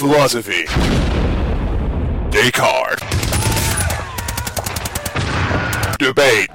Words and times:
Philosophy. 0.00 0.64
Descartes. 2.30 3.02
Debate. 5.98 6.48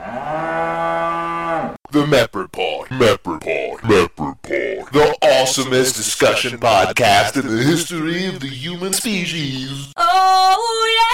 The 1.92 2.08
Mep 2.08 2.36
Report. 2.36 2.90
Mep 2.90 3.28
Report. 3.28 3.84
Mep 3.84 4.20
Report. 4.20 4.92
The 4.92 5.16
awesomest 5.22 5.96
discussion 5.96 6.58
podcast 6.60 7.40
in 7.40 7.46
the 7.46 7.62
history 7.62 8.26
of 8.26 8.40
the 8.40 8.48
human 8.48 8.94
species. 8.94 9.94
Oh 9.96 10.96
yeah! 10.98 11.05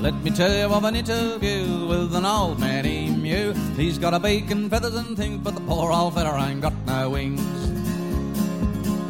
Let 0.00 0.14
me 0.22 0.30
tell 0.30 0.52
you 0.52 0.72
of 0.72 0.84
an 0.84 0.94
interview 0.94 1.86
with 1.88 2.14
an 2.14 2.24
old 2.24 2.60
man 2.60 2.86
emu. 2.86 3.52
He's 3.74 3.98
got 3.98 4.14
a 4.14 4.20
beak 4.20 4.48
and 4.52 4.70
feathers 4.70 4.94
and 4.94 5.16
things, 5.16 5.38
but 5.42 5.56
the 5.56 5.60
poor 5.60 5.90
old 5.90 6.14
feller 6.14 6.38
ain't 6.38 6.60
got 6.60 6.72
no 6.86 7.10
wings. 7.10 7.40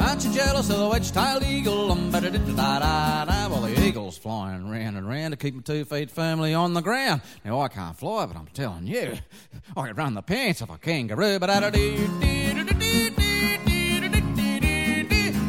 Aren't 0.01 0.25
you 0.25 0.33
jealous 0.33 0.71
of 0.71 0.79
the 0.79 0.89
wedge-tailed 0.89 1.43
eagle? 1.43 1.93
Um, 1.93 2.11
I'm. 2.15 3.51
Well, 3.51 3.61
the 3.61 3.79
eagle's 3.87 4.17
flying 4.17 4.71
round 4.71 4.97
and 4.97 5.07
round 5.07 5.33
to 5.33 5.37
keep 5.37 5.55
my 5.55 5.61
two 5.61 5.85
feet 5.85 6.11
firmly 6.11 6.55
on 6.55 6.73
the 6.73 6.81
ground. 6.81 7.21
Now 7.45 7.61
I 7.61 7.69
can't 7.69 7.95
fly, 7.95 8.25
but 8.25 8.37
I'm 8.37 8.49
telling 8.55 8.87
you, 8.87 9.19
I 9.77 9.89
could 9.89 9.99
run 9.99 10.15
the 10.15 10.23
pants 10.23 10.63
of 10.63 10.71
a 10.71 10.79
kangaroo. 10.79 11.39
But. 11.39 11.75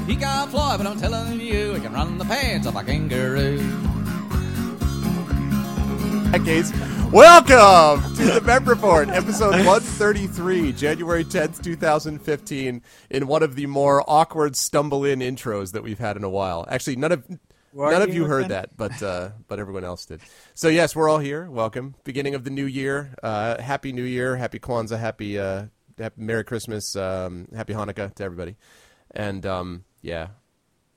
He 0.06 0.16
can't 0.17 0.52
fly, 0.52 0.76
but 0.76 0.86
I'm 0.86 1.00
telling 1.00 1.40
you, 1.40 1.76
he 1.76 1.80
can 1.80 1.94
run 1.94 2.17
the 2.17 2.26
pants 2.26 2.67
of 2.67 2.76
a 2.76 2.84
kangaroo 2.84 3.89
decades. 6.32 6.72
Welcome 7.12 8.04
to 8.16 8.26
the 8.26 8.42
Mep 8.42 8.68
Report, 8.68 9.10
episode 9.10 9.52
133, 9.66 10.74
January 10.74 11.24
10th, 11.24 11.64
2015, 11.64 12.84
in 13.09 13.28
one 13.28 13.42
of 13.42 13.56
the 13.56 13.66
more 13.66 14.03
awkward 14.06 14.56
stumble 14.56 15.06
in 15.06 15.20
intros 15.20 15.72
that 15.72 15.81
we've 15.81 15.98
had 15.98 16.18
in 16.18 16.23
a 16.23 16.30
while. 16.30 16.68
Actually, 16.70 16.98
none 16.98 17.12
of 17.12 17.28
none 17.73 18.02
of 18.03 18.14
you 18.14 18.26
heard 18.26 18.50
that, 18.50 18.78
but 18.78 19.02
uh, 19.02 19.30
but 19.48 19.58
everyone 19.58 19.84
else 19.84 20.06
did. 20.06 20.22
So 20.53 20.68
yes, 20.68 20.95
we're 20.95 21.09
all 21.09 21.18
here. 21.18 21.50
Welcome, 21.50 21.95
beginning 22.03 22.36
of 22.36 22.44
the 22.44 22.52
new 22.52 22.66
year. 22.66 23.16
Uh, 23.23 23.59
happy 23.59 23.92
New 23.92 24.03
Year, 24.03 24.36
Happy 24.36 24.59
Kwanzaa, 24.59 25.00
Happy, 25.00 25.40
uh, 25.40 25.66
happy 25.98 26.22
Merry 26.22 26.44
Christmas, 26.44 26.96
um, 26.96 27.48
Happy 27.56 27.73
Hanukkah 27.73 28.14
to 28.14 28.23
everybody. 28.23 28.56
And 29.12 29.48
um, 29.48 29.84
yeah, 30.03 30.28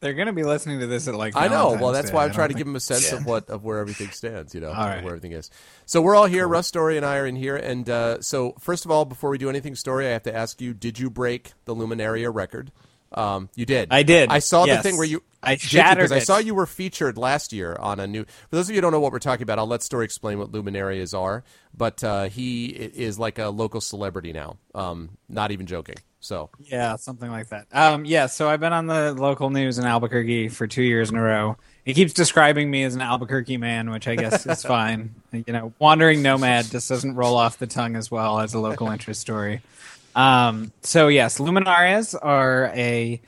They're 0.03 0.14
gonna 0.14 0.33
be 0.33 0.42
listening 0.42 0.81
to 0.81 0.89
this 0.89 1.06
at 1.06 1.14
like. 1.14 1.36
I 1.36 1.47
know. 1.47 1.78
Well, 1.81 1.92
that's 1.92 2.11
Day. 2.11 2.17
why 2.17 2.22
I 2.22 2.25
I'm 2.25 2.33
trying 2.33 2.48
to 2.48 2.55
give 2.55 2.67
them 2.67 2.75
a 2.75 2.81
sense 2.81 3.12
of 3.12 3.25
what 3.25 3.48
of 3.48 3.62
where 3.62 3.78
everything 3.78 4.11
stands. 4.11 4.53
You 4.53 4.61
know, 4.61 4.70
All 4.72 4.75
right. 4.75 5.00
where 5.00 5.14
everything 5.14 5.31
is. 5.31 5.48
So 5.86 6.03
we're 6.03 6.17
all 6.17 6.27
here. 6.27 6.48
Russ 6.48 6.67
Story 6.67 6.97
and 6.97 7.06
I 7.06 7.19
are 7.19 7.27
in 7.27 7.36
here. 7.36 7.55
And 7.55 7.89
uh, 7.89 8.20
so 8.20 8.56
first 8.59 8.84
of 8.84 8.91
all, 8.91 9.05
before 9.05 9.31
we 9.31 9.39
do 9.39 9.48
anything, 9.48 9.77
Story, 9.77 10.09
I 10.09 10.11
have 10.11 10.25
to 10.25 10.34
ask 10.34 10.61
you: 10.61 10.75
Did 10.75 10.98
you 10.98 11.09
break 11.09 11.53
the 11.67 11.75
Luminaria 11.77 12.34
record? 12.34 12.72
Um, 13.12 13.48
you 13.55 13.64
did. 13.64 13.89
I 13.92 14.03
did, 14.03 14.31
I 14.31 14.41
saw 14.41 14.64
yes. 14.64 14.78
the 14.78 14.89
thing 14.89 14.98
where 14.98 15.06
you. 15.06 15.22
I 15.41 15.55
did 15.55 15.62
you? 15.64 15.69
shattered 15.69 16.11
I 16.11 16.19
saw 16.19 16.39
you 16.39 16.56
were 16.56 16.66
featured 16.66 17.16
last 17.16 17.53
year 17.53 17.77
on 17.78 18.00
a 18.00 18.06
new. 18.09 18.25
For 18.25 18.56
those 18.56 18.69
of 18.69 18.70
you 18.70 18.78
who 18.78 18.81
don't 18.81 18.92
know 18.92 19.00
what 19.00 19.12
we're 19.12 19.20
talking 19.20 19.44
about, 19.44 19.61
I'll 19.61 19.66
let 19.69 19.84
Story 19.84 20.05
explain 20.05 20.41
what 20.41 20.50
Luminarias 20.50 21.16
are. 21.16 21.44
But 21.77 22.03
uh, 22.03 22.25
he 22.25 22.66
is 22.66 23.20
like 23.20 23.39
a 23.39 23.50
local 23.50 23.81
celebrity 23.81 24.33
now. 24.33 24.56
Um, 24.75 25.11
not 25.28 25.53
even 25.53 25.66
joking. 25.66 25.97
So 26.23 26.51
Yeah, 26.61 26.97
something 26.97 27.31
like 27.31 27.48
that. 27.48 27.67
Um, 27.73 28.05
yeah. 28.05 28.27
So 28.27 28.48
I've 28.48 28.61
been 28.61 28.73
on 28.73 28.87
the 28.87 29.12
local 29.12 29.51
news 29.51 29.78
in 29.78 29.84
Albuquerque 29.84 30.48
for 30.48 30.67
two 30.69 30.83
years 30.83 31.11
in 31.11 31.17
a 31.17 31.23
row. 31.23 31.56
He 31.84 31.95
keeps 31.95 32.12
describing 32.12 32.70
me 32.70 32.84
as 32.84 32.95
an 32.95 33.01
Albuquerque 33.01 33.56
man, 33.56 33.91
which 33.91 34.06
I 34.06 34.15
guess 34.15 34.47
is 34.47 34.62
fine. 34.65 35.17
You 35.33 35.53
know, 35.53 35.73
wandering 35.81 36.23
nomad 36.23 36.67
just 36.67 36.89
doesn't 36.89 37.17
roll 37.17 37.37
off 37.37 37.59
the 37.59 37.67
tongue 37.67 37.97
as 37.97 38.09
well 38.09 38.39
as 38.39 38.55
a 38.55 38.61
local 38.61 38.89
interest 38.89 39.20
story. 39.20 39.62
Um, 40.15 40.73
so 40.83 41.09
yes, 41.09 41.39
luminarias 41.39 42.15
are 42.20 42.70
a 42.75 43.20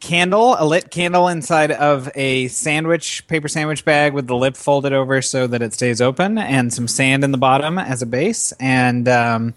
candle, 0.00 0.56
a 0.58 0.66
lit 0.66 0.90
candle 0.90 1.28
inside 1.28 1.70
of 1.70 2.10
a 2.16 2.48
sandwich, 2.48 3.28
paper 3.28 3.46
sandwich 3.46 3.84
bag 3.84 4.12
with 4.12 4.26
the 4.26 4.36
lip 4.36 4.56
folded 4.56 4.92
over 4.92 5.22
so 5.22 5.46
that 5.46 5.62
it 5.62 5.72
stays 5.72 6.00
open, 6.00 6.36
and 6.36 6.72
some 6.72 6.88
sand 6.88 7.22
in 7.22 7.30
the 7.30 7.38
bottom 7.38 7.78
as 7.78 8.02
a 8.02 8.06
base. 8.06 8.52
And 8.58 9.08
um, 9.08 9.54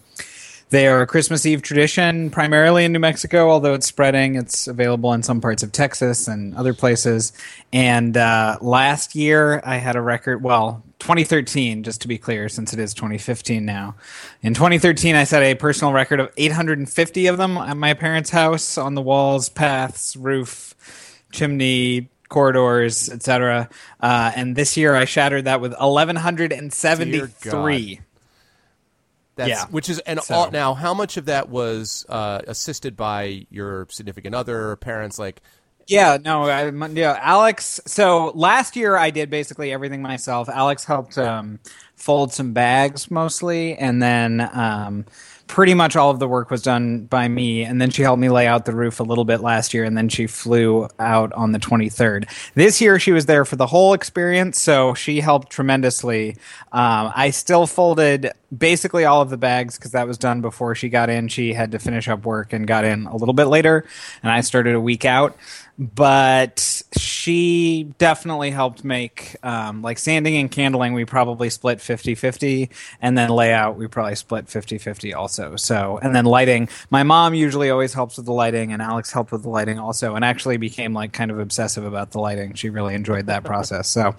they 0.72 0.88
are 0.88 1.02
a 1.02 1.08
Christmas 1.08 1.46
Eve 1.46 1.62
tradition, 1.62 2.30
primarily 2.30 2.86
in 2.86 2.94
New 2.94 3.00
Mexico, 3.00 3.50
although 3.50 3.74
it's 3.74 3.86
spreading. 3.86 4.36
It's 4.36 4.70
available 4.70 5.12
in 5.12 5.22
some 5.22 5.42
parts 5.42 5.64
of 5.64 5.74
Texas 5.74 6.30
and 6.30 6.56
other 6.56 6.74
places. 6.74 7.34
And 7.74 8.16
uh, 8.16 8.58
last 8.62 9.14
year, 9.14 9.62
I 9.66 9.76
had 9.76 9.98
a 9.98 10.02
record. 10.02 10.42
Well, 10.42 10.82
2013, 11.00 11.84
just 11.84 12.00
to 12.02 12.08
be 12.08 12.18
clear, 12.18 12.48
since 12.48 12.72
it 12.72 12.80
is 12.80 12.94
2015 12.94 13.66
now. 13.66 13.96
In 14.42 14.54
2013, 14.54 15.14
I 15.14 15.26
set 15.26 15.44
a 15.44 15.56
personal 15.56 15.92
record 15.92 16.22
of 16.22 16.32
850 16.38 17.28
of 17.28 17.38
them 17.38 17.58
at 17.58 17.76
my 17.76 17.94
parents' 17.94 18.30
house 18.30 18.78
on 18.78 18.96
the 18.96 19.02
walls, 19.02 19.50
paths, 19.50 20.16
roof, 20.16 20.74
chimney, 21.34 22.08
corridors, 22.30 23.10
etc. 23.10 23.68
Uh, 24.00 24.32
and 24.38 24.56
this 24.56 24.78
year, 24.78 24.96
I 24.96 25.04
shattered 25.04 25.44
that 25.46 25.60
with 25.60 25.74
1173. 25.74 28.00
That's, 29.42 29.50
Yeah. 29.50 29.66
which 29.72 29.90
is 29.90 30.00
and 30.00 30.22
So- 30.22 30.36
all, 30.36 30.52
now 30.52 30.74
how 30.74 30.94
much 30.94 31.18
of 31.18 31.26
that 31.26 31.50
was 31.50 32.06
uh, 32.10 32.42
assisted 32.48 32.96
by 32.96 33.46
your 33.50 33.88
significant 33.90 34.36
other, 34.36 34.76
parents? 34.78 35.18
Like, 35.20 35.42
Yeah, 35.88 36.18
no, 36.24 36.44
I, 36.48 36.70
yeah, 36.90 37.18
Alex. 37.22 37.80
So 37.88 38.32
last 38.36 38.76
year 38.76 38.96
I 38.96 39.10
did 39.10 39.30
basically 39.30 39.72
everything 39.74 40.02
myself. 40.02 40.48
Alex 40.48 40.86
helped 40.86 41.18
um, 41.18 41.60
fold 41.96 42.32
some 42.34 42.54
bags 42.54 43.10
mostly, 43.12 43.76
and 43.76 44.02
then 44.02 44.42
um, 44.54 45.06
pretty 45.52 45.74
much 45.74 45.98
all 45.98 46.10
of 46.10 46.18
the 46.18 46.28
work 46.30 46.50
was 46.50 46.62
done 46.62 47.02
by 47.02 47.28
me. 47.28 47.64
And 47.64 47.80
then 47.82 47.90
she 47.90 48.04
helped 48.04 48.22
me 48.22 48.30
lay 48.30 48.48
out 48.48 48.64
the 48.64 48.74
roof 48.74 49.02
a 49.02 49.04
little 49.04 49.26
bit 49.26 49.42
last 49.42 49.74
year, 49.74 49.84
and 49.84 49.98
then 49.98 50.08
she 50.08 50.26
flew 50.26 50.88
out 50.98 51.34
on 51.34 51.52
the 51.52 51.60
23rd. 51.60 52.26
This 52.56 52.80
year 52.80 53.00
she 53.00 53.12
was 53.12 53.26
there 53.26 53.44
for 53.44 53.58
the 53.58 53.68
whole 53.68 53.94
experience, 53.94 54.60
so 54.60 54.94
she 54.94 55.20
helped 55.20 55.50
tremendously. 55.52 56.38
Um, 56.72 57.12
I 57.14 57.32
still 57.32 57.68
folded 57.68 58.32
basically 58.58 59.04
all 59.04 59.22
of 59.22 59.30
the 59.30 59.38
bags 59.38 59.78
because 59.78 59.92
that 59.92 60.08
was 60.08 60.18
done 60.18 60.40
before 60.40 60.74
she 60.74 60.88
got 60.88 61.10
in. 61.10 61.28
She 61.28 61.54
had 61.54 61.72
to 61.74 61.80
finish 61.80 62.08
up 62.08 62.26
work 62.26 62.54
and 62.54 62.66
got 62.66 62.86
in 62.86 63.06
a 63.06 63.18
little 63.18 63.34
bit 63.34 63.46
later, 63.46 63.86
and 64.24 64.32
I 64.32 64.40
started 64.42 64.74
a 64.74 64.80
week 64.82 65.04
out 65.04 65.38
but 65.78 66.84
she 66.98 67.92
definitely 67.98 68.52
helped 68.52 68.84
make 68.84 69.36
um, 69.44 69.82
like 69.82 69.98
sanding 69.98 70.38
and 70.38 70.52
candling 70.52 70.94
we 70.94 71.06
probably 71.06 71.50
split 71.50 71.80
50-50 71.80 72.70
and 73.02 73.18
then 73.18 73.30
layout 73.30 73.78
we 73.78 73.88
probably 73.88 74.16
split 74.16 74.46
50-50 74.46 75.16
also. 75.16 75.56
So 75.56 76.00
and 76.02 76.16
then 76.16 76.26
lighting. 76.26 76.70
My 76.90 77.04
mom 77.04 77.34
usually 77.34 77.70
always 77.70 77.94
helps 77.94 78.18
with 78.18 78.26
the 78.26 78.34
lighting 78.34 78.74
and 78.74 78.82
alex 78.82 79.12
helped 79.12 79.32
with 79.32 79.44
the 79.44 79.50
lighting 79.50 79.80
also 79.80 80.16
and 80.16 80.24
actually 80.24 80.58
became 80.58 80.94
like 80.94 81.14
kind 81.14 81.32
of 81.32 81.40
obsessive 81.40 81.86
about 81.86 82.12
the 82.12 82.20
lighting. 82.20 82.54
She 82.54 82.70
really 82.70 82.94
enjoyed 82.94 83.28
that 83.28 83.44
process. 83.44 83.88
So 83.88 84.16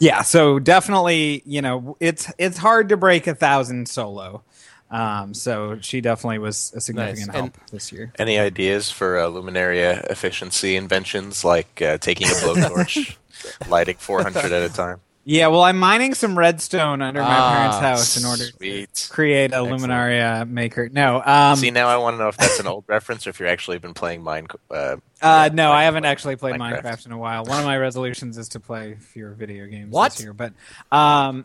yeah 0.00 0.22
so 0.22 0.58
definitely 0.58 1.42
you 1.44 1.60
know 1.60 1.96
it's 2.00 2.30
it's 2.38 2.58
hard 2.58 2.88
to 2.88 2.96
break 2.96 3.26
a 3.26 3.34
thousand 3.34 3.88
solo 3.88 4.42
um, 4.90 5.34
so 5.34 5.78
she 5.80 6.00
definitely 6.00 6.38
was 6.38 6.72
a 6.74 6.80
significant 6.80 7.26
Nice. 7.28 7.36
help 7.36 7.54
And- 7.54 7.68
this 7.70 7.92
year 7.92 8.12
Any 8.18 8.38
ideas 8.38 8.90
for 8.90 9.18
uh, 9.18 9.26
Luminaria 9.26 10.04
efficiency 10.10 10.76
inventions 10.76 11.44
like 11.44 11.80
uh, 11.82 11.98
taking 11.98 12.26
a 12.26 12.30
blowtorch, 12.30 13.16
lighting 13.68 13.96
400 13.98 14.52
at 14.52 14.70
a 14.70 14.72
time? 14.72 15.00
Yeah, 15.24 15.48
well, 15.48 15.60
I'm 15.60 15.78
mining 15.78 16.14
some 16.14 16.38
redstone 16.38 17.02
under 17.02 17.20
my 17.20 17.28
Ah, 17.28 17.52
parents' 17.52 17.78
house 17.80 18.16
in 18.16 18.24
order 18.24 18.44
to 18.50 18.86
create 19.10 19.52
a 19.52 19.56
Excellent. 19.56 19.82
Luminaria 19.82 20.48
maker. 20.48 20.88
No, 20.90 21.20
um, 21.22 21.54
See, 21.56 21.70
now 21.70 21.86
I 21.88 21.98
want 21.98 22.14
to 22.14 22.18
know 22.22 22.28
if 22.28 22.38
that's 22.38 22.58
an 22.60 22.66
old 22.66 22.84
reference 22.86 23.26
or 23.26 23.30
if 23.30 23.38
you've 23.38 23.50
actually 23.50 23.76
been 23.76 23.92
playing 23.92 24.22
Mine. 24.22 24.46
Uh, 24.70 24.96
uh, 25.20 25.50
no, 25.52 25.70
I 25.70 25.84
haven't 25.84 26.06
actually 26.06 26.36
played 26.36 26.54
Minecraft. 26.54 26.82
Minecraft. 26.82 27.06
in 27.06 27.12
a 27.12 27.18
while. 27.18 27.44
One 27.44 27.58
of 27.58 27.66
my 27.66 27.76
resolutions 27.76 28.38
is 28.38 28.48
to 28.50 28.60
play 28.60 28.94
fewer 28.94 29.32
video 29.32 29.66
games 29.66 29.92
What? 29.92 30.12
this 30.12 30.22
year. 30.22 30.32
But 30.32 30.54
um, 30.90 31.44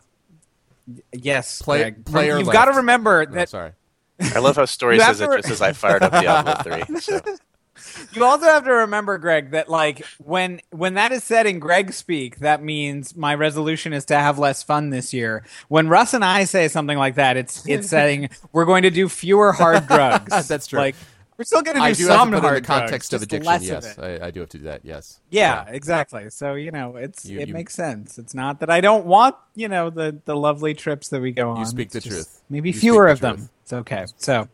yes, 1.12 1.62
Play- 1.62 1.80
Greg. 1.82 2.04
player 2.04 2.38
You've 2.38 2.48
left. 2.48 2.54
got 2.54 2.64
to 2.66 2.72
remember 2.78 3.26
no, 3.26 3.32
that 3.34 3.48
sorry. 3.48 3.72
I 4.20 4.38
love 4.38 4.56
how 4.56 4.64
Story 4.64 4.98
says 4.98 5.20
it 5.20 5.28
to- 5.28 5.36
just 5.38 5.50
as 5.50 5.62
I 5.62 5.72
fired 5.72 6.02
up 6.02 6.12
Diablo 6.12 6.54
3. 6.86 7.00
So. 7.00 7.20
you 8.12 8.24
also 8.24 8.46
have 8.46 8.64
to 8.64 8.72
remember, 8.72 9.18
Greg, 9.18 9.50
that 9.50 9.68
like 9.68 10.04
when 10.18 10.60
when 10.70 10.94
that 10.94 11.10
is 11.12 11.24
said 11.24 11.46
in 11.46 11.58
Greg 11.58 11.92
speak, 11.92 12.38
that 12.38 12.62
means 12.62 13.16
my 13.16 13.34
resolution 13.34 13.92
is 13.92 14.04
to 14.06 14.14
have 14.16 14.38
less 14.38 14.62
fun 14.62 14.90
this 14.90 15.12
year. 15.12 15.44
When 15.68 15.88
Russ 15.88 16.14
and 16.14 16.24
I 16.24 16.44
say 16.44 16.68
something 16.68 16.96
like 16.96 17.16
that, 17.16 17.36
it's 17.36 17.66
it's 17.66 17.88
saying 17.90 18.30
we're 18.52 18.64
going 18.64 18.84
to 18.84 18.90
do 18.90 19.08
fewer 19.08 19.52
hard 19.52 19.86
drugs. 19.88 20.46
That's 20.48 20.66
true. 20.68 20.78
Like 20.78 20.96
we're 21.36 21.44
still 21.44 21.62
going 21.62 21.76
to 21.76 21.80
do 21.80 21.84
I 21.84 21.92
do 21.92 22.06
have 22.08 22.18
some 22.20 22.30
to 22.32 22.40
put 22.40 22.48
in 22.48 22.54
the 22.54 22.60
context 22.62 23.10
drugs, 23.10 23.22
of 23.22 23.28
addiction. 23.28 23.62
Yes, 23.62 23.96
of. 23.98 24.04
I, 24.04 24.26
I 24.26 24.30
do 24.30 24.40
have 24.40 24.48
to 24.50 24.58
do 24.58 24.64
that. 24.64 24.80
Yes. 24.84 25.20
Yeah, 25.30 25.64
exactly. 25.68 26.30
So 26.30 26.54
you 26.54 26.70
know, 26.70 26.96
it's 26.96 27.24
You- 27.24 27.40
it 27.40 27.48
you- 27.48 27.54
makes 27.54 27.74
sense. 27.74 28.18
It's 28.18 28.34
not 28.34 28.60
that 28.60 28.70
I 28.70 28.80
don't 28.80 29.06
want 29.06 29.36
you 29.54 29.68
know 29.68 29.90
the 29.90 30.18
the 30.24 30.36
lovely 30.36 30.74
trips 30.74 31.08
that 31.08 31.20
we 31.20 31.32
go 31.32 31.50
on. 31.50 31.58
You 31.60 31.66
speak 31.66 31.94
It's 31.94 32.04
the 32.04 32.10
truth. 32.10 32.42
Maybe 32.48 32.70
You 32.70 32.78
fewer 32.78 33.06
the 33.06 33.12
of 33.12 33.20
them. 33.20 33.48
It's 33.62 33.72
okay. 33.72 34.06
So, 34.18 34.48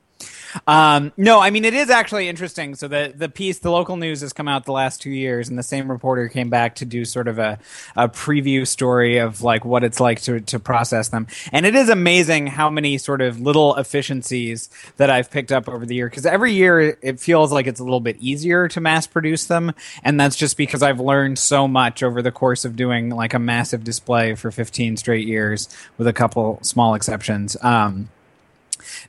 Um, 0.66 1.12
no, 1.16 1.40
I 1.40 1.50
mean 1.50 1.64
it 1.64 1.74
is 1.74 1.90
actually 1.90 2.28
interesting. 2.28 2.74
So 2.74 2.88
the 2.88 3.12
the 3.14 3.28
piece, 3.28 3.58
the 3.58 3.70
local 3.70 3.96
news 3.96 4.20
has 4.20 4.32
come 4.32 4.48
out 4.48 4.64
the 4.64 4.72
last 4.72 5.00
two 5.00 5.10
years, 5.10 5.48
and 5.48 5.58
the 5.58 5.62
same 5.62 5.90
reporter 5.90 6.28
came 6.28 6.50
back 6.50 6.76
to 6.76 6.84
do 6.84 7.04
sort 7.04 7.28
of 7.28 7.38
a, 7.38 7.58
a 7.96 8.08
preview 8.08 8.66
story 8.66 9.18
of 9.18 9.42
like 9.42 9.64
what 9.64 9.84
it's 9.84 10.00
like 10.00 10.20
to 10.22 10.40
to 10.40 10.58
process 10.58 11.08
them. 11.08 11.26
And 11.52 11.66
it 11.66 11.74
is 11.74 11.88
amazing 11.88 12.48
how 12.48 12.70
many 12.70 12.98
sort 12.98 13.20
of 13.20 13.40
little 13.40 13.76
efficiencies 13.76 14.70
that 14.96 15.10
I've 15.10 15.30
picked 15.30 15.52
up 15.52 15.68
over 15.68 15.86
the 15.86 15.94
year. 15.94 16.08
Because 16.08 16.26
every 16.26 16.52
year 16.52 16.96
it 17.02 17.20
feels 17.20 17.52
like 17.52 17.66
it's 17.66 17.80
a 17.80 17.84
little 17.84 18.00
bit 18.00 18.16
easier 18.20 18.68
to 18.68 18.80
mass 18.80 19.06
produce 19.06 19.46
them, 19.46 19.72
and 20.02 20.20
that's 20.20 20.36
just 20.36 20.56
because 20.56 20.82
I've 20.82 21.00
learned 21.00 21.38
so 21.38 21.68
much 21.68 22.02
over 22.02 22.22
the 22.22 22.32
course 22.32 22.64
of 22.64 22.76
doing 22.76 23.10
like 23.10 23.34
a 23.34 23.38
massive 23.38 23.84
display 23.84 24.34
for 24.34 24.50
15 24.50 24.96
straight 24.96 25.26
years, 25.26 25.68
with 25.98 26.06
a 26.06 26.12
couple 26.12 26.58
small 26.62 26.94
exceptions. 26.94 27.56
Um, 27.62 28.08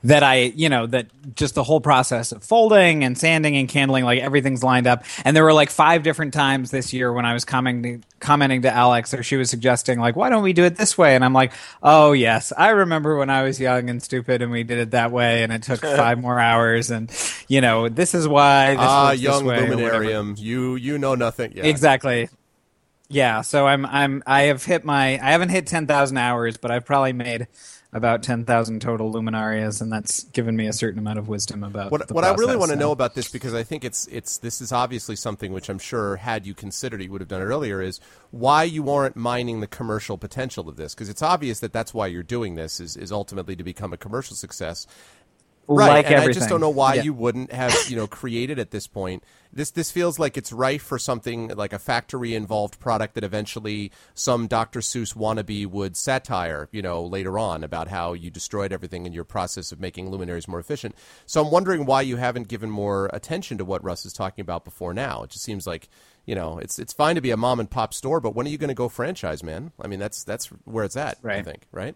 that 0.03 0.23
I, 0.23 0.35
you 0.55 0.69
know, 0.69 0.87
that 0.87 1.07
just 1.35 1.55
the 1.55 1.63
whole 1.63 1.81
process 1.81 2.31
of 2.31 2.43
folding 2.43 3.03
and 3.03 3.17
sanding 3.17 3.55
and 3.57 3.67
candling, 3.67 4.03
like 4.03 4.19
everything's 4.21 4.63
lined 4.63 4.87
up. 4.87 5.03
And 5.25 5.35
there 5.35 5.43
were 5.43 5.53
like 5.53 5.69
five 5.69 6.03
different 6.03 6.33
times 6.33 6.71
this 6.71 6.93
year 6.93 7.11
when 7.13 7.25
I 7.25 7.33
was 7.33 7.45
commenting 7.45 8.03
commenting 8.19 8.61
to 8.61 8.71
Alex, 8.73 9.13
or 9.13 9.23
she 9.23 9.35
was 9.35 9.49
suggesting 9.49 9.99
like, 9.99 10.15
why 10.15 10.29
don't 10.29 10.43
we 10.43 10.53
do 10.53 10.63
it 10.63 10.75
this 10.75 10.97
way? 10.97 11.15
And 11.15 11.25
I'm 11.25 11.33
like, 11.33 11.53
oh 11.81 12.11
yes, 12.11 12.53
I 12.55 12.69
remember 12.69 13.17
when 13.17 13.29
I 13.29 13.43
was 13.43 13.59
young 13.59 13.89
and 13.89 14.01
stupid 14.01 14.41
and 14.41 14.51
we 14.51 14.63
did 14.63 14.77
it 14.77 14.91
that 14.91 15.11
way, 15.11 15.43
and 15.43 15.51
it 15.51 15.63
took 15.63 15.81
five 15.81 16.19
more 16.21 16.39
hours. 16.39 16.91
And 16.91 17.11
you 17.47 17.61
know, 17.61 17.89
this 17.89 18.13
is 18.13 18.27
why. 18.27 18.71
This 18.71 18.79
Ah, 18.79 19.11
this 19.11 19.21
young 19.21 19.43
luminarium, 19.43 20.39
you 20.39 20.75
you 20.75 20.97
know 20.97 21.15
nothing. 21.15 21.53
Yeah. 21.55 21.65
Exactly. 21.65 22.29
Yeah, 23.09 23.41
so 23.41 23.67
I'm 23.67 23.85
I'm 23.85 24.23
I 24.25 24.43
have 24.43 24.63
hit 24.63 24.85
my 24.85 25.19
I 25.21 25.31
haven't 25.31 25.49
hit 25.49 25.67
ten 25.67 25.85
thousand 25.85 26.17
hours, 26.17 26.55
but 26.55 26.71
I've 26.71 26.85
probably 26.85 27.11
made 27.11 27.47
about 27.93 28.23
ten 28.23 28.45
thousand 28.45 28.81
total 28.81 29.11
luminarias, 29.11 29.81
and 29.81 29.91
that's 29.91 30.23
given 30.25 30.55
me 30.55 30.67
a 30.67 30.73
certain 30.73 30.99
amount 30.99 31.19
of 31.19 31.27
wisdom 31.27 31.63
about 31.63 31.91
What, 31.91 32.09
what 32.11 32.23
I 32.23 32.33
really 32.33 32.55
want 32.55 32.69
to 32.69 32.77
so. 32.77 32.79
know 32.79 32.91
about 32.91 33.15
this 33.15 33.29
because 33.29 33.53
I 33.53 33.63
think 33.63 33.83
it's 33.83 34.07
it's 34.07 34.37
this 34.37 34.61
is 34.61 34.71
obviously 34.71 35.15
something 35.15 35.51
which 35.51 35.69
I'm 35.69 35.79
sure 35.79 36.15
had 36.15 36.45
you 36.45 36.53
considered 36.53 37.01
you 37.01 37.11
would 37.11 37.21
have 37.21 37.27
done 37.27 37.41
it 37.41 37.45
earlier 37.45 37.81
is 37.81 37.99
why 38.31 38.63
you 38.63 38.89
aren't 38.89 39.15
mining 39.15 39.59
the 39.59 39.67
commercial 39.67 40.17
potential 40.17 40.69
of 40.69 40.77
this 40.77 40.93
because 40.93 41.09
it's 41.09 41.21
obvious 41.21 41.59
that 41.59 41.73
that's 41.73 41.93
why 41.93 42.07
you're 42.07 42.23
doing 42.23 42.55
this 42.55 42.79
is, 42.79 42.95
is 42.95 43.11
ultimately 43.11 43.55
to 43.55 43.63
become 43.63 43.91
a 43.91 43.97
commercial 43.97 44.35
success. 44.35 44.87
Right, 45.75 45.87
Like 46.05 46.11
and 46.11 46.15
I 46.21 46.31
just 46.31 46.49
don't 46.49 46.61
know 46.61 46.69
why 46.69 46.95
Yeah. 46.95 47.03
you 47.03 47.13
wouldn't 47.13 47.51
have 47.51 47.73
you 47.89 47.95
know 47.95 48.07
created 48.07 48.59
at 48.59 48.71
this 48.71 48.87
point. 48.87 49.23
This 49.53 49.71
this 49.71 49.91
feels 49.91 50.17
like 50.17 50.37
it's 50.37 50.51
rife 50.53 50.81
for 50.81 50.97
something 50.97 51.49
like 51.49 51.73
a 51.73 51.79
factory 51.79 52.35
involved 52.35 52.79
product 52.79 53.15
that 53.15 53.23
eventually 53.23 53.91
some 54.13 54.47
Dr. 54.47 54.79
Seuss 54.79 55.13
wannabe 55.15 55.67
would 55.67 55.97
satire 55.97 56.69
you 56.71 56.81
know 56.81 57.03
later 57.03 57.37
on 57.37 57.63
about 57.63 57.87
how 57.89 58.13
you 58.13 58.29
destroyed 58.29 58.71
everything 58.71 59.05
in 59.05 59.13
your 59.13 59.23
process 59.25 59.71
of 59.71 59.79
making 59.79 60.09
luminaries 60.09 60.47
more 60.47 60.59
efficient. 60.59 60.95
So 61.25 61.43
I'm 61.43 61.51
wondering 61.51 61.85
why 61.85 62.01
you 62.01 62.15
haven't 62.17 62.47
given 62.47 62.69
more 62.69 63.09
attention 63.13 63.57
to 63.57 63.65
what 63.65 63.83
Russ 63.83 64.05
is 64.05 64.13
talking 64.13 64.41
about 64.41 64.63
before 64.65 64.93
now. 64.93 65.23
It 65.23 65.31
just 65.31 65.43
seems 65.43 65.67
like 65.67 65.89
you 66.25 66.35
know 66.35 66.57
it's 66.59 66.79
it's 66.79 66.93
fine 66.93 67.15
to 67.15 67.21
be 67.21 67.31
a 67.31 67.37
mom 67.37 67.59
and 67.59 67.69
pop 67.69 67.93
store, 67.93 68.19
but 68.21 68.35
when 68.35 68.45
are 68.47 68.49
you 68.49 68.57
going 68.57 68.69
to 68.69 68.73
go 68.73 68.87
franchise, 68.89 69.43
man? 69.43 69.71
I 69.81 69.87
mean 69.87 69.99
that's 69.99 70.23
that's 70.23 70.45
where 70.65 70.85
it's 70.85 70.95
at. 70.97 71.17
I 71.39 71.43
think 71.43 71.67
right. 71.71 71.95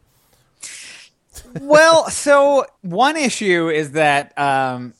Well, 1.61 2.09
so 2.09 2.65
one 2.81 3.17
issue 3.17 3.69
is 3.69 3.91
that 3.91 4.37
um, 4.37 4.93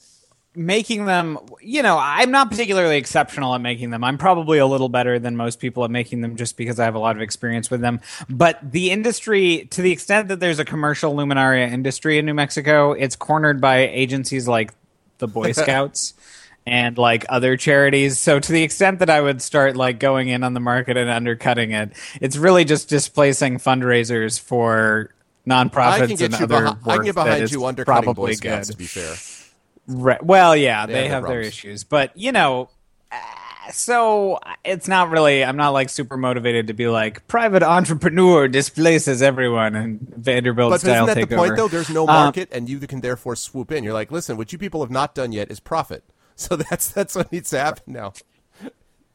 making 0.55 1.05
them, 1.05 1.37
you 1.61 1.83
know, 1.83 1.97
I'm 1.99 2.31
not 2.31 2.49
particularly 2.49 2.97
exceptional 2.97 3.53
at 3.53 3.61
making 3.61 3.89
them. 3.89 4.03
I'm 4.03 4.17
probably 4.17 4.57
a 4.57 4.65
little 4.65 4.89
better 4.89 5.19
than 5.19 5.35
most 5.35 5.59
people 5.59 5.83
at 5.83 5.91
making 5.91 6.21
them 6.21 6.35
just 6.35 6.57
because 6.57 6.79
I 6.79 6.85
have 6.85 6.95
a 6.95 6.99
lot 6.99 7.15
of 7.15 7.21
experience 7.21 7.69
with 7.69 7.81
them. 7.81 7.99
But 8.29 8.59
the 8.71 8.91
industry, 8.91 9.67
to 9.71 9.81
the 9.81 9.91
extent 9.91 10.29
that 10.29 10.39
there's 10.39 10.59
a 10.59 10.65
commercial 10.65 11.13
luminaria 11.13 11.71
industry 11.71 12.17
in 12.17 12.25
New 12.25 12.33
Mexico, 12.33 12.93
it's 12.93 13.15
cornered 13.15 13.61
by 13.61 13.87
agencies 13.87 14.47
like 14.47 14.73
the 15.17 15.27
Boy 15.27 15.51
Scouts. 15.53 16.13
And 16.67 16.97
like 16.97 17.27
other 17.29 17.57
charities, 17.57 18.17
so 18.17 18.39
to 18.39 18.51
the 18.51 18.63
extent 18.63 18.97
that 18.97 19.09
I 19.11 19.21
would 19.21 19.39
start 19.39 19.75
like 19.75 19.99
going 19.99 20.29
in 20.29 20.43
on 20.43 20.55
the 20.55 20.59
market 20.59 20.97
and 20.97 21.11
undercutting 21.11 21.73
it, 21.73 21.91
it's 22.19 22.37
really 22.37 22.65
just 22.65 22.89
displacing 22.89 23.59
fundraisers 23.59 24.39
for 24.39 25.11
nonprofits 25.47 25.91
I 25.91 26.07
can 26.07 26.15
get 26.15 26.21
and 26.21 26.39
you 26.39 26.43
other 26.45 26.61
behind, 26.61 26.79
I 26.85 26.95
can 26.95 27.05
get 27.05 27.15
behind 27.15 27.51
you 27.51 27.65
undercutting 27.65 28.01
Boy 28.01 28.13
probably 28.13 28.35
Scouts. 28.35 28.67
good. 28.67 28.73
To 28.73 28.77
be 28.77 28.85
fair. 28.85 29.15
Right. 29.87 30.23
Well, 30.23 30.55
yeah, 30.55 30.85
they, 30.85 31.07
have 31.07 31.23
have 31.23 31.27
their 31.27 31.41
issues, 31.41 31.83
but 31.83 32.11
you 32.17 32.31
know, 32.31 32.69
uh, 33.11 33.17
so 33.71 34.39
it's 34.63 34.87
not 34.87 35.09
really. 35.09 35.43
I'm 35.43 35.57
not 35.57 35.69
like 35.69 35.89
super 35.89 36.17
motivated 36.17 36.67
to 36.67 36.73
be 36.73 36.87
like 36.87 37.27
private 37.27 37.61
entrepreneur 37.63 38.47
displaces 38.47 39.21
everyone 39.21 39.75
and 39.75 39.99
Vanderbilt 40.01 40.71
But 40.71 40.81
style 40.81 41.07
isn't 41.07 41.19
that 41.19 41.29
the 41.29 41.35
point, 41.35 41.55
though? 41.55 41.67
There's 41.67 41.89
no 41.89 42.01
Um, 42.01 42.07
market, 42.07 42.49
and 42.51 42.67
you 42.67 42.79
can 42.79 43.01
therefore 43.01 43.35
swoop 43.35 43.71
in. 43.71 43.83
You're 43.83 43.93
like, 43.93 44.11
listen, 44.11 44.37
what 44.37 44.51
you 44.51 44.57
people 44.57 44.81
have 44.81 44.91
not 44.91 45.13
done 45.13 45.31
yet 45.31 45.51
is 45.51 45.59
profit. 45.59 46.03
So 46.37 46.57
that's 46.57 46.89
that's 46.91 47.15
what 47.15 47.31
needs 47.31 47.49
to 47.51 47.59
happen 47.59 47.93
now. 47.93 48.11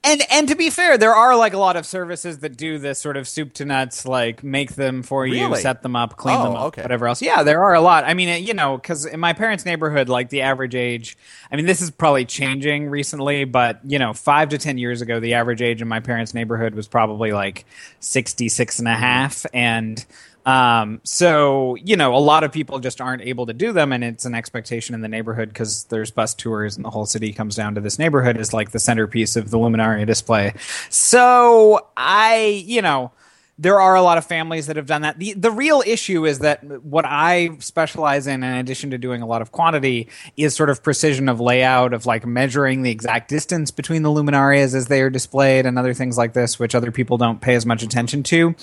And 0.02 0.22
and 0.30 0.48
to 0.48 0.56
be 0.56 0.70
fair, 0.70 0.96
there 0.96 1.14
are 1.14 1.36
like 1.36 1.52
a 1.52 1.58
lot 1.58 1.76
of 1.76 1.84
services 1.84 2.38
that 2.38 2.56
do 2.56 2.78
this 2.78 2.98
sort 2.98 3.16
of 3.16 3.28
soup 3.28 3.52
to 3.54 3.64
nuts, 3.64 4.06
like 4.06 4.42
make 4.42 4.74
them 4.74 5.02
for 5.02 5.26
you, 5.26 5.46
Really? 5.46 5.60
set 5.60 5.82
them 5.82 5.94
up, 5.96 6.16
clean 6.16 6.36
Oh, 6.38 6.44
them 6.44 6.52
up, 6.54 6.64
okay. 6.68 6.82
whatever 6.82 7.06
else. 7.06 7.20
Yeah, 7.20 7.42
there 7.42 7.62
are 7.64 7.74
a 7.74 7.80
lot. 7.80 8.04
I 8.04 8.14
mean, 8.14 8.44
you 8.44 8.54
know, 8.54 8.76
because 8.76 9.04
in 9.06 9.20
my 9.20 9.32
parents' 9.34 9.64
neighborhood, 9.66 10.08
like 10.08 10.30
the 10.30 10.42
average 10.42 10.74
age, 10.74 11.16
I 11.52 11.56
mean, 11.56 11.66
this 11.66 11.80
is 11.82 11.90
probably 11.90 12.24
changing 12.24 12.88
recently, 12.88 13.44
but 13.44 13.80
you 13.84 13.98
know, 13.98 14.12
five 14.14 14.48
to 14.50 14.58
ten 14.58 14.78
years 14.78 15.02
ago, 15.02 15.20
the 15.20 15.34
average 15.34 15.60
age 15.62 15.82
in 15.82 15.88
my 15.88 16.00
parents' 16.00 16.32
neighborhood 16.34 16.74
was 16.74 16.88
probably 16.88 17.32
like 17.32 17.64
66 18.00 18.78
and 18.78 18.88
a 18.88 18.92
Mm-hmm. 18.92 19.00
half, 19.02 19.46
and 19.52 20.04
um, 20.50 21.00
so 21.04 21.76
you 21.76 21.96
know, 21.96 22.14
a 22.14 22.18
lot 22.18 22.42
of 22.42 22.50
people 22.50 22.80
just 22.80 23.00
aren't 23.00 23.22
able 23.22 23.46
to 23.46 23.52
do 23.52 23.72
them, 23.72 23.92
and 23.92 24.02
it's 24.02 24.24
an 24.24 24.34
expectation 24.34 24.94
in 24.96 25.00
the 25.00 25.08
neighborhood 25.08 25.48
because 25.48 25.84
there's 25.84 26.10
bus 26.10 26.34
tours, 26.34 26.76
and 26.76 26.84
the 26.84 26.90
whole 26.90 27.06
city 27.06 27.32
comes 27.32 27.54
down 27.54 27.76
to 27.76 27.80
this 27.80 27.98
neighborhood 27.98 28.36
as 28.36 28.52
like 28.52 28.72
the 28.72 28.80
centerpiece 28.80 29.36
of 29.36 29.50
the 29.50 29.58
Luminaria 29.58 30.06
display. 30.06 30.54
So 30.88 31.88
I, 31.96 32.64
you 32.66 32.82
know. 32.82 33.12
There 33.60 33.78
are 33.78 33.94
a 33.94 34.00
lot 34.00 34.16
of 34.16 34.24
families 34.24 34.68
that 34.68 34.76
have 34.76 34.86
done 34.86 35.02
that. 35.02 35.18
The 35.18 35.34
the 35.34 35.50
real 35.50 35.82
issue 35.86 36.24
is 36.24 36.38
that 36.38 36.64
what 36.82 37.04
I 37.04 37.50
specialize 37.58 38.26
in, 38.26 38.42
in 38.42 38.54
addition 38.54 38.90
to 38.92 38.98
doing 38.98 39.20
a 39.20 39.26
lot 39.26 39.42
of 39.42 39.52
quantity, 39.52 40.08
is 40.38 40.56
sort 40.56 40.70
of 40.70 40.82
precision 40.82 41.28
of 41.28 41.40
layout, 41.40 41.92
of 41.92 42.06
like 42.06 42.24
measuring 42.24 42.80
the 42.82 42.90
exact 42.90 43.28
distance 43.28 43.70
between 43.70 44.02
the 44.02 44.08
luminarias 44.08 44.74
as 44.74 44.86
they 44.86 45.02
are 45.02 45.10
displayed, 45.10 45.66
and 45.66 45.78
other 45.78 45.92
things 45.92 46.16
like 46.16 46.32
this, 46.32 46.58
which 46.58 46.74
other 46.74 46.90
people 46.90 47.18
don't 47.18 47.42
pay 47.42 47.54
as 47.54 47.66
much 47.66 47.82
attention 47.82 48.22
to. 48.22 48.54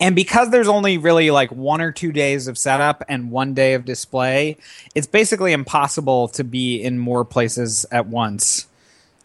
And 0.00 0.16
because 0.16 0.50
there's 0.50 0.66
only 0.68 0.98
really 0.98 1.30
like 1.30 1.52
one 1.52 1.80
or 1.80 1.92
two 1.92 2.10
days 2.10 2.48
of 2.48 2.58
setup 2.58 3.04
and 3.08 3.30
one 3.30 3.54
day 3.54 3.74
of 3.74 3.84
display, 3.84 4.56
it's 4.96 5.06
basically 5.06 5.52
impossible 5.52 6.26
to 6.28 6.42
be 6.42 6.82
in 6.82 6.98
more 6.98 7.24
places 7.24 7.86
at 7.92 8.08
once. 8.08 8.66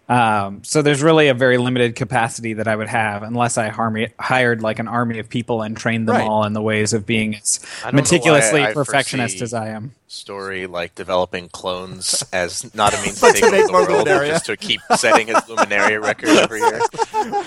Um, 0.08 0.64
so 0.64 0.84
there's 0.84 1.02
really 1.02 1.30
a 1.30 1.34
very 1.34 1.58
limited 1.58 1.96
capacity 1.96 2.54
that 2.54 2.68
I 2.68 2.76
would 2.76 2.88
have 2.90 3.24
unless 3.24 3.58
I 3.58 3.70
harm- 3.70 4.06
hired 4.20 4.62
like 4.62 4.78
an 4.78 4.88
army 4.88 5.18
of 5.18 5.30
people 5.30 5.64
and 5.64 5.76
trained 5.76 6.08
them 6.08 6.18
Right. 6.18 6.28
all 6.28 6.44
in 6.46 6.54
the 6.54 6.62
ways 6.62 6.94
of 6.94 7.08
being 7.08 7.36
as 7.36 7.60
I 7.80 7.86
don't 7.86 7.94
know 7.96 8.02
meticulously 8.02 8.62
why 8.62 8.70
I 8.70 8.74
perfectionist 8.74 9.42
as 9.42 9.54
I 9.54 9.70
am. 9.70 9.94
Story 10.08 10.68
like 10.68 10.94
developing 10.94 11.50
clones 11.50 12.24
as 12.32 12.72
not 12.76 12.94
a 12.94 13.02
means 13.02 13.20
But 13.22 13.36
to 13.36 13.42
to 13.42 13.50
take 13.50 13.70
over 13.74 13.86
the 13.88 13.94
world, 13.94 14.08
Luminaria. 14.08 14.28
just 14.28 14.46
to 14.46 14.56
keep 14.58 14.80
setting 14.96 15.26
his 15.28 15.38
Luminaria 15.38 16.00
record 16.02 16.30
every 16.30 16.60
year. 16.60 16.80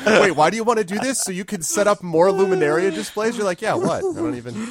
Wait, 0.22 0.32
why 0.32 0.50
do 0.50 0.56
you 0.56 0.64
want 0.64 0.78
to 0.80 0.84
do 0.84 0.98
this? 0.98 1.20
So 1.20 1.30
you 1.30 1.44
can 1.44 1.62
set 1.62 1.86
up 1.86 2.02
more 2.02 2.26
Luminaria 2.28 2.92
displays? 2.92 3.36
You're 3.36 3.46
like, 3.46 3.62
yeah, 3.62 3.74
what? 3.74 3.98
I 3.98 4.00
don't 4.00 4.34
even. 4.34 4.68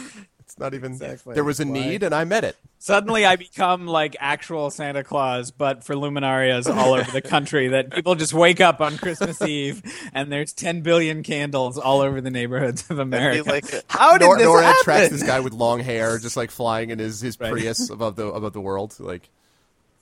It's 0.58 0.60
not 0.64 0.74
even. 0.74 0.94
Exactly. 0.94 1.36
There 1.36 1.44
was 1.44 1.60
a 1.60 1.66
Why? 1.68 1.72
need, 1.74 2.02
and 2.02 2.16
I 2.16 2.24
met 2.24 2.44
it. 2.44 2.56
Suddenly 2.80 3.26
I 3.28 3.36
become 3.36 3.86
like 3.86 4.16
actual 4.20 4.72
Santa 4.72 5.04
Claus, 5.04 5.52
but 5.52 5.84
for 5.84 5.94
luminarias 5.94 6.68
all 6.74 6.96
over 6.96 7.12
the 7.12 7.22
country 7.22 7.68
that 7.70 7.92
people 7.92 8.16
just 8.16 8.34
wake 8.34 8.60
up 8.60 8.82
on 8.82 8.98
Christmas 8.98 9.40
Eve 9.42 9.84
and 10.14 10.32
there's 10.32 10.54
10 10.54 10.82
billion 10.82 11.22
candles 11.22 11.78
all 11.78 12.02
over 12.02 12.22
the 12.22 12.32
neighborhoods 12.32 12.90
of 12.90 12.98
America. 12.98 13.48
like 13.48 13.72
a- 13.72 13.84
How 13.88 14.18
did 14.18 14.26
Nor- 14.26 14.38
this 14.38 14.48
NORAD 14.48 14.64
happen? 14.64 14.84
tracks 14.84 15.10
this 15.10 15.24
guy 15.24 15.40
with 15.42 15.54
long 15.54 15.80
hair, 15.80 16.18
just 16.18 16.36
like 16.38 16.50
flying 16.50 16.90
in 16.90 16.98
his, 16.98 17.20
his 17.22 17.36
Prius 17.36 17.90
above 17.92 18.16
the 18.16 18.26
above 18.28 18.54
the 18.54 18.62
world. 18.62 18.96
Like, 19.00 19.30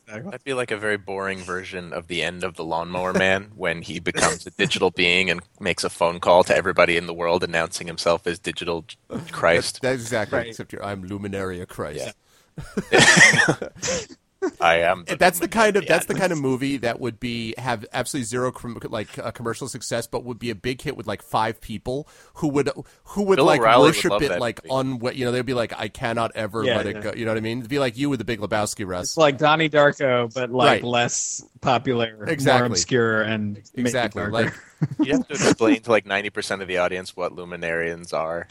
That'd 0.08 0.44
be 0.44 0.54
like 0.54 0.72
a 0.72 0.78
very 0.78 0.98
boring 0.98 1.40
version 1.40 1.92
of 1.92 2.08
the 2.08 2.22
end 2.22 2.44
of 2.44 2.56
the 2.56 2.64
Lawnmower 2.64 3.14
Man 3.14 3.52
when 3.56 3.82
he 3.82 4.00
becomes 4.00 4.46
a 4.46 4.52
digital 4.52 4.92
being 4.92 5.30
and 5.30 5.42
makes 5.60 5.84
a 5.84 5.90
phone 5.90 6.20
call 6.20 6.44
to 6.44 6.56
everybody 6.56 6.96
in 6.98 7.08
the 7.08 7.14
world 7.14 7.44
announcing 7.44 7.88
himself 7.88 8.28
as 8.28 8.38
digital 8.40 8.86
Christ. 9.32 9.82
that's 9.82 10.02
exactly. 10.02 10.38
Right. 10.38 10.48
Except 10.48 10.74
you're, 10.74 10.84
I'm 10.86 11.08
Luminaria 11.08 11.68
Christ. 11.68 12.14
I 14.62 14.76
am. 14.82 15.06
that's 15.20 15.40
the 15.40 15.48
kind 15.48 15.76
of 15.76 15.86
that's 15.88 16.06
the 16.06 16.14
kind 16.16 16.32
of 16.32 16.38
movie 16.40 16.78
that 16.78 17.00
would 17.00 17.20
be 17.20 17.54
have 17.58 17.86
absolutely 17.94 18.26
zero 18.26 18.52
com- 18.52 18.78
like 18.90 19.18
uh, 19.20 19.32
commercial 19.32 19.68
success, 19.68 20.08
but 20.08 20.24
would 20.24 20.40
be 20.40 20.50
a 20.50 20.56
big 20.56 20.82
hit 20.82 20.96
with 20.98 21.08
like 21.08 21.22
five 21.22 21.62
people 21.62 22.08
who 22.36 22.48
would 22.50 22.70
who 23.04 23.24
would 23.24 23.38
Bill 23.38 23.46
like 23.46 23.60
O'Reilly 23.62 23.90
worship 23.90 24.12
love 24.12 24.22
it 24.22 24.40
like 24.40 24.60
on 24.70 25.00
un 25.06 25.16
you 25.16 25.26
know 25.26 25.32
they'd 25.32 25.46
be 25.46 25.54
like 25.54 25.74
I 25.78 25.88
cannot 25.88 26.32
ever 26.36 26.64
Yeah, 26.64 26.78
let 26.78 26.86
it 26.88 27.02
go. 27.02 27.14
You 27.16 27.26
know 27.26 27.32
what 27.32 27.38
I 27.38 27.42
mean? 27.42 27.60
It'd 27.60 27.70
be 27.70 27.80
like 27.80 27.98
you 27.98 28.10
with 28.10 28.20
the 28.20 28.26
Big 28.26 28.40
Lebowski, 28.40 28.86
Russ. 28.88 29.04
It's 29.12 29.18
like 29.18 29.38
Donnie 29.38 29.70
Darko, 29.70 30.34
but 30.34 30.52
like 30.52 30.66
Right. 30.82 30.84
less 30.84 31.44
popular, 31.62 32.26
Exactly. 32.28 32.60
more 32.70 32.74
obscure, 32.74 33.22
and 33.22 33.54
make 33.56 33.64
it 33.74 33.80
exactly. 33.80 34.26
Like 34.28 34.54
You 35.00 35.14
have 35.14 35.28
to 35.28 35.34
explain 35.34 35.82
to 35.82 35.92
like 35.92 36.06
ninety 36.06 36.30
percent 36.30 36.62
of 36.62 36.68
the 36.68 36.78
audience 36.78 37.16
what 37.16 37.36
Luminarians 37.36 38.14
are. 38.14 38.48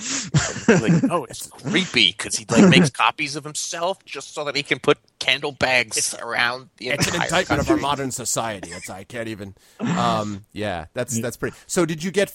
Like, 0.69 1.11
oh, 1.11 1.25
it's 1.25 1.47
creepy 1.63 2.13
because 2.13 2.37
he 2.37 2.47
like 2.49 2.69
makes 2.69 2.91
copies 2.91 3.37
of 3.37 3.45
himself 3.45 4.05
just 4.05 4.35
so 4.35 4.45
that 4.45 4.57
he 4.57 4.63
can 4.63 4.79
put 4.79 4.99
candle 5.19 5.53
bags 5.53 6.15
around 6.21 6.71
the 6.79 6.89
It's 6.89 7.07
an 7.07 7.15
entire 7.15 7.27
indictment 7.27 7.61
of 7.63 7.71
our 7.71 7.77
modern 7.77 8.11
society. 8.11 8.71
It's 8.71 8.91
I 8.91 9.05
can't 9.05 9.29
even. 9.29 9.55
Um, 9.81 10.45
yeah, 10.53 10.87
that's 10.95 11.21
that's 11.21 11.37
pretty. 11.37 11.57
So 11.67 11.85
did 11.87 12.03
you 12.03 12.11
get? 12.11 12.35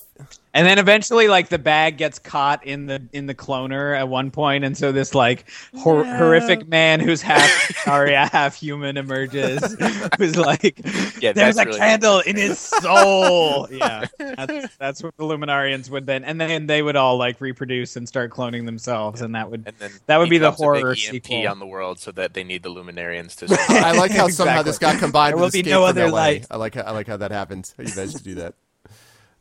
And 0.52 0.66
then 0.66 0.80
eventually, 0.80 1.28
like 1.28 1.50
the 1.50 1.60
bag 1.60 1.98
gets 1.98 2.18
caught 2.18 2.66
in 2.66 2.88
the 2.88 3.02
in 3.14 3.28
the 3.28 3.36
cloner 3.36 3.96
at 3.96 4.10
one 4.10 4.32
point, 4.32 4.64
and 4.64 4.76
so 4.76 4.92
this 4.92 5.14
like 5.14 5.46
hor- 5.78 6.04
horrific 6.04 6.68
man 6.68 7.00
who's 7.00 7.22
half 7.22 7.88
Arya, 7.88 8.26
half 8.32 8.56
human 8.56 8.98
emerges, 8.98 9.78
who's 10.18 10.36
like, 10.38 10.82
Yeah, 11.22 11.34
"There's 11.34 11.56
a 11.60 11.66
really- 11.66 11.78
candle 11.78 12.20
in 12.22 12.36
his 12.36 12.58
soul." 12.58 13.68
yeah, 13.72 14.06
that's, 14.18 14.76
that's 14.78 15.04
what 15.04 15.16
the 15.18 15.24
Luminarians 15.24 15.92
would 15.92 16.08
then, 16.08 16.24
and 16.24 16.42
then 16.42 16.66
they 16.66 16.82
would 16.82 16.96
all 16.96 17.16
like 17.18 17.40
reproduce 17.40 17.96
and 17.96 18.08
start 18.08 18.32
cloning 18.32 18.66
themselves, 18.66 19.22
and 19.22 19.36
that 19.36 19.52
would 19.52 19.64
And 19.68 19.76
then 19.78 19.92
that 20.08 20.18
would 20.18 20.32
be 20.32 20.40
the 20.40 20.48
drops 20.48 20.62
a 20.62 20.64
horror 20.64 20.90
EMP 20.90 20.98
sequel. 20.98 21.48
on 21.48 21.60
the 21.60 21.68
world, 21.68 22.00
so 22.00 22.12
that 22.14 22.34
they 22.34 22.44
need 22.44 22.64
the 22.64 22.70
Luminarians 22.72 23.36
to. 23.38 23.56
I 23.86 23.92
like 23.92 24.10
how 24.12 24.28
somehow 24.30 24.64
this 24.64 24.80
got 24.80 24.98
combined 24.98 25.34
There 25.34 25.38
will 25.38 25.46
with 25.46 25.54
be 25.54 25.60
Escape 25.60 25.72
no 25.74 25.86
other 25.86 26.08
LA. 26.08 26.12
light. 26.18 26.48
I 26.50 26.58
like 26.58 26.74
how, 26.74 26.82
I 26.82 26.92
like 26.92 27.06
how 27.08 27.18
that 27.18 27.30
happened. 27.30 27.72
How 27.78 27.84
you 27.84 27.96
managed 27.96 28.18
to 28.18 28.24
do 28.24 28.34
that. 28.36 28.56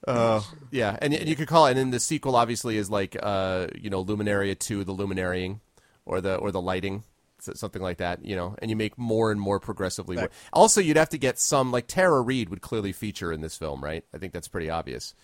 Uh, 0.09 0.43
yeah, 0.71 0.97
and, 1.03 1.13
and 1.15 1.29
you 1.29 1.37
could 1.37 1.49
call 1.49 1.67
it. 1.67 1.71
And 1.71 1.79
then 1.79 1.91
the 1.91 2.01
sequel 2.01 2.37
obviously 2.37 2.77
is 2.77 2.91
like 2.91 3.17
uh, 3.23 3.67
you 3.79 3.91
know 3.91 4.05
Luminaria 4.05 4.59
two, 4.59 4.85
the 4.85 4.95
Luminarying, 4.95 5.61
or 6.07 6.21
the 6.21 6.37
or 6.37 6.51
the 6.51 6.61
lighting, 6.61 7.05
something 7.41 7.83
like 7.83 7.99
that. 7.99 8.25
You 8.25 8.37
know, 8.37 8.57
and 8.61 8.71
you 8.71 8.77
make 8.77 8.97
more 8.99 9.31
and 9.31 9.41
more 9.41 9.61
progressively. 9.61 10.17
wor- 10.17 10.31
Also, 10.53 10.81
you'd 10.81 10.97
have 10.97 11.11
to 11.11 11.19
get 11.19 11.39
some 11.39 11.71
like 11.73 11.87
Tara 11.87 12.21
Reid 12.21 12.49
would 12.49 12.61
clearly 12.63 12.93
feature 12.93 13.33
in 13.33 13.41
this 13.41 13.57
film, 13.57 13.83
right? 13.85 14.05
I 14.15 14.19
think 14.19 14.33
that's 14.33 14.49
pretty 14.49 14.71
obvious. 14.71 15.15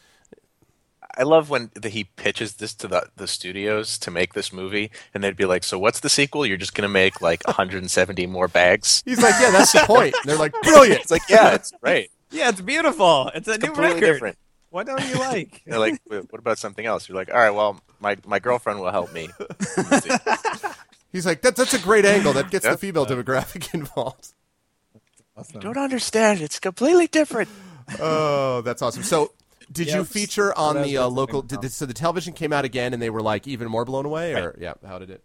I 1.17 1.23
love 1.23 1.49
when 1.49 1.71
the, 1.75 1.91
he 1.91 2.05
pitches 2.05 2.55
this 2.55 2.75
to 2.75 2.89
the, 2.89 3.07
the 3.15 3.29
studios 3.29 3.99
to 3.99 4.11
make 4.11 4.33
this 4.35 4.53
movie, 4.53 4.91
and 5.13 5.23
they'd 5.23 5.37
be 5.37 5.45
like, 5.45 5.63
"So 5.63 5.79
what's 5.79 6.01
the 6.01 6.09
sequel? 6.09 6.45
You're 6.45 6.57
just 6.57 6.75
gonna 6.75 6.89
make 6.89 7.21
like 7.21 7.47
170 7.47 8.27
more 8.27 8.49
bags?" 8.49 9.01
He's 9.07 9.23
like, 9.23 9.35
yeah, 9.41 9.51
that's 9.53 9.71
the 9.73 9.81
point. 9.87 10.15
And 10.23 10.25
they're 10.31 10.39
like, 10.39 10.55
brilliant. 10.63 11.03
It's 11.03 11.11
like, 11.13 11.23
yeah, 11.29 11.55
it's 11.55 11.73
great. 11.83 12.11
Yeah, 12.31 12.49
it's 12.49 12.61
beautiful. 12.61 13.31
It's 13.33 13.47
a 13.47 13.53
new 13.53 13.67
Completely 13.67 13.95
record. 14.01 14.13
different. 14.15 14.39
What 14.75 14.89
don't 14.89 15.07
you 15.09 15.15
like? 15.21 15.63
They're 15.67 15.79
like, 15.79 16.01
"What 16.09 16.41
about 16.41 16.59
something 16.59 16.85
else?" 16.85 17.09
You're 17.09 17.15
like, 17.15 17.31
"All 17.31 17.37
right, 17.37 17.51
well, 17.51 17.81
my 18.01 18.17
my 18.27 18.41
girlfriend 18.41 18.81
will 18.81 18.91
help 18.91 19.13
me." 19.13 19.29
He's 21.13 21.25
like, 21.25 21.43
that, 21.43 21.55
that's 21.55 21.75
a 21.75 21.79
great 21.79 22.05
angle. 22.05 22.33
That 22.33 22.51
gets 22.51 22.67
the 22.67 22.77
female 22.77 23.07
demographic 23.07 23.73
involved. 23.75 24.35
Don't 25.61 25.77
understand. 25.77 26.41
It's 26.41 26.59
completely 26.59 27.07
different. 27.07 27.49
Oh, 28.01 28.63
that's 28.63 28.83
awesome. 28.83 29.05
So, 29.05 29.31
did 29.71 29.93
you 29.93 30.03
feature 30.03 30.53
on 30.59 30.75
that's 30.75 30.89
the 30.89 30.99
uh, 30.99 31.07
local? 31.07 31.43
Did 31.43 31.63
the, 31.63 31.69
so 31.71 31.87
the 31.87 31.95
television 31.95 32.33
came 32.33 32.53
out 32.53 32.65
again, 32.65 32.93
and 32.93 33.01
they 33.01 33.11
were 33.11 33.23
like 33.23 33.47
even 33.47 33.69
more 33.69 33.85
blown 33.85 34.07
away, 34.07 34.35
or 34.35 34.59
yeah? 34.61 34.75
How 34.85 34.99
did 34.99 35.11
it? 35.11 35.23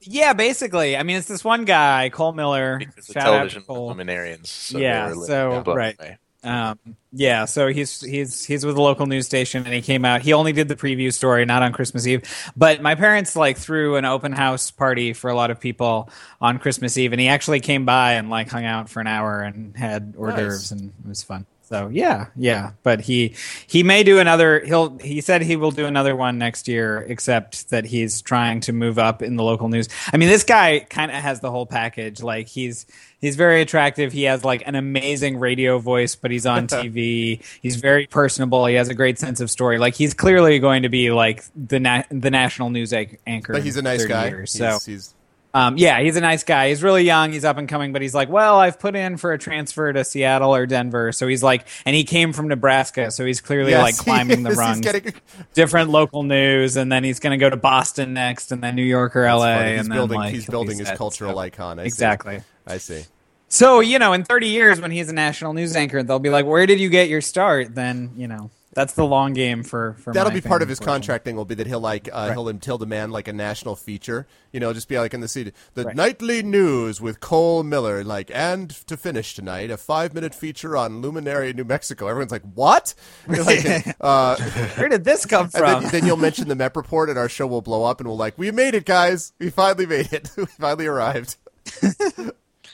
Yeah, 0.00 0.32
basically. 0.32 0.96
I 0.96 1.02
mean, 1.02 1.18
it's 1.18 1.28
this 1.28 1.44
one 1.44 1.66
guy, 1.66 2.08
Cole 2.08 2.32
Miller. 2.32 2.78
Because 2.78 3.08
the 3.08 3.12
Shout 3.12 3.24
out 3.24 3.30
television 3.32 3.60
to 3.60 3.66
Cole. 3.66 3.94
luminarians. 3.94 4.46
So 4.46 4.78
Yeah, 4.78 5.12
so- 5.12 5.62
right. 5.66 5.96
away. 6.00 6.16
Um, 6.42 6.78
yeah, 7.12 7.44
so 7.44 7.68
he's 7.68 8.00
he's 8.00 8.44
he's 8.44 8.64
with 8.64 8.76
a 8.76 8.80
local 8.80 9.06
news 9.06 9.26
station, 9.26 9.64
and 9.64 9.74
he 9.74 9.82
came 9.82 10.04
out. 10.04 10.22
He 10.22 10.32
only 10.32 10.52
did 10.52 10.68
the 10.68 10.76
preview 10.76 11.12
story, 11.12 11.44
not 11.44 11.62
on 11.62 11.72
Christmas 11.72 12.06
Eve. 12.06 12.22
But 12.56 12.80
my 12.80 12.94
parents 12.94 13.36
like 13.36 13.58
threw 13.58 13.96
an 13.96 14.04
open 14.04 14.32
house 14.32 14.70
party 14.70 15.12
for 15.12 15.28
a 15.28 15.34
lot 15.34 15.50
of 15.50 15.60
people 15.60 16.08
on 16.40 16.58
Christmas 16.58 16.96
Eve, 16.96 17.12
and 17.12 17.20
he 17.20 17.28
actually 17.28 17.60
came 17.60 17.84
by 17.84 18.14
and 18.14 18.30
like 18.30 18.48
hung 18.48 18.64
out 18.64 18.88
for 18.88 19.00
an 19.00 19.06
hour 19.06 19.40
and 19.40 19.76
had 19.76 20.14
hors 20.16 20.34
d'oeuvres, 20.34 20.72
and 20.72 20.92
it 21.04 21.08
was 21.08 21.22
fun. 21.22 21.46
So 21.70 21.88
yeah, 21.88 22.26
yeah. 22.34 22.72
But 22.82 23.00
he 23.02 23.36
he 23.68 23.84
may 23.84 24.02
do 24.02 24.18
another. 24.18 24.58
He'll 24.64 24.98
he 24.98 25.20
said 25.20 25.42
he 25.42 25.54
will 25.54 25.70
do 25.70 25.86
another 25.86 26.16
one 26.16 26.36
next 26.36 26.66
year, 26.66 26.98
except 27.08 27.70
that 27.70 27.84
he's 27.84 28.22
trying 28.22 28.58
to 28.62 28.72
move 28.72 28.98
up 28.98 29.22
in 29.22 29.36
the 29.36 29.44
local 29.44 29.68
news. 29.68 29.88
I 30.12 30.16
mean, 30.16 30.28
this 30.28 30.42
guy 30.42 30.80
kind 30.90 31.12
of 31.12 31.18
has 31.18 31.38
the 31.38 31.50
whole 31.50 31.66
package. 31.66 32.22
Like 32.22 32.48
he's 32.48 32.86
he's 33.20 33.36
very 33.36 33.60
attractive. 33.60 34.12
He 34.12 34.24
has 34.24 34.44
like 34.44 34.66
an 34.66 34.74
amazing 34.74 35.38
radio 35.38 35.78
voice, 35.78 36.16
but 36.16 36.32
he's 36.32 36.44
on 36.44 36.66
TV. 36.66 37.40
he's 37.62 37.76
very 37.76 38.08
personable. 38.08 38.66
He 38.66 38.74
has 38.74 38.88
a 38.88 38.94
great 38.94 39.20
sense 39.20 39.40
of 39.40 39.48
story. 39.48 39.78
Like 39.78 39.94
he's 39.94 40.12
clearly 40.12 40.58
going 40.58 40.82
to 40.82 40.88
be 40.88 41.12
like 41.12 41.44
the 41.54 41.78
na- 41.78 42.02
the 42.10 42.32
national 42.32 42.70
news 42.70 42.92
anchor. 42.92 43.52
But 43.52 43.62
he's 43.62 43.76
a 43.76 43.82
nice 43.82 44.04
guy. 44.06 44.28
Years. 44.30 44.52
He's, 44.52 44.58
So 44.58 44.78
he's 44.90 45.14
um, 45.52 45.76
yeah, 45.76 46.00
he's 46.00 46.16
a 46.16 46.20
nice 46.20 46.44
guy. 46.44 46.68
He's 46.68 46.82
really 46.82 47.02
young. 47.02 47.32
He's 47.32 47.44
up 47.44 47.56
and 47.58 47.68
coming, 47.68 47.92
but 47.92 48.02
he's 48.02 48.14
like, 48.14 48.28
well, 48.28 48.58
I've 48.58 48.78
put 48.78 48.94
in 48.94 49.16
for 49.16 49.32
a 49.32 49.38
transfer 49.38 49.92
to 49.92 50.04
Seattle 50.04 50.54
or 50.54 50.64
Denver. 50.66 51.10
So 51.12 51.26
he's 51.26 51.42
like, 51.42 51.66
and 51.84 51.96
he 51.96 52.04
came 52.04 52.32
from 52.32 52.46
Nebraska, 52.48 53.10
so 53.10 53.26
he's 53.26 53.40
clearly 53.40 53.72
yes, 53.72 53.82
like 53.82 53.96
climbing 54.06 54.42
the 54.44 54.50
he 54.50 54.52
is. 54.52 54.58
He's 54.58 54.58
rungs. 54.58 54.80
getting- 54.80 55.14
Different 55.54 55.90
local 55.90 56.22
news, 56.22 56.76
and 56.76 56.90
then 56.90 57.02
he's 57.02 57.18
going 57.18 57.38
to 57.38 57.42
go 57.42 57.50
to 57.50 57.56
Boston 57.56 58.12
next, 58.14 58.52
and 58.52 58.62
then 58.62 58.76
New 58.76 58.84
York 58.84 59.16
or 59.16 59.24
LA, 59.24 59.56
funny. 59.56 59.70
He's 59.72 59.80
and 59.80 59.90
then 59.90 59.96
building. 59.96 60.18
like 60.18 60.34
he's 60.34 60.46
building 60.46 60.78
his 60.78 60.90
cultural 60.92 61.38
icon. 61.38 61.78
I 61.78 61.82
see. 61.82 61.86
Exactly. 61.88 62.40
I 62.66 62.78
see. 62.78 63.04
So 63.48 63.80
you 63.80 63.98
know, 63.98 64.12
in 64.12 64.22
30 64.22 64.46
years, 64.46 64.80
when 64.80 64.92
he's 64.92 65.08
a 65.08 65.12
national 65.12 65.54
news 65.54 65.74
anchor, 65.74 66.04
they'll 66.04 66.20
be 66.20 66.30
like, 66.30 66.46
"Where 66.46 66.66
did 66.66 66.78
you 66.78 66.88
get 66.88 67.08
your 67.08 67.20
start?" 67.20 67.74
Then 67.74 68.12
you 68.16 68.28
know, 68.28 68.50
that's 68.72 68.94
the 68.94 69.04
long 69.04 69.32
game 69.32 69.62
for 69.64 69.94
for. 69.94 70.12
That'll 70.12 70.30
my 70.30 70.34
be 70.36 70.40
part 70.40 70.62
of 70.62 70.68
his 70.68 70.78
unfortunately. 70.78 71.00
contract 71.06 71.24
thing. 71.24 71.36
Will 71.36 71.44
be 71.44 71.54
that 71.56 71.66
he'll 71.66 71.80
like 71.80 72.08
uh, 72.12 72.32
he'll 72.32 72.46
he'll 72.46 72.78
demand 72.78 73.12
like 73.12 73.26
a 73.28 73.32
national 73.32 73.74
feature. 73.76 74.26
You 74.52 74.60
know, 74.60 74.72
just 74.72 74.88
be 74.88 74.98
like 74.98 75.12
in 75.14 75.20
the 75.20 75.28
city, 75.28 75.52
the 75.74 75.84
Right. 75.84 75.96
nightly 75.96 76.42
news 76.42 77.00
with 77.00 77.20
Cole 77.20 77.62
Miller. 77.62 78.02
Like, 78.04 78.30
and 78.34 78.70
to 78.86 78.96
finish 78.96 79.34
tonight, 79.34 79.70
a 79.70 79.76
five 79.76 80.14
minute 80.14 80.34
feature 80.34 80.76
on 80.76 81.00
Luminary, 81.02 81.52
New 81.52 81.64
Mexico. 81.64 82.06
Everyone's 82.08 82.32
like, 82.32 82.42
what? 82.54 82.94
Like, 83.28 83.96
uh, 84.00 84.36
Where 84.76 84.88
did 84.88 85.04
this 85.04 85.26
come 85.26 85.44
And 85.44 85.52
from? 85.52 85.82
then, 85.82 85.92
then 85.92 86.06
you'll 86.06 86.16
mention 86.16 86.48
the 86.48 86.54
Mep 86.56 86.76
report, 86.76 87.08
and 87.10 87.18
our 87.18 87.28
show 87.28 87.46
will 87.46 87.62
blow 87.62 87.84
up, 87.84 88.00
and 88.00 88.08
we'll 88.08 88.16
like, 88.16 88.36
we 88.38 88.50
made 88.50 88.74
it, 88.74 88.84
guys. 88.84 89.32
We 89.38 89.50
finally 89.50 89.86
made 89.86 90.12
it. 90.12 90.30
we 90.36 90.46
finally 90.46 90.86
arrived. 90.86 91.36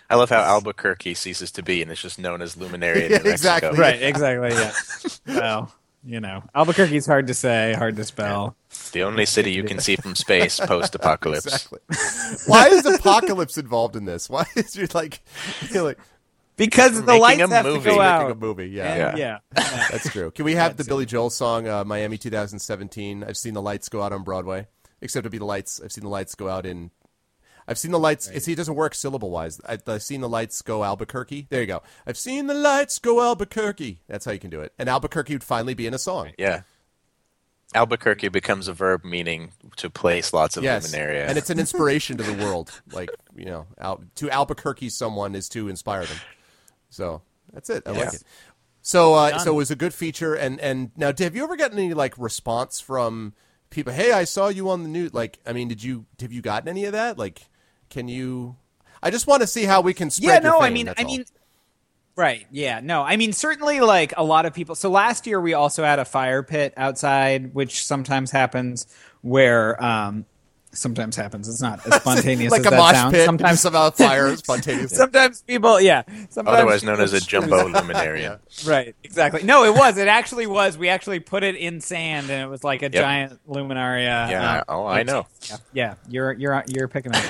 I 0.08 0.14
love 0.14 0.30
how 0.30 0.40
Albuquerque 0.40 1.14
ceases 1.14 1.50
to 1.52 1.62
be, 1.62 1.82
and 1.82 1.90
it's 1.90 2.00
just 2.00 2.18
known 2.18 2.40
as 2.40 2.56
Luminary 2.56 3.06
in 3.06 3.10
Yeah, 3.12 3.18
New 3.18 3.24
Mexico. 3.30 3.70
exactly. 3.70 3.78
right, 3.80 4.02
exactly. 4.02 4.50
Yeah. 4.50 4.72
well, 5.40 5.74
you 6.06 6.20
know, 6.20 6.42
Albuquerque's 6.54 7.06
hard 7.06 7.26
to 7.26 7.34
say, 7.34 7.74
hard 7.74 7.96
to 7.96 8.04
spell. 8.04 8.56
The 8.92 9.02
only 9.02 9.26
city 9.26 9.52
you 9.52 9.64
can 9.64 9.80
see 9.80 9.96
from 9.96 10.14
space 10.14 10.60
post-apocalypse. 10.60 11.46
Exactly. 11.46 11.80
Why 12.46 12.68
is 12.68 12.86
apocalypse 12.86 13.58
involved 13.58 13.96
in 13.96 14.04
this? 14.04 14.30
Why 14.30 14.44
is 14.56 14.76
you 14.76 14.86
like, 14.94 15.20
you're 15.70 15.82
like 15.82 15.98
Because 16.56 17.02
the 17.02 17.16
lights 17.16 17.40
a 17.42 17.48
have 17.48 17.64
movie. 17.66 17.78
to 17.80 17.84
go 17.84 17.90
Making 17.96 18.02
out. 18.06 18.18
making 18.28 18.32
a 18.32 18.40
movie? 18.46 18.66
Yeah, 18.68 18.92
And- 19.10 19.18
Yeah. 19.18 19.38
yeah. 19.56 19.62
yeah. 19.72 19.88
that's 19.90 20.10
true. 20.10 20.30
Can 20.30 20.44
we 20.44 20.54
have 20.54 20.76
the 20.76 20.84
Billy 20.84 21.06
Joel 21.06 21.30
song 21.30 21.66
uh, 21.68 21.84
"Miami 21.84 22.18
2017"? 22.18 23.24
I've 23.24 23.36
seen 23.36 23.54
the 23.54 23.62
lights 23.62 23.88
go 23.88 24.02
out 24.02 24.12
on 24.12 24.22
Broadway, 24.22 24.66
except 25.00 25.24
to 25.24 25.30
be 25.30 25.38
the 25.38 25.44
lights. 25.44 25.80
I've 25.82 25.92
seen 25.92 26.04
the 26.04 26.10
lights 26.10 26.34
go 26.34 26.48
out 26.48 26.64
in. 26.66 26.90
I've 27.68 27.78
seen 27.78 27.90
the 27.90 27.98
lights. 27.98 28.30
See, 28.44 28.52
it 28.52 28.56
doesn't 28.56 28.74
work 28.74 28.94
syllable 28.94 29.30
wise. 29.30 29.60
I've 29.66 30.02
seen 30.02 30.20
the 30.20 30.28
lights 30.28 30.62
go 30.62 30.84
Albuquerque. 30.84 31.46
There 31.50 31.60
you 31.60 31.66
go. 31.66 31.82
I've 32.06 32.16
seen 32.16 32.46
the 32.46 32.54
lights 32.54 32.98
go 32.98 33.20
Albuquerque. 33.20 34.00
That's 34.08 34.24
how 34.24 34.32
you 34.32 34.38
can 34.38 34.50
do 34.50 34.60
it. 34.60 34.72
And 34.78 34.88
Albuquerque 34.88 35.34
would 35.34 35.44
finally 35.44 35.74
be 35.74 35.86
in 35.86 35.94
a 35.94 35.98
song. 35.98 36.30
Yeah. 36.38 36.62
Albuquerque 37.74 38.28
becomes 38.28 38.68
a 38.68 38.72
verb 38.72 39.04
meaning 39.04 39.50
to 39.76 39.90
place 39.90 40.32
lots 40.32 40.56
of 40.56 40.62
Yes, 40.62 40.86
luminaria. 40.94 41.26
and 41.26 41.36
it's 41.36 41.50
an 41.50 41.58
inspiration 41.58 42.16
to 42.16 42.22
the 42.22 42.32
world. 42.44 42.80
Like 42.92 43.10
you 43.34 43.44
know, 43.44 43.66
Al- 43.78 44.04
to 44.14 44.30
Albuquerque, 44.30 44.88
someone 44.88 45.34
is 45.34 45.48
to 45.50 45.68
inspire 45.68 46.04
them. 46.06 46.16
So 46.90 47.22
that's 47.52 47.68
it. 47.68 47.82
I 47.84 47.90
like 47.90 48.14
it. 48.14 48.22
So, 48.82 49.14
uh, 49.14 49.38
so 49.38 49.52
it 49.52 49.56
was 49.56 49.72
a 49.72 49.76
good 49.76 49.92
feature. 49.92 50.32
And 50.34 50.60
and 50.60 50.92
now, 50.96 51.10
Dave, 51.10 51.26
have 51.26 51.36
you 51.36 51.42
ever 51.42 51.56
gotten 51.56 51.76
any 51.78 51.92
like 51.92 52.16
response 52.16 52.78
from 52.80 53.34
people? 53.68 53.92
Hey, 53.92 54.12
I 54.12 54.22
saw 54.24 54.46
you 54.48 54.70
on 54.70 54.84
the 54.84 54.88
news. 54.88 55.12
Like, 55.12 55.40
I 55.44 55.52
mean, 55.52 55.66
did 55.66 55.82
you 55.82 56.06
have 56.20 56.32
you 56.32 56.40
gotten 56.42 56.68
any 56.68 56.84
of 56.84 56.92
that? 56.92 57.18
Like, 57.18 57.42
can 57.90 58.08
you? 58.08 58.56
I 59.02 59.10
just 59.10 59.26
want 59.26 59.42
to 59.42 59.46
see 59.46 59.64
how 59.64 59.80
we 59.82 59.94
can 59.94 60.10
spread. 60.10 60.42
yeah 60.42 60.50
your 60.50 60.58
no 60.58 60.60
i 60.64 60.70
mean 60.70 60.88
i 60.88 60.94
all. 60.98 61.04
mean 61.04 61.24
right 62.16 62.46
yeah 62.50 62.80
no 62.82 63.02
i 63.02 63.16
mean 63.16 63.32
certainly 63.32 63.78
like 63.80 64.14
a 64.16 64.24
lot 64.24 64.46
of 64.46 64.54
people 64.54 64.74
so 64.74 64.90
last 64.90 65.26
year 65.26 65.40
we 65.40 65.52
also 65.54 65.84
had 65.84 65.98
a 65.98 66.04
fire 66.04 66.42
pit 66.42 66.72
outside 66.76 67.54
which 67.54 67.86
sometimes 67.86 68.30
happens 68.32 68.86
where 69.20 69.80
um 69.84 70.24
sometimes 70.72 71.14
happens 71.14 71.48
it's 71.48 71.60
not 71.62 71.86
as 71.92 71.94
spontaneous 72.00 72.50
like 72.50 72.60
as 72.62 72.66
a 72.66 72.70
that 72.70 72.76
mosh 72.78 72.92
sounds 72.94 73.12
pit, 73.14 73.24
sometimes 73.26 73.50
just 73.58 73.64
about 73.66 73.96
fire 73.96 74.34
spontaneously. 74.36 74.96
sometimes 74.96 75.42
people 75.42 75.80
yeah 75.80 76.02
sometimes 76.30 76.56
otherwise 76.56 76.82
known 76.82 77.00
as 77.00 77.12
a 77.12 77.20
jumbo 77.20 77.68
luminaria. 77.68 78.40
right 78.66 78.96
exactly 79.04 79.42
no 79.44 79.64
it 79.64 79.74
was 79.74 79.98
it 79.98 80.08
actually 80.08 80.46
was 80.46 80.76
we 80.76 80.88
actually 80.88 81.20
put 81.20 81.44
it 81.44 81.54
in 81.54 81.80
sand 81.80 82.28
and 82.30 82.42
it 82.42 82.48
was 82.48 82.64
like 82.64 82.82
a 82.82 82.88
giant 82.88 83.38
luminaria 83.46 84.28
Yeah, 84.30 84.56
um, 84.58 84.64
oh, 84.68 84.86
I 84.86 85.02
know. 85.02 85.26
yeah, 85.48 85.56
yeah, 85.72 85.94
you're 86.08 86.32
you're 86.32 86.64
you're 86.66 86.88
picking 86.88 87.14
up. 87.14 87.22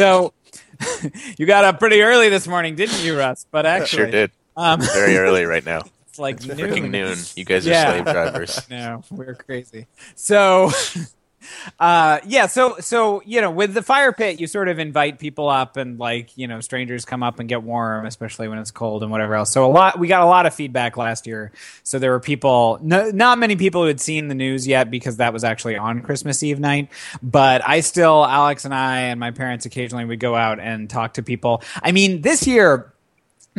So 0.00 0.32
you 1.36 1.44
got 1.44 1.64
up 1.64 1.78
pretty 1.78 2.00
early 2.00 2.30
this 2.30 2.48
morning, 2.48 2.74
didn't 2.74 3.04
you, 3.04 3.18
Russ? 3.18 3.44
But 3.50 3.66
actually, 3.66 4.04
Sure 4.04 4.10
did. 4.10 4.30
Um, 4.56 4.80
Very 4.80 5.18
early 5.18 5.44
right 5.44 5.62
now. 5.62 5.82
it's 6.08 6.18
like 6.18 6.40
Freaking 6.40 6.84
noon. 6.84 6.92
noon. 6.92 7.18
You 7.36 7.44
guys 7.44 7.66
are 7.66 7.70
Yeah. 7.70 7.90
slave 7.92 8.04
drivers. 8.06 8.66
No, 8.70 9.04
we're 9.10 9.34
crazy. 9.34 9.88
So, 10.14 10.70
uh, 11.78 12.20
yeah. 12.26 12.46
So, 12.46 12.76
so 12.80 13.22
you 13.24 13.40
know, 13.40 13.50
with 13.50 13.74
the 13.74 13.82
fire 13.82 14.12
pit, 14.12 14.40
you 14.40 14.46
sort 14.46 14.68
of 14.68 14.78
invite 14.78 15.18
people 15.18 15.48
up, 15.48 15.76
and 15.76 15.98
like 15.98 16.36
you 16.36 16.46
know, 16.46 16.60
strangers 16.60 17.04
come 17.04 17.22
up 17.22 17.40
and 17.40 17.48
get 17.48 17.62
warm, 17.62 18.06
especially 18.06 18.48
when 18.48 18.58
it's 18.58 18.70
cold 18.70 19.02
and 19.02 19.10
whatever 19.10 19.34
else. 19.34 19.50
So 19.50 19.64
a 19.64 19.72
lot, 19.72 19.98
we 19.98 20.08
got 20.08 20.22
a 20.22 20.26
lot 20.26 20.46
of 20.46 20.54
feedback 20.54 20.96
last 20.96 21.26
year. 21.26 21.52
So 21.82 21.98
there 21.98 22.10
were 22.10 22.20
people, 22.20 22.78
no, 22.82 23.10
not 23.10 23.38
many 23.38 23.56
people 23.56 23.82
who 23.82 23.88
had 23.88 24.00
seen 24.00 24.28
the 24.28 24.34
news 24.34 24.66
yet 24.66 24.90
because 24.90 25.16
that 25.16 25.32
was 25.32 25.44
actually 25.44 25.76
on 25.76 26.02
Christmas 26.02 26.42
Eve 26.42 26.60
night. 26.60 26.90
But 27.22 27.66
I 27.66 27.80
still, 27.80 28.24
Alex 28.24 28.64
and 28.64 28.74
I 28.74 29.00
and 29.02 29.20
my 29.20 29.30
parents 29.30 29.66
occasionally 29.66 30.04
would 30.04 30.20
go 30.20 30.34
out 30.34 30.60
and 30.60 30.88
talk 30.88 31.14
to 31.14 31.22
people. 31.22 31.62
I 31.82 31.92
mean, 31.92 32.22
this 32.22 32.46
year 32.46 32.92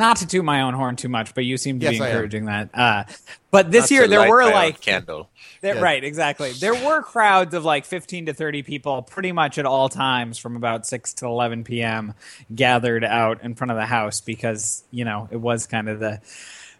not 0.02 0.18
to 0.18 0.28
toot 0.28 0.44
my 0.44 0.62
own 0.64 0.74
horn 0.74 0.98
too 0.98 1.08
much, 1.10 1.34
but 1.34 1.46
you 1.46 1.58
seem 1.58 1.80
to 1.80 1.86
Yes, 1.86 1.92
be 1.94 1.98
encouraging 2.06 2.46
that. 2.46 2.70
Uh, 2.74 3.06
but 3.52 3.72
this 3.72 3.84
Not 3.84 3.92
year 3.92 4.08
there 4.10 4.20
light 4.20 4.30
were 4.30 4.44
like 4.46 4.82
candle. 4.82 5.30
there, 5.62 5.76
Yeah. 5.76 5.82
right, 5.82 6.04
exactly. 6.04 6.52
There 6.54 6.74
were 6.76 7.02
crowds 7.02 7.54
of 7.54 7.64
like 7.64 7.86
15 7.86 8.26
to 8.26 8.34
30 8.34 8.64
people 8.64 9.02
pretty 9.04 9.32
much 9.32 9.58
at 9.58 9.66
all 9.66 9.88
times 9.90 10.38
from 10.38 10.56
about 10.58 10.86
6 10.86 11.14
to 11.16 11.26
11 11.28 11.64
p.m. 11.64 12.14
gathered 12.54 13.06
out 13.06 13.44
in 13.44 13.56
front 13.56 13.72
of 13.72 13.78
the 13.78 13.86
house 13.86 14.22
because, 14.22 14.84
you 14.92 15.06
know, 15.06 15.30
it 15.32 15.38
was 15.38 15.68
kind 15.68 15.88
of 15.88 16.00
the 16.00 16.20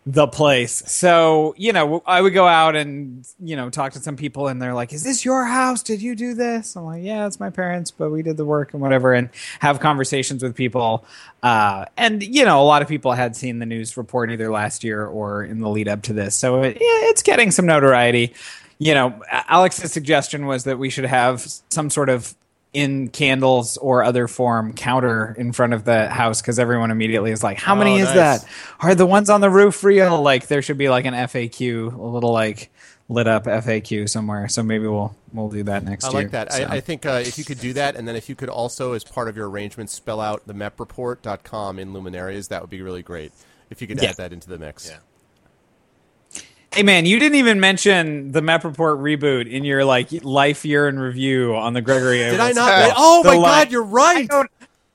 the 0.06 0.28
place. 0.28 0.82
So, 0.88 1.54
you 1.58 1.74
know, 1.74 2.02
I 2.08 2.22
would 2.22 2.34
go 2.34 2.48
out 2.48 2.76
and, 2.76 3.28
you 3.40 3.56
know, 3.56 3.70
talk 3.70 3.94
to 3.94 4.00
some 4.00 4.16
people 4.16 4.48
and 4.48 4.60
they're 4.60 4.74
like, 4.74 4.94
"Is 4.94 5.04
this 5.04 5.24
your 5.24 5.46
house? 5.46 5.84
Did 5.84 6.02
you 6.02 6.16
do 6.16 6.34
this?" 6.34 6.76
I'm 6.76 6.86
like, 6.86 7.04
"Yeah, 7.04 7.28
it's 7.28 7.40
my 7.40 7.52
parents, 7.52 7.92
but 7.92 8.10
we 8.10 8.24
did 8.24 8.36
the 8.38 8.46
work 8.46 8.74
and 8.74 8.82
whatever." 8.82 9.14
And 9.14 9.30
have 9.60 9.80
conversations 9.80 10.42
with 10.42 10.56
people. 10.56 11.06
Uh, 11.44 11.86
and 11.98 12.24
you 12.24 12.46
know, 12.46 12.60
a 12.62 12.66
lot 12.66 12.82
of 12.82 12.88
people 12.88 13.12
had 13.12 13.36
seen 13.36 13.60
the 13.60 13.66
news 13.68 13.96
report 13.96 14.32
either 14.32 14.52
last 14.52 14.84
year 14.84 15.06
or 15.06 15.44
in 15.44 15.60
the 15.60 15.70
lead 15.70 15.88
up 15.88 16.02
to 16.04 16.14
this. 16.14 16.36
So 16.36 16.64
it, 16.64 16.78
it's 16.80 17.22
getting 17.22 17.52
some 17.52 17.68
notoriety. 17.68 18.34
You 18.80 18.96
know, 18.96 19.22
Alex's 19.30 19.92
suggestion 19.92 20.48
was 20.48 20.64
that 20.64 20.80
we 20.80 20.90
should 20.90 21.06
have 21.06 21.46
some 21.70 21.92
sort 21.92 22.10
of 22.10 22.34
in 22.74 23.10
candles 23.10 23.76
or 23.78 24.04
other 24.04 24.28
form 24.28 24.74
counter 24.74 25.36
in 25.38 25.52
front 25.52 25.74
of 25.74 25.84
the 25.84 26.08
house 26.08 26.42
because 26.42 26.58
everyone 26.58 26.90
immediately 26.92 27.32
is 27.32 27.44
like, 27.44 27.58
"How 27.58 27.76
many 27.76 27.94
Oh, 27.94 27.98
is 27.98 28.16
nice. 28.16 28.42
that? 28.44 28.46
Are 28.80 28.96
the 28.96 29.06
ones 29.06 29.30
on 29.30 29.42
the 29.42 29.50
roof 29.50 29.84
real?" 29.84 30.22
Like, 30.22 30.48
there 30.48 30.62
should 30.62 30.78
be 30.78 30.90
like 30.90 31.06
an 31.06 31.14
FAQ, 31.14 31.94
a 31.94 32.02
little 32.02 32.32
like 32.32 32.72
lit 33.10 33.28
up 33.28 33.44
FAQ 33.44 34.08
somewhere. 34.10 34.48
So 34.48 34.64
maybe 34.64 34.88
we'll 34.88 35.14
we'll 35.34 35.50
do 35.50 35.64
that 35.64 35.84
next 35.84 36.06
year. 36.06 36.12
I 36.12 36.14
year. 36.14 36.22
like 36.24 36.32
that. 36.32 36.54
So- 36.54 36.64
I, 36.64 36.76
I 36.76 36.80
think 36.80 37.06
uh, 37.06 37.22
if 37.26 37.38
you 37.38 37.44
could 37.44 37.60
do 37.60 37.74
that, 37.74 37.96
and 37.98 38.08
then 38.08 38.16
if 38.16 38.30
you 38.30 38.36
could 38.36 38.50
also, 38.50 38.94
as 38.94 39.04
part 39.04 39.28
of 39.28 39.36
your 39.36 39.50
arrangements, 39.50 39.92
spell 39.94 40.22
out 40.22 40.48
the 40.48 40.54
mepreport.com 40.54 41.78
in 41.80 41.92
Luminarias, 41.94 42.48
that 42.50 42.62
would 42.62 42.70
be 42.70 42.82
really 42.82 43.02
great. 43.04 43.32
If 43.70 43.82
you 43.82 43.88
could 43.88 44.02
Yeah. 44.02 44.10
add 44.10 44.18
that 44.18 44.34
into 44.34 44.48
the 44.50 44.58
mix. 44.58 44.90
Yeah. 44.90 44.98
Hey 46.74 46.84
man, 46.84 47.06
you 47.06 47.20
didn't 47.20 47.36
even 47.36 47.60
mention 47.60 48.32
the 48.32 48.42
Mep 48.42 48.64
Report 48.64 49.00
reboot 49.00 49.50
in 49.52 49.66
your 49.66 49.84
like 49.84 50.10
life 50.24 50.64
year 50.64 50.88
in 50.88 50.98
review 50.98 51.54
on 51.54 51.74
the 51.74 51.82
Gregory. 51.82 52.20
Did 52.20 52.40
I 52.40 52.54
not? 52.54 52.94
oh 52.96 53.24
The 53.24 53.30
my 53.30 53.36
God, 53.36 53.72
you're 53.74 53.84
right. 53.84 54.20
I 54.20 54.26
don't, 54.26 54.52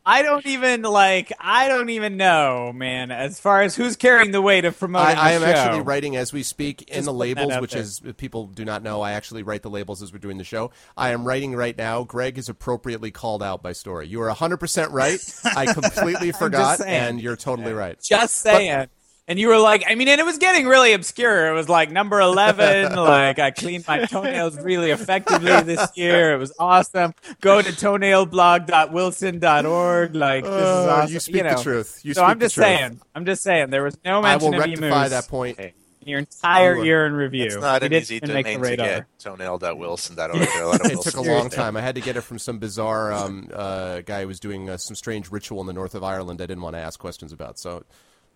I 0.06 0.22
don't 0.22 0.46
even 0.46 0.82
like. 0.82 1.32
I 1.38 1.68
don't 1.68 1.90
even 1.90 2.16
know, 2.16 2.72
man. 2.72 3.10
As 3.10 3.38
far 3.38 3.60
as 3.60 3.76
who's 3.76 3.94
carrying 3.96 4.30
the 4.30 4.40
weight 4.40 4.64
of 4.64 4.78
promoting, 4.78 5.18
I, 5.18 5.30
I 5.30 5.32
am 5.32 5.42
show. 5.42 5.46
actually 5.48 5.82
writing 5.82 6.16
as 6.16 6.32
we 6.32 6.42
speak 6.44 6.82
in 6.88 6.94
Just 6.94 7.04
the 7.06 7.12
labels, 7.12 7.52
which 7.60 7.72
there. 7.72 7.82
is 7.82 8.00
people 8.16 8.46
do 8.46 8.64
not 8.64 8.82
know. 8.82 9.02
I 9.02 9.12
actually 9.12 9.42
write 9.42 9.60
the 9.62 9.70
labels 9.70 10.02
as 10.02 10.14
we're 10.14 10.18
doing 10.18 10.38
the 10.38 10.44
show. 10.44 10.70
I 10.96 11.10
am 11.10 11.24
writing 11.26 11.54
right 11.54 11.76
now. 11.76 12.04
Greg 12.04 12.38
is 12.38 12.48
appropriately 12.48 13.10
called 13.10 13.42
out 13.42 13.62
by 13.62 13.72
story. 13.72 14.06
You 14.08 14.22
are 14.22 14.28
100 14.28 14.56
percent 14.56 14.92
right. 14.92 15.18
I 15.44 15.66
completely 15.74 16.32
forgot, 16.32 16.80
and 16.80 17.20
you're 17.20 17.36
totally 17.36 17.74
right. 17.74 18.00
Just 18.00 18.36
saying. 18.36 18.86
And 19.28 19.38
you 19.38 19.48
were 19.48 19.58
like, 19.58 19.84
I 19.88 19.94
mean, 19.94 20.08
and 20.08 20.20
it 20.20 20.24
was 20.24 20.38
getting 20.38 20.66
really 20.66 20.92
obscure. 20.92 21.48
It 21.48 21.52
was 21.54 21.68
like 21.68 21.90
number 21.90 22.20
11. 22.20 22.94
like, 22.96 23.38
I 23.38 23.50
cleaned 23.50 23.86
my 23.88 24.04
toenails 24.04 24.58
really 24.60 24.90
effectively 24.90 25.60
this 25.62 25.88
year. 25.96 26.34
It 26.34 26.38
was 26.38 26.52
awesome. 26.58 27.14
Go 27.40 27.60
to 27.62 27.70
toenailblog.wilson.org. 27.72 30.14
Like, 30.14 30.44
this 30.44 30.52
is 30.52 30.60
Uh, 30.62 30.98
awesome. 31.02 31.12
you 31.14 31.20
speak 31.20 31.42
the 31.42 31.50
know. 31.50 31.62
truth. 31.62 32.00
You 32.04 32.14
so 32.14 32.20
speak 32.20 32.30
I'm 32.30 32.38
the 32.38 32.44
just 32.46 32.54
truth. 32.54 32.66
saying. 32.66 33.00
I'm 33.14 33.24
just 33.26 33.42
saying. 33.42 33.70
There 33.70 33.82
was 33.82 33.96
no 34.04 34.18
I 34.20 34.32
mention 34.32 34.50
will 34.52 34.58
of 34.60 34.66
rectify 34.66 34.86
emus 34.86 35.10
that 35.10 35.28
point. 35.28 35.58
Hey, 35.58 35.74
in 36.02 36.08
your 36.08 36.18
entire 36.20 36.76
You- 36.76 36.84
year 36.84 37.06
in 37.06 37.12
review. 37.14 37.46
It's 37.46 37.56
not 37.56 37.82
You 37.82 37.86
an 37.86 37.90
didn't 37.92 38.02
easy 38.02 38.14
even 38.16 38.32
make 38.32 38.46
the 38.46 38.52
domain 38.54 38.62
to 38.62 38.68
radar. 38.84 38.86
get. 38.86 39.06
Toenail.wilson.org. 39.24 40.38
There 40.38 40.48
are 40.58 40.62
a 40.62 40.68
lot 40.68 40.84
of 40.86 40.92
It 40.92 41.00
took 41.02 41.16
a 41.16 41.20
long 41.22 41.50
time. 41.50 41.76
I 41.76 41.80
had 41.80 41.96
to 41.96 42.00
get 42.00 42.16
it 42.16 42.20
from 42.20 42.38
some 42.38 42.58
bizarre 42.58 43.12
um, 43.12 43.48
uh, 43.52 44.00
guy 44.02 44.20
who 44.22 44.28
was 44.28 44.38
doing 44.40 44.70
uh, 44.70 44.76
some 44.76 44.94
strange 44.94 45.30
ritual 45.32 45.60
in 45.60 45.66
the 45.66 45.72
north 45.72 45.94
of 45.96 46.04
Ireland. 46.04 46.40
I 46.40 46.46
didn't 46.46 46.62
want 46.62 46.76
to 46.76 46.80
ask 46.80 47.00
questions 47.00 47.32
about. 47.32 47.58
So 47.58 47.82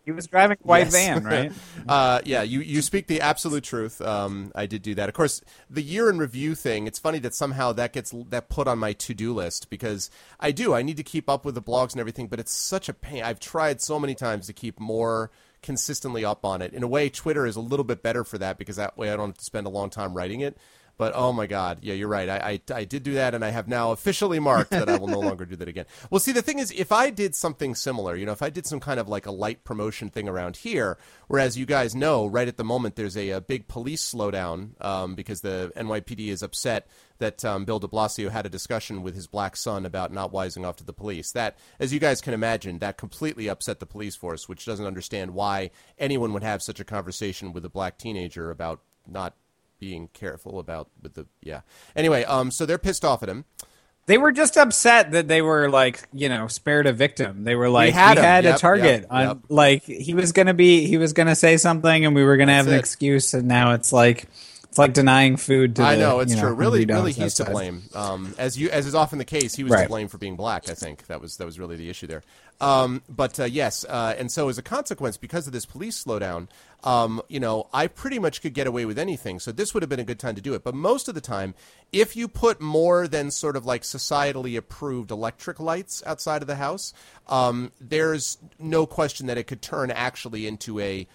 He 0.05 0.13
was 0.13 0.27
driving 0.27 0.57
a 0.63 0.67
white 0.67 0.87
Yes. 0.87 0.93
van, 0.93 1.25
right? 1.25 1.53
Uh, 1.89 2.21
yeah, 2.25 2.43
you, 2.43 2.61
you 2.61 2.83
speak 2.83 3.07
the 3.09 3.21
absolute 3.21 3.65
truth. 3.65 4.01
Um, 4.01 4.53
I 4.55 4.67
did 4.67 4.83
do 4.83 4.95
that. 4.95 5.09
Of 5.09 5.15
course, 5.15 5.41
the 5.69 5.83
year 5.83 6.09
in 6.09 6.19
review 6.19 6.55
thing. 6.55 6.87
It's 6.87 6.99
funny 6.99 7.19
that 7.21 7.35
somehow 7.35 7.73
that 7.73 7.93
gets 7.93 8.15
that 8.29 8.49
put 8.49 8.69
on 8.69 8.79
my 8.79 8.93
to 8.93 9.15
do 9.15 9.35
list 9.35 9.71
because 9.71 10.09
I 10.39 10.53
do. 10.53 10.73
I 10.75 10.83
need 10.83 10.97
to 10.99 11.03
keep 11.03 11.29
up 11.29 11.45
with 11.45 11.55
the 11.57 11.63
blogs 11.63 11.93
and 11.93 12.01
everything, 12.01 12.29
but 12.29 12.39
it's 12.39 12.53
such 12.53 12.89
a 12.89 12.95
pain. 12.95 13.23
I've 13.25 13.41
tried 13.41 13.81
so 13.81 13.99
many 13.99 14.15
times 14.15 14.47
to 14.47 14.53
keep 14.53 14.79
more 14.79 15.31
consistently 15.63 16.25
up 16.25 16.45
on 16.45 16.63
it. 16.63 16.73
In 16.73 16.83
a 16.83 16.89
way, 16.89 17.09
Twitter 17.09 17.45
is 17.47 17.57
a 17.57 17.61
little 17.61 17.85
bit 17.85 18.03
better 18.03 18.23
for 18.25 18.39
that 18.39 18.57
because 18.57 18.77
that 18.77 18.97
way 18.97 19.11
I 19.11 19.17
don't 19.17 19.31
have 19.31 19.39
to 19.39 19.45
spend 19.45 19.67
a 19.67 19.71
long 19.71 19.91
time 19.91 20.15
writing 20.15 20.41
it. 20.41 20.57
But 21.01 21.15
oh 21.17 21.33
my 21.33 21.47
God, 21.47 21.79
yeah, 21.81 21.95
you're 21.95 22.09
right. 22.09 22.29
I, 22.29 22.61
I, 22.71 22.81
I 22.81 22.85
did 22.85 23.05
do 23.05 23.15
that, 23.15 23.35
and 23.35 23.43
I 23.43 23.49
have 23.49 23.67
now 23.67 23.93
officially 23.93 24.39
marked 24.39 24.69
that 24.73 24.87
I 24.87 24.99
will 24.99 25.09
no 25.09 25.19
longer 25.29 25.47
do 25.47 25.57
that 25.57 25.67
again. 25.67 25.87
Well, 26.11 26.21
see, 26.21 26.33
the 26.33 26.43
thing 26.43 26.59
is, 26.59 26.71
if 26.73 26.93
I 26.93 27.09
did 27.09 27.35
something 27.35 27.75
similar, 27.75 28.17
you 28.17 28.27
know, 28.27 28.33
if 28.33 28.43
I 28.43 28.51
did 28.51 28.67
some 28.67 28.81
kind 28.81 29.01
of 29.01 29.09
like 29.09 29.25
a 29.25 29.31
light 29.31 29.65
promotion 29.65 30.11
thing 30.11 30.29
around 30.29 30.59
here, 30.59 30.99
whereas 31.27 31.57
you 31.57 31.65
guys 31.65 31.95
know, 31.95 32.27
right 32.27 32.47
at 32.47 32.59
the 32.59 32.65
moment, 32.65 32.97
there's 32.97 33.17
a, 33.17 33.31
a 33.31 33.41
big 33.41 33.67
police 33.67 34.13
slowdown 34.13 34.73
um, 34.85 35.15
because 35.15 35.41
the 35.41 35.73
NYPD 35.75 36.29
is 36.29 36.43
upset 36.43 36.87
that 37.17 37.47
um, 37.47 37.65
Bill 37.65 37.79
de 37.79 37.89
Blasio 37.89 38.31
had 38.31 38.45
a 38.45 38.51
discussion 38.51 39.03
with 39.03 39.15
his 39.15 39.27
black 39.27 39.57
son 39.57 39.87
about 39.87 40.13
not 40.13 40.35
wising 40.35 40.67
off 40.67 40.77
to 40.77 40.85
the 40.85 40.93
police. 40.93 41.33
That, 41.33 41.57
as 41.79 41.95
you 41.95 41.99
guys 41.99 42.21
can 42.21 42.35
imagine, 42.35 42.79
that 42.81 42.99
completely 42.99 43.49
upset 43.49 43.81
the 43.81 43.87
police 43.87 44.17
force, 44.17 44.51
which 44.51 44.67
doesn't 44.67 44.85
understand 44.85 45.31
why 45.31 45.71
anyone 45.99 46.35
would 46.35 46.43
have 46.43 46.63
such 46.63 46.79
a 46.79 46.85
conversation 46.85 47.55
with 47.55 47.65
a 47.65 47.71
black 47.71 47.97
teenager 47.97 48.51
about 48.51 48.83
not 49.09 49.35
being 49.81 50.09
careful 50.13 50.61
about 50.61 50.89
with 51.03 51.15
the 51.15 51.27
yeah. 51.43 51.63
Anyway, 51.97 52.23
um, 52.25 52.51
so 52.51 52.67
they're 52.67 52.79
pissed 52.79 53.05
off 53.05 53.23
at 53.23 53.29
him. 53.29 53.47
They 54.07 54.19
were 54.19 54.33
just 54.33 54.57
upset 54.57 55.13
that 55.13 55.29
they 55.29 55.41
were 55.41 55.71
like, 55.71 56.09
you 56.13 56.29
know, 56.29 56.49
spared 56.49 56.87
a 56.87 56.93
victim. 56.93 57.45
They 57.45 57.55
were 57.55 57.69
like, 57.69 57.89
we 57.89 57.93
had 57.93 58.19
had, 58.19 58.45
him. 58.45 58.55
a 58.55 58.59
target. 58.59 59.03
yep, 59.03 59.07
on, 59.11 59.27
yep. 59.27 59.39
Like 59.49 59.83
he 59.85 60.15
was 60.15 60.33
gonna 60.33 60.55
be, 60.55 60.87
he 60.87 60.99
was 60.99 61.13
gonna 61.13 61.37
say 61.37 61.57
something, 61.57 62.05
and 62.05 62.15
we 62.15 62.25
were 62.25 62.37
gonna 62.37 62.55
have 62.55 62.67
an 62.67 62.75
it. 62.75 62.79
excuse, 62.79 63.35
and 63.35 63.49
now 63.49 63.73
it's 63.73 63.93
like, 63.93 64.27
it's 64.71 64.79
like 64.79 64.93
denying 64.93 65.37
food 65.37 65.75
to. 65.77 65.83
I 65.83 65.97
the, 65.97 66.03
know 66.03 66.21
it's 66.21 66.33
you 66.33 66.41
true. 66.41 66.53
Really, 66.53 66.87
really, 66.87 67.13
dogs 67.13 67.17
he's 67.17 67.35
to 67.35 67.45
blame. 67.45 67.83
Um, 67.93 68.37
as 68.39 68.57
you 68.57 68.71
as 68.71 68.87
is 68.87 68.95
often 68.95 69.19
the 69.19 69.25
case, 69.25 69.57
he 69.57 69.65
was 69.65 69.73
to 69.73 69.89
blame 69.89 70.07
for 70.07 70.17
being 70.17 70.37
black. 70.37 70.71
I 70.71 70.75
think 70.75 71.09
that 71.09 71.21
was 71.21 71.39
that 71.39 71.45
was 71.45 71.59
really 71.59 71.75
the 71.75 71.91
issue 71.91 72.07
there. 72.07 72.23
Um, 72.61 73.03
but 73.09 73.41
uh, 73.41 73.45
yes, 73.45 73.85
uh, 73.89 74.15
and 74.17 74.31
so 74.31 74.49
as 74.49 74.59
a 74.59 74.63
consequence, 74.63 75.17
because 75.17 75.49
of 75.49 75.53
this 75.53 75.67
police 75.67 76.05
slowdown, 76.05 76.47
um, 76.85 77.21
you 77.27 77.41
know, 77.41 77.69
I 77.73 77.89
pretty 77.89 78.21
much 78.21 78.43
could 78.43 78.55
get 78.55 78.69
away 78.69 78.85
with 78.85 78.97
anything. 78.97 79.41
So 79.41 79.51
this 79.51 79.75
would 79.75 79.83
have 79.83 79.91
been 79.91 79.99
a 79.99 80.05
good 80.05 80.21
time 80.21 80.37
to 80.37 80.41
do 80.41 80.55
it. 80.55 80.63
But 80.63 80.77
most 80.77 81.09
of 81.09 81.17
the 81.17 81.21
time, 81.21 81.55
if 81.91 82.15
you 82.15 82.29
put 82.29 82.61
more 82.61 83.09
than 83.09 83.33
sort 83.33 83.57
of 83.57 83.67
like 83.67 83.83
societally 83.83 84.57
approved 84.57 85.11
electric 85.11 85.59
lights 85.59 86.01
outside 86.07 86.43
of 86.43 86.49
the 86.49 86.57
house, 86.57 86.93
um, 87.27 87.73
there's 87.81 88.39
no 88.61 88.87
question 88.87 89.27
that 89.27 89.37
it 89.37 89.49
could 89.49 89.63
turn 89.63 89.91
actually 89.91 90.47
into 90.47 90.79
a 90.79 91.09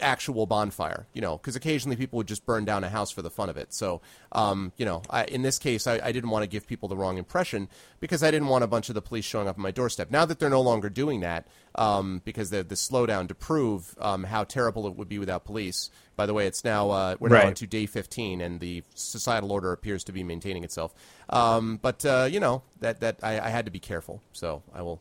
actual 0.00 0.46
bonfire, 0.46 1.06
you 1.12 1.20
know, 1.20 1.36
because 1.36 1.56
occasionally 1.56 1.96
people 1.96 2.16
would 2.18 2.28
just 2.28 2.44
burn 2.44 2.64
down 2.64 2.84
a 2.84 2.88
house 2.90 3.10
for 3.10 3.22
the 3.22 3.30
fun 3.30 3.48
of 3.48 3.56
it. 3.56 3.72
So, 3.72 4.00
um, 4.32 4.72
you 4.76 4.84
know, 4.84 5.02
I, 5.08 5.24
in 5.24 5.42
this 5.42 5.58
case, 5.58 5.86
I, 5.86 6.00
I 6.02 6.12
didn't 6.12 6.30
want 6.30 6.42
to 6.42 6.46
give 6.48 6.66
people 6.66 6.88
the 6.88 6.96
wrong 6.96 7.18
impression 7.18 7.68
because 7.98 8.22
I 8.22 8.30
didn't 8.30 8.48
want 8.48 8.64
a 8.64 8.66
bunch 8.66 8.88
of 8.88 8.94
the 8.94 9.02
police 9.02 9.24
showing 9.24 9.48
up 9.48 9.56
on 9.56 9.62
my 9.62 9.70
doorstep. 9.70 10.10
Now 10.10 10.24
that 10.24 10.38
they're 10.38 10.50
no 10.50 10.60
longer 10.60 10.88
doing 10.90 11.20
that, 11.20 11.46
um, 11.76 12.20
because 12.24 12.50
the 12.50 12.62
the 12.62 12.74
slowdown 12.74 13.28
to 13.28 13.34
prove 13.34 13.94
um, 14.00 14.24
how 14.24 14.44
terrible 14.44 14.86
it 14.86 14.96
would 14.96 15.08
be 15.08 15.18
without 15.18 15.44
police. 15.44 15.90
By 16.16 16.26
the 16.26 16.34
way, 16.34 16.46
it's 16.46 16.64
now 16.64 16.90
uh, 16.90 17.16
we're 17.18 17.28
now 17.30 17.36
Right. 17.36 17.46
on 17.46 17.54
to 17.54 17.66
day 17.66 17.86
15, 17.86 18.40
and 18.40 18.60
the 18.60 18.82
societal 18.94 19.52
order 19.52 19.72
appears 19.72 20.04
to 20.04 20.12
be 20.12 20.22
maintaining 20.22 20.64
itself. 20.64 20.94
Um, 21.30 21.78
but 21.80 22.04
uh, 22.04 22.28
you 22.30 22.40
know 22.40 22.62
that 22.80 23.00
that 23.00 23.20
I, 23.22 23.38
I 23.40 23.48
had 23.48 23.64
to 23.66 23.70
be 23.70 23.78
careful, 23.80 24.20
so 24.32 24.62
I 24.74 24.82
will. 24.82 25.00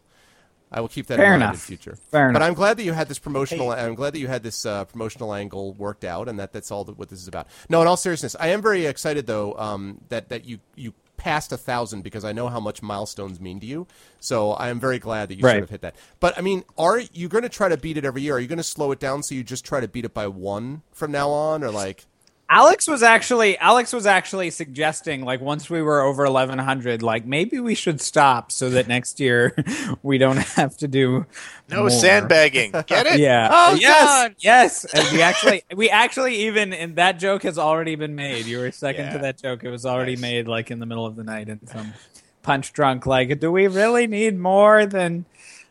I 0.72 0.82
will 0.82 0.88
keep 0.88 1.08
that 1.08 1.18
Fair 1.18 1.34
in 1.34 1.40
mind 1.40 1.42
enough. 1.44 1.56
in 1.56 1.60
future. 1.62 1.96
Fair 2.12 2.28
but 2.32 2.38
enough. 2.38 2.48
I'm 2.48 2.54
glad 2.54 2.78
that 2.78 2.84
you 2.84 2.94
had 2.94 3.08
this 3.08 3.18
promotional. 3.20 3.72
I'm 3.72 3.96
glad 3.96 4.14
that 4.14 4.20
you 4.20 4.28
had 4.28 4.44
this 4.44 4.66
uh, 4.66 4.86
promotional 4.86 5.34
angle 5.34 5.74
worked 5.74 6.04
out, 6.06 6.30
and 6.30 6.40
that 6.40 6.54
that's 6.54 6.70
all 6.72 6.84
that, 6.86 6.98
what 6.98 7.10
this 7.10 7.20
is 7.20 7.28
about. 7.28 7.48
No, 7.70 7.82
in 7.82 7.88
all 7.88 7.98
seriousness, 7.98 8.36
I 8.40 8.50
am 8.50 8.62
very 8.62 8.86
excited 8.86 9.26
though 9.26 9.54
um, 9.58 10.02
that 10.10 10.30
that 10.30 10.46
you 10.46 10.60
you 10.76 10.94
passed 11.18 11.52
a 11.52 11.58
thousand 11.58 12.02
because 12.02 12.24
I 12.24 12.32
know 12.32 12.48
how 12.48 12.60
much 12.62 12.82
milestones 12.82 13.42
mean 13.42 13.60
to 13.60 13.66
you. 13.66 13.88
So 14.22 14.52
I 14.52 14.70
am 14.70 14.80
very 14.80 15.00
glad 15.00 15.28
that 15.30 15.36
you 15.36 15.44
Right. 15.44 15.54
sort 15.56 15.64
of 15.64 15.70
hit 15.70 15.82
that. 15.82 15.96
But 16.22 16.38
I 16.38 16.42
mean, 16.42 16.64
are 16.78 17.00
you 17.00 17.28
going 17.28 17.42
to 17.44 17.50
try 17.50 17.68
to 17.68 17.76
beat 17.76 17.98
it 17.98 18.06
every 18.06 18.22
year? 18.22 18.36
Are 18.36 18.40
you 18.40 18.48
going 18.48 18.58
to 18.58 18.64
slow 18.64 18.92
it 18.94 19.00
down 19.00 19.22
so 19.24 19.36
you 19.36 19.44
just 19.44 19.66
try 19.66 19.82
to 19.82 19.88
beat 19.90 20.06
it 20.06 20.14
by 20.14 20.28
one 20.28 20.84
from 20.94 21.12
now 21.12 21.30
on, 21.30 21.64
or 21.64 21.72
like? 21.72 22.06
Alex 22.52 22.88
was 22.88 23.04
actually 23.04 23.58
Alex 23.60 23.94
was 23.94 24.08
actually 24.08 24.50
suggesting 24.50 25.24
like 25.24 25.40
once 25.40 25.70
we 25.70 25.84
were 25.84 26.02
over 26.02 26.24
1100 26.24 27.04
like 27.04 27.24
maybe 27.26 27.60
we 27.60 27.76
should 27.76 28.02
stop 28.02 28.52
so 28.52 28.72
that 28.72 28.88
next 28.88 29.20
year 29.20 29.54
we 30.04 30.18
don't 30.18 30.38
have 30.38 30.76
to 30.78 30.88
do 30.88 31.26
No 31.70 31.82
more. 31.82 31.90
sandbagging. 31.92 32.72
Get 32.88 33.06
it? 33.06 33.20
Yeah. 33.20 33.50
Oh, 33.52 33.70
oh 33.72 33.76
yes. 33.76 34.06
God. 34.08 34.36
Yes. 34.40 34.86
And 34.86 35.08
we 35.12 35.22
actually 35.30 35.64
we 35.76 35.90
actually 35.92 36.36
even 36.48 36.74
and 36.74 36.96
that 36.96 37.20
joke 37.20 37.44
has 37.44 37.60
already 37.60 37.96
been 37.96 38.16
made. 38.16 38.46
You 38.48 38.60
were 38.60 38.72
second 38.72 39.06
Yeah. 39.06 39.14
to 39.14 39.20
that 39.20 39.40
joke. 39.40 39.64
It 39.64 39.70
was 39.70 39.86
already 39.86 40.14
Nice. 40.16 40.22
made 40.22 40.48
like 40.48 40.72
in 40.72 40.80
the 40.80 40.86
middle 40.88 41.06
of 41.06 41.16
the 41.16 41.24
night 41.24 41.50
and 41.50 41.60
some 41.70 41.94
punch 42.42 42.74
drunk 42.74 43.06
like 43.06 43.40
do 43.40 43.52
we 43.52 43.68
really 43.68 44.08
need 44.08 44.36
more 44.40 44.88
than 44.88 45.26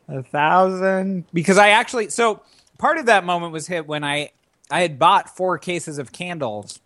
a 0.09 0.23
thousand? 0.23 1.25
Because 1.33 1.59
I 1.59 1.71
actually 1.71 2.11
so 2.11 2.41
part 2.79 2.99
of 2.99 3.07
that 3.07 3.25
moment 3.25 3.53
was 3.53 3.67
hit 3.67 3.89
when 3.89 4.05
I 4.05 4.31
I 4.71 4.83
had 4.83 4.99
bought 4.99 5.35
four 5.35 5.59
cases 5.59 5.99
of 5.99 6.13
candles, 6.13 6.81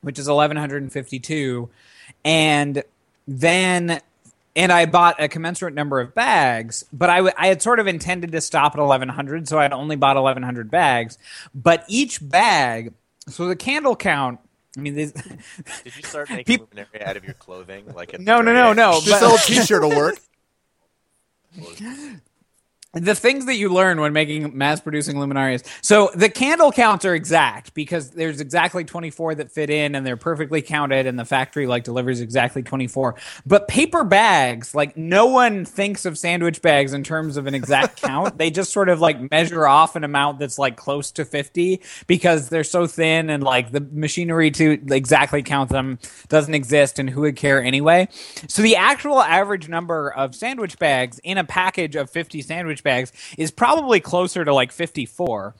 which 0.00 0.18
is 0.18 0.28
eleven 0.28 0.56
hundred 0.56 0.82
and 0.82 0.92
fifty 0.92 1.18
two, 1.18 1.70
and 2.24 2.82
then 3.26 4.00
and 4.54 4.70
I 4.72 4.86
bought 4.86 5.22
a 5.22 5.28
commensurate 5.28 5.74
number 5.74 6.00
of 6.00 6.14
bags, 6.14 6.84
but 6.92 7.08
I, 7.08 7.16
w- 7.16 7.34
I 7.38 7.46
had 7.46 7.62
sort 7.62 7.80
of 7.80 7.86
intended 7.86 8.32
to 8.32 8.40
stop 8.40 8.74
at 8.74 8.80
1100, 8.80 9.48
so 9.48 9.58
I'd 9.58 9.72
only 9.72 9.96
bought 9.96 10.16
1100 10.16 10.70
bags. 10.70 11.16
But 11.54 11.84
each 11.88 12.18
bag, 12.20 12.92
so 13.28 13.46
the 13.46 13.56
candle 13.56 13.96
count, 13.96 14.40
I 14.76 14.80
mean, 14.80 14.94
these, 14.94 15.12
Did 15.84 15.96
you 15.96 16.02
start 16.02 16.28
making 16.30 16.44
Peop- 16.44 16.68
luminary 16.74 17.02
out 17.02 17.16
of 17.16 17.24
your 17.24 17.34
clothing? 17.34 17.86
Like 17.94 18.12
at 18.12 18.20
the 18.20 18.24
no, 18.24 18.42
no, 18.42 18.52
no, 18.52 18.72
no. 18.74 19.00
This 19.00 19.22
old 19.22 19.40
T-shirt 19.40 19.82
will 19.82 19.96
work. 19.96 20.16
the 22.94 23.14
things 23.14 23.46
that 23.46 23.56
you 23.56 23.70
learn 23.70 24.00
when 24.00 24.12
making 24.12 24.56
mass 24.56 24.80
producing 24.80 25.16
luminarias. 25.16 25.64
So 25.80 26.10
the 26.14 26.28
candle 26.28 26.70
counts 26.70 27.06
are 27.06 27.14
exact 27.14 27.72
because 27.72 28.10
there's 28.10 28.40
exactly 28.40 28.84
24 28.84 29.36
that 29.36 29.50
fit 29.50 29.70
in 29.70 29.94
and 29.94 30.06
they're 30.06 30.18
perfectly 30.18 30.60
counted 30.60 31.06
and 31.06 31.18
the 31.18 31.24
factory 31.24 31.66
like 31.66 31.84
delivers 31.84 32.20
exactly 32.20 32.62
24. 32.62 33.14
But 33.46 33.66
paper 33.66 34.04
bags, 34.04 34.74
like 34.74 34.94
no 34.94 35.24
one 35.24 35.64
thinks 35.64 36.04
of 36.04 36.18
sandwich 36.18 36.60
bags 36.60 36.92
in 36.92 37.02
terms 37.02 37.38
of 37.38 37.46
an 37.46 37.54
exact 37.54 38.02
count. 38.02 38.36
They 38.36 38.50
just 38.50 38.72
sort 38.72 38.90
of 38.90 39.00
like 39.00 39.30
measure 39.30 39.66
off 39.66 39.96
an 39.96 40.04
amount 40.04 40.38
that's 40.38 40.58
like 40.58 40.76
close 40.76 41.10
to 41.12 41.24
50 41.24 41.80
because 42.06 42.50
they're 42.50 42.62
so 42.62 42.86
thin 42.86 43.30
and 43.30 43.42
like 43.42 43.72
the 43.72 43.80
machinery 43.80 44.50
to 44.50 44.72
exactly 44.90 45.42
count 45.42 45.70
them 45.70 45.98
doesn't 46.28 46.54
exist 46.54 46.98
and 46.98 47.08
who 47.08 47.22
would 47.22 47.36
care 47.36 47.62
anyway. 47.62 48.06
So 48.48 48.60
the 48.60 48.76
actual 48.76 49.22
average 49.22 49.70
number 49.70 50.12
of 50.12 50.34
sandwich 50.34 50.78
bags 50.78 51.18
in 51.24 51.38
a 51.38 51.44
package 51.44 51.96
of 51.96 52.10
50 52.10 52.42
sandwich 52.42 52.81
bags 52.82 53.12
is 53.38 53.50
probably 53.50 54.00
closer 54.00 54.44
to 54.44 54.54
like 54.54 54.72
54. 54.72 55.54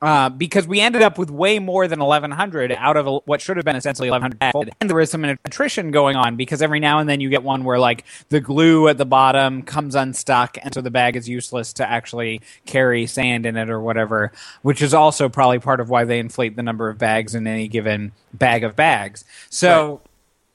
Uh, 0.00 0.28
because 0.28 0.66
we 0.66 0.80
ended 0.80 1.00
up 1.00 1.16
with 1.16 1.30
way 1.30 1.60
more 1.60 1.86
than 1.86 2.00
1100 2.00 2.72
out 2.72 2.96
of 2.96 3.22
what 3.24 3.40
should 3.40 3.56
have 3.56 3.64
been 3.64 3.76
essentially 3.76 4.10
1100 4.10 4.74
and 4.80 4.90
there 4.90 4.96
was 4.96 5.08
some 5.12 5.22
attrition 5.24 5.92
going 5.92 6.16
on 6.16 6.34
because 6.34 6.60
every 6.60 6.80
now 6.80 6.98
and 6.98 7.08
then 7.08 7.20
you 7.20 7.28
get 7.30 7.44
one 7.44 7.62
where 7.62 7.78
like 7.78 8.04
the 8.28 8.40
glue 8.40 8.88
at 8.88 8.98
the 8.98 9.06
bottom 9.06 9.62
comes 9.62 9.94
unstuck 9.94 10.58
and 10.60 10.74
so 10.74 10.80
the 10.80 10.90
bag 10.90 11.14
is 11.14 11.28
useless 11.28 11.72
to 11.72 11.88
actually 11.88 12.40
carry 12.66 13.06
sand 13.06 13.46
in 13.46 13.56
it 13.56 13.70
or 13.70 13.80
whatever 13.80 14.32
which 14.62 14.82
is 14.82 14.92
also 14.92 15.28
probably 15.28 15.60
part 15.60 15.78
of 15.78 15.88
why 15.88 16.02
they 16.02 16.18
inflate 16.18 16.56
the 16.56 16.64
number 16.64 16.88
of 16.88 16.98
bags 16.98 17.36
in 17.36 17.46
any 17.46 17.68
given 17.68 18.10
bag 18.34 18.64
of 18.64 18.74
bags 18.74 19.24
so 19.50 20.00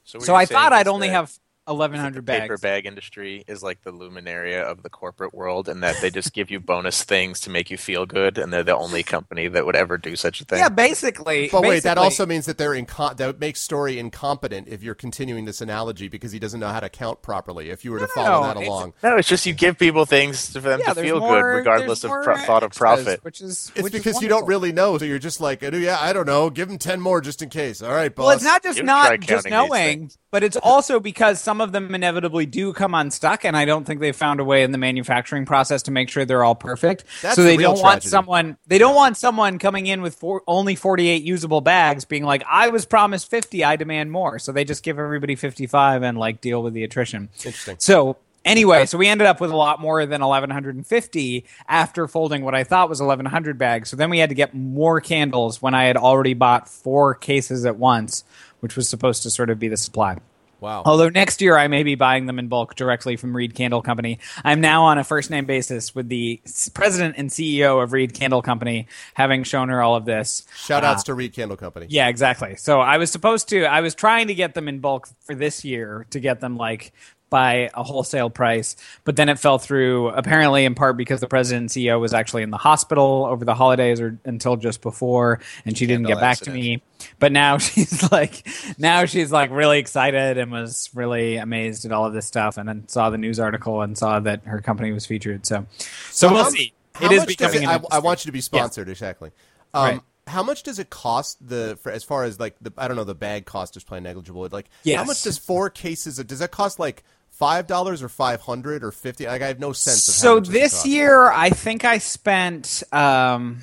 So, 0.04 0.20
so 0.20 0.36
I 0.36 0.46
thought 0.46 0.74
I'd 0.74 0.90
only 0.90 1.08
that 1.08 1.14
have 1.14 1.40
the 1.68 1.74
1100 1.74 2.26
paper 2.26 2.58
bag 2.58 2.86
industry 2.86 3.44
is 3.48 3.62
like 3.62 3.84
the 3.84 3.92
luminaria 3.92 4.62
of 4.64 4.84
the 4.84 4.90
corporate 4.90 5.34
world, 5.34 5.68
and 5.68 5.84
that 5.84 5.98
they 6.02 6.10
just 6.10 6.34
give 6.34 6.50
you 6.50 6.60
bonus 6.60 7.04
things 7.04 7.42
to 7.42 7.50
make 7.50 7.70
you 7.70 7.78
feel 7.78 8.06
good, 8.06 8.38
and 8.38 8.54
they're 8.54 8.64
the 8.64 8.76
only 8.76 9.04
company 9.04 9.50
that 9.50 9.66
would 9.66 9.76
ever 9.76 9.98
do 9.98 10.16
such 10.16 10.40
a 10.42 10.46
thing. 10.46 10.60
yeah 10.60 10.70
basically 10.70 11.50
But 11.52 11.64
wait, 11.64 11.84
that 11.84 11.98
also 11.98 12.26
means 12.26 12.46
that 12.46 12.58
they're 12.58 12.72
incom- 12.72 13.18
that 13.18 13.40
makes 13.40 13.62
Story 13.62 14.00
incompetent 14.00 14.70
if 14.70 14.82
you're 14.82 14.96
continuing 14.96 15.44
this 15.44 15.60
analogy 15.60 16.08
because 16.08 16.32
he 16.32 16.40
doesn't 16.40 16.60
know 16.60 16.70
how 16.70 16.80
to 16.80 16.90
count 16.90 17.22
properly. 17.22 17.70
If 17.70 17.84
you 17.84 17.92
were 17.92 18.00
to 18.00 18.08
follow 18.08 18.42
no, 18.42 18.54
that 18.54 18.58
along, 18.66 18.94
No, 19.04 19.18
it's 19.18 19.28
just 19.28 19.46
you 19.46 19.54
give 19.54 19.78
people 19.78 20.06
things 20.06 20.50
for 20.52 20.62
them 20.62 20.80
yeah, 20.80 20.94
to 20.94 21.02
feel 21.02 21.20
more- 21.20 21.42
good, 21.42 21.58
regardless 21.58 22.06
of 22.06 22.12
pro- 22.12 22.38
thought 22.38 22.64
of 22.64 22.72
profit. 22.72 23.24
which 23.26 23.42
is 23.42 23.72
it's 23.76 23.84
which 23.84 23.94
is 23.94 24.00
because 24.04 24.22
you 24.22 24.30
don't 24.30 24.46
really 24.48 24.72
know. 24.72 24.98
So 24.98 25.04
you're 25.04 25.20
just 25.20 25.42
like, 25.42 25.64
"Oh, 25.64 25.76
yeah, 25.76 25.98
I 26.00 26.14
don't 26.14 26.26
know. 26.26 26.50
Give 26.50 26.70
him 26.70 26.78
ten 26.78 27.02
more 27.02 27.20
just 27.20 27.42
in 27.42 27.50
case. 27.50 27.82
All 27.82 27.92
right, 27.92 28.14
boss. 28.14 28.26
Well, 28.26 28.36
it's 28.36 28.44
not 28.46 28.64
just 28.64 28.78
You 28.78 28.84
not 28.86 29.20
just 29.20 29.50
knowing, 29.50 30.12
but 30.32 30.44
it's 30.44 30.56
also 30.58 31.00
because 31.02 31.42
some 31.42 31.57
of 31.62 31.72
them 31.72 31.94
inevitably 31.94 32.46
do 32.46 32.74
come 32.74 32.94
unstuck, 32.94 33.46
and 33.46 33.56
I 33.56 33.66
don't 33.66 33.86
think 33.86 34.00
they've 34.00 34.16
found 34.16 34.40
a 34.40 34.44
way 34.44 34.64
in 34.64 34.72
the 34.72 34.78
manufacturing 34.78 35.46
process 35.46 35.84
to 35.84 35.92
make 35.92 36.10
sure 36.10 36.26
they're 36.26 36.44
all 36.44 36.56
perfect. 36.56 37.06
That's 37.22 37.36
so 37.36 37.44
they 37.44 37.58
don't 37.58 37.82
want 37.82 38.04
someone 38.04 38.58
they 38.68 38.78
don't 38.78 38.96
want 38.96 39.18
someone 39.18 39.60
coming 39.60 39.88
in 39.88 40.02
with 40.02 40.16
four, 40.16 40.44
only 40.48 40.76
forty 40.76 41.08
eight 41.10 41.24
usable 41.24 41.62
bags, 41.62 42.06
being 42.06 42.24
like, 42.24 42.44
"I 42.50 42.70
was 42.70 42.86
promised 42.86 43.30
fifty, 43.30 43.64
I 43.64 43.76
demand 43.76 44.12
more." 44.12 44.40
So 44.40 44.52
they 44.52 44.64
just 44.64 44.84
give 44.84 45.00
everybody 45.00 45.36
fifty 45.36 45.68
five 45.68 46.04
and 46.04 46.18
like 46.18 46.42
deal 46.42 46.62
with 46.64 46.74
the 46.74 46.84
attrition. 46.84 47.30
Interesting. 47.44 47.78
So 47.80 48.18
anyway, 48.48 48.86
so 48.86 48.98
we 48.98 49.08
ended 49.08 49.28
up 49.28 49.40
with 49.40 49.52
a 49.52 49.56
lot 49.56 49.80
more 49.80 50.06
than 50.06 50.22
1150 50.22 51.46
after 51.68 52.08
folding 52.08 52.44
what 52.44 52.56
I 52.56 52.64
thought 52.64 52.90
was 52.90 53.02
1100 53.02 53.58
bags. 53.58 53.90
So 53.90 53.96
then 53.96 54.10
we 54.10 54.20
had 54.20 54.30
to 54.30 54.36
get 54.36 54.56
more 54.56 55.02
candles 55.02 55.62
when 55.62 55.76
I 55.76 55.86
had 55.86 55.98
already 55.98 56.34
bought 56.34 56.68
four 56.68 57.14
cases 57.14 57.66
at 57.66 57.78
once, 57.78 58.24
which 58.62 58.76
was 58.76 58.90
supposed 58.90 59.24
to 59.24 59.30
sort 59.30 59.50
of 59.50 59.60
be 59.60 59.68
the 59.68 59.78
supply. 59.78 60.18
Wow. 60.60 60.84
Although 60.86 61.10
next 61.10 61.42
year 61.42 61.58
I 61.58 61.68
may 61.68 61.84
be 61.84 61.96
buying 61.96 62.26
them 62.26 62.40
in 62.40 62.48
bulk 62.48 62.76
directly 62.76 63.16
from 63.16 63.36
Reed 63.36 63.56
Candle 63.56 63.82
Company. 63.82 64.20
I'm 64.44 64.62
now 64.62 64.84
on 64.84 64.98
a 64.98 65.04
first 65.04 65.30
name 65.30 65.46
basis 65.46 65.94
with 65.94 66.10
the 66.10 66.42
president 66.74 67.16
and 67.18 67.30
CEO 67.30 67.82
of 67.82 67.94
Reed 67.94 68.14
Candle 68.14 68.42
Company, 68.42 68.88
having 69.14 69.44
shown 69.44 69.70
her 69.70 69.82
all 69.82 69.96
of 69.96 70.06
this. 70.06 70.46
Shout 70.56 70.84
outs 70.84 71.02
uh, 71.02 71.06
to 71.06 71.14
Reed 71.14 71.34
Candle 71.34 71.58
Company. 71.58 71.88
Yeah, 71.90 72.08
exactly. 72.08 72.56
So 72.56 72.80
I 72.80 72.98
was 72.98 73.12
supposed 73.12 73.50
to, 73.50 73.66
I 73.66 73.82
was 73.82 73.96
trying 73.96 74.28
to 74.28 74.36
get 74.36 74.54
them 74.54 74.68
in 74.68 74.80
bulk 74.80 75.08
for 75.22 75.36
this 75.36 75.64
year 75.64 76.06
to 76.12 76.20
get 76.20 76.40
them 76.40 76.58
like 76.58 76.94
by 77.30 77.70
a 77.74 77.84
wholesale 77.84 78.30
price, 78.30 78.76
but 79.04 79.16
then 79.16 79.28
it 79.30 79.38
fell 79.38 79.58
through 79.58 80.08
apparently 80.10 80.64
in 80.66 80.76
part 80.76 80.96
because 80.98 81.20
the 81.20 81.28
president 81.28 81.62
and 81.64 81.70
CEO 81.70 82.00
was 82.00 82.14
actually 82.14 82.44
in 82.44 82.52
the 82.52 82.58
hospital 82.58 83.26
over 83.30 83.44
the 83.44 83.54
holidays 83.56 84.00
or 84.00 84.18
until 84.26 84.56
just 84.56 84.82
before, 84.82 85.40
and 85.66 85.78
she 85.78 85.86
didn't 85.86 86.06
get 86.08 86.16
back 86.20 86.38
accident. 86.40 86.56
to 86.56 86.62
me. 86.62 86.82
But 87.20 87.32
now 87.32 87.58
she's 87.58 88.12
like, 88.12 88.48
now 88.78 89.06
she's 89.06 89.32
like 89.32 89.52
really 89.52 89.80
excited 89.80 90.38
and 90.38 90.52
was 90.52 90.90
really 90.94 91.36
amazed 91.38 91.86
at 91.86 91.92
all 91.92 92.06
of 92.06 92.14
this 92.14 92.26
stuff, 92.26 92.58
and 92.58 92.68
then 92.70 92.88
saw 92.88 93.10
the 93.10 93.18
news 93.18 93.40
article 93.40 93.82
and 93.82 93.98
saw 93.98 94.20
that 94.22 94.46
her 94.46 94.62
company 94.62 94.92
was 94.92 95.06
featured. 95.06 95.46
So, 95.46 95.66
so 96.10 96.30
we'll 96.34 96.44
how- 96.44 96.50
see. 96.50 96.74
How 96.94 97.06
It 97.08 97.12
is 97.12 97.26
becoming. 97.26 97.64
it- 97.64 97.68
I, 97.70 97.80
I 97.92 98.00
want 98.00 98.26
you 98.26 98.30
to 98.30 98.34
be 98.34 98.42
sponsored 98.42 98.90
exactly. 98.90 99.32
Um, 99.74 99.84
Right. 99.86 100.02
How 100.26 100.44
much 100.44 100.64
does 100.64 100.78
it 100.78 100.90
cost 100.90 101.38
the 101.48 101.78
for 101.82 101.90
as 101.90 102.04
far 102.04 102.26
as 102.26 102.38
like 102.38 102.56
the 102.60 102.74
I 102.78 102.90
don't 102.90 102.98
know 102.98 103.06
the 103.06 103.16
bag 103.16 103.46
cost 103.46 103.78
is 103.78 103.86
probably 103.86 104.02
negligible. 104.02 104.46
Like 104.52 104.66
how 104.94 105.06
much 105.06 105.22
does 105.24 105.38
four 105.38 105.70
cases 105.70 106.20
of, 106.20 106.28
does 106.28 106.40
that 106.40 106.52
cost 106.52 106.80
like 106.80 107.04
five 107.38 107.68
dollars 107.68 108.02
or 108.04 108.10
five 108.10 108.42
hundred 108.42 108.84
or 108.84 108.92
fifty? 108.92 109.26
Like 109.26 109.42
I 109.42 109.48
have 109.48 109.60
no 109.60 109.74
sense. 109.74 110.08
Of 110.08 110.16
how 110.16 110.20
so 110.20 110.40
this 110.40 110.86
year 110.86 111.32
i 111.32 111.50
think 111.50 111.86
i 111.86 111.98
spent 111.98 112.84
um, 112.92 113.62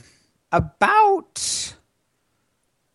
about 0.52 1.74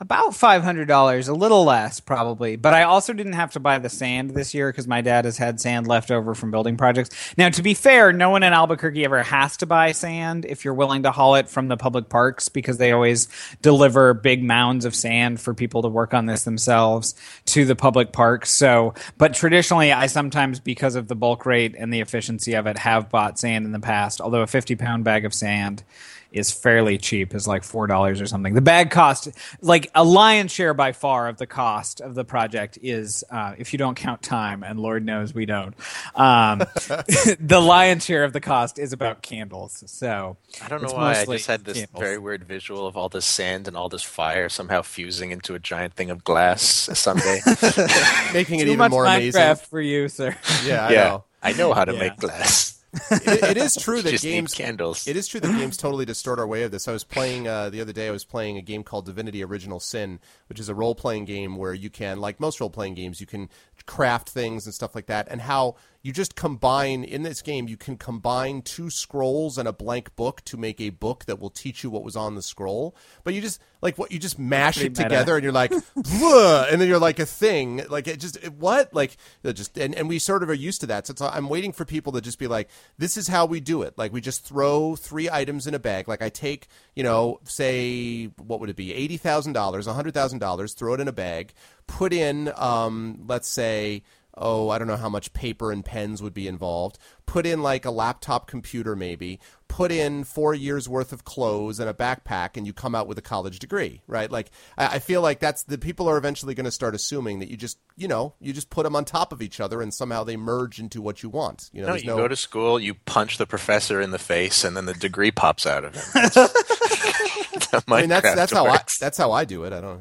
about 0.02 0.32
$500 0.32 1.30
a 1.30 1.34
little 1.34 1.66
less 1.66 2.00
probably. 2.00 2.56
But 2.56 2.74
i 2.74 2.84
also 2.84 3.12
didn't 3.12 3.34
have 3.34 3.52
to 3.52 3.60
buy 3.60 3.80
the 3.80 3.90
sand 3.90 4.32
this 4.32 4.54
year 4.54 4.72
because 4.72 4.88
my 4.88 5.02
dad 5.02 5.26
has 5.26 5.38
had 5.38 5.60
sand 5.60 5.88
left 5.88 6.10
over 6.10 6.34
from 6.34 6.52
building 6.52 6.78
projects. 6.78 7.10
Now 7.38 7.50
to 7.50 7.62
be 7.62 7.74
fair 7.74 8.14
no 8.14 8.30
one 8.30 8.44
in 8.44 8.54
albuquerque 8.54 9.04
ever 9.04 9.24
has 9.24 9.58
to 9.58 9.66
buy 9.66 9.92
sand 9.92 10.46
if 10.46 10.64
you're 10.64 10.74
willing 10.74 11.04
to 11.04 11.12
haul 11.12 11.36
it 11.36 11.50
from 11.50 11.68
the 11.68 11.76
public 11.76 12.08
parks 12.08 12.48
because 12.48 12.78
they 12.78 12.94
always 12.94 13.28
deliver 13.62 14.14
big 14.14 14.42
mounds 14.42 14.86
of 14.86 14.96
sand 14.96 15.42
for 15.42 15.54
people 15.54 15.82
to 15.82 15.90
work 15.90 16.14
on 16.14 16.26
this 16.26 16.44
themselves 16.44 17.16
to 17.46 17.66
the 17.66 17.76
public 17.76 18.14
parks. 18.14 18.50
So 18.52 18.94
but 19.18 19.34
traditionally 19.34 19.92
i 19.92 20.08
sometimes 20.08 20.62
because 20.62 20.96
of 20.96 21.10
the 21.10 21.16
bulk 21.16 21.46
rate 21.46 21.76
and 21.78 21.94
the 21.94 22.00
efficiency 22.00 22.54
of 22.54 22.68
it 22.68 22.78
have 22.78 23.10
bought 23.10 23.38
sand 23.38 23.66
in 23.66 23.74
the 23.74 23.80
past 23.80 24.22
although 24.22 24.42
a 24.42 24.48
50 24.48 24.76
pound 24.78 25.04
bag 25.04 25.26
of 25.26 25.34
sand 25.34 25.84
is 26.32 26.52
fairly 26.52 26.98
cheap 26.98 27.34
is 27.34 27.48
like 27.48 27.64
four 27.64 27.88
dollars 27.88 28.22
or 28.22 28.28
something 28.28 28.54
the 28.54 28.62
bag 28.62 28.92
cost 28.92 29.30
like 29.62 29.90
a 29.96 30.04
lion's 30.04 30.52
share 30.52 30.74
by 30.74 30.92
far 30.92 31.28
of 31.28 31.38
the 31.38 31.48
cost 31.48 32.02
of 32.02 32.16
the 32.16 32.24
project 32.24 32.78
is 32.82 33.24
uh, 33.32 33.54
if 33.58 33.74
you 33.74 33.80
don't 33.80 33.96
count 33.96 34.22
time 34.22 34.64
and 34.64 34.80
lord 34.80 35.04
knows 35.06 35.34
we 35.34 35.46
don't 35.46 35.76
um, 36.16 36.60
the 37.40 37.60
lion's 37.62 38.06
share 38.06 38.24
of 38.24 38.34
the 38.34 38.40
cost 38.42 38.78
is 38.80 38.94
about 38.94 39.22
candles 39.22 39.84
so 39.88 40.38
I 40.64 40.68
don't 40.68 40.82
know 40.82 40.92
why. 40.94 41.12
I 41.12 41.14
mostly 41.20 41.38
just 41.38 41.48
had 41.48 41.66
this 41.66 41.78
candles. 41.78 42.00
very 42.00 42.18
weird 42.18 42.44
visual 42.44 42.86
of 42.88 42.96
all 42.98 43.10
this 43.10 43.26
sand 43.26 43.68
and 43.68 43.76
all 43.78 43.90
this 43.90 44.04
fire 44.04 44.50
somehow 44.50 44.82
fusing 44.82 45.32
into 45.32 45.54
a 45.56 45.60
giant 45.60 45.94
thing 45.94 46.10
of 46.10 46.24
glass 46.24 46.90
someday. 46.94 47.40
making 48.34 48.60
it 48.60 48.66
too 48.66 48.74
even 48.74 48.78
much 48.78 48.92
more 48.92 49.06
minecraft 49.06 49.52
amazing. 49.52 49.66
for 49.70 49.82
you 49.82 50.08
sir 50.10 50.36
Yeah, 50.64 50.88
I 50.88 50.92
yeah, 50.92 51.04
know. 51.04 51.24
I 51.42 51.54
know 51.54 51.74
how 51.74 51.86
to 51.86 51.94
Yeah. 51.94 52.00
make 52.00 52.18
glass. 52.18 52.79
It, 53.12 53.44
it 53.44 53.58
is 53.58 53.76
true 53.76 54.02
that 54.04 54.22
games 54.22 54.54
candles. 54.54 55.08
It 55.08 55.16
is 55.16 55.28
true 55.28 55.40
that 55.40 55.58
games 55.58 55.78
totally 55.78 56.06
distort 56.06 56.40
our 56.40 56.48
way 56.48 56.64
of 56.64 56.72
this. 56.72 56.88
I 56.88 56.92
was 56.92 57.04
playing 57.04 57.48
uh, 57.48 57.70
the 57.70 57.82
other 57.82 57.94
day. 57.94 58.08
I 58.08 58.12
was 58.12 58.26
playing 58.26 58.58
a 58.58 58.62
game 58.62 58.84
called 58.84 59.06
Divinity: 59.06 59.44
Original 59.44 59.80
Sin, 59.80 60.20
which 60.48 60.60
is 60.60 60.70
a 60.70 60.76
role-playing 60.76 61.26
game 61.26 61.56
where 61.56 61.74
you 61.74 61.90
can, 61.90 62.20
like 62.20 62.40
most 62.40 62.60
role-playing 62.60 62.96
games, 62.96 63.22
you 63.22 63.28
can 63.28 63.50
craft 63.90 64.30
things 64.30 64.68
and 64.68 64.74
stuff 64.74 64.94
like 64.94 65.08
that, 65.08 65.28
and 65.32 65.42
how 65.42 65.76
you 66.02 66.14
just 66.14 66.36
combine 66.36 67.04
in 67.04 67.24
this 67.24 67.42
game 67.42 67.68
you 67.68 67.76
can 67.76 67.98
combine 67.98 68.62
two 68.62 68.90
scrolls 68.90 69.58
and 69.58 69.68
a 69.68 69.74
blank 69.74 70.16
book 70.16 70.42
to 70.46 70.56
make 70.56 70.80
a 70.80 70.92
book 70.92 71.26
that 71.26 71.40
will 71.40 71.50
teach 71.50 71.84
you 71.84 71.90
what 71.90 72.04
was 72.04 72.16
on 72.16 72.36
the 72.36 72.42
scroll. 72.42 72.96
But 73.24 73.34
you 73.34 73.42
just 73.42 73.60
like 73.82 73.98
what 73.98 74.12
you 74.12 74.20
just 74.20 74.40
mash 74.40 74.78
it 74.78 74.92
meta. 74.92 75.04
together 75.04 75.36
and 75.36 75.44
you're 75.44 75.52
like 75.52 75.72
and 75.96 76.82
then 76.82 76.88
you're 76.88 77.00
like 77.00 77.20
a 77.20 77.26
thing. 77.26 77.82
Like 77.90 78.08
it 78.08 78.20
just 78.20 78.38
it, 78.38 78.54
what? 78.54 78.94
Like 78.94 79.18
it 79.44 79.54
just 79.54 79.78
and, 79.78 79.94
and 79.94 80.08
we 80.08 80.20
sort 80.20 80.42
of 80.42 80.50
are 80.50 80.54
used 80.54 80.82
to 80.82 80.88
that. 80.88 81.08
So 81.08 81.12
it's, 81.12 81.22
i'm 81.22 81.50
waiting 81.50 81.74
for 81.74 81.84
people 81.84 82.14
to 82.14 82.22
just 82.22 82.40
be 82.40 82.48
like 82.48 82.70
this 82.98 83.18
is 83.18 83.28
how 83.28 83.46
we 83.46 83.60
do 83.60 83.82
it. 83.82 83.98
Like 83.98 84.14
we 84.14 84.22
just 84.22 84.46
throw 84.46 84.96
three 84.96 85.30
items 85.30 85.68
in 85.68 85.74
a 85.74 85.80
bag. 85.80 86.08
Like 86.08 86.22
i 86.22 86.30
take 86.30 86.68
you 86.96 87.04
know 87.04 87.40
say 87.44 88.26
what 88.38 88.62
would 88.62 88.70
it 88.70 88.78
be? 88.78 88.90
$80000 89.18 89.50
a 89.50 90.12
$100000 90.12 90.78
throw 90.78 90.94
it 90.94 91.00
in 91.02 91.08
a 91.08 91.14
bag 91.14 91.54
put 91.90 92.14
in 92.14 92.52
um, 92.56 93.26
let's 93.28 93.50
say 93.50 94.04
oh, 94.40 94.70
I 94.70 94.78
don't 94.78 94.88
know 94.88 94.96
how 94.96 95.10
much 95.10 95.34
paper 95.34 95.72
and 95.72 95.84
pens 95.84 96.24
would 96.24 96.34
be 96.34 96.48
involved. 96.48 96.98
Put 97.26 97.46
in 97.46 97.62
like 97.62 97.86
a 97.86 97.92
laptop 97.92 98.48
computer, 98.48 98.96
maybe. 98.96 99.40
Put 99.68 99.92
in 99.92 100.24
four 100.24 100.56
years 100.56 100.90
worth 100.90 101.12
of 101.12 101.26
clothes 101.26 101.80
and 101.80 101.90
a 101.90 101.94
backpack, 101.94 102.56
and 102.56 102.66
you 102.66 102.74
come 102.74 102.96
out 102.96 103.06
with 103.06 103.18
a 103.18 103.22
college 103.22 103.60
degree, 103.60 104.02
right? 104.08 104.32
Like, 104.32 104.50
I, 104.78 104.96
I 104.96 105.00
feel 105.00 105.22
like 105.22 105.40
that's 105.40 105.64
the 105.64 105.78
people 105.78 106.08
are 106.10 106.18
eventually 106.18 106.56
going 106.56 106.66
to 106.66 106.72
start 106.72 106.96
assuming 106.96 107.40
that 107.40 107.50
you 107.50 107.58
just, 107.58 107.78
you 107.96 108.08
know, 108.08 108.34
you 108.40 108.54
just 108.54 108.70
put 108.70 108.84
them 108.84 108.96
on 108.96 109.06
top 109.06 109.32
of 109.32 109.42
each 109.42 109.60
other, 109.60 109.82
and 109.82 109.94
somehow 109.94 110.24
they 110.24 110.38
merge 110.38 110.80
into 110.80 111.02
what 111.02 111.22
you 111.22 111.30
want. 111.30 111.70
You 111.72 111.82
know, 111.82 111.90
No, 111.90 111.96
you 111.96 112.06
go 112.06 112.28
to 112.28 112.36
school, 112.36 112.80
you 112.80 112.96
punch 112.96 113.38
the 113.38 113.46
professor 113.46 114.02
in 114.02 114.12
the 114.12 114.20
face, 114.20 114.64
and 114.64 114.76
then 114.76 114.86
the 114.86 114.94
degree 114.94 115.32
pops 115.32 115.68
out 115.68 115.84
of 115.84 115.96
him. 115.96 116.02
I 117.88 118.02
mean, 118.02 118.10
that's 118.10 118.34
that's 118.34 118.54
how 118.54 118.66
I 118.66 118.80
that's 119.00 119.18
how 119.18 119.32
I 119.32 119.46
do 119.46 119.66
it. 119.66 119.74
I 119.74 119.82
don't. 119.82 120.00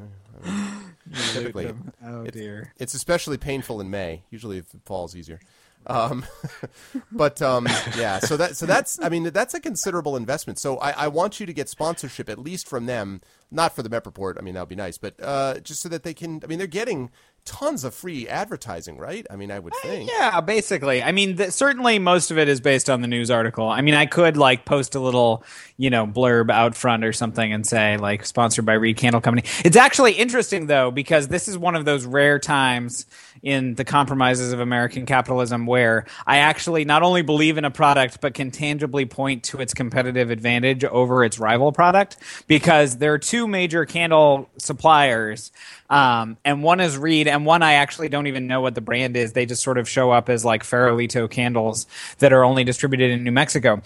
Typically, 1.32 1.72
Oh 2.04 2.22
It- 2.22 2.32
dear. 2.32 2.72
It's 2.78 2.94
especially 2.94 3.36
painful 3.38 3.80
in 3.80 3.90
May. 3.90 4.22
Usually, 4.30 4.58
if 4.58 4.74
it 4.74 4.80
falls 4.84 5.14
easier. 5.16 5.40
Um, 5.86 6.26
but 7.12 7.40
um, 7.40 7.66
yeah, 7.96 8.18
so 8.18 8.36
that 8.36 8.56
so 8.56 8.66
that's 8.66 8.98
I 9.02 9.08
mean 9.08 9.24
that's 9.24 9.54
a 9.54 9.60
considerable 9.60 10.16
investment. 10.16 10.58
So 10.58 10.76
I, 10.78 10.90
I 10.90 11.08
want 11.08 11.40
you 11.40 11.46
to 11.46 11.52
get 11.52 11.68
sponsorship 11.68 12.28
at 12.28 12.38
least 12.38 12.68
from 12.68 12.86
them, 12.86 13.20
not 13.50 13.74
for 13.74 13.82
the 13.82 13.88
Mep 13.88 14.04
Report. 14.04 14.36
I 14.38 14.42
mean 14.42 14.54
that 14.54 14.60
would 14.60 14.68
be 14.68 14.74
nice, 14.74 14.98
but 14.98 15.14
uh, 15.22 15.60
just 15.60 15.80
so 15.80 15.88
that 15.88 16.02
they 16.02 16.14
can. 16.14 16.40
I 16.42 16.46
mean 16.46 16.58
they're 16.58 16.66
getting 16.66 17.10
tons 17.44 17.84
of 17.84 17.94
free 17.94 18.28
advertising, 18.28 18.98
right? 18.98 19.26
I 19.30 19.36
mean 19.36 19.50
I 19.50 19.58
would 19.58 19.72
uh, 19.72 19.78
think. 19.82 20.10
Yeah, 20.10 20.40
basically. 20.40 21.02
I 21.02 21.12
mean, 21.12 21.36
th- 21.36 21.50
certainly 21.50 21.98
most 21.98 22.30
of 22.30 22.38
it 22.38 22.48
is 22.48 22.60
based 22.60 22.90
on 22.90 23.00
the 23.00 23.08
news 23.08 23.30
article. 23.30 23.68
I 23.68 23.80
mean, 23.80 23.94
I 23.94 24.06
could 24.06 24.36
like 24.36 24.64
post 24.64 24.94
a 24.94 25.00
little, 25.00 25.44
you 25.76 25.90
know, 25.90 26.06
blurb 26.06 26.50
out 26.50 26.74
front 26.74 27.04
or 27.04 27.12
something 27.12 27.52
and 27.52 27.66
say 27.66 27.96
like 27.96 28.24
sponsored 28.26 28.66
by 28.66 28.74
Reed 28.74 28.96
Candle 28.96 29.20
Company. 29.20 29.48
It's 29.64 29.76
actually 29.76 30.12
interesting 30.12 30.66
though 30.66 30.90
because 30.90 31.28
this 31.28 31.48
is 31.48 31.56
one 31.56 31.74
of 31.74 31.84
those 31.84 32.04
rare 32.04 32.38
times 32.38 33.06
in 33.42 33.74
the 33.74 33.84
compromises 33.84 34.52
of 34.52 34.60
American 34.60 35.06
capitalism 35.06 35.66
where 35.66 36.06
I 36.26 36.38
actually 36.38 36.84
not 36.84 37.02
only 37.02 37.22
believe 37.22 37.56
in 37.56 37.64
a 37.64 37.70
product 37.70 38.20
but 38.20 38.34
can 38.34 38.50
tangibly 38.50 39.06
point 39.06 39.44
to 39.44 39.60
its 39.60 39.74
competitive 39.74 40.30
advantage 40.30 40.84
over 40.84 41.24
its 41.24 41.38
rival 41.38 41.72
product 41.72 42.16
because 42.46 42.98
there 42.98 43.12
are 43.12 43.18
two 43.18 43.46
major 43.46 43.84
candle 43.84 44.50
suppliers 44.58 45.52
um, 45.90 46.36
and 46.44 46.62
one 46.62 46.80
is 46.80 46.98
Reed, 46.98 47.28
and 47.28 47.46
one 47.46 47.62
I 47.62 47.74
actually 47.74 48.08
don't 48.08 48.26
even 48.26 48.46
know 48.46 48.60
what 48.60 48.74
the 48.74 48.80
brand 48.80 49.16
is. 49.16 49.32
They 49.32 49.46
just 49.46 49.62
sort 49.62 49.78
of 49.78 49.88
show 49.88 50.10
up 50.10 50.28
as 50.28 50.44
like 50.44 50.62
Farolito 50.62 51.30
candles 51.30 51.86
that 52.18 52.32
are 52.32 52.44
only 52.44 52.64
distributed 52.64 53.10
in 53.10 53.24
New 53.24 53.32
Mexico. 53.32 53.82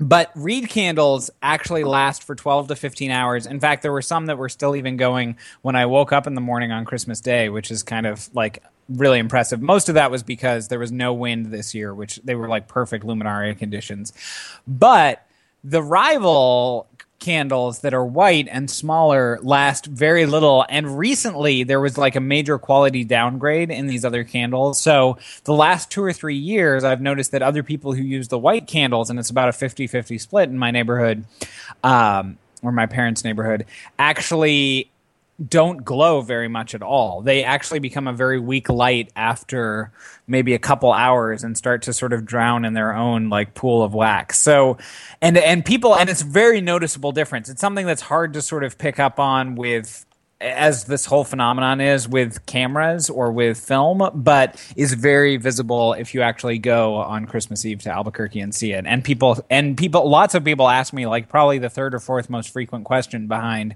But 0.00 0.30
Reed 0.34 0.70
candles 0.70 1.30
actually 1.42 1.84
last 1.84 2.24
for 2.24 2.34
12 2.34 2.68
to 2.68 2.76
15 2.76 3.10
hours. 3.10 3.46
In 3.46 3.60
fact, 3.60 3.82
there 3.82 3.92
were 3.92 4.02
some 4.02 4.26
that 4.26 4.38
were 4.38 4.48
still 4.48 4.74
even 4.74 4.96
going 4.96 5.36
when 5.60 5.76
I 5.76 5.86
woke 5.86 6.10
up 6.10 6.26
in 6.26 6.34
the 6.34 6.40
morning 6.40 6.72
on 6.72 6.86
Christmas 6.86 7.20
Day, 7.20 7.50
which 7.50 7.70
is 7.70 7.82
kind 7.82 8.06
of 8.06 8.34
like 8.34 8.62
really 8.88 9.18
impressive. 9.18 9.60
Most 9.60 9.90
of 9.90 9.96
that 9.96 10.10
was 10.10 10.22
because 10.22 10.68
there 10.68 10.78
was 10.78 10.90
no 10.90 11.12
wind 11.12 11.46
this 11.46 11.74
year, 11.74 11.94
which 11.94 12.16
they 12.24 12.34
were 12.34 12.48
like 12.48 12.66
perfect 12.66 13.04
luminaria 13.04 13.56
conditions. 13.56 14.14
But 14.66 15.24
the 15.62 15.82
rival 15.82 16.86
candles 17.20 17.80
that 17.80 17.94
are 17.94 18.04
white 18.04 18.48
and 18.50 18.70
smaller 18.70 19.38
last 19.42 19.86
very 19.86 20.26
little. 20.26 20.64
And 20.68 20.98
recently 20.98 21.62
there 21.62 21.80
was 21.80 21.96
like 21.96 22.16
a 22.16 22.20
major 22.20 22.58
quality 22.58 23.04
downgrade 23.04 23.70
in 23.70 23.86
these 23.86 24.04
other 24.04 24.24
candles. 24.24 24.80
So 24.80 25.18
the 25.44 25.54
last 25.54 25.90
two 25.90 26.02
or 26.02 26.12
three 26.12 26.36
years 26.36 26.84
i've 26.84 27.00
noticed 27.00 27.32
that 27.32 27.42
other 27.42 27.62
people 27.62 27.92
who 27.92 28.02
use 28.02 28.28
the 28.28 28.38
white 28.38 28.66
candles 28.66 29.10
and 29.10 29.18
it's 29.18 29.30
about 29.30 29.48
a 29.48 29.52
50-50 29.52 30.20
split 30.20 30.48
in 30.48 30.58
my 30.58 30.70
neighborhood 30.70 31.24
um, 31.82 32.38
or 32.62 32.72
my 32.72 32.86
parents 32.86 33.24
neighborhood 33.24 33.66
actually 33.98 34.90
don't 35.48 35.84
glow 35.84 36.20
very 36.20 36.48
much 36.48 36.74
at 36.74 36.82
all. 36.82 37.22
They 37.22 37.44
actually 37.44 37.78
become 37.78 38.06
a 38.06 38.12
very 38.12 38.38
weak 38.38 38.68
light 38.68 39.10
after 39.16 39.92
maybe 40.26 40.54
a 40.54 40.58
couple 40.58 40.92
hours 40.92 41.42
and 41.42 41.56
start 41.56 41.82
to 41.82 41.92
sort 41.92 42.12
of 42.12 42.26
drown 42.26 42.64
in 42.64 42.74
their 42.74 42.94
own 42.94 43.30
like 43.30 43.54
pool 43.54 43.82
of 43.82 43.94
wax. 43.94 44.38
So 44.38 44.76
and 45.22 45.38
and 45.38 45.64
people 45.64 45.96
and 45.96 46.10
it's 46.10 46.22
very 46.22 46.60
noticeable 46.60 47.12
difference. 47.12 47.48
It's 47.48 47.60
something 47.60 47.86
that's 47.86 48.02
hard 48.02 48.34
to 48.34 48.42
sort 48.42 48.64
of 48.64 48.76
pick 48.76 48.98
up 48.98 49.18
on 49.18 49.54
with 49.54 50.04
as 50.40 50.84
this 50.84 51.04
whole 51.04 51.24
phenomenon 51.24 51.80
is 51.80 52.08
with 52.08 52.46
cameras 52.46 53.10
or 53.10 53.30
with 53.30 53.58
film, 53.60 54.08
but 54.14 54.56
is 54.74 54.94
very 54.94 55.36
visible 55.36 55.92
if 55.92 56.14
you 56.14 56.22
actually 56.22 56.58
go 56.58 56.94
on 56.94 57.26
Christmas 57.26 57.64
Eve 57.66 57.82
to 57.82 57.90
Albuquerque 57.90 58.40
and 58.40 58.54
see 58.54 58.72
it. 58.72 58.86
And 58.86 59.04
people 59.04 59.44
and 59.50 59.76
people 59.76 60.08
lots 60.08 60.34
of 60.34 60.44
people 60.44 60.68
ask 60.68 60.92
me 60.92 61.06
like 61.06 61.28
probably 61.28 61.58
the 61.58 61.70
third 61.70 61.94
or 61.94 61.98
fourth 61.98 62.30
most 62.30 62.52
frequent 62.52 62.84
question 62.84 63.26
behind 63.26 63.74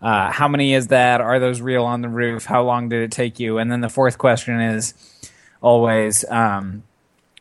uh, 0.00 0.30
how 0.30 0.48
many 0.48 0.74
is 0.74 0.88
that? 0.88 1.20
Are 1.20 1.38
those 1.38 1.60
real 1.60 1.84
on 1.84 2.02
the 2.02 2.08
roof? 2.08 2.44
How 2.44 2.62
long 2.62 2.88
did 2.88 3.02
it 3.02 3.10
take 3.10 3.38
you? 3.40 3.58
And 3.58 3.70
then 3.70 3.80
the 3.80 3.88
fourth 3.88 4.18
question 4.18 4.60
is 4.60 4.94
always, 5.60 6.24
um, 6.30 6.82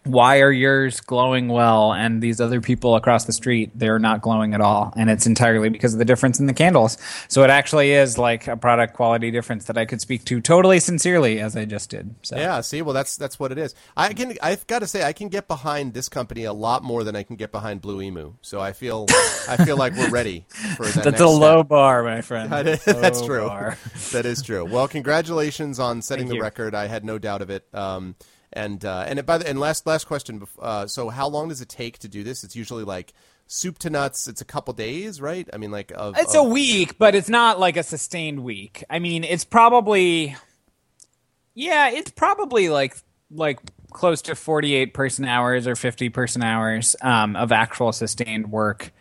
why 0.06 0.42
are 0.42 0.52
yours 0.52 1.00
glowing 1.02 1.48
well 1.48 1.94
and 1.94 2.22
these 2.22 2.42
other 2.42 2.60
people 2.62 2.96
across 2.96 3.26
the 3.26 3.32
street 3.34 3.72
they're 3.76 4.00
not 4.00 4.22
glowing 4.22 4.54
at 4.54 4.62
all 4.62 4.94
and 4.98 5.10
it's 5.10 5.26
entirely 5.26 5.70
because 5.70 5.94
of 5.94 6.00
the 6.00 6.06
difference 6.06 6.40
in 6.40 6.46
the 6.46 6.54
candles 6.54 6.98
so 7.28 7.44
it 7.44 7.50
actually 7.50 7.92
is 7.92 8.18
like 8.18 8.48
a 8.48 8.58
product 8.58 8.94
quality 8.96 9.32
difference 9.32 9.66
that 9.66 9.78
i 9.78 9.86
could 9.86 10.02
speak 10.02 10.26
to 10.26 10.42
totally 10.42 10.80
sincerely 10.80 11.40
as 11.40 11.56
i 11.56 11.64
just 11.66 11.90
did 11.90 12.14
so 12.22 12.36
Yeah, 12.38 12.60
see, 12.62 12.82
well, 12.82 12.94
that's 12.94 13.16
that's 13.18 13.40
what 13.40 13.52
it 13.52 13.58
is. 13.58 13.74
I 13.96 14.14
can, 14.14 14.34
I've 14.42 14.66
got 14.68 14.80
to 14.80 14.88
say, 14.88 15.04
I 15.04 15.14
can 15.14 15.30
get 15.30 15.48
behind 15.48 15.94
this 15.94 16.10
company 16.10 16.44
a 16.44 16.54
lot 16.54 16.84
more 16.84 17.04
than 17.04 17.16
I 17.16 17.24
can 17.24 17.36
get 17.36 17.52
behind 17.52 17.82
Blue 17.82 18.02
Emu. 18.02 18.34
So 18.42 18.60
I 18.60 18.74
feel, 18.74 19.06
I 19.48 19.58
feel 19.64 19.78
like 19.78 19.94
we're 19.96 20.10
ready 20.10 20.46
for 20.76 20.86
that. 20.86 21.04
that's 21.06 21.22
a 21.22 21.28
low 21.28 21.60
step. 21.60 21.68
bar 21.70 22.04
my 22.04 22.22
friend 22.22 22.52
that's 22.52 23.22
Low 23.22 23.26
true. 23.28 23.48
bar. 23.48 23.78
that 24.12 24.26
is 24.26 24.42
true. 24.42 24.66
Well, 24.66 24.88
congratulations 24.88 25.80
on 25.80 26.02
setting 26.02 26.24
Thank 26.26 26.30
the 26.32 26.36
you. 26.38 26.42
record. 26.44 26.76
I 26.76 26.88
had 26.88 27.06
no 27.06 27.18
doubt 27.18 27.42
of 27.42 27.50
it. 27.50 27.66
Um, 27.74 28.16
and 28.54 28.84
uh, 28.86 29.06
and 29.08 29.26
by 29.26 29.38
the 29.38 29.48
and 29.48 29.60
last 29.60 29.86
last 29.86 30.06
question. 30.06 30.46
Uh, 30.60 30.88
so 30.88 31.10
how 31.10 31.28
long 31.28 31.50
does 31.50 31.62
it 31.62 31.70
take 31.70 32.00
to 32.00 32.08
do 32.08 32.24
this? 32.24 32.44
It's 32.44 32.56
usually 32.56 32.84
like 32.84 33.14
soup 33.48 33.78
to 33.80 33.90
nuts. 33.90 34.28
It's 34.28 34.42
a 34.42 34.46
couple 34.46 34.74
days, 34.74 35.20
right? 35.22 35.48
I 35.54 35.58
mean, 35.58 35.72
like 35.72 35.92
of, 35.96 36.18
It's 36.18 36.36
of- 36.36 36.46
a 36.46 36.50
week, 36.50 36.98
but 36.98 37.16
it's 37.16 37.30
not 37.30 37.60
like 37.60 37.78
a 37.78 37.84
sustained 37.84 38.44
week. 38.44 38.84
I 38.90 39.00
mean, 39.00 39.24
it's 39.24 39.46
probably 39.46 40.36
yeah, 41.54 41.90
it's 41.90 42.12
probably 42.12 42.70
like 42.70 42.96
like 43.32 43.60
close 43.92 44.24
to 44.24 44.36
48 44.36 44.94
person 44.94 45.26
hours 45.26 45.68
or 45.68 45.76
50 45.76 46.10
person 46.10 46.44
hours 46.44 46.96
um, 47.02 47.36
of 47.36 47.52
actual 47.52 47.92
sustained 47.92 48.52
work. 48.52 48.92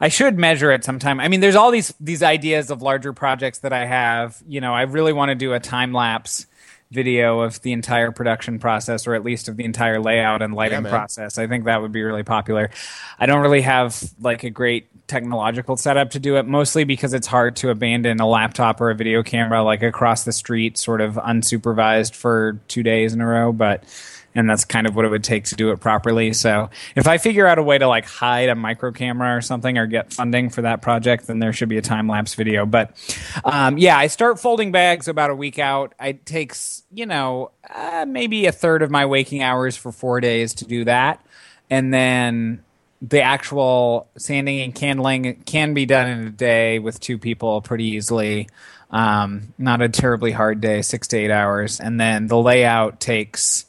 I 0.00 0.08
should 0.08 0.36
measure 0.36 0.72
it 0.72 0.82
sometime. 0.82 1.20
I 1.20 1.28
mean, 1.28 1.40
there's 1.40 1.54
all 1.54 1.70
these 1.70 1.94
these 2.00 2.22
ideas 2.24 2.70
of 2.70 2.82
larger 2.82 3.12
projects 3.12 3.60
that 3.60 3.72
I 3.72 3.86
have. 3.86 4.42
You 4.48 4.60
know, 4.60 4.74
I 4.74 4.82
really 4.82 5.12
want 5.12 5.28
to 5.28 5.36
do 5.36 5.52
a 5.52 5.60
time 5.60 5.92
lapse 5.92 6.46
video 6.92 7.40
of 7.40 7.60
the 7.62 7.72
entire 7.72 8.12
production 8.12 8.58
process, 8.58 9.06
or 9.06 9.14
at 9.14 9.24
least 9.24 9.48
of 9.48 9.56
the 9.56 9.64
entire 9.64 10.00
layout 10.00 10.42
and 10.42 10.54
lighting 10.54 10.82
man. 10.82 10.90
process. 10.90 11.38
I 11.38 11.46
think 11.46 11.64
that 11.64 11.80
would 11.82 11.92
be 11.92 12.02
really 12.02 12.22
popular. 12.22 12.70
I 13.18 13.26
don't 13.26 13.40
really 13.40 13.62
have 13.62 14.02
like 14.20 14.44
a 14.44 14.50
great 14.50 14.88
technological 15.08 15.76
setup 15.76 16.10
to 16.10 16.20
do 16.20 16.36
it, 16.36 16.46
mostly 16.46 16.84
because 16.84 17.14
it's 17.14 17.26
hard 17.26 17.56
to 17.56 17.70
abandon 17.70 18.20
a 18.20 18.28
laptop 18.28 18.80
or 18.80 18.90
a 18.90 18.94
video 18.94 19.22
camera 19.22 19.62
like 19.62 19.82
across 19.82 20.24
the 20.24 20.32
street, 20.32 20.78
sort 20.78 21.00
of 21.00 21.14
unsupervised 21.14 22.14
for 22.14 22.60
two 22.68 22.82
days 22.82 23.12
in 23.12 23.20
a 23.20 23.26
row. 23.26 23.52
But 23.52 23.84
and 24.34 24.48
that's 24.48 24.64
kind 24.64 24.86
of 24.86 24.96
what 24.96 25.04
it 25.04 25.08
would 25.08 25.24
take 25.24 25.44
to 25.44 25.54
do 25.54 25.70
it 25.70 25.80
properly. 25.80 26.32
So 26.32 26.70
if 26.96 27.06
I 27.06 27.18
figure 27.18 27.46
out 27.46 27.58
a 27.58 27.62
way 27.62 27.78
to 27.78 27.86
like 27.86 28.06
hide 28.06 28.48
a 28.48 28.54
micro 28.54 28.92
camera 28.92 29.36
or 29.36 29.40
something 29.40 29.78
or 29.78 29.86
get 29.86 30.12
funding 30.12 30.50
for 30.50 30.62
that 30.62 30.82
project, 30.82 31.26
then 31.26 31.38
there 31.38 31.52
should 31.52 31.68
be 31.68 31.78
a 31.78 31.82
time 31.82 32.08
lapse 32.08 32.34
video. 32.34 32.66
But 32.66 32.96
um, 33.44 33.78
yeah, 33.78 33.96
I 33.96 34.06
start 34.06 34.40
folding 34.40 34.72
bags 34.72 35.08
about 35.08 35.30
a 35.30 35.34
week 35.34 35.58
out. 35.58 35.94
It 36.00 36.24
takes 36.26 36.82
you 36.92 37.06
know 37.06 37.50
uh, 37.68 38.06
maybe 38.08 38.46
a 38.46 38.52
third 38.52 38.82
of 38.82 38.90
my 38.90 39.06
waking 39.06 39.42
hours 39.42 39.76
for 39.76 39.92
four 39.92 40.20
days 40.20 40.54
to 40.54 40.64
do 40.64 40.84
that, 40.84 41.24
and 41.70 41.92
then 41.92 42.62
the 43.02 43.20
actual 43.20 44.08
sanding 44.16 44.60
and 44.60 44.74
candling 44.74 45.42
can 45.44 45.74
be 45.74 45.86
done 45.86 46.08
in 46.08 46.26
a 46.28 46.30
day 46.30 46.78
with 46.78 47.00
two 47.00 47.18
people 47.18 47.60
pretty 47.60 47.84
easily. 47.84 48.48
Um, 48.90 49.54
not 49.58 49.82
a 49.82 49.88
terribly 49.88 50.32
hard 50.32 50.60
day, 50.60 50.82
six 50.82 51.08
to 51.08 51.16
eight 51.16 51.30
hours, 51.30 51.80
and 51.80 52.00
then 52.00 52.28
the 52.28 52.38
layout 52.38 53.00
takes 53.00 53.64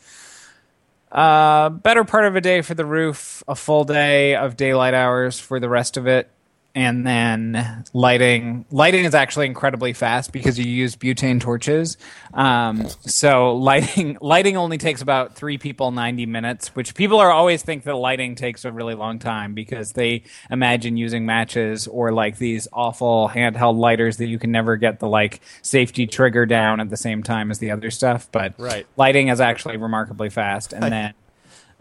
uh, 1.14 1.70
better 1.70 2.04
part 2.04 2.26
of 2.26 2.36
a 2.36 2.42
day 2.42 2.62
for 2.62 2.74
the 2.74 2.86
roof, 2.86 3.44
a 3.48 3.56
full 3.56 3.84
day 3.84 4.36
of 4.36 4.58
daylight 4.58 4.96
hours 4.96 5.40
for 5.40 5.60
the 5.60 5.70
rest 5.70 5.96
of 5.96 6.08
it. 6.08 6.30
And 6.76 7.06
then 7.06 7.84
lighting. 7.94 8.66
Lighting 8.72 9.06
is 9.06 9.14
actually 9.14 9.46
incredibly 9.46 9.94
fast 9.94 10.32
because 10.32 10.58
you 10.58 10.66
use 10.66 10.96
butane 10.96 11.40
torches. 11.40 11.98
Um, 12.34 12.88
so 13.02 13.56
lighting 13.56 14.18
lighting 14.22 14.58
only 14.58 14.78
takes 14.78 15.02
about 15.02 15.36
three 15.36 15.58
people 15.58 15.92
ninety 15.92 16.26
minutes, 16.26 16.76
which 16.76 16.96
people 16.96 17.20
are 17.20 17.32
always 17.32 17.62
think 17.62 17.84
that 17.84 17.96
lighting 17.96 18.36
takes 18.36 18.66
a 18.66 18.72
really 18.72 18.96
long 18.96 19.20
time 19.20 19.54
because 19.54 19.92
they 19.94 20.24
imagine 20.50 20.98
using 20.98 21.26
matches 21.26 21.88
or 21.88 22.12
like 22.12 22.38
these 22.38 22.68
awful 22.74 23.30
handheld 23.34 23.78
lighters 23.78 24.18
that 24.18 24.28
you 24.28 24.40
can 24.40 24.52
never 24.52 24.76
get 24.76 25.00
the 25.00 25.08
like 25.08 25.42
safety 25.62 26.08
trigger 26.08 26.46
down 26.46 26.80
at 26.80 26.90
the 26.90 26.98
same 26.98 27.22
time 27.22 27.52
as 27.52 27.60
the 27.60 27.70
other 27.72 27.92
stuff. 27.92 28.28
But 28.32 28.56
Right. 28.58 28.88
lighting 28.98 29.28
is 29.28 29.40
actually 29.40 29.78
remarkably 29.78 30.30
fast, 30.30 30.74
and 30.74 30.84
then. 30.84 31.14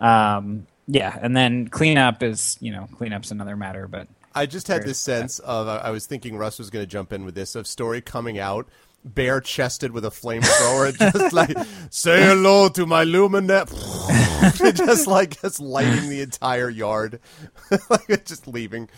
Um, 0.00 0.66
yeah, 0.88 1.16
and 1.22 1.36
then 1.36 1.68
cleanup 1.68 2.24
is 2.24 2.58
you 2.60 2.72
know 2.72 2.88
cleanup's 2.96 3.30
another 3.30 3.56
matter, 3.56 3.86
but 3.86 4.08
I 4.34 4.46
just 4.46 4.68
had 4.68 4.84
this 4.84 4.98
sense 4.98 5.38
of 5.40 5.68
I 5.68 5.90
was 5.90 6.06
thinking 6.06 6.36
Russ 6.36 6.58
was 6.58 6.70
going 6.70 6.82
to 6.82 6.86
jump 6.86 7.12
in 7.12 7.24
with 7.24 7.34
this 7.34 7.54
of 7.54 7.66
story 7.66 8.00
coming 8.00 8.38
out 8.38 8.68
bare 9.04 9.40
chested 9.40 9.92
with 9.92 10.04
a 10.04 10.10
flamethrower, 10.10 10.96
just 11.12 11.32
like 11.32 11.56
say 11.90 12.22
hello 12.24 12.68
to 12.68 12.86
my 12.86 13.04
luminet, 13.04 13.68
just 14.76 15.06
like 15.06 15.40
just 15.40 15.60
lighting 15.60 16.08
the 16.08 16.20
entire 16.20 16.70
yard, 16.70 17.20
like 17.90 18.24
just 18.24 18.46
leaving. 18.46 18.88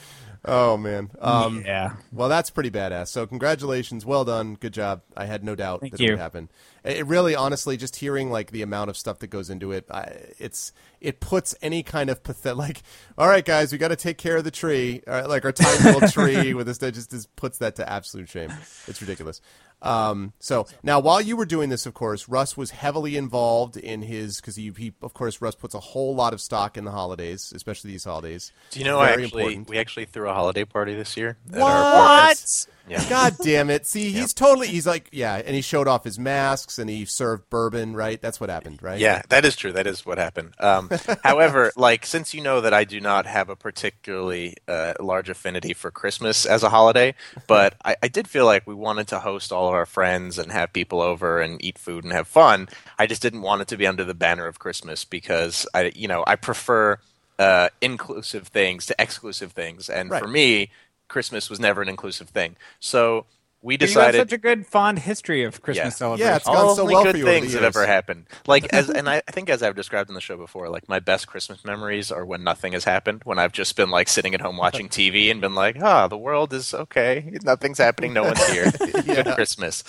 Oh 0.47 0.77
man, 0.77 1.11
um, 1.21 1.63
yeah, 1.65 1.95
Well, 2.13 2.29
that's 2.29 2.51
pretty 2.51 2.71
badass. 2.71 3.09
So, 3.09 3.27
congratulations, 3.27 4.05
well 4.05 4.25
done, 4.25 4.57
good 4.57 4.75
job. 4.75 5.03
I 5.17 5.25
had 5.25 5.43
no 5.45 5.55
doubt 5.55 5.81
Thank 5.81 5.93
that 5.93 6.01
it 6.03 6.11
would 6.11 6.19
happen. 6.19 6.51
It 6.85 6.99
it 6.99 7.07
really, 7.07 7.35
honestly, 7.35 7.77
just 7.77 7.97
hearing 7.97 8.31
like 8.31 8.51
the 8.51 8.63
amount 8.63 8.91
of 8.91 8.97
stuff 8.97 9.19
that 9.21 9.29
goes 9.29 9.49
into 9.49 9.73
it, 9.73 9.87
I, 9.91 10.13
it's 10.39 10.73
it 11.01 11.21
puts 11.21 11.55
any 11.63 11.83
kind 11.83 12.11
of 12.11 12.23
pathetic. 12.23 12.45
Like, 12.65 12.83
all 13.19 13.29
right, 13.29 13.45
guys, 13.45 13.73
we 13.73 13.79
got 13.79 13.89
to 13.89 13.97
take 13.97 14.17
care 14.17 14.37
of 14.37 14.45
the 14.45 14.51
tree, 14.51 15.03
all 15.09 15.15
right, 15.15 15.29
like 15.29 15.45
our 15.45 15.53
tiny 15.53 15.93
little 15.93 16.09
tree 16.09 16.55
with 16.55 16.67
this. 16.67 16.79
That 16.79 16.93
just, 16.95 17.11
just 17.11 17.35
puts 17.37 17.59
that 17.59 17.77
to 17.77 17.91
absolute 17.91 18.29
shame. 18.29 18.53
It's 18.87 19.01
ridiculous. 19.01 19.41
Um, 19.85 20.33
so 20.41 20.67
now, 20.83 20.99
while 20.99 21.21
you 21.21 21.37
were 21.37 21.45
doing 21.45 21.69
this, 21.69 21.85
of 21.85 21.93
course, 21.93 22.27
Russ 22.29 22.57
was 22.57 22.71
heavily 22.71 23.17
involved 23.17 23.77
in 23.77 24.03
his 24.03 24.41
because 24.41 24.57
he, 24.57 24.73
he, 24.77 24.95
of 25.03 25.13
course, 25.13 25.43
Russ 25.43 25.55
puts 25.55 25.75
a 25.75 25.81
whole 25.81 26.15
lot 26.15 26.33
of 26.33 26.41
stock 26.41 26.79
in 26.79 26.85
the 26.85 26.91
holidays, 26.91 27.53
especially 27.55 27.91
these 27.91 28.05
holidays. 28.05 28.51
Do 28.71 28.81
you 28.81 28.87
know 28.87 28.99
I 28.99 29.11
actually 29.11 29.43
important. 29.43 29.69
we 29.69 29.79
actually 29.79 30.07
threw 30.07 30.29
a 30.29 30.33
holiday 30.33 30.65
party 30.65 30.95
this 30.95 31.17
year? 31.17 31.37
at 31.53 31.61
What? 31.61 32.67
Yeah. 32.89 33.09
God 33.09 33.37
damn 33.43 33.71
it! 33.71 33.87
See, 33.87 34.11
he's 34.11 34.35
totally. 34.35 34.67
He's 34.69 34.87
like, 34.87 35.09
yeah, 35.11 35.37
and 35.37 35.55
he 35.57 35.63
showed 35.63 35.89
off 35.89 36.05
his 36.05 36.19
masks 36.19 36.79
and 36.79 36.91
he 36.91 37.05
served 37.07 37.49
bourbon. 37.49 37.95
Right? 37.97 38.21
That's 38.21 38.39
what 38.41 38.51
happened, 38.51 38.83
right? 38.83 38.99
Yeah, 39.01 39.23
that 39.31 39.45
is 39.47 39.57
true. 39.57 39.73
That 39.73 39.87
is 39.87 40.05
what 40.05 40.19
happened. 40.19 40.53
Um, 40.61 40.91
however, 41.25 41.73
like 41.77 42.05
since 42.05 42.35
you 42.35 42.43
know 42.43 42.61
that 42.61 42.75
I 42.75 42.85
do 42.85 43.01
not 43.01 43.25
have 43.27 43.49
a 43.49 43.57
particularly 43.57 44.57
uh, 44.69 44.95
large 45.01 45.31
affinity 45.31 45.73
for 45.73 45.91
Christmas 45.91 46.45
as 46.45 46.63
a 46.63 46.69
holiday, 46.69 47.15
but 47.47 47.75
I, 47.85 47.97
I 48.03 48.09
did 48.09 48.29
feel 48.29 48.45
like 48.45 48.67
we 48.67 48.75
wanted 48.75 49.09
to 49.09 49.21
host 49.21 49.51
all 49.53 49.69
of 49.69 49.75
our 49.75 49.87
friends 49.87 50.39
and 50.39 50.53
have 50.53 50.73
people 50.73 51.01
over 51.01 51.41
and 51.41 51.63
eat 51.65 51.79
food 51.79 52.05
and 52.05 52.13
have 52.13 52.29
fun. 52.29 52.69
I 52.99 53.07
just 53.07 53.23
didn't 53.23 53.41
want 53.43 53.63
it 53.63 53.69
to 53.69 53.77
be 53.79 53.87
under 53.87 54.05
the 54.05 54.15
banner 54.15 54.47
of 54.47 54.59
Christmas 54.59 55.05
because 55.05 55.67
I, 55.73 55.91
you 55.95 56.07
know, 56.09 56.23
I 56.27 56.37
prefer 56.37 56.99
uh, 57.39 57.71
inclusive 57.81 58.49
things 58.49 58.87
to 58.87 58.95
exclusive 58.99 59.53
things, 59.53 59.89
and 59.89 60.11
Right. 60.11 60.23
for 60.23 60.29
me, 60.29 60.71
Christmas 61.09 61.51
was 61.51 61.61
never 61.61 61.83
an 61.83 61.89
inclusive 61.89 62.29
thing. 62.29 62.57
So 62.81 63.27
we 63.63 63.75
you 63.75 63.79
have 63.81 63.89
decided 63.89 64.19
such 64.19 64.33
a 64.33 64.39
good 64.39 64.67
fond 64.67 64.99
history 64.99 65.43
of 65.43 65.63
Christmas 65.63 65.85
Yeah. 65.87 65.89
celebrations. 65.91 66.29
Yeah, 66.31 66.37
it's 66.37 66.45
gone 66.47 66.77
so 66.77 66.83
only 66.83 66.95
well 66.95 67.05
good 67.05 67.13
for 67.13 67.17
you 67.19 67.25
things 67.25 67.55
have 67.55 67.63
ever 67.63 67.87
happened. 67.87 68.27
Like 68.47 68.67
as, 68.75 68.91
and 68.99 69.09
I 69.09 69.23
I 69.27 69.31
think 69.31 69.49
as 69.49 69.63
I've 69.63 69.75
described 69.75 70.11
in 70.11 70.15
the 70.15 70.21
show 70.21 70.37
before, 70.37 70.69
like 70.69 70.87
my 70.89 70.99
best 71.01 71.27
Christmas 71.29 71.65
memories 71.65 72.13
are 72.13 72.27
when 72.27 72.45
nothing 72.45 72.73
has 72.75 72.85
happened. 72.85 73.23
When 73.25 73.39
I've 73.39 73.53
just 73.53 73.75
been 73.75 73.89
like 73.91 74.09
sitting 74.09 74.35
at 74.35 74.43
home 74.43 74.59
watching 74.59 74.89
TV 74.91 75.31
and 75.31 75.41
been 75.41 75.55
like, 75.55 75.77
ah, 75.83 76.09
the 76.09 76.19
world 76.19 76.53
is 76.53 76.75
okay. 76.75 77.39
Nothing's 77.43 77.79
happening. 77.79 78.13
No 78.13 78.25
one's 78.25 78.47
here. 78.49 78.71
Good 79.03 79.27
Christmas. 79.35 79.83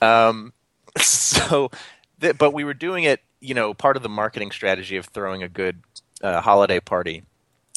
Um, 0.00 0.52
so, 0.98 1.70
th- 2.20 2.38
but 2.38 2.52
we 2.52 2.64
were 2.64 2.74
doing 2.74 3.04
it. 3.04 3.20
You 3.40 3.54
know, 3.54 3.72
part 3.74 3.96
of 3.96 4.02
the 4.02 4.08
marketing 4.08 4.50
strategy 4.50 4.96
of 4.96 5.06
throwing 5.06 5.42
a 5.42 5.48
good 5.48 5.82
uh, 6.22 6.42
holiday 6.42 6.78
party 6.78 7.22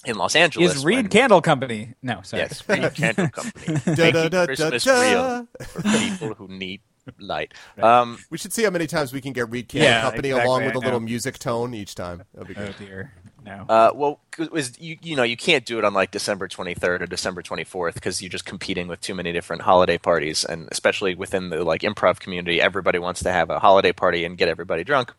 in 0.06 0.16
Los 0.18 0.36
Angeles. 0.36 0.76
is 0.76 0.86
Reed 0.86 0.98
when- 0.98 1.08
Candle 1.10 1.42
Company. 1.42 1.94
No, 2.02 2.22
sorry. 2.24 2.44
Yes, 2.44 2.68
Reed 2.68 2.94
Candle 2.96 3.30
Company. 3.30 3.76
Da, 3.96 3.96
Making 3.96 4.14
da, 4.14 4.30
da, 4.30 4.46
Christmas 4.46 4.84
da. 4.84 5.02
real 5.02 5.48
for 5.68 5.82
people 5.82 6.34
who 6.36 6.48
need 6.48 6.82
light. 7.20 7.54
Um, 7.82 8.18
We 8.30 8.38
should 8.38 8.54
see 8.54 8.64
how 8.64 8.70
many 8.70 8.88
times 8.88 9.12
we 9.14 9.22
can 9.22 9.34
get 9.34 9.50
Reed 9.50 9.68
Candle 9.68 9.90
Yeah, 9.90 10.02
Company 10.02 10.30
exactly, 10.30 10.48
along 10.48 10.66
with 10.66 10.76
I 10.76 10.80
a 10.80 10.80
little 10.80 11.00
music 11.02 11.38
tone 11.40 11.74
each 11.74 11.96
time. 11.96 12.24
That'd 12.34 12.48
be 12.48 12.56
Oh 12.62 12.66
good. 12.68 12.76
dear. 12.80 13.14
No. 13.46 13.66
Uh, 13.68 13.92
well, 13.94 14.22
'cause 14.32 14.46
it 14.46 14.54
was 14.54 14.80
you, 14.80 14.98
you 15.02 15.18
know 15.18 15.24
you 15.24 15.36
can't 15.36 15.66
do 15.66 15.78
it 15.78 15.84
on 15.84 15.94
like 15.94 16.12
December 16.12 16.48
23rd 16.48 17.02
or 17.02 17.06
December 17.08 17.42
24th 17.42 17.94
because 17.94 18.22
you're 18.22 18.30
just 18.30 18.46
competing 18.46 18.88
with 18.88 19.02
too 19.02 19.14
many 19.14 19.34
different 19.34 19.64
holiday 19.64 19.98
parties, 19.98 20.46
and 20.46 20.70
especially 20.72 21.14
within 21.14 21.50
the 21.50 21.62
like 21.66 21.82
improv 21.82 22.22
community, 22.22 22.62
everybody 22.62 23.00
wants 23.00 23.22
to 23.24 23.34
have 23.34 23.50
a 23.50 23.60
holiday 23.60 23.92
party 23.92 24.24
and 24.24 24.38
get 24.38 24.48
everybody 24.48 24.86
drunk 24.86 25.12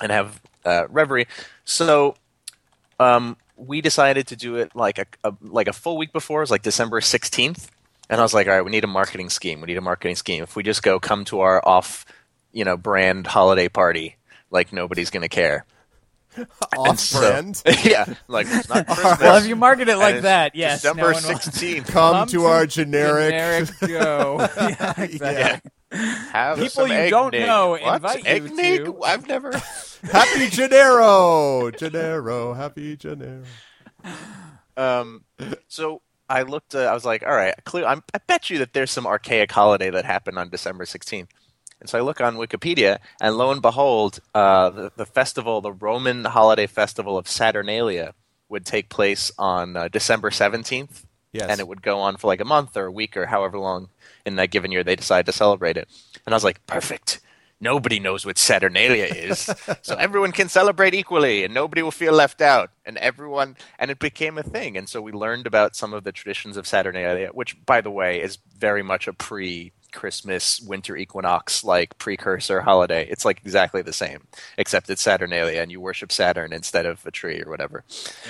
and 0.00 0.10
have 0.10 0.40
uh, 0.64 0.84
reverie. 0.88 1.26
So, 1.66 2.14
um, 2.98 3.36
we 3.56 3.80
decided 3.80 4.26
to 4.28 4.36
do 4.36 4.56
it 4.56 4.74
like 4.74 4.98
a, 4.98 5.06
a 5.24 5.34
like 5.40 5.68
a 5.68 5.72
full 5.72 5.96
week 5.96 6.12
before, 6.12 6.40
it 6.40 6.44
was 6.44 6.50
like 6.50 6.62
December 6.62 7.00
16th, 7.00 7.68
and 8.10 8.20
I 8.20 8.22
was 8.22 8.34
like, 8.34 8.46
all 8.46 8.54
right, 8.54 8.64
we 8.64 8.70
need 8.70 8.84
a 8.84 8.88
marketing 8.88 9.30
scheme. 9.30 9.60
We 9.60 9.66
need 9.66 9.76
a 9.76 9.82
marketing 9.82 10.16
scheme. 10.16 10.42
If 10.42 10.56
we 10.56 10.62
just 10.62 10.82
go 10.82 10.98
come 10.98 11.24
to 11.26 11.40
our 11.40 11.66
off, 11.66 12.04
you 12.52 12.64
know, 12.64 12.76
brand 12.76 13.26
holiday 13.26 13.68
party, 13.68 14.16
like 14.50 14.72
nobody's 14.72 15.10
gonna 15.10 15.28
care. 15.28 15.64
Off 16.78 16.98
So- 16.98 17.20
brand. 17.20 17.62
yeah, 17.84 18.06
like 18.26 18.46
it's 18.48 18.68
not 18.68 18.88
well, 19.20 19.36
if 19.36 19.46
you 19.46 19.54
market 19.54 19.88
it 19.90 19.96
like 19.98 20.22
that, 20.22 20.54
yes. 20.54 20.80
December 20.80 21.02
no 21.02 21.06
one 21.08 21.14
will- 21.14 21.20
sixteenth. 21.38 21.88
Come, 21.88 22.26
to, 22.28 22.44
our 22.46 22.66
generic. 22.66 23.30
generic 23.32 23.68
Joe. 23.86 24.48
yeah, 24.56 25.00
exactly. 25.02 25.70
Have 25.92 26.58
People 26.58 26.86
some 26.86 26.90
you 26.90 27.10
don't 27.10 27.34
egg 27.34 27.46
know. 27.46 27.70
What? 27.70 27.94
invite 27.96 28.24
you 28.26 28.56
nig? 28.56 28.84
to- 28.86 29.02
I've 29.02 29.26
never. 29.28 29.52
Happy 30.02 30.48
Gennaro, 30.48 31.70
Gennaro, 31.70 32.54
Happy 32.54 32.96
Gennaro. 32.96 33.42
Um, 34.76 35.24
so 35.68 36.02
I 36.28 36.42
looked. 36.42 36.74
Uh, 36.74 36.80
I 36.80 36.94
was 36.94 37.04
like, 37.04 37.22
all 37.22 37.34
right, 37.34 37.54
clear. 37.64 37.84
I'm, 37.84 38.02
I 38.14 38.18
bet 38.26 38.50
you 38.50 38.58
that 38.58 38.72
there's 38.72 38.90
some 38.90 39.06
archaic 39.06 39.52
holiday 39.52 39.90
that 39.90 40.04
happened 40.04 40.38
on 40.38 40.48
December 40.48 40.84
16th. 40.84 41.28
And 41.80 41.88
so 41.90 41.98
I 41.98 42.02
look 42.02 42.20
on 42.20 42.36
Wikipedia, 42.36 42.98
and 43.20 43.36
lo 43.36 43.50
and 43.50 43.60
behold, 43.60 44.20
uh, 44.34 44.70
the, 44.70 44.92
the 44.96 45.06
festival, 45.06 45.60
the 45.60 45.72
Roman 45.72 46.24
holiday 46.24 46.66
festival 46.68 47.18
of 47.18 47.26
Saturnalia, 47.28 48.14
would 48.48 48.64
take 48.64 48.88
place 48.88 49.32
on 49.36 49.76
uh, 49.76 49.88
December 49.88 50.30
17th. 50.30 51.04
Yes. 51.32 51.48
And 51.48 51.60
it 51.60 51.68
would 51.68 51.82
go 51.82 51.98
on 51.98 52.16
for 52.16 52.26
like 52.26 52.40
a 52.40 52.46
month 52.46 52.76
or 52.76 52.86
a 52.86 52.92
week 52.92 53.16
or 53.16 53.26
however 53.26 53.58
long 53.58 53.88
in 54.26 54.36
that 54.36 54.50
given 54.50 54.70
year 54.70 54.84
they 54.84 54.96
decide 54.96 55.26
to 55.26 55.32
celebrate 55.32 55.76
it. 55.76 55.88
And 56.26 56.34
I 56.34 56.36
was 56.36 56.44
like, 56.44 56.64
perfect. 56.66 57.20
Nobody 57.60 58.00
knows 58.00 58.26
what 58.26 58.38
Saturnalia 58.38 59.04
is. 59.04 59.48
so 59.82 59.94
everyone 59.94 60.32
can 60.32 60.48
celebrate 60.48 60.94
equally 60.94 61.44
and 61.44 61.54
nobody 61.54 61.80
will 61.82 61.92
feel 61.92 62.12
left 62.12 62.42
out. 62.42 62.70
And 62.84 62.98
everyone, 62.98 63.56
and 63.78 63.90
it 63.90 63.98
became 63.98 64.36
a 64.36 64.42
thing. 64.42 64.76
And 64.76 64.88
so 64.88 65.00
we 65.00 65.12
learned 65.12 65.46
about 65.46 65.76
some 65.76 65.94
of 65.94 66.04
the 66.04 66.12
traditions 66.12 66.56
of 66.56 66.66
Saturnalia, 66.66 67.28
which, 67.28 67.64
by 67.64 67.80
the 67.80 67.90
way, 67.90 68.20
is 68.20 68.38
very 68.58 68.82
much 68.82 69.06
a 69.06 69.12
pre 69.12 69.72
Christmas, 69.92 70.60
winter 70.60 70.96
equinox 70.96 71.62
like 71.64 71.96
precursor 71.98 72.60
holiday. 72.60 73.06
It's 73.08 73.24
like 73.24 73.40
exactly 73.44 73.82
the 73.82 73.92
same, 73.92 74.26
except 74.58 74.90
it's 74.90 75.02
Saturnalia 75.02 75.60
and 75.62 75.70
you 75.70 75.80
worship 75.80 76.10
Saturn 76.12 76.52
instead 76.52 76.86
of 76.86 77.04
a 77.06 77.10
tree 77.10 77.42
or 77.42 77.50
whatever. 77.50 77.84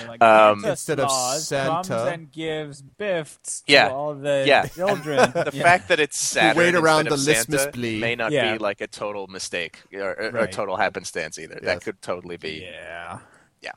Like, 0.07 0.21
Um, 0.21 0.63
Instead 0.65 0.99
of 0.99 1.07
Claus 1.07 1.49
comes 1.49 1.87
Santa. 1.87 2.05
and 2.11 2.31
gives 2.31 2.81
gifts 2.99 3.61
to 3.61 3.71
Yeah. 3.73 3.89
all 3.89 4.13
the 4.13 4.43
Yeah. 4.47 4.65
children. 4.75 5.31
The 5.33 5.51
Yeah. 5.53 5.63
fact 5.63 5.87
that 5.89 5.99
it's 5.99 6.17
Saturn 6.17 6.57
wait 6.57 6.75
around 6.75 7.07
instead 7.07 7.37
of 7.37 7.47
the 7.47 7.53
Listmas 7.55 7.59
Santa 7.59 7.71
Blee. 7.71 7.99
may 7.99 8.15
not 8.15 8.31
Yeah. 8.31 8.53
be 8.53 8.57
like 8.59 8.81
a 8.81 8.87
total 8.87 9.27
mistake 9.27 9.79
or, 9.93 10.01
or, 10.11 10.13
or 10.27 10.31
Right. 10.31 10.51
total 10.51 10.77
happenstance 10.77 11.39
either. 11.39 11.55
Yes. 11.55 11.63
That 11.65 11.81
could 11.83 12.01
totally 12.01 12.37
be. 12.37 12.61
Yeah. 12.63 13.19
Yeah. 13.61 13.71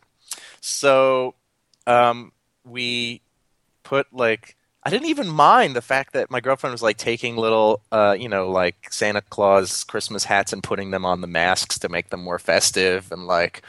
So 0.61 1.35
um, 1.87 2.33
we 2.65 3.23
put 3.85 4.13
like 4.13 4.56
I 4.87 4.89
didn't 4.89 5.09
even 5.09 5.27
mind 5.27 5.75
the 5.75 5.83
fact 5.83 6.13
that 6.13 6.31
my 6.31 6.39
girlfriend 6.39 6.71
was 6.71 6.81
like 6.81 6.97
taking 6.97 7.37
little, 7.37 7.83
uh, 7.91 8.17
you 8.17 8.29
know, 8.29 8.49
like 8.53 8.93
Santa 8.93 9.21
Claus 9.21 9.83
Christmas 9.83 10.23
hats 10.23 10.53
and 10.53 10.63
putting 10.63 10.93
them 10.93 11.05
on 11.05 11.23
the 11.23 11.27
masks 11.27 11.77
to 11.81 11.89
make 11.89 12.11
them 12.11 12.23
more 12.23 12.39
festive 12.39 13.11
and 13.11 13.27
like. 13.27 13.63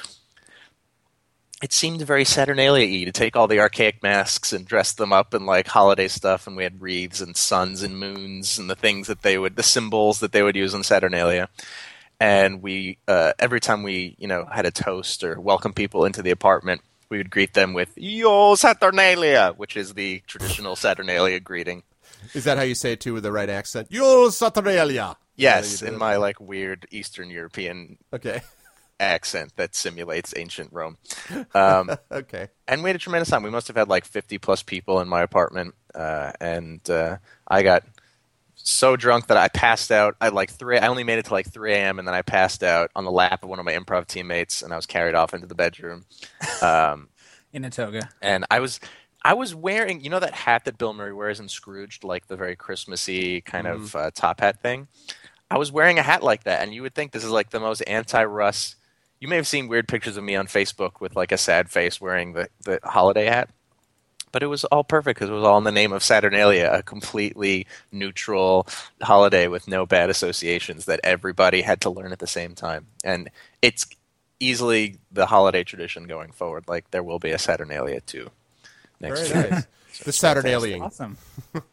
It 1.63 1.73
seemed 1.73 2.03
very 2.03 2.23
Saturnalia-y 2.23 3.03
to 3.05 3.11
take 3.11 3.35
all 3.35 3.47
the 3.47 3.59
archaic 3.59 4.03
masks 4.03 4.53
and 4.53 4.63
dress 4.63 4.93
them 4.93 5.11
up 5.11 5.33
in 5.33 5.47
like 5.47 5.65
holiday 5.65 6.07
stuff, 6.07 6.45
and 6.45 6.55
we 6.55 6.61
had 6.61 6.83
wreaths 6.83 7.19
and 7.19 7.35
suns 7.35 7.81
and 7.81 7.97
moons 7.99 8.59
and 8.59 8.69
the 8.69 8.75
things 8.75 9.07
that 9.07 9.23
they 9.23 9.39
would, 9.39 9.55
the 9.55 9.63
symbols 9.63 10.19
that 10.19 10.33
they 10.33 10.43
would 10.43 10.55
use 10.55 10.75
in 10.75 10.83
Saturnalia 10.83 11.49
and 12.19 12.61
we 12.61 12.99
uh, 13.07 13.33
every 13.39 13.59
time 13.59 13.81
we 13.81 14.15
you 14.19 14.27
know 14.27 14.45
had 14.45 14.67
a 14.67 14.71
toast 14.71 15.23
or 15.23 15.39
welcome 15.39 15.73
people 15.73 16.05
into 16.05 16.21
the 16.21 16.31
apartment 16.31 16.81
we 17.09 17.17
would 17.17 17.29
greet 17.29 17.53
them 17.53 17.73
with 17.73 17.93
yo 17.95 18.55
saturnalia 18.55 19.53
which 19.57 19.75
is 19.77 19.93
the 19.93 20.21
traditional 20.27 20.75
saturnalia 20.75 21.39
greeting 21.39 21.83
Is 22.33 22.43
that 22.43 22.57
how 22.57 22.63
you 22.63 22.75
say 22.75 22.93
it 22.93 22.99
too 22.99 23.13
with 23.13 23.23
the 23.23 23.31
right 23.31 23.49
accent? 23.49 23.87
Yo, 23.89 24.29
Saturnalia. 24.29 25.17
yes 25.35 25.81
in 25.81 25.97
my 25.97 26.17
like 26.17 26.39
weird 26.39 26.85
eastern 26.91 27.29
european 27.29 27.97
Okay. 28.13 28.41
accent 28.99 29.53
that 29.55 29.75
simulates 29.75 30.33
ancient 30.35 30.69
rome 30.73 30.97
um, 31.53 31.89
Okay. 32.11 32.49
and 32.67 32.83
we 32.83 32.89
had 32.89 32.95
a 32.95 32.99
tremendous 32.99 33.29
time 33.29 33.43
we 33.43 33.49
must 33.51 33.67
have 33.67 33.77
had 33.77 33.87
like 33.87 34.05
50 34.05 34.37
plus 34.39 34.63
people 34.63 34.99
in 35.01 35.07
my 35.07 35.21
apartment 35.21 35.75
uh, 35.95 36.31
and 36.41 36.87
uh, 36.89 37.17
I 37.47 37.63
got 37.63 37.83
so 38.67 38.97
drunk 38.97 39.27
that 39.27 39.37
I 39.37 39.47
passed 39.47 39.91
out. 39.91 40.15
I 40.19 40.29
like 40.29 40.51
three. 40.51 40.77
I 40.77 40.87
only 40.87 41.03
made 41.03 41.19
it 41.19 41.25
to 41.25 41.33
like 41.33 41.51
3 41.51 41.73
a.m. 41.73 41.99
and 41.99 42.07
then 42.07 42.15
I 42.15 42.21
passed 42.21 42.63
out 42.63 42.91
on 42.95 43.05
the 43.05 43.11
lap 43.11 43.43
of 43.43 43.49
one 43.49 43.59
of 43.59 43.65
my 43.65 43.71
improv 43.71 44.07
teammates, 44.07 44.61
and 44.61 44.73
I 44.73 44.75
was 44.75 44.85
carried 44.85 45.15
off 45.15 45.33
into 45.33 45.47
the 45.47 45.55
bedroom. 45.55 46.05
Um, 46.61 47.09
in 47.53 47.63
a 47.63 47.69
toga. 47.69 48.09
and 48.21 48.45
I 48.49 48.59
was 48.59 48.79
I 49.23 49.33
was 49.33 49.53
wearing 49.55 50.01
you 50.01 50.09
know 50.09 50.19
that 50.19 50.33
hat 50.33 50.65
that 50.65 50.77
Bill 50.77 50.93
Murray 50.93 51.13
wears 51.13 51.39
in 51.39 51.47
Scrooged, 51.47 52.03
like 52.03 52.27
the 52.27 52.35
very 52.35 52.55
Christmassy 52.55 53.41
kind 53.41 53.67
of 53.67 53.95
uh, 53.95 54.11
top 54.13 54.41
hat 54.41 54.61
thing. 54.61 54.87
I 55.49 55.57
was 55.57 55.71
wearing 55.71 55.97
a 55.97 56.03
hat 56.03 56.23
like 56.23 56.43
that, 56.43 56.61
and 56.61 56.73
you 56.73 56.81
would 56.81 56.93
think 56.95 57.11
this 57.11 57.23
is 57.23 57.29
like 57.31 57.51
the 57.51 57.59
most 57.59 57.81
anti-Russ. 57.81 58.75
You 59.19 59.27
may 59.27 59.37
have 59.37 59.47
seen 59.47 59.67
weird 59.67 59.87
pictures 59.87 60.17
of 60.17 60.23
me 60.23 60.35
on 60.35 60.47
Facebook 60.47 60.99
with 60.99 61.15
like 61.15 61.31
a 61.31 61.37
sad 61.37 61.69
face 61.69 62.01
wearing 62.01 62.33
the 62.33 62.49
the 62.65 62.79
holiday 62.83 63.25
hat, 63.25 63.49
but 64.31 64.43
it 64.43 64.47
was 64.47 64.63
all 64.65 64.83
perfect 64.83 65.17
because 65.19 65.29
it 65.29 65.33
was 65.33 65.43
all 65.43 65.57
in 65.57 65.63
the 65.63 65.71
name 65.71 65.91
of 65.93 66.03
Saturnalia, 66.03 66.69
a 66.71 66.83
completely 66.83 67.65
neutral 67.91 68.67
holiday 69.01 69.47
with 69.47 69.67
no 69.67 69.85
bad 69.85 70.09
associations 70.09 70.85
that 70.85 70.99
everybody 71.03 71.61
had 71.61 71.81
to 71.81 71.89
learn 71.89 72.11
at 72.11 72.19
the 72.19 72.27
same 72.27 72.55
time, 72.55 72.87
and 73.03 73.29
it's 73.61 73.85
easily 74.39 74.97
the 75.11 75.25
holiday 75.27 75.63
tradition 75.63 76.03
going 76.05 76.31
forward. 76.31 76.65
Like 76.67 76.91
there 76.91 77.03
will 77.03 77.19
be 77.19 77.31
a 77.31 77.39
Saturnalia 77.39 78.01
too 78.01 78.29
next 78.99 79.27
Very 79.29 79.41
year. 79.41 79.49
nice. 79.51 79.65
the 80.03 80.11
Saturnalia. 80.11 80.79
Awesome. 80.81 81.17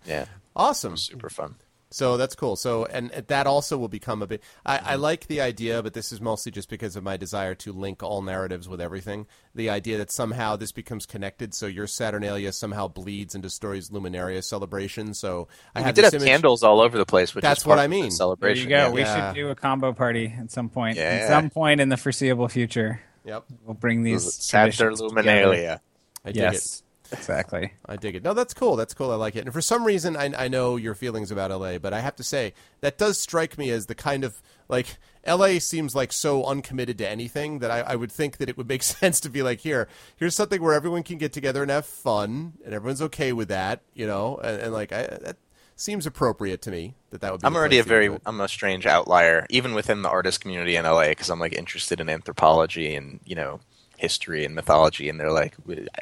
Yeah, 0.06 0.26
Awesome. 0.56 0.96
super 0.96 1.28
fun. 1.28 1.56
So 1.94 2.16
that's 2.16 2.34
cool. 2.34 2.56
So 2.56 2.86
and 2.86 3.10
that 3.10 3.46
also 3.46 3.78
will 3.78 3.86
become 3.86 4.20
a 4.20 4.26
bit. 4.26 4.42
I, 4.66 4.74
I 4.74 4.78
mm-hmm. 4.78 5.02
like 5.02 5.28
the 5.28 5.40
idea, 5.40 5.80
but 5.80 5.94
this 5.94 6.10
is 6.10 6.20
mostly 6.20 6.50
just 6.50 6.68
because 6.68 6.96
of 6.96 7.04
my 7.04 7.16
desire 7.16 7.54
to 7.54 7.72
link 7.72 8.02
all 8.02 8.20
narratives 8.20 8.68
with 8.68 8.80
everything. 8.80 9.28
The 9.54 9.70
idea 9.70 9.98
that 9.98 10.10
somehow 10.10 10.56
this 10.56 10.72
becomes 10.72 11.06
connected. 11.06 11.54
So 11.54 11.66
your 11.68 11.86
Saturnalia 11.86 12.50
somehow 12.50 12.88
bleeds 12.88 13.36
into 13.36 13.48
Story's 13.48 13.90
Luminaria 13.90 14.42
celebration. 14.42 15.14
So 15.14 15.46
I 15.72 15.82
we 15.82 15.84
have 15.84 15.94
did 15.94 16.04
have 16.04 16.14
image- 16.14 16.26
candles 16.26 16.64
all 16.64 16.80
over 16.80 16.98
the 16.98 17.06
place, 17.06 17.32
which 17.32 17.42
That's 17.42 17.60
is 17.60 17.66
what 17.66 17.78
I 17.78 17.86
mean. 17.86 18.10
the 18.10 18.26
mean. 18.26 18.36
There 18.40 18.50
you 18.56 18.66
go. 18.66 18.74
yeah. 18.74 18.90
We 18.90 19.00
Yeah. 19.02 19.28
should 19.28 19.36
do 19.36 19.50
a 19.50 19.54
combo 19.54 19.92
party 19.92 20.34
at 20.36 20.50
some 20.50 20.70
point. 20.70 20.98
At 20.98 21.20
Yeah. 21.20 21.28
some 21.28 21.48
point 21.48 21.80
in 21.80 21.90
the 21.90 21.96
foreseeable 21.96 22.48
future, 22.48 23.00
Yep, 23.24 23.44
we'll 23.64 23.74
bring 23.74 24.02
these 24.02 24.34
Saturnalia 24.34 24.72
traditions 24.72 25.12
together. 25.12 25.46
Luminalia. 25.46 25.80
I 26.24 26.32
dig 26.32 26.42
it. 26.42 26.52
Yes, 26.54 26.82
exactly. 27.18 27.72
I 27.86 27.96
dig 27.96 28.16
it. 28.16 28.22
No, 28.22 28.34
that's 28.34 28.54
cool. 28.54 28.76
That's 28.76 28.94
cool. 28.94 29.10
I 29.10 29.16
like 29.16 29.36
it. 29.36 29.44
And 29.44 29.52
for 29.52 29.60
some 29.60 29.84
reason, 29.84 30.16
I, 30.16 30.32
I 30.36 30.48
know 30.48 30.76
your 30.76 30.94
feelings 30.94 31.30
about 31.30 31.50
LA, 31.50 31.78
but 31.78 31.92
I 31.92 32.00
have 32.00 32.16
to 32.16 32.22
say 32.22 32.54
that 32.80 32.98
does 32.98 33.20
strike 33.20 33.56
me 33.56 33.70
as 33.70 33.86
the 33.86 33.94
kind 33.94 34.24
of 34.24 34.42
like 34.68 34.98
LA 35.26 35.58
seems 35.58 35.94
like 35.94 36.12
so 36.12 36.44
uncommitted 36.44 36.98
to 36.98 37.08
anything 37.08 37.60
that 37.60 37.70
I, 37.70 37.80
I 37.80 37.96
would 37.96 38.12
think 38.12 38.38
that 38.38 38.48
it 38.48 38.56
would 38.56 38.68
make 38.68 38.82
sense 38.84 39.20
to 39.20 39.30
be 39.30 39.42
like 39.42 39.60
here, 39.60 39.88
here's 40.16 40.34
something 40.34 40.62
where 40.62 40.74
everyone 40.74 41.02
can 41.02 41.18
get 41.18 41.32
together 41.32 41.62
and 41.62 41.70
have 41.70 41.86
fun, 41.86 42.54
and 42.64 42.74
everyone's 42.74 43.02
okay 43.02 43.32
with 43.32 43.48
that, 43.48 43.80
you 43.94 44.06
know, 44.06 44.38
and, 44.42 44.60
and 44.60 44.72
like 44.72 44.92
I, 44.92 45.02
that 45.22 45.36
seems 45.76 46.06
appropriate 46.06 46.62
to 46.62 46.70
me 46.70 46.94
that 47.10 47.20
that 47.20 47.32
would 47.32 47.40
be. 47.40 47.46
I'm 47.46 47.56
already 47.56 47.78
a 47.78 47.82
very. 47.82 48.16
I'm 48.26 48.40
a 48.40 48.48
strange 48.48 48.86
outlier, 48.86 49.46
even 49.50 49.74
within 49.74 50.02
the 50.02 50.08
artist 50.08 50.40
community 50.40 50.76
in 50.76 50.84
LA, 50.84 51.08
because 51.08 51.30
I'm 51.30 51.40
like 51.40 51.52
interested 51.52 52.00
in 52.00 52.08
anthropology 52.08 52.94
and 52.94 53.20
you 53.24 53.34
know 53.34 53.60
history 53.96 54.44
and 54.44 54.54
mythology, 54.54 55.08
and 55.08 55.18
they're 55.18 55.32
like 55.32 55.54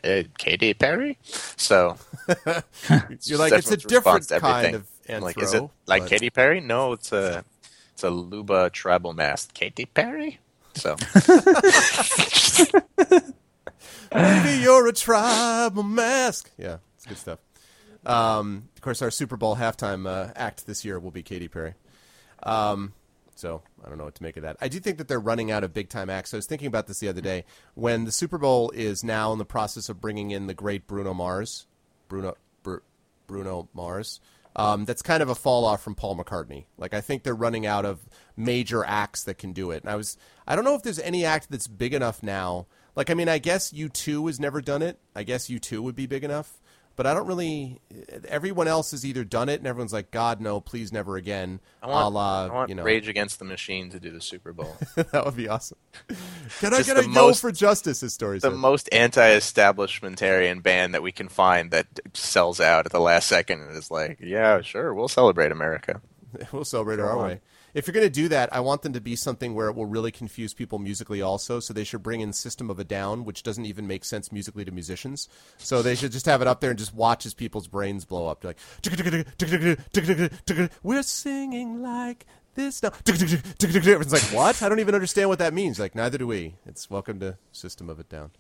uh, 0.05 0.23
Katy 0.39 0.75
Perry, 0.75 1.19
so 1.57 1.97
You're 3.25 3.39
like 3.39 3.53
it's 3.53 3.71
a 3.71 3.77
different 3.77 4.29
kind 4.29 4.75
of 4.75 4.87
anthro. 5.09 5.21
Like, 5.21 5.43
is 5.43 5.55
it 5.55 5.63
like 5.87 6.03
but- 6.03 6.11
Katy 6.11 6.31
Perry? 6.31 6.61
No, 6.61 6.93
it's 6.93 7.13
a 7.13 7.45
it's 7.93 8.03
a 8.03 8.11
Luba 8.11 8.71
tribal 8.71 9.13
mask. 9.13 9.55
Katy 9.55 9.87
Perry. 9.87 10.39
So 10.75 10.97
Maybe 14.15 14.59
you're 14.63 14.87
a 14.89 14.93
tribal 14.93 15.83
mask. 15.83 16.51
Yeah, 16.59 16.79
it's 16.97 17.07
good 17.07 17.19
stuff. 17.19 17.39
Um, 18.05 18.69
of 18.77 18.83
course, 18.83 19.01
our 19.01 19.11
Super 19.11 19.37
Bowl 19.37 19.57
halftime 19.57 20.07
uh, 20.09 20.33
act 20.37 20.67
this 20.67 20.85
year 20.85 20.99
will 20.99 21.11
be 21.11 21.23
Katy 21.23 21.49
Perry. 21.49 21.75
Um, 22.43 22.93
so 23.43 23.61
I 23.85 23.89
don't 23.89 23.99
know 23.99 24.05
what 24.05 24.15
to 24.15 24.23
make 24.23 24.37
of 24.37 24.45
that. 24.45 24.57
I 24.61 24.69
do 24.69 24.79
think 24.79 24.99
that 24.99 25.09
they're 25.09 25.19
running 25.19 25.51
out 25.51 25.65
of 25.65 25.75
big 25.75 25.89
time 25.89 26.09
acts. 26.09 26.33
I 26.33 26.37
was 26.39 26.47
thinking 26.47 26.69
about 26.69 26.87
this 26.87 27.01
the 27.01 27.09
other 27.09 27.21
day. 27.21 27.45
When 27.75 28.05
the 28.05 28.13
Super 28.13 28.39
Bowl 28.39 28.71
is 28.71 29.03
now 29.03 29.33
in 29.33 29.39
the 29.39 29.45
process 29.45 29.89
of 29.89 30.01
bringing 30.01 30.31
in 30.31 30.47
the 30.47 30.55
great 30.55 30.87
Bruno 30.87 31.13
Mars, 31.13 31.67
Bruno 32.09 32.37
Br- 32.63 32.79
Bruno 33.27 33.69
Mars. 33.75 34.21
Um, 34.55 34.85
that's 34.85 35.01
kind 35.01 35.23
of 35.23 35.31
a 35.31 35.35
fall 35.35 35.65
off 35.65 35.83
from 35.83 35.95
Paul 35.95 36.15
McCartney. 36.15 36.67
Like 36.77 36.93
I 36.93 37.01
think 37.01 37.23
they're 37.23 37.35
running 37.35 37.67
out 37.67 37.87
of 37.87 38.01
major 38.37 38.85
acts 38.85 39.25
that 39.25 39.39
can 39.39 39.53
do 39.53 39.71
it. 39.71 39.83
And 39.83 39.91
I 39.91 39.97
was 39.97 40.17
I 40.47 40.55
don't 40.55 40.65
know 40.65 40.75
if 40.75 40.83
there's 40.83 40.99
any 40.99 41.25
act 41.25 41.51
that's 41.51 41.67
big 41.67 41.95
enough 41.95 42.23
now. 42.23 42.67
Like 42.95 43.09
I 43.11 43.15
mean, 43.15 43.31
I 43.31 43.39
guess 43.39 43.73
U 43.73 43.89
two 43.89 44.27
has 44.27 44.39
never 44.39 44.61
done 44.61 44.83
it. 44.83 45.01
I 45.17 45.23
guess 45.23 45.49
U 45.49 45.59
two 45.59 45.83
would 45.83 45.97
be 45.97 46.07
big 46.07 46.23
enough. 46.23 46.61
But 46.95 47.07
I 47.07 47.15
don't 47.15 47.27
really. 47.27 47.81
Everyone 48.29 48.69
else 48.69 48.91
has 48.91 49.05
either 49.05 49.25
done 49.25 49.49
it, 49.49 49.61
and 49.61 49.67
everyone's 49.67 49.93
like, 49.93 50.11
"God, 50.11 50.41
no, 50.41 50.61
please, 50.61 50.93
never 50.93 51.17
again." 51.17 51.61
I 51.83 51.89
want, 51.89 52.07
a 52.07 52.09
la, 52.09 52.45
I 52.45 52.53
want 52.53 52.69
you 52.69 52.75
know, 52.75 52.83
Rage 52.83 53.09
Against 53.09 53.39
the 53.39 53.45
Machine 53.45 53.91
to 53.91 53.99
do 53.99 54.11
the 54.11 54.21
Super 54.21 54.53
Bowl. 54.53 54.77
that 54.97 55.25
would 55.25 55.37
be 55.37 55.49
awesome. 55.49 55.79
Can 56.61 56.75
I 56.75 56.83
get 56.83 56.99
a 56.99 57.09
most- 57.09 57.41
for 57.41 57.51
justice? 57.51 58.01
His 58.01 58.13
story 58.13 58.39
the 58.39 58.51
most 58.51 58.89
anti-establishmentarian 58.93 60.63
band 60.63 60.95
that 60.95 61.03
we 61.03 61.13
can 61.13 61.29
find 61.29 61.71
that 61.71 61.87
sells 62.15 62.61
out 62.61 62.87
at 62.87 62.93
the 62.93 63.01
last 63.01 63.27
second 63.27 63.63
and 63.63 63.77
is 63.77 63.91
like, 63.91 64.19
yeah, 64.21 64.61
sure, 64.61 64.93
we'll 64.95 65.09
celebrate 65.09 65.53
America. 65.53 66.01
we'll 66.53 66.65
celebrate 66.65 66.99
it 66.99 67.03
our 67.03 67.19
way. 67.19 67.41
If 67.75 67.87
you're 67.87 67.95
going 67.95 68.07
to 68.07 68.11
do 68.11 68.29
that, 68.29 68.53
I 68.53 68.61
want 68.61 68.83
them 68.83 68.93
to 68.93 69.01
be 69.01 69.17
something 69.17 69.55
where 69.55 69.69
it 69.69 69.75
will 69.75 69.87
really 69.87 70.13
confuse 70.13 70.53
people 70.53 70.79
musically 70.79 71.23
also. 71.23 71.59
So 71.59 71.73
they 71.73 71.85
should 71.85 72.03
bring 72.03 72.21
in 72.21 72.35
System 72.35 72.69
of 72.69 72.79
a 72.79 72.85
Down, 72.85 73.25
which 73.25 73.43
doesn't 73.43 73.65
even 73.65 73.87
make 73.87 74.05
sense 74.05 74.31
musically 74.31 74.65
to 74.67 74.71
musicians. 74.71 75.29
So 75.57 75.81
they 75.81 75.95
should 75.95 76.13
just 76.13 76.27
have 76.27 76.43
it 76.43 76.49
up 76.49 76.61
there 76.61 76.71
and 76.71 76.79
just 76.79 76.95
watch 76.95 77.25
as 77.25 77.33
people's 77.33 77.69
brains 77.69 78.05
blow 78.05 78.27
up. 78.27 78.43
They're 78.43 78.51
like, 78.51 78.59
we're 80.83 81.03
singing 81.03 81.83
like 81.83 82.27
this 82.55 82.83
now. 82.83 82.93
Everyone's 83.09 84.13
like, 84.13 84.23
what? 84.35 84.63
I 84.63 84.69
don't 84.69 84.81
even 84.81 84.95
understand 84.95 85.31
what 85.31 85.39
that 85.39 85.55
means. 85.55 85.81
Like, 85.81 85.95
neither 85.95 86.19
do 86.19 86.27
we. 86.27 86.57
It's 86.67 86.91
welcome 86.91 87.21
to 87.21 87.39
System 87.53 87.89
of 87.89 87.99
a 87.99 88.05
Down. 88.05 88.33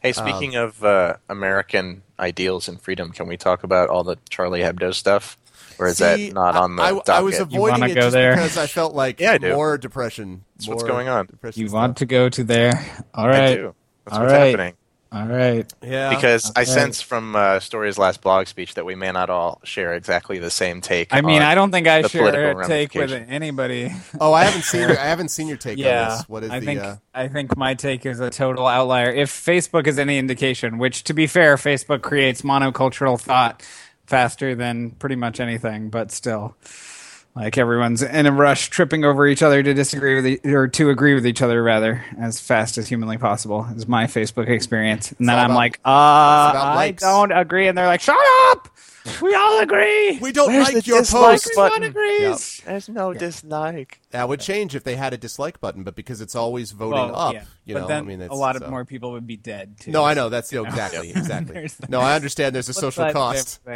Hey, 0.00 0.12
speaking 0.12 0.56
of 0.56 0.82
uh, 0.82 1.18
American 1.28 2.02
ideals 2.18 2.66
and 2.66 2.80
freedom, 2.80 3.12
can 3.12 3.28
we 3.28 3.36
talk 3.36 3.62
about 3.62 3.88
all 3.90 4.02
the 4.02 4.16
Charlie 4.28 4.62
Hebdo 4.62 4.92
stuff? 4.92 5.36
Or 5.78 5.86
is 5.88 5.98
See, 5.98 6.28
that 6.28 6.34
not 6.34 6.56
on 6.56 6.76
the 6.76 6.82
I, 6.82 6.90
I, 6.90 7.18
I 7.18 7.20
was 7.20 7.38
avoiding 7.38 7.84
it 7.84 7.94
go 7.94 8.00
just 8.02 8.12
there? 8.14 8.34
because 8.34 8.56
I 8.56 8.66
felt 8.66 8.94
like 8.94 9.20
Yeah, 9.20 9.32
I 9.32 9.38
do. 9.38 9.52
more 9.54 9.78
depression. 9.78 10.44
That's 10.56 10.68
what's 10.68 10.82
going 10.82 11.08
on. 11.08 11.26
depression 11.26 11.60
You 11.62 11.68
stuff. 11.68 11.78
want 11.80 11.96
to 11.98 12.06
go 12.06 12.28
to 12.28 12.44
there? 12.44 12.72
All 13.14 13.28
right. 13.28 13.42
I 13.42 13.54
do. 13.54 13.74
That's 14.04 14.16
All 14.16 14.22
what's 14.24 14.32
right. 14.32 14.50
happening. 14.50 14.74
All 15.14 15.26
right. 15.26 15.70
Yeah. 15.82 16.08
Because 16.08 16.50
I 16.56 16.62
Okay. 16.62 16.70
sense 16.70 17.02
from 17.02 17.36
uh, 17.36 17.60
Story's 17.60 17.98
last 17.98 18.22
blog 18.22 18.46
speech 18.46 18.74
that 18.76 18.86
we 18.86 18.94
may 18.94 19.12
not 19.12 19.28
all 19.28 19.60
share 19.62 19.92
exactly 19.92 20.38
the 20.38 20.48
same 20.50 20.80
take. 20.80 21.12
I 21.12 21.20
mean, 21.20 21.42
on 21.42 21.48
I 21.48 21.54
don't 21.54 21.70
think 21.70 21.86
I 21.86 22.00
the 22.00 22.08
share 22.08 22.28
a 22.62 22.66
take 22.66 22.94
with 22.94 23.12
anybody. 23.12 23.92
Oh, 24.18 24.32
I 24.32 24.44
haven't 24.44 24.62
seen 24.62 24.80
your, 24.80 24.98
I 24.98 25.04
haven't 25.04 25.28
seen 25.28 25.48
your 25.48 25.58
take 25.58 25.72
on 25.76 25.84
Yeah, 25.84 26.08
this. 26.16 26.28
What 26.30 26.44
is 26.44 26.50
I 26.50 26.60
the? 26.60 26.64
think 26.66 26.80
uh, 26.80 26.96
I 27.12 27.28
think 27.28 27.58
my 27.58 27.74
take 27.74 28.06
is 28.06 28.20
a 28.20 28.30
total 28.30 28.66
outlier. 28.66 29.10
If 29.10 29.30
Facebook 29.30 29.86
is 29.86 29.98
any 29.98 30.16
indication, 30.16 30.78
which 30.78 31.04
to 31.04 31.12
be 31.12 31.26
fair, 31.26 31.56
Facebook 31.56 32.00
creates 32.00 32.40
monocultural 32.40 33.20
thought 33.20 33.62
faster 34.12 34.54
than 34.54 34.90
pretty 34.90 35.16
much 35.16 35.40
anything, 35.40 35.88
but 35.88 36.10
still, 36.12 36.54
like 37.34 37.56
everyone's 37.56 38.02
in 38.02 38.26
a 38.26 38.30
rush, 38.30 38.68
tripping 38.68 39.06
over 39.06 39.26
each 39.26 39.42
other 39.42 39.62
to 39.62 39.72
disagree 39.72 40.14
with 40.16 40.26
e- 40.26 40.52
or 40.52 40.68
to 40.68 40.90
agree 40.90 41.14
with 41.14 41.26
each 41.26 41.40
other 41.40 41.62
rather 41.62 42.04
as 42.20 42.38
fast 42.38 42.76
as 42.76 42.86
humanly 42.86 43.16
possible 43.16 43.66
is 43.74 43.88
my 43.88 44.04
Facebook 44.04 44.50
experience. 44.50 45.12
And 45.12 45.26
then 45.30 45.38
I'm 45.38 45.46
about- 45.46 45.56
like, 45.56 45.80
uh, 45.82 45.88
I 45.88 46.94
don't 46.98 47.32
agree, 47.32 47.68
and 47.68 47.78
they're 47.78 47.86
like, 47.86 48.02
shut 48.02 48.18
up. 48.50 48.68
We 49.20 49.34
all 49.34 49.60
agree. 49.60 50.18
we 50.20 50.30
don't 50.32 50.52
Where's 50.52 50.72
like 50.72 50.84
the 50.84 50.88
your 50.88 51.00
dislike 51.00 51.40
post. 51.42 51.50
button? 51.56 51.82
Everyone 51.84 51.90
agrees. 52.30 52.62
There's 52.64 52.88
no 52.88 53.12
dislike. 53.12 54.00
That 54.10 54.28
would 54.28 54.40
change 54.40 54.74
if 54.76 54.84
they 54.84 54.94
had 54.96 55.12
a 55.12 55.16
dislike 55.16 55.60
button, 55.60 55.82
but 55.82 55.96
because 55.96 56.20
it's 56.20 56.36
always 56.36 56.70
voting 56.72 56.92
Well, 57.10 57.16
up, 57.16 57.34
yeah. 57.34 57.44
you 57.64 57.74
but 57.74 57.80
know, 57.80 57.86
then 57.88 57.98
I 57.98 58.06
mean, 58.06 58.20
it's, 58.20 58.32
a 58.32 58.36
lot 58.36 58.54
of 58.56 58.62
so- 58.62 58.70
more 58.70 58.84
people 58.84 59.12
would 59.12 59.26
be 59.26 59.36
dead 59.36 59.80
too. 59.80 59.90
No, 59.90 60.04
I 60.04 60.14
know 60.14 60.28
that's 60.28 60.52
no, 60.52 60.64
exactly, 60.66 61.10
exactly. 61.10 61.68
No, 61.88 62.00
I 62.00 62.14
understand. 62.14 62.54
There's 62.54 62.68
a 62.68 62.74
social 62.74 63.10
cost. 63.12 63.60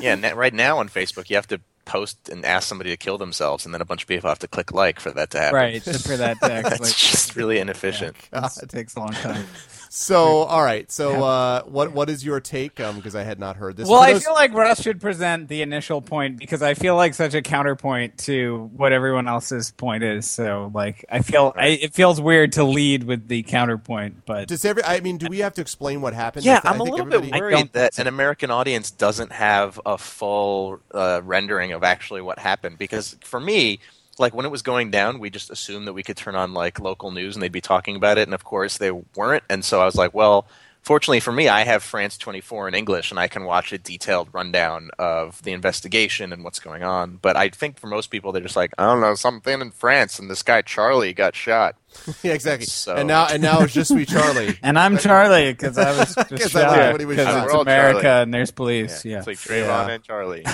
Yeah, 0.00 0.32
right 0.32 0.52
now 0.54 0.78
on 0.78 0.88
Facebook, 0.88 1.30
you 1.30 1.36
have 1.36 1.46
to 1.48 1.60
post 1.84 2.28
and 2.28 2.44
ask 2.44 2.66
somebody 2.68 2.90
to 2.90 2.96
kill 2.96 3.18
themselves, 3.18 3.64
and 3.64 3.72
then 3.74 3.80
a 3.80 3.84
bunch 3.84 4.02
of 4.02 4.08
people 4.08 4.28
have 4.28 4.38
to 4.40 4.48
click 4.48 4.72
like 4.72 5.00
for 5.00 5.10
that 5.12 5.30
to 5.30 5.38
happen. 5.38 5.54
right 5.56 5.82
just 5.82 6.06
for 6.06 6.16
that 6.16 6.38
text 6.40 6.62
That's 6.70 6.80
like 6.80 6.96
just 6.96 7.36
really 7.36 7.58
inefficient. 7.58 8.16
it 8.32 8.68
takes 8.68 8.94
a 8.96 9.00
long 9.00 9.12
time 9.12 9.46
So, 9.94 10.44
all 10.44 10.62
right. 10.62 10.90
So, 10.90 11.22
uh, 11.22 11.62
what 11.64 11.92
what 11.92 12.08
is 12.08 12.24
your 12.24 12.40
take? 12.40 12.80
Um, 12.80 12.96
because 12.96 13.14
I 13.14 13.24
had 13.24 13.38
not 13.38 13.56
heard 13.56 13.76
this. 13.76 13.86
well 13.86 14.00
For 14.02 14.08
i 14.08 14.18
feel 14.18 14.32
like 14.32 14.54
russ 14.54 14.80
should 14.80 15.00
present 15.02 15.48
the 15.48 15.60
initial 15.60 16.00
point 16.00 16.38
because 16.38 16.62
i 16.62 16.72
feel 16.72 16.96
like 16.96 17.12
such 17.12 17.34
a 17.34 17.42
counterpoint 17.42 18.16
to 18.18 18.70
what 18.74 18.92
everyone 18.92 19.28
else's 19.28 19.70
point 19.72 20.02
is 20.02 20.28
so 20.30 20.70
like 20.72 21.04
i 21.10 21.20
feel 21.20 21.52
I, 21.56 21.66
it 21.68 21.92
feels 21.92 22.20
weird 22.22 22.52
to 22.52 22.64
lead 22.64 23.04
with 23.04 23.28
the 23.28 23.42
counterpoint 23.42 24.24
but 24.24 24.48
does 24.48 24.64
every? 24.64 24.82
I 24.82 25.00
mean, 25.00 25.18
do 25.18 25.26
we 25.28 25.40
have 25.40 25.54
to 25.54 25.60
explain 25.60 26.00
what 26.00 26.14
happened? 26.14 26.44
Yeah, 26.46 26.58
I 26.58 26.60
th- 26.60 26.64
I 26.64 26.74
I'm 26.74 26.80
a 26.80 26.84
think 26.84 26.96
little 26.96 27.06
bit 27.20 27.32
worried 27.32 27.72
that 27.72 27.98
an 27.98 28.06
American 28.06 28.50
audience 28.50 28.90
doesn't 28.90 29.32
have 29.32 29.78
a 29.84 29.98
full 29.98 30.80
uh, 30.92 31.20
rendering 31.24 31.72
of 31.72 31.82
actually 31.84 32.22
what 32.22 32.38
happened. 32.38 32.78
Because 32.78 33.16
for 33.22 33.40
me, 33.40 33.80
like 34.18 34.34
when 34.34 34.46
it 34.46 34.50
was 34.50 34.62
going 34.62 34.90
down, 34.90 35.18
we 35.18 35.30
just 35.30 35.50
assumed 35.50 35.86
that 35.86 35.92
we 35.92 36.02
could 36.02 36.16
turn 36.16 36.34
on 36.34 36.52
like 36.52 36.80
local 36.80 37.10
news 37.10 37.34
and 37.34 37.42
they'd 37.42 37.52
be 37.52 37.60
talking 37.60 37.96
about 37.96 38.18
it, 38.18 38.28
and 38.28 38.34
of 38.34 38.44
course 38.44 38.78
they 38.78 38.90
weren't. 38.90 39.44
And 39.48 39.64
so 39.64 39.80
I 39.80 39.84
was 39.84 39.96
like, 39.96 40.14
well, 40.14 40.46
fortunately 40.82 41.20
for 41.20 41.32
me, 41.32 41.48
I 41.48 41.64
have 41.64 41.82
France 41.82 42.18
24 42.18 42.68
in 42.68 42.74
English, 42.74 43.10
and 43.10 43.18
I 43.18 43.28
can 43.28 43.44
watch 43.44 43.72
a 43.72 43.78
detailed 43.78 44.28
rundown 44.32 44.90
of 44.98 45.42
the 45.42 45.52
investigation 45.52 46.32
and 46.32 46.44
what's 46.44 46.58
going 46.60 46.82
on. 46.82 47.18
But 47.22 47.36
I 47.36 47.48
think 47.48 47.78
for 47.78 47.86
most 47.86 48.08
people, 48.10 48.32
they're 48.32 48.42
just 48.42 48.56
like, 48.56 48.72
I 48.78 48.84
don't 48.86 49.00
know, 49.00 49.14
something 49.14 49.60
in 49.60 49.70
France, 49.70 50.18
and 50.18 50.30
this 50.30 50.42
guy 50.42 50.62
Charlie 50.62 51.12
got 51.12 51.34
shot. 51.34 51.76
yeah, 52.22 52.32
exactly. 52.32 52.66
So- 52.66 52.96
And 52.96 53.06
now, 53.08 53.26
and 53.30 53.42
now 53.42 53.60
it's 53.62 53.72
just 53.74 53.90
me, 53.90 54.04
Charlie. 54.06 54.58
And 54.62 54.78
I'm 54.78 54.96
Charlie 54.98 55.52
because 55.52 55.76
I 55.78 55.96
was 55.98 56.14
just 56.28 56.28
'Cause 56.30 56.56
I 56.56 56.66
like 56.68 56.76
shot 56.76 57.00
he 57.00 57.06
was 57.06 57.16
because 57.16 57.26
shot. 57.32 57.44
it's 57.46 57.54
America 57.54 58.00
Charlie. 58.02 58.22
and 58.22 58.34
there's 58.34 58.50
police. 58.50 59.04
Yeah. 59.04 59.18
It's 59.18 59.26
like 59.26 59.36
Trayvon 59.38 59.66
Yeah. 59.88 59.90
and 59.90 60.04
Charlie. 60.04 60.44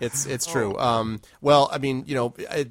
It's 0.00 0.24
it's 0.26 0.46
true. 0.46 0.78
Um, 0.78 1.20
well, 1.42 1.68
I 1.70 1.76
mean, 1.78 2.04
you 2.06 2.14
know, 2.14 2.34
a, 2.50 2.66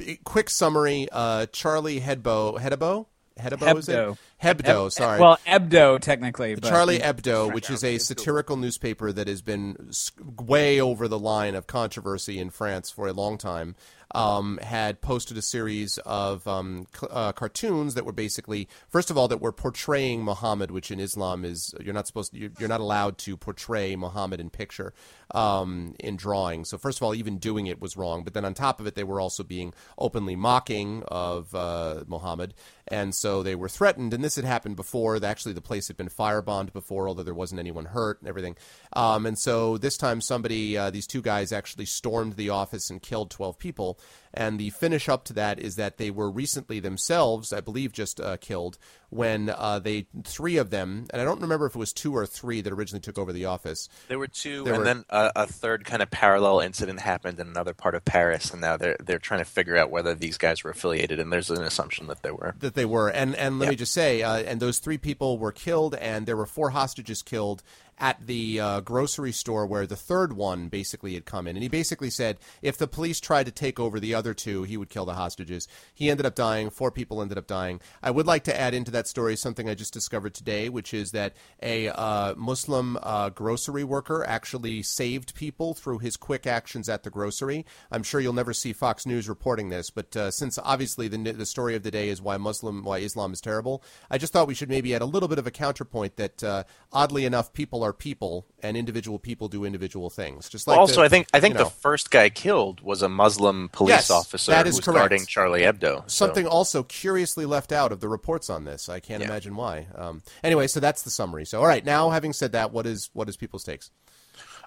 a 0.00 0.16
quick 0.24 0.48
summary. 0.48 1.08
Uh, 1.12 1.44
Charlie 1.52 2.00
Hebdo, 2.00 2.58
Hebdo, 2.58 3.06
Hebdo, 3.38 3.78
is 3.78 3.88
it? 3.88 4.16
Hebdo. 4.42 4.86
Eb- 4.86 4.92
sorry. 4.92 5.20
Well, 5.20 5.38
Ebdo 5.46 6.00
technically. 6.00 6.54
But 6.54 6.68
Charlie 6.68 6.98
Hebdo, 6.98 7.52
which 7.52 7.70
is 7.70 7.84
a 7.84 7.98
satirical 7.98 8.56
newspaper 8.56 9.12
that 9.12 9.28
has 9.28 9.42
been 9.42 9.90
way 10.38 10.80
over 10.80 11.08
the 11.08 11.18
line 11.18 11.54
of 11.54 11.66
controversy 11.66 12.38
in 12.38 12.50
France 12.50 12.90
for 12.90 13.06
a 13.06 13.12
long 13.12 13.36
time, 13.36 13.74
um, 14.12 14.58
had 14.62 15.00
posted 15.00 15.36
a 15.36 15.42
series 15.42 15.98
of 15.98 16.46
um, 16.48 16.86
uh, 17.10 17.32
cartoons 17.32 17.94
that 17.94 18.04
were 18.04 18.12
basically, 18.12 18.68
first 18.88 19.10
of 19.10 19.16
all, 19.16 19.28
that 19.28 19.40
were 19.40 19.52
portraying 19.52 20.24
Muhammad, 20.24 20.70
which 20.70 20.90
in 20.90 20.98
Islam 20.98 21.44
is 21.44 21.74
you're 21.80 21.94
not 21.94 22.06
supposed 22.06 22.32
to, 22.32 22.38
you're 22.38 22.50
you're 22.58 22.68
not 22.68 22.80
allowed 22.80 23.18
to 23.18 23.36
portray 23.36 23.94
Muhammad 23.94 24.40
in 24.40 24.50
picture 24.50 24.92
um, 25.32 25.94
in 26.00 26.16
drawing. 26.16 26.64
So 26.64 26.78
first 26.78 26.98
of 26.98 27.02
all, 27.02 27.14
even 27.14 27.38
doing 27.38 27.66
it 27.66 27.80
was 27.80 27.96
wrong. 27.96 28.24
But 28.24 28.34
then 28.34 28.44
on 28.44 28.54
top 28.54 28.80
of 28.80 28.86
it, 28.86 28.94
they 28.94 29.04
were 29.04 29.20
also 29.20 29.42
being 29.42 29.72
openly 29.96 30.36
mocking 30.36 31.02
of 31.08 31.54
uh, 31.54 32.04
Muhammad, 32.06 32.54
and 32.88 33.14
so 33.14 33.42
they 33.42 33.54
were 33.54 33.68
threatened. 33.68 34.14
And 34.14 34.22
this 34.22 34.36
had 34.36 34.44
happened 34.44 34.76
before. 34.76 35.24
Actually, 35.24 35.54
the 35.54 35.60
place 35.60 35.88
had 35.88 35.96
been 35.96 36.08
firebombed 36.08 36.72
before, 36.72 37.08
although 37.08 37.22
there 37.22 37.34
wasn't 37.34 37.60
anyone 37.60 37.86
hurt 37.86 38.20
and 38.20 38.28
everything. 38.28 38.56
Um, 38.92 39.26
and 39.26 39.38
so 39.38 39.78
this 39.78 39.96
time, 39.96 40.20
somebody, 40.20 40.76
uh, 40.76 40.90
these 40.90 41.06
two 41.06 41.22
guys, 41.22 41.52
actually 41.52 41.86
stormed 41.86 42.34
the 42.34 42.50
office 42.50 42.90
and 42.90 43.02
killed 43.02 43.30
twelve 43.30 43.58
people. 43.58 43.98
And 44.32 44.60
the 44.60 44.70
finish 44.70 45.08
up 45.08 45.24
to 45.24 45.32
that 45.34 45.58
is 45.58 45.74
that 45.76 45.96
they 45.98 46.10
were 46.10 46.30
recently 46.30 46.78
themselves, 46.78 47.52
I 47.52 47.60
believe, 47.60 47.92
just 47.92 48.20
uh, 48.20 48.36
killed 48.36 48.78
when 49.08 49.50
uh, 49.50 49.80
they 49.80 50.06
three 50.22 50.56
of 50.56 50.70
them, 50.70 51.06
and 51.10 51.20
I 51.20 51.24
don't 51.24 51.40
remember 51.40 51.66
if 51.66 51.74
it 51.74 51.78
was 51.78 51.92
two 51.92 52.14
or 52.16 52.26
three 52.26 52.60
that 52.60 52.72
originally 52.72 53.00
took 53.00 53.18
over 53.18 53.32
the 53.32 53.46
office. 53.46 53.88
There 54.06 54.20
were 54.20 54.28
two, 54.28 54.62
There 54.62 54.74
and 54.74 54.78
were- 54.78 54.84
then 54.84 55.04
a, 55.10 55.32
a 55.34 55.46
third 55.48 55.84
kind 55.84 56.00
of 56.00 56.12
parallel 56.12 56.60
incident 56.60 57.00
happened 57.00 57.40
in 57.40 57.48
another 57.48 57.74
part 57.74 57.96
of 57.96 58.04
Paris, 58.04 58.52
and 58.52 58.60
now 58.60 58.76
they're 58.76 58.96
they're 59.04 59.18
trying 59.18 59.40
to 59.40 59.44
figure 59.44 59.76
out 59.76 59.90
whether 59.90 60.14
these 60.14 60.38
guys 60.38 60.62
were 60.62 60.70
affiliated, 60.70 61.18
and 61.18 61.32
there's 61.32 61.50
an 61.50 61.64
assumption 61.64 62.06
that 62.06 62.22
they 62.22 62.30
were. 62.30 62.54
that 62.60 62.74
they 62.74 62.84
were. 62.84 63.08
And 63.08 63.34
and 63.34 63.58
let 63.58 63.66
Yeah. 63.66 63.70
me 63.70 63.76
just 63.76 63.92
say, 63.92 64.22
uh, 64.22 64.36
and 64.36 64.60
those 64.60 64.78
three 64.78 64.98
people 64.98 65.38
were 65.38 65.50
killed, 65.52 65.96
and 65.96 66.24
there 66.26 66.36
were 66.36 66.46
four 66.46 66.70
hostages 66.70 67.20
killed 67.22 67.64
at 68.00 68.26
the 68.26 68.58
uh, 68.58 68.80
grocery 68.80 69.32
store 69.32 69.66
where 69.66 69.86
the 69.86 69.96
third 69.96 70.32
one 70.32 70.68
basically 70.68 71.14
had 71.14 71.26
come 71.26 71.46
in. 71.46 71.54
And 71.54 71.62
he 71.62 71.68
basically 71.68 72.10
said 72.10 72.38
if 72.62 72.76
the 72.76 72.88
police 72.88 73.20
tried 73.20 73.46
to 73.46 73.52
take 73.52 73.78
over 73.78 74.00
the 74.00 74.14
other 74.14 74.34
two, 74.34 74.64
he 74.64 74.76
would 74.76 74.88
kill 74.88 75.04
the 75.04 75.14
hostages. 75.14 75.68
He 75.94 76.10
ended 76.10 76.26
up 76.26 76.34
dying. 76.34 76.70
Four 76.70 76.90
people 76.90 77.20
ended 77.20 77.38
up 77.38 77.46
dying. 77.46 77.80
I 78.02 78.10
would 78.10 78.26
like 78.26 78.44
to 78.44 78.58
add 78.58 78.74
into 78.74 78.90
that 78.92 79.06
story 79.06 79.36
something 79.36 79.68
I 79.68 79.74
just 79.74 79.92
discovered 79.92 80.34
today, 80.34 80.68
which 80.68 80.94
is 80.94 81.12
that 81.12 81.34
a 81.62 81.88
uh, 81.88 82.34
Muslim 82.36 82.98
uh, 83.02 83.28
grocery 83.28 83.84
worker 83.84 84.24
actually 84.26 84.82
saved 84.82 85.34
people 85.34 85.74
through 85.74 85.98
his 85.98 86.16
quick 86.16 86.46
actions 86.46 86.88
at 86.88 87.02
the 87.02 87.10
grocery. 87.10 87.66
I'm 87.90 88.02
sure 88.02 88.20
you'll 88.20 88.32
never 88.32 88.54
see 88.54 88.72
Fox 88.72 89.06
News 89.06 89.28
reporting 89.28 89.68
this, 89.68 89.90
but 89.90 90.16
uh, 90.16 90.30
since 90.30 90.58
obviously 90.58 91.08
the 91.08 91.20
the 91.32 91.46
story 91.46 91.76
of 91.76 91.82
the 91.82 91.90
day 91.90 92.08
is 92.08 92.22
why 92.22 92.36
Muslim, 92.38 92.82
why 92.82 92.98
Islam 92.98 93.32
is 93.32 93.40
terrible, 93.40 93.82
I 94.10 94.18
just 94.18 94.32
thought 94.32 94.48
we 94.48 94.54
should 94.54 94.68
maybe 94.70 94.94
add 94.94 95.02
a 95.02 95.06
little 95.06 95.28
bit 95.28 95.38
of 95.38 95.46
a 95.46 95.50
counterpoint 95.50 96.16
that 96.16 96.42
uh, 96.42 96.64
oddly 96.92 97.24
enough, 97.24 97.52
people 97.52 97.82
are 97.82 97.89
people, 97.92 98.46
and 98.62 98.76
individual 98.76 99.18
people 99.18 99.48
do 99.48 99.64
individual 99.64 100.10
things. 100.10 100.48
Just 100.48 100.66
like 100.66 100.78
also, 100.78 100.96
the- 100.96 101.02
I 101.02 101.08
think 101.08 101.26
I 101.32 101.40
think 101.40 101.54
you 101.54 101.58
know, 101.58 101.64
the 101.64 101.70
first 101.70 102.10
guy 102.10 102.28
killed 102.30 102.80
was 102.80 103.02
a 103.02 103.08
Muslim 103.08 103.68
police 103.70 103.90
Yes, 103.90 104.10
officer 104.10 104.52
that 104.52 104.66
is 104.66 104.74
who 104.74 104.78
was 104.78 104.84
correct. 104.86 104.98
guarding 104.98 105.26
Charlie 105.26 105.62
Hebdo. 105.62 106.02
so- 106.02 106.26
something 106.26 106.46
also 106.46 106.82
curiously 106.82 107.46
left 107.46 107.72
out 107.72 107.92
of 107.92 108.00
the 108.00 108.08
reports 108.08 108.48
on 108.50 108.64
this. 108.64 108.88
I 108.88 109.00
can't 109.00 109.20
Yeah. 109.22 109.28
imagine 109.28 109.56
why. 109.56 109.86
Um, 109.94 110.22
anyway, 110.44 110.66
so 110.66 110.80
that's 110.80 111.02
the 111.02 111.10
summary. 111.10 111.44
So 111.46 111.60
all 111.60 111.66
right, 111.66 111.84
now 111.84 112.10
having 112.10 112.32
said 112.32 112.52
that, 112.52 112.72
what 112.72 112.86
is 112.86 113.10
what 113.12 113.28
is 113.28 113.36
people's 113.36 113.64
takes? 113.64 113.90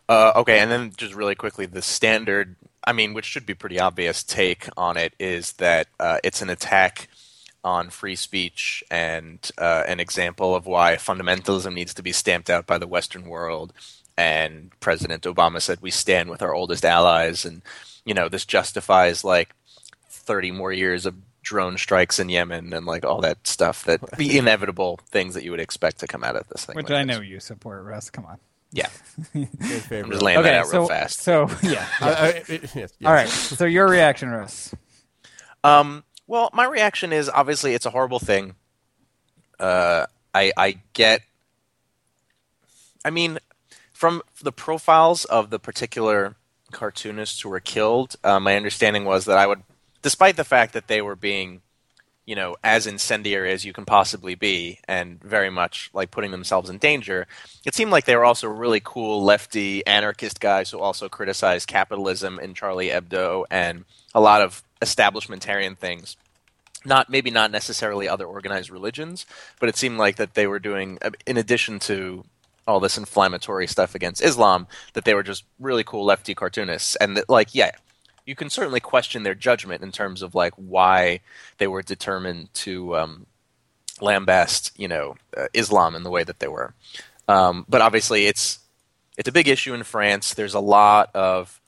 Uh, 0.09 0.33
okay, 0.35 0.59
and 0.59 0.69
then 0.69 0.91
just 0.97 1.13
really 1.13 1.35
quickly, 1.35 1.65
the 1.65 1.81
standard, 1.81 2.57
I 2.83 2.91
mean, 2.91 3.13
which 3.13 3.23
should 3.25 3.45
be 3.45 3.53
pretty 3.53 3.79
obvious 3.79 4.21
take 4.21 4.67
on 4.75 4.97
it 4.97 5.13
is 5.17 5.53
that 5.53 5.87
uh, 5.97 6.17
it's 6.25 6.41
an 6.41 6.49
attack 6.49 7.07
on 7.63 7.89
free 7.89 8.15
speech 8.15 8.83
and 8.91 9.49
uh, 9.57 9.83
an 9.87 9.99
example 9.99 10.55
of 10.55 10.65
why 10.65 10.95
fundamentalism 10.95 11.73
needs 11.73 11.93
to 11.93 12.03
be 12.03 12.11
stamped 12.11 12.49
out 12.49 12.65
by 12.67 12.77
the 12.77 12.87
Western 12.87 13.27
world. 13.29 13.71
And 14.17 14.71
President 14.79 15.23
Obama 15.23 15.61
said, 15.61 15.79
We 15.81 15.89
stand 15.91 16.29
with 16.29 16.41
our 16.41 16.53
oldest 16.53 16.85
allies. 16.85 17.45
And, 17.45 17.61
you 18.05 18.13
know, 18.13 18.29
this 18.29 18.45
justifies 18.45 19.23
like 19.23 19.55
30 20.09 20.51
more 20.51 20.71
years 20.71 21.05
of 21.05 21.15
drone 21.41 21.77
strikes 21.77 22.19
in 22.19 22.29
Yemen 22.29 22.71
and 22.73 22.85
like 22.85 23.03
all 23.05 23.21
that 23.21 23.47
stuff 23.47 23.83
that 23.85 23.99
the 24.17 24.37
inevitable 24.37 24.99
things 25.09 25.33
that 25.33 25.43
you 25.43 25.51
would 25.51 25.59
expect 25.59 25.99
to 25.99 26.07
come 26.07 26.23
out 26.23 26.35
of 26.35 26.47
this 26.49 26.65
thing. 26.65 26.75
which 26.75 26.89
like 26.89 26.99
I 26.99 27.05
this. 27.05 27.15
know 27.17 27.21
you 27.21 27.39
support, 27.39 27.83
Russ. 27.83 28.09
Come 28.09 28.25
on. 28.25 28.37
Yeah. 28.71 28.87
I'm 29.35 29.47
just 29.59 29.91
of- 29.91 30.21
laying 30.21 30.41
that 30.41 30.47
Okay, 30.47 30.57
out 30.57 30.67
so 30.67 30.79
real 30.79 30.87
fast. 30.87 31.19
so 31.21 31.49
yeah. 31.63 31.87
Uh, 32.01 32.05
uh, 32.05 32.31
it- 32.35 32.49
it- 32.63 32.75
yes, 32.75 32.93
All 33.05 33.11
right. 33.13 33.27
So 33.29 33.65
your 33.65 33.87
reaction, 33.87 34.29
Russ? 34.29 34.73
Um, 35.63 36.03
well, 36.33 36.49
my 36.51 36.65
reaction 36.65 37.13
is 37.13 37.29
obviously 37.29 37.75
it's 37.75 37.85
a 37.85 37.91
horrible 37.91 38.17
thing. 38.17 38.55
Uh, 39.59 40.07
I 40.33 40.51
I 40.57 40.79
get. 40.93 41.21
I 43.05 43.11
mean, 43.11 43.37
from 43.91 44.23
the 44.41 44.51
profiles 44.51 45.25
of 45.25 45.51
the 45.51 45.59
particular 45.59 46.33
cartoonists 46.71 47.41
who 47.41 47.49
were 47.49 47.59
killed, 47.59 48.15
uh, 48.23 48.39
my 48.39 48.55
understanding 48.55 49.05
was 49.05 49.25
that 49.25 49.37
I 49.37 49.45
would, 49.45 49.61
despite 50.01 50.35
the 50.35 50.43
fact 50.43 50.73
that 50.73 50.87
they 50.87 51.03
were 51.03 51.15
being, 51.15 51.61
you 52.25 52.35
know, 52.35 52.55
as 52.63 52.87
incendiary 52.87 53.51
as 53.51 53.63
you 53.63 53.71
can 53.71 53.85
possibly 53.85 54.33
be, 54.33 54.79
and 54.87 55.23
very 55.23 55.51
much 55.51 55.91
like 55.93 56.09
putting 56.09 56.31
themselves 56.31 56.67
in 56.67 56.79
danger, 56.79 57.27
it 57.63 57.75
seemed 57.75 57.91
like 57.91 58.05
they 58.05 58.15
were 58.15 58.25
also 58.25 58.47
really 58.47 58.81
cool 58.83 59.23
lefty 59.23 59.85
anarchist 59.85 60.39
guys 60.39 60.71
who 60.71 60.79
also 60.79 61.07
criticized 61.07 61.67
capitalism 61.67 62.39
in 62.39 62.55
Charlie 62.55 62.89
Hebdo 62.89 63.45
and 63.51 63.85
a 64.15 64.19
lot 64.19 64.41
of 64.41 64.63
establishmentarian 64.81 65.77
things 65.77 66.17
not 66.85 67.09
maybe 67.09 67.31
not 67.31 67.51
necessarily 67.51 68.07
other 68.07 68.25
organized 68.25 68.69
religions, 68.69 69.25
but 69.59 69.69
it 69.69 69.75
seemed 69.75 69.97
like 69.97 70.17
that 70.17 70.33
they 70.33 70.47
were 70.47 70.59
doing, 70.59 70.97
uh, 71.01 71.11
in 71.25 71.37
addition 71.37 71.79
to 71.79 72.23
all 72.67 72.79
this 72.79 72.97
inflammatory 72.97 73.67
stuff 73.67 73.93
against 73.95 74.23
Islam, 74.23 74.67
that 74.93 75.05
they 75.05 75.13
were 75.13 75.23
just 75.23 75.43
really 75.59 75.83
cool 75.83 76.05
lefty 76.05 76.33
cartoonists, 76.33 76.95
and 76.97 77.17
that, 77.17 77.29
like, 77.29 77.53
yeah, 77.53 77.71
you 78.25 78.35
can 78.35 78.49
certainly 78.49 78.79
question 78.79 79.23
their 79.23 79.35
judgment 79.35 79.83
in 79.83 79.91
terms 79.91 80.21
of 80.21 80.33
like 80.33 80.53
why 80.55 81.19
they 81.57 81.67
were 81.67 81.81
determined 81.81 82.53
to 82.53 82.95
um, 82.95 83.25
lambast, 83.99 84.71
you 84.77 84.87
know, 84.87 85.15
uh, 85.35 85.47
Islam 85.53 85.95
in 85.95 86.03
the 86.03 86.09
way 86.09 86.23
that 86.23 86.39
they 86.39 86.47
were. 86.47 86.73
Um, 87.27 87.65
but 87.67 87.81
obviously, 87.81 88.25
it's 88.25 88.59
it's 89.17 89.29
a 89.29 89.33
big 89.33 89.47
issue 89.47 89.73
in 89.73 89.83
France. 89.83 90.33
There's 90.33 90.53
a 90.53 90.59
lot 90.59 91.13
of 91.15 91.59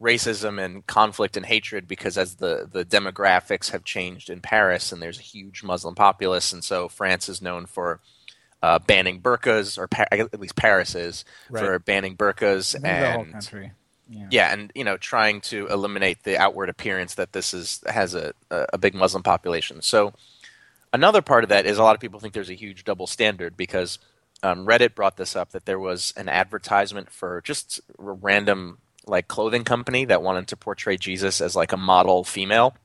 racism 0.00 0.62
and 0.62 0.86
conflict 0.86 1.36
and 1.36 1.44
hatred 1.46 1.86
because 1.86 2.16
as 2.16 2.36
the, 2.36 2.68
the 2.70 2.84
demographics 2.84 3.70
have 3.70 3.84
changed 3.84 4.30
in 4.30 4.40
Paris 4.40 4.92
and 4.92 5.02
there's 5.02 5.18
a 5.18 5.22
huge 5.22 5.62
Muslim 5.62 5.94
populace, 5.94 6.52
and 6.52 6.64
so 6.64 6.88
France 6.88 7.28
is 7.28 7.42
known 7.42 7.66
for 7.66 8.00
uh, 8.62 8.78
banning 8.78 9.20
burqas, 9.20 9.78
or 9.78 9.88
pa- 9.88 10.06
at 10.10 10.38
least 10.40 10.56
Paris 10.56 10.94
is 10.94 11.24
for 11.60 11.78
banning 11.78 12.16
burqas 12.16 12.74
I 12.76 12.78
the 13.00 13.10
whole 13.12 13.22
and. 13.22 13.34
Yeah. 14.12 14.26
yeah, 14.30 14.52
and 14.52 14.72
you 14.74 14.82
know, 14.82 14.96
trying 14.96 15.40
to 15.42 15.68
eliminate 15.68 16.24
the 16.24 16.36
outward 16.36 16.68
appearance 16.68 17.14
that 17.14 17.32
this 17.32 17.54
is 17.54 17.80
has 17.86 18.14
a 18.14 18.34
a 18.50 18.66
a 18.72 18.78
big 18.78 18.92
Muslim 18.94 19.22
population. 19.22 19.82
So 19.82 20.14
another 20.92 21.22
part 21.22 21.44
of 21.44 21.50
that 21.50 21.64
is 21.64 21.78
a 21.78 21.84
lot 21.84 21.94
of 21.94 22.00
people 22.00 22.18
think 22.18 22.34
there's 22.34 22.50
a 22.50 22.54
huge 22.54 22.82
double 22.82 23.06
standard 23.06 23.56
because 23.56 24.00
um, 24.42 24.66
Reddit 24.66 24.94
brought 24.96 25.16
this 25.16 25.36
up 25.36 25.52
that 25.52 25.64
there 25.64 25.78
was 25.78 26.12
an 26.16 26.28
advertisement 26.28 27.10
for 27.10 27.40
just 27.42 27.80
random 27.98 28.78
like 29.10 29.28
clothing 29.28 29.64
company 29.64 30.04
that 30.06 30.22
wanted 30.22 30.48
to 30.48 30.56
portray 30.56 30.96
Jesus 30.96 31.40
as 31.40 31.56
like 31.56 31.72
a 31.72 31.76
model 31.76 32.24
female. 32.24 32.76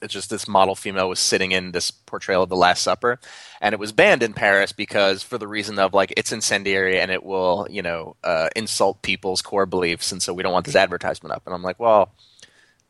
It's 0.00 0.14
just 0.14 0.30
this 0.30 0.46
model 0.46 0.76
female 0.76 1.08
was 1.08 1.18
sitting 1.18 1.50
in 1.50 1.72
this 1.72 1.90
portrayal 1.90 2.44
of 2.44 2.48
the 2.48 2.54
Last 2.56 2.82
Supper, 2.82 3.18
and 3.60 3.72
it 3.72 3.80
was 3.80 3.90
banned 3.90 4.22
in 4.22 4.32
Paris 4.32 4.70
because 4.70 5.24
for 5.24 5.38
the 5.38 5.48
reason 5.48 5.76
of 5.80 5.92
like 5.92 6.14
it's 6.16 6.30
incendiary 6.30 7.00
and 7.00 7.10
it 7.10 7.24
will 7.24 7.66
you 7.68 7.82
know 7.82 8.14
uh, 8.22 8.48
insult 8.54 9.02
people's 9.02 9.42
core 9.42 9.66
beliefs, 9.66 10.12
and 10.12 10.22
so 10.22 10.32
we 10.32 10.44
don't 10.44 10.52
want 10.52 10.66
this 10.66 10.76
advertisement 10.76 11.34
up. 11.34 11.42
And 11.46 11.54
I'm 11.54 11.64
like, 11.64 11.80
well, 11.80 12.12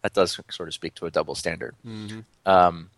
that 0.02 0.12
does 0.12 0.38
sort 0.50 0.68
of 0.68 0.74
speak 0.74 0.94
to 0.96 1.06
a 1.06 1.10
double 1.10 1.34
standard. 1.34 1.74
Um, 2.44 2.90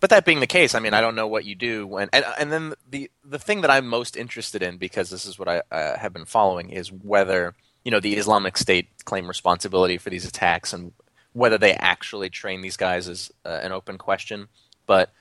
but 0.00 0.10
that 0.10 0.24
being 0.24 0.40
the 0.40 0.46
case, 0.46 0.74
I 0.74 0.80
mean, 0.80 0.94
I 0.94 1.00
don't 1.02 1.14
know 1.14 1.28
what 1.28 1.44
you 1.44 1.54
do 1.54 1.86
when, 1.86 2.08
and, 2.12 2.24
and 2.38 2.50
then 2.50 2.74
the 2.88 3.10
the 3.22 3.38
thing 3.38 3.60
that 3.60 3.70
I'm 3.70 3.86
most 3.86 4.16
interested 4.16 4.62
in, 4.62 4.78
because 4.78 5.10
this 5.10 5.26
is 5.26 5.38
what 5.38 5.46
I 5.46 5.62
uh, 5.70 5.98
have 5.98 6.12
been 6.12 6.24
following, 6.24 6.70
is 6.70 6.90
whether 6.90 7.54
you 7.84 7.90
know 7.90 8.00
the 8.00 8.16
Islamic 8.16 8.56
State 8.56 8.88
claim 9.04 9.26
responsibility 9.26 9.98
for 9.98 10.10
these 10.10 10.26
attacks 10.26 10.72
and 10.72 10.92
whether 11.32 11.58
they 11.58 11.72
actually 11.74 12.28
train 12.28 12.60
these 12.60 12.76
guys 12.76 13.08
is 13.08 13.30
uh, 13.44 13.60
an 13.62 13.72
open 13.72 13.98
question. 13.98 14.48
But 14.86 15.12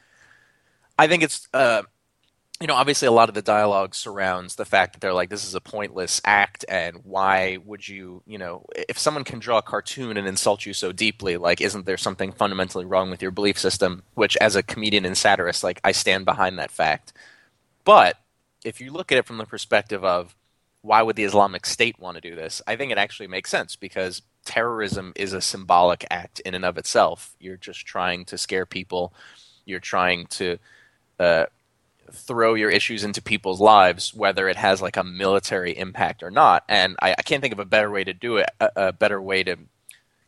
I 0.97 1.07
think 1.07 1.23
it's 1.23 1.47
uh, 1.53 1.83
you 2.59 2.67
know, 2.67 2.75
obviously 2.75 3.07
a 3.07 3.11
lot 3.11 3.29
of 3.29 3.35
the 3.35 3.41
dialogue 3.41 3.95
surrounds 3.95 4.55
the 4.55 4.65
fact 4.65 4.93
that 4.93 4.99
they're 4.99 5.13
like, 5.13 5.29
this 5.29 5.45
is 5.45 5.55
a 5.55 5.61
pointless 5.61 6.19
act, 6.25 6.65
and 6.67 6.97
why 7.05 7.57
would 7.63 7.87
you, 7.87 8.21
you 8.27 8.37
know, 8.37 8.65
if 8.89 8.99
someone 8.99 9.23
can 9.23 9.39
draw 9.39 9.59
a 9.59 9.61
cartoon 9.63 10.17
and 10.17 10.27
insult 10.27 10.65
you 10.65 10.73
so 10.73 10.91
deeply, 10.91 11.37
like, 11.37 11.61
isn't 11.61 11.85
there 11.85 11.97
something 11.97 12.33
fundamentally 12.33 12.83
wrong 12.83 13.09
with 13.09 13.21
your 13.21 13.31
belief 13.31 13.57
system? 13.57 14.03
Which, 14.15 14.35
as 14.37 14.57
a 14.57 14.63
comedian 14.63 15.05
and 15.05 15.17
satirist, 15.17 15.63
like, 15.63 15.79
I 15.85 15.93
stand 15.93 16.25
behind 16.25 16.59
that 16.59 16.69
fact. 16.69 17.13
But 17.85 18.17
if 18.65 18.81
you 18.81 18.91
look 18.91 19.13
at 19.13 19.17
it 19.17 19.25
from 19.25 19.37
the 19.37 19.45
perspective 19.45 20.03
of 20.03 20.35
why 20.81 21.01
would 21.01 21.15
the 21.15 21.23
Islamic 21.23 21.65
State 21.65 21.99
want 21.99 22.15
to 22.15 22.21
do 22.21 22.35
this, 22.35 22.61
I 22.67 22.75
think 22.75 22.91
it 22.91 22.97
actually 22.97 23.27
makes 23.27 23.49
sense 23.49 23.75
because 23.75 24.21
terrorism 24.45 25.13
is 25.15 25.33
a 25.33 25.41
symbolic 25.41 26.05
act 26.09 26.39
in 26.41 26.53
and 26.53 26.65
of 26.65 26.77
itself. 26.77 27.35
You're 27.39 27.57
just 27.57 27.85
trying 27.85 28.25
to 28.25 28.37
scare 28.37 28.65
people. 28.65 29.13
You're 29.65 29.79
trying 29.79 30.27
to. 30.27 30.57
Uh, 31.19 31.45
throw 32.11 32.53
your 32.53 32.69
issues 32.69 33.03
into 33.03 33.21
people's 33.21 33.61
lives, 33.61 34.13
whether 34.13 34.47
it 34.47 34.55
has 34.55 34.81
like 34.81 34.97
a 34.97 35.03
military 35.03 35.77
impact 35.77 36.23
or 36.23 36.31
not. 36.31 36.63
And 36.67 36.95
I, 37.01 37.11
I 37.17 37.21
can't 37.21 37.41
think 37.41 37.53
of 37.53 37.59
a 37.59 37.65
better 37.65 37.89
way 37.89 38.03
to 38.03 38.13
do 38.13 38.37
it, 38.37 38.49
a, 38.59 38.71
a, 38.75 38.93
better 38.93 39.21
way 39.21 39.43
to 39.43 39.57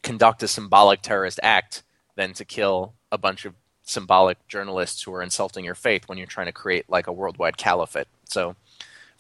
conduct 0.04 0.44
a 0.44 0.48
symbolic 0.48 1.02
terrorist 1.02 1.40
act 1.44 1.84
than 2.16 2.34
to 2.34 2.46
kill 2.46 2.94
a 3.12 3.18
bunch 3.18 3.46
of 3.46 3.56
symbolic 3.84 4.48
journalists 4.48 5.04
who 5.04 5.14
are 5.14 5.24
insulting 5.24 5.66
your 5.66 5.76
faith 5.76 6.08
when 6.08 6.18
you're 6.18 6.28
trying 6.28 6.46
to 6.46 6.52
create 6.52 6.90
like 6.90 7.08
a 7.08 7.14
worldwide 7.14 7.58
caliphate. 7.58 8.08
So, 8.26 8.56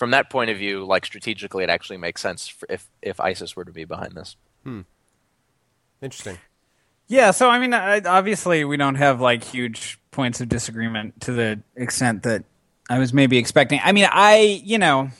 from 0.02 0.10
that 0.10 0.32
point 0.32 0.49
of 0.49 0.58
view, 0.58 0.84
like 0.84 1.06
strategically, 1.06 1.64
it 1.64 1.70
actually 1.70 1.97
makes 1.97 2.22
sense 2.22 2.56
if 2.68 2.89
if 3.04 3.20
ISIS 3.20 3.56
were 3.56 3.64
to 3.64 3.72
be 3.72 3.86
behind 3.86 4.14
this. 4.14 4.36
Hmm. 4.64 4.82
Interesting. 6.02 6.39
Yeah, 7.08 7.30
so 7.30 7.52
I 7.52 7.60
mean, 7.60 7.72
obviously, 7.72 8.66
we 8.66 8.78
don't 8.78 8.95
have 8.95 9.22
like 9.22 9.43
huge 9.43 9.99
points 10.10 10.41
of 10.41 10.49
disagreement 10.49 11.22
to 11.22 11.34
the 11.34 11.62
extent 11.76 12.24
that 12.24 12.45
I 12.89 12.97
was 12.97 13.14
maybe 13.14 13.38
expecting. 13.38 13.80
I 13.84 13.91
mean, 13.91 14.08
I 14.12 14.64
you 14.64 14.80
know 14.80 15.12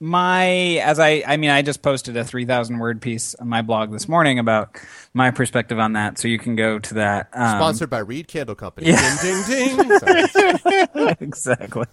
my 0.00 0.46
as 0.82 0.98
I 0.98 1.22
I 1.26 1.36
mean 1.36 1.50
I 1.50 1.62
just 1.62 1.80
posted 1.80 2.16
a 2.16 2.24
3000 2.24 2.78
word 2.78 3.00
piece 3.00 3.34
on 3.36 3.48
my 3.48 3.62
blog 3.62 3.92
this 3.92 4.08
morning 4.08 4.38
about 4.38 4.76
my 5.14 5.30
perspective 5.30 5.78
on 5.78 5.92
that 5.92 6.18
so 6.18 6.26
you 6.26 6.38
can 6.38 6.56
go 6.56 6.78
to 6.78 6.94
that 6.94 7.28
um, 7.32 7.58
sponsored 7.58 7.90
by 7.90 7.98
Reed 7.98 8.26
Candle 8.26 8.56
Company. 8.56 8.88
Yeah. 8.88 9.16
ding 9.22 9.42
ding 9.46 9.76
ding. 9.76 11.16
Exactly. 11.20 11.86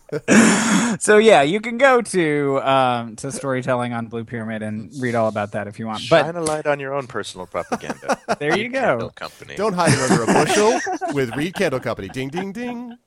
So 0.99 1.18
yeah 1.18 1.41
you 1.43 1.62
can 1.62 1.78
go 1.78 2.02
to 2.02 2.60
um, 2.64 3.16
to 3.18 3.32
storytelling 3.32 3.93
on 3.93 4.08
Blue 4.08 4.24
Pyramid 4.24 4.62
and 4.64 4.91
read 4.99 5.16
all 5.16 5.28
about 5.28 5.52
that 5.54 5.68
if 5.68 5.78
you 5.80 5.86
want 5.88 6.02
shine 6.02 6.34
but, 6.34 6.36
a 6.36 6.41
light 6.41 6.66
on 6.68 6.80
your 6.80 6.93
own 6.93 7.08
personal 7.08 7.45
propaganda. 7.45 8.20
There 8.39 8.58
you 8.58 8.70
go. 8.70 8.80
Candle 8.80 9.10
Company. 9.12 9.56
Don't 9.56 9.74
hide 9.74 9.93
it 9.93 10.12
under 10.12 10.24
a 10.24 10.26
bushel 10.26 10.80
with 11.14 11.36
Reed 11.36 11.54
Candle 11.54 11.80
Company. 11.80 12.08
Ding 12.08 12.30
ding 12.30 12.52
ding 12.52 12.97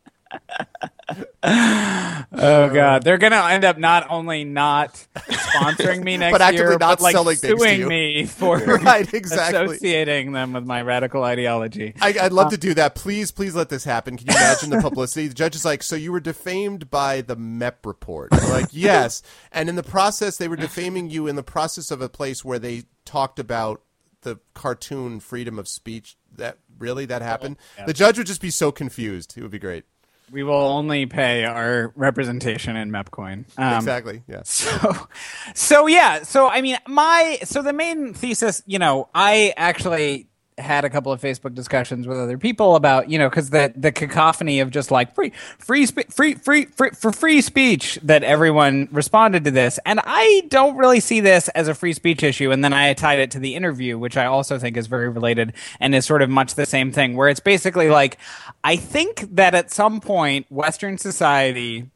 oh 1.42 2.70
god, 2.72 3.02
they're 3.02 3.18
gonna 3.18 3.46
end 3.50 3.64
up 3.64 3.78
not 3.78 4.06
only 4.10 4.44
not 4.44 5.06
sponsoring 5.16 6.02
me 6.02 6.16
next 6.18 6.32
but 6.32 6.40
actively 6.40 6.70
year, 6.70 6.78
not 6.78 6.98
but 6.98 7.00
like 7.00 7.12
selling 7.12 7.36
suing 7.36 7.86
me 7.86 8.24
for 8.24 8.58
right, 8.82 9.12
exactly. 9.12 9.64
associating 9.64 10.32
them 10.32 10.52
with 10.52 10.64
my 10.64 10.82
radical 10.82 11.22
ideology. 11.22 11.94
I, 12.00 12.12
would 12.22 12.32
love 12.32 12.46
um, 12.46 12.50
to 12.52 12.56
do 12.56 12.74
that. 12.74 12.94
Please, 12.94 13.30
please 13.30 13.54
let 13.54 13.68
this 13.68 13.84
happen. 13.84 14.16
Can 14.16 14.28
you 14.28 14.34
imagine 14.34 14.70
the 14.70 14.80
publicity? 14.80 15.28
The 15.28 15.34
judge 15.34 15.54
is 15.54 15.64
like, 15.64 15.82
"So 15.82 15.96
you 15.96 16.12
were 16.12 16.20
defamed 16.20 16.90
by 16.90 17.20
the 17.20 17.36
MEP 17.36 17.84
report?" 17.84 18.32
Like, 18.32 18.68
yes, 18.72 19.22
and 19.52 19.68
in 19.68 19.76
the 19.76 19.82
process, 19.82 20.36
they 20.36 20.48
were 20.48 20.56
defaming 20.56 21.10
you 21.10 21.26
in 21.26 21.36
the 21.36 21.42
process 21.42 21.90
of 21.90 22.00
a 22.00 22.08
place 22.08 22.44
where 22.44 22.58
they 22.58 22.84
talked 23.04 23.38
about 23.38 23.82
the 24.22 24.38
cartoon 24.54 25.20
freedom 25.20 25.58
of 25.58 25.68
speech. 25.68 26.16
That 26.32 26.58
really 26.78 27.04
that 27.06 27.22
happened. 27.22 27.56
Yeah. 27.78 27.86
The 27.86 27.92
judge 27.92 28.18
would 28.18 28.26
just 28.26 28.40
be 28.40 28.50
so 28.50 28.72
confused. 28.72 29.34
It 29.36 29.42
would 29.42 29.50
be 29.50 29.58
great. 29.58 29.84
We 30.30 30.42
will 30.42 30.54
only 30.54 31.06
pay 31.06 31.44
our 31.44 31.92
representation 31.96 32.76
in 32.76 32.90
MEPcoin. 32.90 33.44
Um, 33.58 33.74
exactly. 33.76 34.22
Yeah. 34.28 34.42
So, 34.54 35.08
so 35.54 35.86
yeah. 35.86 36.22
So 36.22 36.48
I 36.48 36.60
mean, 36.60 36.78
my 36.86 37.38
so 37.44 37.62
the 37.62 37.72
main 37.72 38.14
thesis, 38.14 38.62
you 38.66 38.78
know, 38.78 39.08
I 39.14 39.52
actually 39.56 40.28
had 40.58 40.84
a 40.84 40.90
couple 40.90 41.10
of 41.10 41.20
Facebook 41.20 41.54
discussions 41.54 42.06
with 42.06 42.18
other 42.18 42.38
people 42.38 42.76
about 42.76 43.10
you 43.10 43.18
know 43.18 43.28
because 43.28 43.50
the 43.50 43.72
the 43.74 43.90
cacophony 43.90 44.60
of 44.60 44.70
just 44.70 44.90
like 44.90 45.14
free 45.14 45.32
free 45.58 45.84
spe- 45.84 46.10
free 46.10 46.34
free 46.34 46.66
free 46.66 46.90
for 46.90 47.10
free 47.12 47.40
speech 47.40 47.98
that 48.02 48.22
everyone 48.22 48.88
responded 48.92 49.44
to 49.44 49.50
this. 49.50 49.80
And 49.84 50.00
I 50.04 50.44
don't 50.48 50.76
really 50.76 51.00
see 51.00 51.20
this 51.20 51.48
as 51.50 51.66
a 51.66 51.74
free 51.74 51.92
speech 51.92 52.22
issue. 52.22 52.52
And 52.52 52.62
then 52.62 52.72
I 52.72 52.92
tied 52.94 53.18
it 53.18 53.30
to 53.32 53.40
the 53.40 53.54
interview 53.54 53.98
which 53.98 54.16
I 54.16 54.26
also 54.26 54.58
think 54.58 54.76
is 54.76 54.86
very 54.86 55.08
related 55.08 55.54
and 55.80 55.94
is 55.94 56.06
sort 56.06 56.22
of 56.22 56.30
much 56.30 56.54
the 56.54 56.66
same 56.66 56.92
thing 56.92 57.16
where 57.16 57.28
it's 57.28 57.40
basically 57.40 57.88
like 57.88 58.18
I 58.62 58.76
think 58.76 59.34
that 59.34 59.54
at 59.54 59.72
some 59.72 60.00
point 60.00 60.46
Western 60.50 60.98
society 60.98 61.90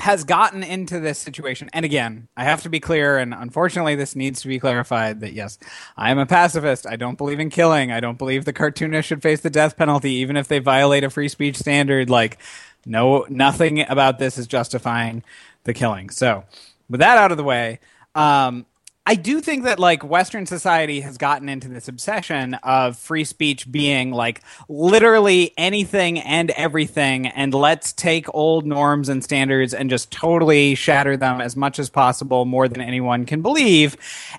has 0.00 0.24
gotten 0.24 0.62
into 0.62 0.98
this 0.98 1.18
situation. 1.18 1.68
And 1.72 1.84
again, 1.84 2.28
I 2.36 2.44
have 2.44 2.62
to 2.62 2.70
be 2.70 2.80
clear, 2.80 3.18
and 3.18 3.34
unfortunately, 3.34 3.94
this 3.94 4.16
needs 4.16 4.40
to 4.42 4.48
be 4.48 4.58
clarified 4.58 5.20
that 5.20 5.34
yes, 5.34 5.58
I 5.96 6.10
am 6.10 6.18
a 6.18 6.26
pacifist. 6.26 6.86
I 6.86 6.96
don't 6.96 7.18
believe 7.18 7.38
in 7.38 7.50
killing. 7.50 7.92
I 7.92 8.00
don't 8.00 8.18
believe 8.18 8.44
the 8.44 8.52
cartoonist 8.52 9.08
should 9.08 9.22
face 9.22 9.40
the 9.40 9.50
death 9.50 9.76
penalty, 9.76 10.12
even 10.12 10.36
if 10.36 10.48
they 10.48 10.58
violate 10.58 11.04
a 11.04 11.10
free 11.10 11.28
speech 11.28 11.56
standard. 11.56 12.08
Like, 12.08 12.38
no, 12.86 13.26
nothing 13.28 13.88
about 13.88 14.18
this 14.18 14.38
is 14.38 14.46
justifying 14.46 15.22
the 15.64 15.74
killing. 15.74 16.08
So, 16.10 16.44
with 16.88 17.00
that 17.00 17.18
out 17.18 17.30
of 17.30 17.36
the 17.36 17.44
way, 17.44 17.78
um, 18.14 18.66
I 19.10 19.16
do 19.16 19.40
think 19.40 19.64
that 19.64 19.80
like 19.80 20.04
Western 20.04 20.46
society 20.46 21.00
has 21.00 21.18
gotten 21.18 21.48
into 21.48 21.66
this 21.66 21.88
obsession 21.88 22.54
of 22.62 22.96
free 22.96 23.24
speech 23.24 23.68
being 23.68 24.12
like 24.12 24.40
literally 24.68 25.52
anything 25.58 26.20
and 26.20 26.50
everything, 26.52 27.26
and 27.26 27.52
let's 27.52 27.92
take 27.92 28.32
old 28.32 28.66
norms 28.66 29.08
and 29.08 29.24
standards 29.24 29.74
and 29.74 29.90
just 29.90 30.12
totally 30.12 30.76
shatter 30.76 31.16
them 31.16 31.40
as 31.40 31.56
much 31.56 31.80
as 31.80 31.90
possible, 31.90 32.44
more 32.44 32.68
than 32.68 32.80
anyone 32.80 33.26
can 33.26 33.42
believe. 33.42 33.96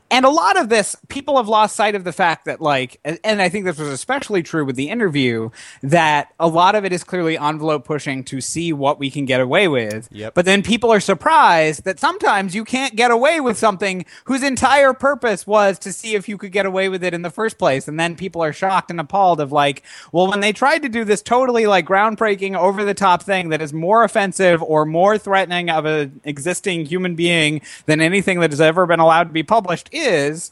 And 0.10 0.26
a 0.26 0.30
lot 0.30 0.58
of 0.58 0.70
this, 0.70 0.96
people 1.10 1.36
have 1.36 1.50
lost 1.50 1.76
sight 1.76 1.94
of 1.94 2.06
the 2.06 2.14
fact 2.14 2.46
that 2.46 2.62
like, 2.62 2.98
and 3.04 3.42
I 3.42 3.50
think 3.50 3.66
this 3.66 3.78
was 3.78 3.90
especially 3.90 4.42
true 4.42 4.64
with 4.64 4.78
the 4.78 4.88
interview, 4.88 5.50
that 5.84 6.34
a 6.40 6.48
lot 6.48 6.76
of 6.76 6.86
it 6.86 6.94
is 6.94 7.04
clearly 7.04 7.38
envelope 7.38 7.84
pushing 7.84 8.24
to 8.24 8.40
see 8.40 8.72
what 8.72 9.00
we 9.00 9.12
can 9.12 9.26
get 9.26 9.42
away 9.42 9.68
with. 9.68 10.08
Yep. 10.14 10.34
But 10.34 10.46
then 10.46 10.64
people 10.64 10.94
are 10.94 11.02
surprised 11.02 11.84
that 11.84 12.00
sometimes 12.00 12.56
you 12.56 12.64
can't 12.64 12.96
get 12.96 13.12
away 13.12 13.42
with 13.42 13.58
something 13.58 14.06
whose 14.24 14.44
entire 14.44 14.61
purpose 14.94 15.48
was 15.48 15.80
to 15.80 15.92
see 15.92 16.16
if 16.16 16.30
you 16.30 16.38
could 16.38 16.52
get 16.52 16.66
away 16.66 16.90
with 16.90 17.04
it 17.04 17.14
in 17.14 17.22
the 17.22 17.30
first 17.30 17.58
place. 17.58 17.88
And 17.88 18.00
then 18.00 18.16
people 18.16 18.44
are 18.44 18.54
shocked 18.54 18.92
and 18.92 19.00
appalled 19.00 19.40
of 19.40 19.52
like, 19.52 19.84
well, 20.12 20.28
when 20.28 20.40
they 20.40 20.54
tried 20.54 20.84
to 20.84 20.90
do 20.90 21.04
this 21.04 21.22
totally 21.22 21.66
like 21.66 21.86
groundbreaking, 21.86 22.58
over 22.58 22.84
the 22.84 22.94
top 22.94 23.24
thing 23.24 23.50
that 23.50 23.62
is 23.62 23.74
more 23.74 24.04
offensive 24.04 24.62
or 24.62 24.86
more 24.86 25.18
threatening 25.18 25.70
of 25.70 25.86
an 25.86 26.22
existing 26.24 26.86
human 26.86 27.16
being 27.16 27.62
than 27.86 28.02
anything 28.02 28.40
that 28.40 28.52
has 28.52 28.62
ever 28.62 28.86
been 28.86 29.00
allowed 29.00 29.26
to 29.26 29.34
be 29.34 29.44
published 29.44 29.90
is 29.92 30.52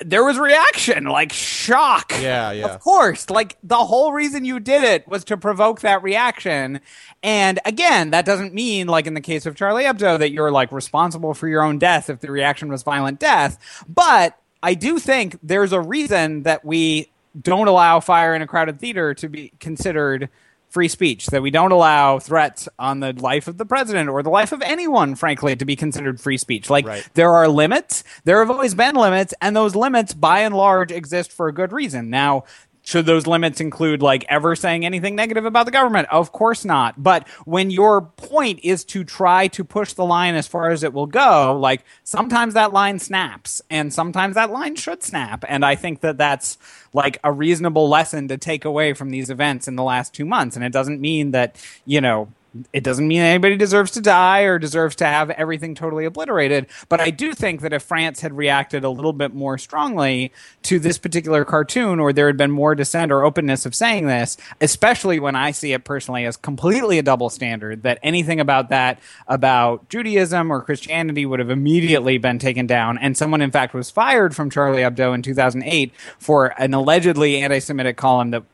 there 0.00 0.24
was 0.24 0.38
reaction, 0.38 1.04
like 1.04 1.32
shock. 1.32 2.12
Yeah, 2.20 2.52
yeah. 2.52 2.66
Of 2.66 2.80
course. 2.80 3.30
Like 3.30 3.56
the 3.62 3.76
whole 3.76 4.12
reason 4.12 4.44
you 4.44 4.60
did 4.60 4.84
it 4.84 5.06
was 5.08 5.24
to 5.24 5.36
provoke 5.36 5.80
that 5.80 6.02
reaction. 6.02 6.80
And 7.22 7.60
again, 7.64 8.10
that 8.10 8.24
doesn't 8.24 8.54
mean, 8.54 8.86
like 8.86 9.06
in 9.06 9.14
the 9.14 9.20
case 9.20 9.46
of 9.46 9.56
Charlie 9.56 9.84
Hebdo, 9.84 10.18
that 10.18 10.30
you're 10.30 10.50
like 10.50 10.72
responsible 10.72 11.34
for 11.34 11.48
your 11.48 11.62
own 11.62 11.78
death 11.78 12.10
if 12.10 12.20
the 12.20 12.30
reaction 12.30 12.68
was 12.68 12.82
violent 12.82 13.18
death. 13.18 13.84
But 13.88 14.38
I 14.62 14.74
do 14.74 14.98
think 14.98 15.38
there's 15.42 15.72
a 15.72 15.80
reason 15.80 16.44
that 16.44 16.64
we 16.64 17.10
don't 17.40 17.68
allow 17.68 18.00
fire 18.00 18.34
in 18.34 18.42
a 18.42 18.46
crowded 18.46 18.78
theater 18.80 19.14
to 19.14 19.28
be 19.28 19.52
considered 19.58 20.28
free 20.74 20.88
speech, 20.88 21.26
that 21.26 21.40
we 21.40 21.52
don't 21.52 21.70
allow 21.70 22.18
threats 22.18 22.68
on 22.80 22.98
the 22.98 23.12
life 23.12 23.46
of 23.46 23.56
the 23.56 23.64
president 23.64 24.10
or 24.10 24.24
the 24.24 24.28
life 24.28 24.50
of 24.50 24.60
anyone, 24.60 25.14
frankly, 25.14 25.54
to 25.54 25.64
be 25.64 25.76
considered 25.76 26.20
free 26.20 26.36
speech. 26.36 26.68
Like, 26.68 26.84
right. 26.86 27.08
there 27.14 27.32
are 27.32 27.48
limits. 27.48 28.02
There 28.24 28.40
have 28.40 28.50
always 28.50 28.74
been 28.74 28.96
limits, 28.96 29.32
and 29.40 29.54
those 29.54 29.76
limits, 29.76 30.12
by 30.12 30.40
and 30.40 30.54
large, 30.54 30.90
exist 30.90 31.32
for 31.32 31.46
a 31.46 31.54
good 31.54 31.72
reason. 31.72 32.10
Now, 32.10 32.44
should 32.84 33.06
those 33.06 33.26
limits 33.26 33.60
include 33.60 34.02
like 34.02 34.24
ever 34.28 34.54
saying 34.54 34.84
anything 34.84 35.16
negative 35.16 35.46
about 35.46 35.64
the 35.64 35.72
government? 35.72 36.06
Of 36.10 36.32
course 36.32 36.64
not. 36.64 37.02
But 37.02 37.26
when 37.46 37.70
your 37.70 38.02
point 38.02 38.60
is 38.62 38.84
to 38.86 39.02
try 39.04 39.48
to 39.48 39.64
push 39.64 39.94
the 39.94 40.04
line 40.04 40.34
as 40.34 40.46
far 40.46 40.70
as 40.70 40.84
it 40.84 40.92
will 40.92 41.06
go, 41.06 41.58
like 41.58 41.82
sometimes 42.04 42.54
that 42.54 42.74
line 42.74 42.98
snaps 42.98 43.62
and 43.70 43.92
sometimes 43.92 44.34
that 44.34 44.50
line 44.50 44.76
should 44.76 45.02
snap. 45.02 45.44
And 45.48 45.64
I 45.64 45.74
think 45.74 46.00
that 46.02 46.18
that's 46.18 46.58
like 46.92 47.18
a 47.24 47.32
reasonable 47.32 47.88
lesson 47.88 48.28
to 48.28 48.36
take 48.36 48.66
away 48.66 48.92
from 48.92 49.10
these 49.10 49.30
events 49.30 49.66
in 49.66 49.76
the 49.76 49.82
last 49.82 50.12
two 50.12 50.26
months. 50.26 50.54
And 50.54 50.64
it 50.64 50.72
doesn't 50.72 51.00
mean 51.00 51.30
that, 51.30 51.56
you 51.86 52.02
know, 52.02 52.28
it 52.72 52.84
doesn't 52.84 53.08
mean 53.08 53.20
anybody 53.20 53.56
deserves 53.56 53.90
to 53.92 54.00
die 54.00 54.42
or 54.42 54.58
deserves 54.58 54.94
to 54.96 55.04
have 55.04 55.30
everything 55.30 55.74
totally 55.74 56.04
obliterated. 56.04 56.66
But 56.88 57.00
I 57.00 57.10
do 57.10 57.34
think 57.34 57.60
that 57.62 57.72
if 57.72 57.82
France 57.82 58.20
had 58.20 58.36
reacted 58.36 58.84
a 58.84 58.90
little 58.90 59.12
bit 59.12 59.34
more 59.34 59.58
strongly 59.58 60.32
to 60.62 60.78
this 60.78 60.98
particular 60.98 61.44
cartoon, 61.44 61.98
or 61.98 62.12
there 62.12 62.26
had 62.26 62.36
been 62.36 62.50
more 62.50 62.74
dissent 62.74 63.10
or 63.10 63.24
openness 63.24 63.66
of 63.66 63.74
saying 63.74 64.06
this, 64.06 64.36
especially 64.60 65.18
when 65.18 65.34
I 65.34 65.50
see 65.50 65.72
it 65.72 65.84
personally 65.84 66.24
as 66.24 66.36
completely 66.36 66.98
a 66.98 67.02
double 67.02 67.30
standard, 67.30 67.82
that 67.82 67.98
anything 68.02 68.40
about 68.40 68.68
that, 68.68 69.00
about 69.26 69.88
Judaism 69.88 70.52
or 70.52 70.62
Christianity, 70.62 71.26
would 71.26 71.40
have 71.40 71.50
immediately 71.50 72.18
been 72.18 72.38
taken 72.38 72.66
down. 72.66 72.98
And 72.98 73.16
someone, 73.16 73.42
in 73.42 73.50
fact, 73.50 73.74
was 73.74 73.90
fired 73.90 74.34
from 74.34 74.50
Charlie 74.50 74.82
Hebdo 74.82 75.14
in 75.14 75.22
2008 75.22 75.92
for 76.18 76.54
an 76.60 76.74
allegedly 76.74 77.40
anti 77.40 77.58
Semitic 77.58 77.96
column 77.96 78.30
that 78.30 78.44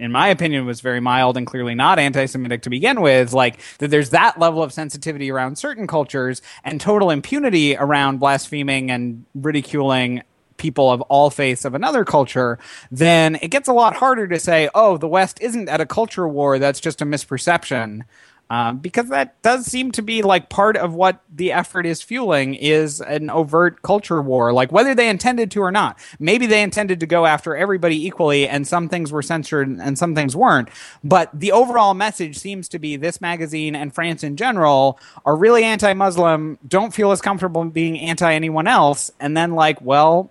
in 0.00 0.10
my 0.10 0.28
opinion, 0.28 0.64
was 0.66 0.80
very 0.80 0.98
mild 0.98 1.36
and 1.36 1.46
clearly 1.46 1.74
not 1.74 1.98
anti 1.98 2.24
Semitic 2.26 2.62
to 2.62 2.70
begin 2.70 3.00
with, 3.00 3.32
like 3.32 3.60
that 3.78 3.88
there's 3.88 4.10
that 4.10 4.38
level 4.38 4.62
of 4.62 4.72
sensitivity 4.72 5.30
around 5.30 5.58
certain 5.58 5.86
cultures 5.86 6.40
and 6.64 6.80
total 6.80 7.10
impunity 7.10 7.76
around 7.76 8.18
blaspheming 8.18 8.90
and 8.90 9.26
ridiculing 9.34 10.22
people 10.56 10.90
of 10.90 11.00
all 11.02 11.30
faiths 11.30 11.64
of 11.64 11.74
another 11.74 12.04
culture, 12.04 12.58
then 12.90 13.36
it 13.36 13.48
gets 13.48 13.68
a 13.68 13.72
lot 13.72 13.96
harder 13.96 14.28
to 14.28 14.38
say, 14.38 14.68
oh, 14.74 14.96
the 14.96 15.08
West 15.08 15.38
isn't 15.40 15.68
at 15.68 15.80
a 15.80 15.86
culture 15.86 16.28
war, 16.28 16.58
that's 16.58 16.80
just 16.80 17.00
a 17.02 17.06
misperception. 17.06 18.02
Um, 18.50 18.78
because 18.78 19.08
that 19.10 19.40
does 19.42 19.64
seem 19.64 19.92
to 19.92 20.02
be 20.02 20.22
like 20.22 20.48
part 20.48 20.76
of 20.76 20.92
what 20.92 21.20
the 21.32 21.52
effort 21.52 21.86
is 21.86 22.02
fueling 22.02 22.54
is 22.54 23.00
an 23.00 23.30
overt 23.30 23.80
culture 23.82 24.20
war, 24.20 24.52
like 24.52 24.72
whether 24.72 24.92
they 24.92 25.08
intended 25.08 25.52
to 25.52 25.60
or 25.60 25.70
not. 25.70 25.96
Maybe 26.18 26.46
they 26.46 26.60
intended 26.60 26.98
to 26.98 27.06
go 27.06 27.26
after 27.26 27.54
everybody 27.54 28.04
equally, 28.04 28.48
and 28.48 28.66
some 28.66 28.88
things 28.88 29.12
were 29.12 29.22
censored 29.22 29.68
and 29.68 29.96
some 29.96 30.16
things 30.16 30.34
weren't. 30.34 30.68
But 31.04 31.30
the 31.32 31.52
overall 31.52 31.94
message 31.94 32.38
seems 32.38 32.68
to 32.70 32.80
be 32.80 32.96
this 32.96 33.20
magazine 33.20 33.76
and 33.76 33.94
France 33.94 34.24
in 34.24 34.36
general 34.36 34.98
are 35.24 35.36
really 35.36 35.62
anti-Muslim, 35.62 36.58
don't 36.66 36.92
feel 36.92 37.12
as 37.12 37.20
comfortable 37.20 37.64
being 37.66 38.00
anti 38.00 38.34
anyone 38.34 38.66
else, 38.66 39.12
and 39.20 39.36
then 39.36 39.52
like, 39.52 39.80
well, 39.80 40.28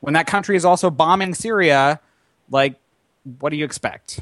when 0.00 0.12
that 0.12 0.26
country 0.26 0.54
is 0.54 0.66
also 0.66 0.90
bombing 0.90 1.32
Syria, 1.32 1.98
like, 2.50 2.78
what 3.38 3.48
do 3.48 3.56
you 3.56 3.64
expect? 3.64 4.20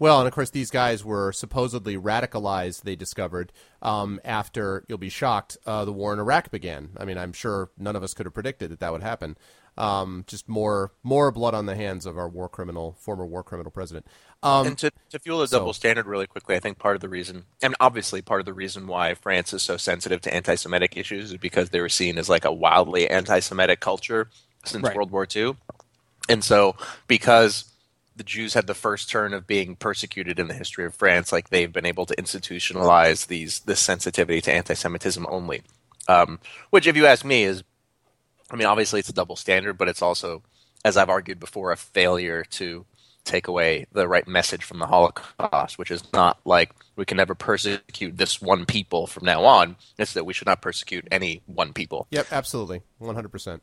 Well, 0.00 0.18
and 0.18 0.26
of 0.26 0.32
course, 0.32 0.48
these 0.48 0.70
guys 0.70 1.04
were 1.04 1.30
supposedly 1.30 1.96
radicalized. 1.96 2.82
They 2.82 2.96
discovered 2.96 3.52
um, 3.82 4.18
after 4.24 4.82
you'll 4.88 4.96
be 4.98 5.10
shocked, 5.10 5.58
uh, 5.66 5.84
the 5.84 5.92
war 5.92 6.14
in 6.14 6.18
Iraq 6.18 6.50
began. 6.50 6.88
I 6.96 7.04
mean, 7.04 7.18
I'm 7.18 7.34
sure 7.34 7.70
none 7.78 7.94
of 7.94 8.02
us 8.02 8.14
could 8.14 8.24
have 8.24 8.32
predicted 8.32 8.70
that 8.70 8.80
that 8.80 8.92
would 8.92 9.02
happen. 9.02 9.36
Um, 9.78 10.24
just 10.26 10.48
more 10.48 10.92
more 11.02 11.30
blood 11.30 11.54
on 11.54 11.66
the 11.66 11.76
hands 11.76 12.04
of 12.06 12.18
our 12.18 12.28
war 12.28 12.48
criminal, 12.48 12.96
former 12.98 13.24
war 13.24 13.42
criminal 13.42 13.70
president. 13.70 14.06
Um, 14.42 14.68
and 14.68 14.78
to, 14.78 14.90
to 15.10 15.18
fuel 15.18 15.38
the 15.38 15.48
so- 15.48 15.58
double 15.58 15.72
standard 15.74 16.06
really 16.06 16.26
quickly, 16.26 16.56
I 16.56 16.60
think 16.60 16.78
part 16.78 16.96
of 16.96 17.02
the 17.02 17.08
reason, 17.08 17.44
and 17.62 17.74
obviously 17.78 18.20
part 18.22 18.40
of 18.40 18.46
the 18.46 18.52
reason 18.54 18.86
why 18.86 19.14
France 19.14 19.52
is 19.52 19.62
so 19.62 19.76
sensitive 19.76 20.22
to 20.22 20.34
anti-Semitic 20.34 20.96
issues 20.96 21.30
is 21.30 21.36
because 21.36 21.70
they 21.70 21.80
were 21.80 21.88
seen 21.90 22.16
as 22.18 22.28
like 22.28 22.44
a 22.46 22.52
wildly 22.52 23.08
anti-Semitic 23.08 23.80
culture 23.80 24.28
since 24.64 24.82
Right. 24.82 24.96
World 24.96 25.10
War 25.12 25.26
II, 25.34 25.56
and 26.28 26.42
so 26.42 26.74
because 27.06 27.69
the 28.20 28.24
Jews 28.24 28.52
had 28.52 28.66
the 28.66 28.74
first 28.74 29.08
turn 29.08 29.32
of 29.32 29.46
being 29.46 29.76
persecuted 29.76 30.38
in 30.38 30.46
the 30.46 30.52
history 30.52 30.84
of 30.84 30.94
France, 30.94 31.32
like 31.32 31.48
they've 31.48 31.72
been 31.72 31.86
able 31.86 32.04
to 32.04 32.14
institutionalize 32.16 33.28
these 33.28 33.60
this 33.60 33.80
sensitivity 33.80 34.42
to 34.42 34.52
anti-Semitism 34.52 35.26
only, 35.30 35.62
um, 36.06 36.38
which, 36.68 36.86
if 36.86 36.98
you 36.98 37.06
ask 37.06 37.24
me, 37.24 37.44
is 37.44 37.64
I 38.50 38.56
mean, 38.56 38.66
obviously 38.66 39.00
it's 39.00 39.08
a 39.08 39.14
double 39.14 39.36
standard, 39.36 39.78
but 39.78 39.88
it's 39.88 40.02
also, 40.02 40.42
as 40.84 40.98
I've 40.98 41.08
argued 41.08 41.40
before, 41.40 41.72
a 41.72 41.78
failure 41.78 42.44
to 42.50 42.84
take 43.24 43.48
away 43.48 43.86
the 43.90 44.06
right 44.06 44.28
message 44.28 44.64
from 44.64 44.80
the 44.80 44.86
Holocaust, 44.86 45.78
which 45.78 45.90
is 45.90 46.02
not 46.12 46.38
like 46.44 46.72
we 46.96 47.06
can 47.06 47.16
never 47.16 47.34
persecute 47.34 48.18
this 48.18 48.42
one 48.42 48.66
people 48.66 49.06
from 49.06 49.24
now 49.24 49.44
on. 49.46 49.76
It's 49.96 50.12
that 50.12 50.26
we 50.26 50.34
should 50.34 50.46
not 50.46 50.60
persecute 50.60 51.08
any 51.10 51.40
one 51.46 51.72
people. 51.72 52.06
Yep, 52.10 52.26
absolutely, 52.32 52.82
one 52.98 53.14
hundred 53.14 53.32
percent. 53.32 53.62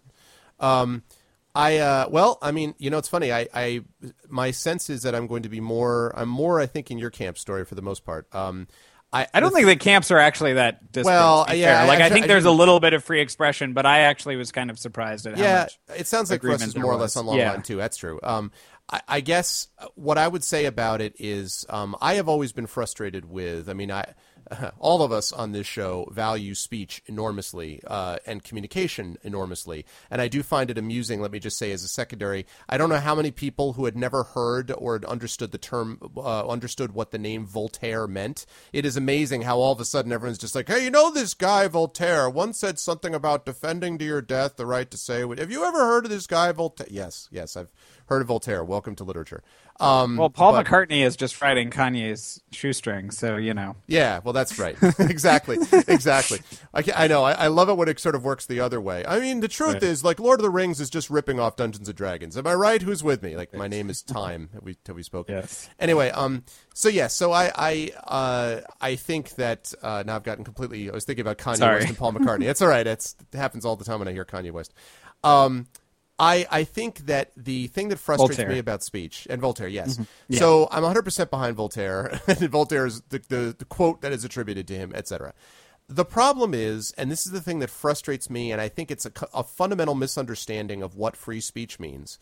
I 1.58 1.78
uh, 1.80 2.08
well, 2.10 2.38
I 2.42 2.52
mean, 2.52 2.76
you 2.78 2.92
know, 2.92 3.00
it's 3.00 3.08
funny. 3.10 3.32
I, 3.34 3.48
I 3.54 3.82
my 4.30 4.52
sense 4.52 4.92
is 4.92 5.02
that 5.02 5.16
I'm 5.16 5.26
going 5.26 5.42
to 5.44 5.50
be 5.50 5.60
more. 5.60 6.14
I'm 6.16 6.30
more, 6.30 6.60
I 6.62 6.68
think, 6.68 6.92
in 6.92 7.00
your 7.00 7.10
camp 7.10 7.38
story 7.40 7.66
for 7.66 7.74
the 7.74 7.82
most 7.82 8.06
part. 8.06 8.28
Um, 8.36 8.68
I 9.12 9.26
I 9.34 9.40
don't 9.40 9.52
think 9.52 9.66
the 9.66 9.76
camps 9.76 10.12
are 10.12 10.20
actually 10.20 10.54
that 10.54 10.92
disparate. 10.92 11.16
Well, 11.16 11.48
yeah. 11.56 11.82
I- 11.82 11.88
like 11.88 12.00
I, 12.00 12.06
I- 12.06 12.10
think 12.10 12.26
I 12.26 12.28
there's 12.28 12.46
a 12.46 12.52
little 12.52 12.80
bit 12.80 12.94
of 12.94 13.04
free 13.04 13.22
expression, 13.22 13.74
but 13.74 13.88
I 13.88 14.00
actually 14.02 14.36
was 14.36 14.52
kind 14.52 14.70
of 14.70 14.78
surprised 14.78 15.26
at 15.26 15.36
how 15.36 15.44
yeah, 15.44 15.60
much. 15.88 16.00
it 16.00 16.06
sounds 16.08 16.30
like 16.30 16.44
us 16.46 16.62
is 16.66 16.76
more 16.76 16.94
or 16.94 16.98
less 16.98 17.18
on 17.18 17.26
long 17.26 17.38
Yeah. 17.38 17.52
line 17.54 17.64
too. 17.64 17.78
That's 17.78 17.98
true. 17.98 18.20
Um, 18.22 18.52
I, 18.90 19.02
I 19.08 19.22
guess 19.22 19.68
what 19.96 20.20
I 20.20 20.28
would 20.28 20.44
say 20.44 20.66
about 20.66 21.02
it 21.02 21.16
is, 21.18 21.66
um, 21.70 21.96
I 22.00 22.16
have 22.16 22.30
always 22.30 22.52
been 22.54 22.68
frustrated 22.68 23.26
with. 23.26 23.68
I 23.68 23.74
mean, 23.74 23.92
I 23.92 24.14
all 24.80 25.02
of 25.02 25.12
us 25.12 25.32
on 25.32 25.52
this 25.52 25.68
show 25.68 26.08
value 26.12 26.56
speech 26.56 27.02
enormously 27.06 27.82
uh, 27.88 28.18
and 28.26 28.44
communication 28.44 29.18
enormously, 29.24 29.86
and 30.10 30.22
I 30.22 30.28
do 30.28 30.44
find 30.44 30.70
it 30.70 30.78
amusing. 30.78 31.22
Let 31.22 31.32
me 31.32 31.40
just 31.40 31.58
say, 31.58 31.72
as 31.72 31.84
a 31.84 31.88
secondary, 31.88 32.46
I 32.70 32.78
don't 32.78 32.90
know 32.90 33.00
how 33.00 33.16
many 33.16 33.32
people 33.32 33.74
who 33.74 33.86
had 33.86 33.96
never 33.96 34.24
heard 34.24 34.72
or 34.72 34.94
had 34.94 35.06
understood 35.06 35.52
the 35.52 35.58
term, 35.58 36.00
uh, 36.18 36.48
understood 36.48 36.94
what 36.94 37.12
the 37.12 37.18
name 37.18 37.46
Voltaire 37.46 38.08
meant. 38.08 38.46
It 38.74 38.86
is 38.86 38.98
amazing 38.98 39.44
how 39.44 39.60
all 39.60 39.72
of 39.72 39.80
a 39.80 39.86
sudden 39.86 40.12
everyone's 40.12 40.38
just 40.38 40.56
like, 40.56 40.68
"Hey, 40.68 40.84
you 40.84 40.92
know 40.92 41.12
this 41.12 41.34
guy 41.34 41.68
Voltaire 41.68 42.30
once 42.30 42.60
said 42.60 42.80
something 42.80 43.14
about 43.14 43.46
defending 43.46 43.98
to 43.98 44.06
your 44.06 44.22
death 44.22 44.56
the 44.56 44.66
right 44.66 44.90
to 44.92 44.98
say." 44.98 45.22
Have 45.22 45.52
you 45.52 45.66
ever 45.66 45.80
heard 45.80 46.06
of 46.06 46.12
this 46.12 46.28
guy 46.28 46.52
Voltaire? 46.52 46.88
Yes, 46.90 47.28
yes, 47.32 47.58
I've 47.58 47.72
heard 48.08 48.22
of 48.22 48.28
Voltaire. 48.28 48.64
Welcome 48.64 48.96
to 48.96 49.04
literature. 49.04 49.44
Um, 49.80 50.18
Well, 50.18 50.30
Paul 50.30 50.54
but- 50.54 50.66
McCartney 50.66 51.06
is 51.06 51.16
just 51.16 51.40
riding 51.42 51.70
Kanye's 51.70 52.42
shoestring, 52.52 53.12
so 53.12 53.38
you 53.38 53.54
know. 53.54 53.76
Yeah, 53.86 54.22
well, 54.24 54.34
that's 54.34 54.58
right. 54.58 54.76
exactly, 55.00 55.58
exactly. 55.88 56.40
I, 56.74 56.84
I 56.96 57.08
know. 57.08 57.24
I, 57.24 57.34
I 57.34 57.48
love 57.48 57.70
it 57.70 57.76
when 57.78 57.88
it 57.88 58.00
sort 58.00 58.16
of 58.16 58.24
works 58.24 58.46
the 58.48 58.60
other 58.60 58.82
way. 58.82 59.06
I 59.06 59.20
mean, 59.20 59.42
the 59.42 59.48
truth 59.48 59.76
Right. 59.76 59.84
is, 59.84 60.04
like, 60.04 60.20
Lord 60.20 60.40
of 60.40 60.44
the 60.44 60.50
Rings 60.50 60.80
is 60.80 60.90
just 60.90 61.10
ripping 61.10 61.40
off 61.40 61.56
Dungeons 61.58 61.88
and 61.90 61.98
Dragons. 61.98 62.38
Am 62.38 62.48
I 62.48 62.56
right? 62.56 62.82
Who's 62.82 63.04
with 63.04 63.22
me? 63.22 63.36
Like, 63.36 63.54
my 63.54 63.68
name 63.68 63.90
is 63.90 64.02
Time. 64.08 64.50
Have 64.54 64.64
we 64.64 64.78
have 64.88 64.96
we 64.96 65.04
spoken? 65.04 65.36
Yes. 65.36 65.70
Anyway, 65.80 66.10
um, 66.10 66.44
so 66.74 66.90
yeah, 66.90 67.08
so 67.08 67.32
I 67.32 67.52
I 67.56 67.92
uh 68.08 68.62
I 68.82 68.96
think 68.96 69.36
that 69.36 69.74
uh, 69.84 70.04
now 70.06 70.16
I've 70.16 70.24
gotten 70.24 70.44
completely. 70.44 70.90
I 70.90 70.94
was 70.94 71.06
thinking 71.06 71.22
about 71.22 71.38
Kanye 71.38 71.58
Sorry. 71.58 71.76
West 71.80 71.90
and 71.90 71.98
Paul 71.98 72.14
McCartney. 72.14 72.46
It's 72.50 72.62
all 72.62 72.68
right. 72.68 72.88
It's, 72.88 73.16
it 73.32 73.38
happens 73.38 73.66
all 73.66 73.76
the 73.76 73.86
time 73.86 74.00
when 74.00 74.08
I 74.08 74.14
hear 74.14 74.26
Kanye 74.26 74.52
West. 74.52 74.74
Um, 75.24 75.68
I, 76.20 76.48
I 76.50 76.64
think 76.64 77.06
that 77.06 77.32
the 77.38 77.68
thing 77.68 77.90
that 77.90 78.00
frustrates 78.00 78.38
Voltaire. 78.38 78.54
me 78.54 78.60
about 78.60 78.84
speech 78.84 79.28
and 79.30 79.40
Voltaire, 79.40 79.68
yes. 79.68 79.98
Mm-hmm. 79.98 80.36
So 80.36 80.68
I'm 80.72 80.84
100% 80.84 81.30
behind 81.30 81.56
Voltaire, 81.56 82.20
and 82.28 82.38
Voltaire 82.50 82.88
is 82.88 83.02
the, 83.10 83.22
the, 83.30 83.56
the 83.58 83.66
quote 83.66 84.02
that 84.02 84.12
is 84.12 84.24
attributed 84.24 84.68
to 84.70 84.74
him, 84.76 84.92
etc. 84.96 85.34
The 85.88 86.06
problem 86.06 86.54
is, 86.54 86.92
and 86.98 87.12
this 87.12 87.26
is 87.26 87.32
the 87.32 87.42
thing 87.42 87.60
that 87.60 87.70
frustrates 87.70 88.30
me, 88.30 88.52
and 88.52 88.60
I 88.60 88.68
think 88.68 88.90
it's 88.90 89.06
a, 89.06 89.12
a 89.34 89.44
fundamental 89.44 89.96
misunderstanding 89.96 90.82
of 90.82 90.96
what 90.96 91.16
free 91.16 91.40
speech 91.40 91.80
means. 91.80 92.18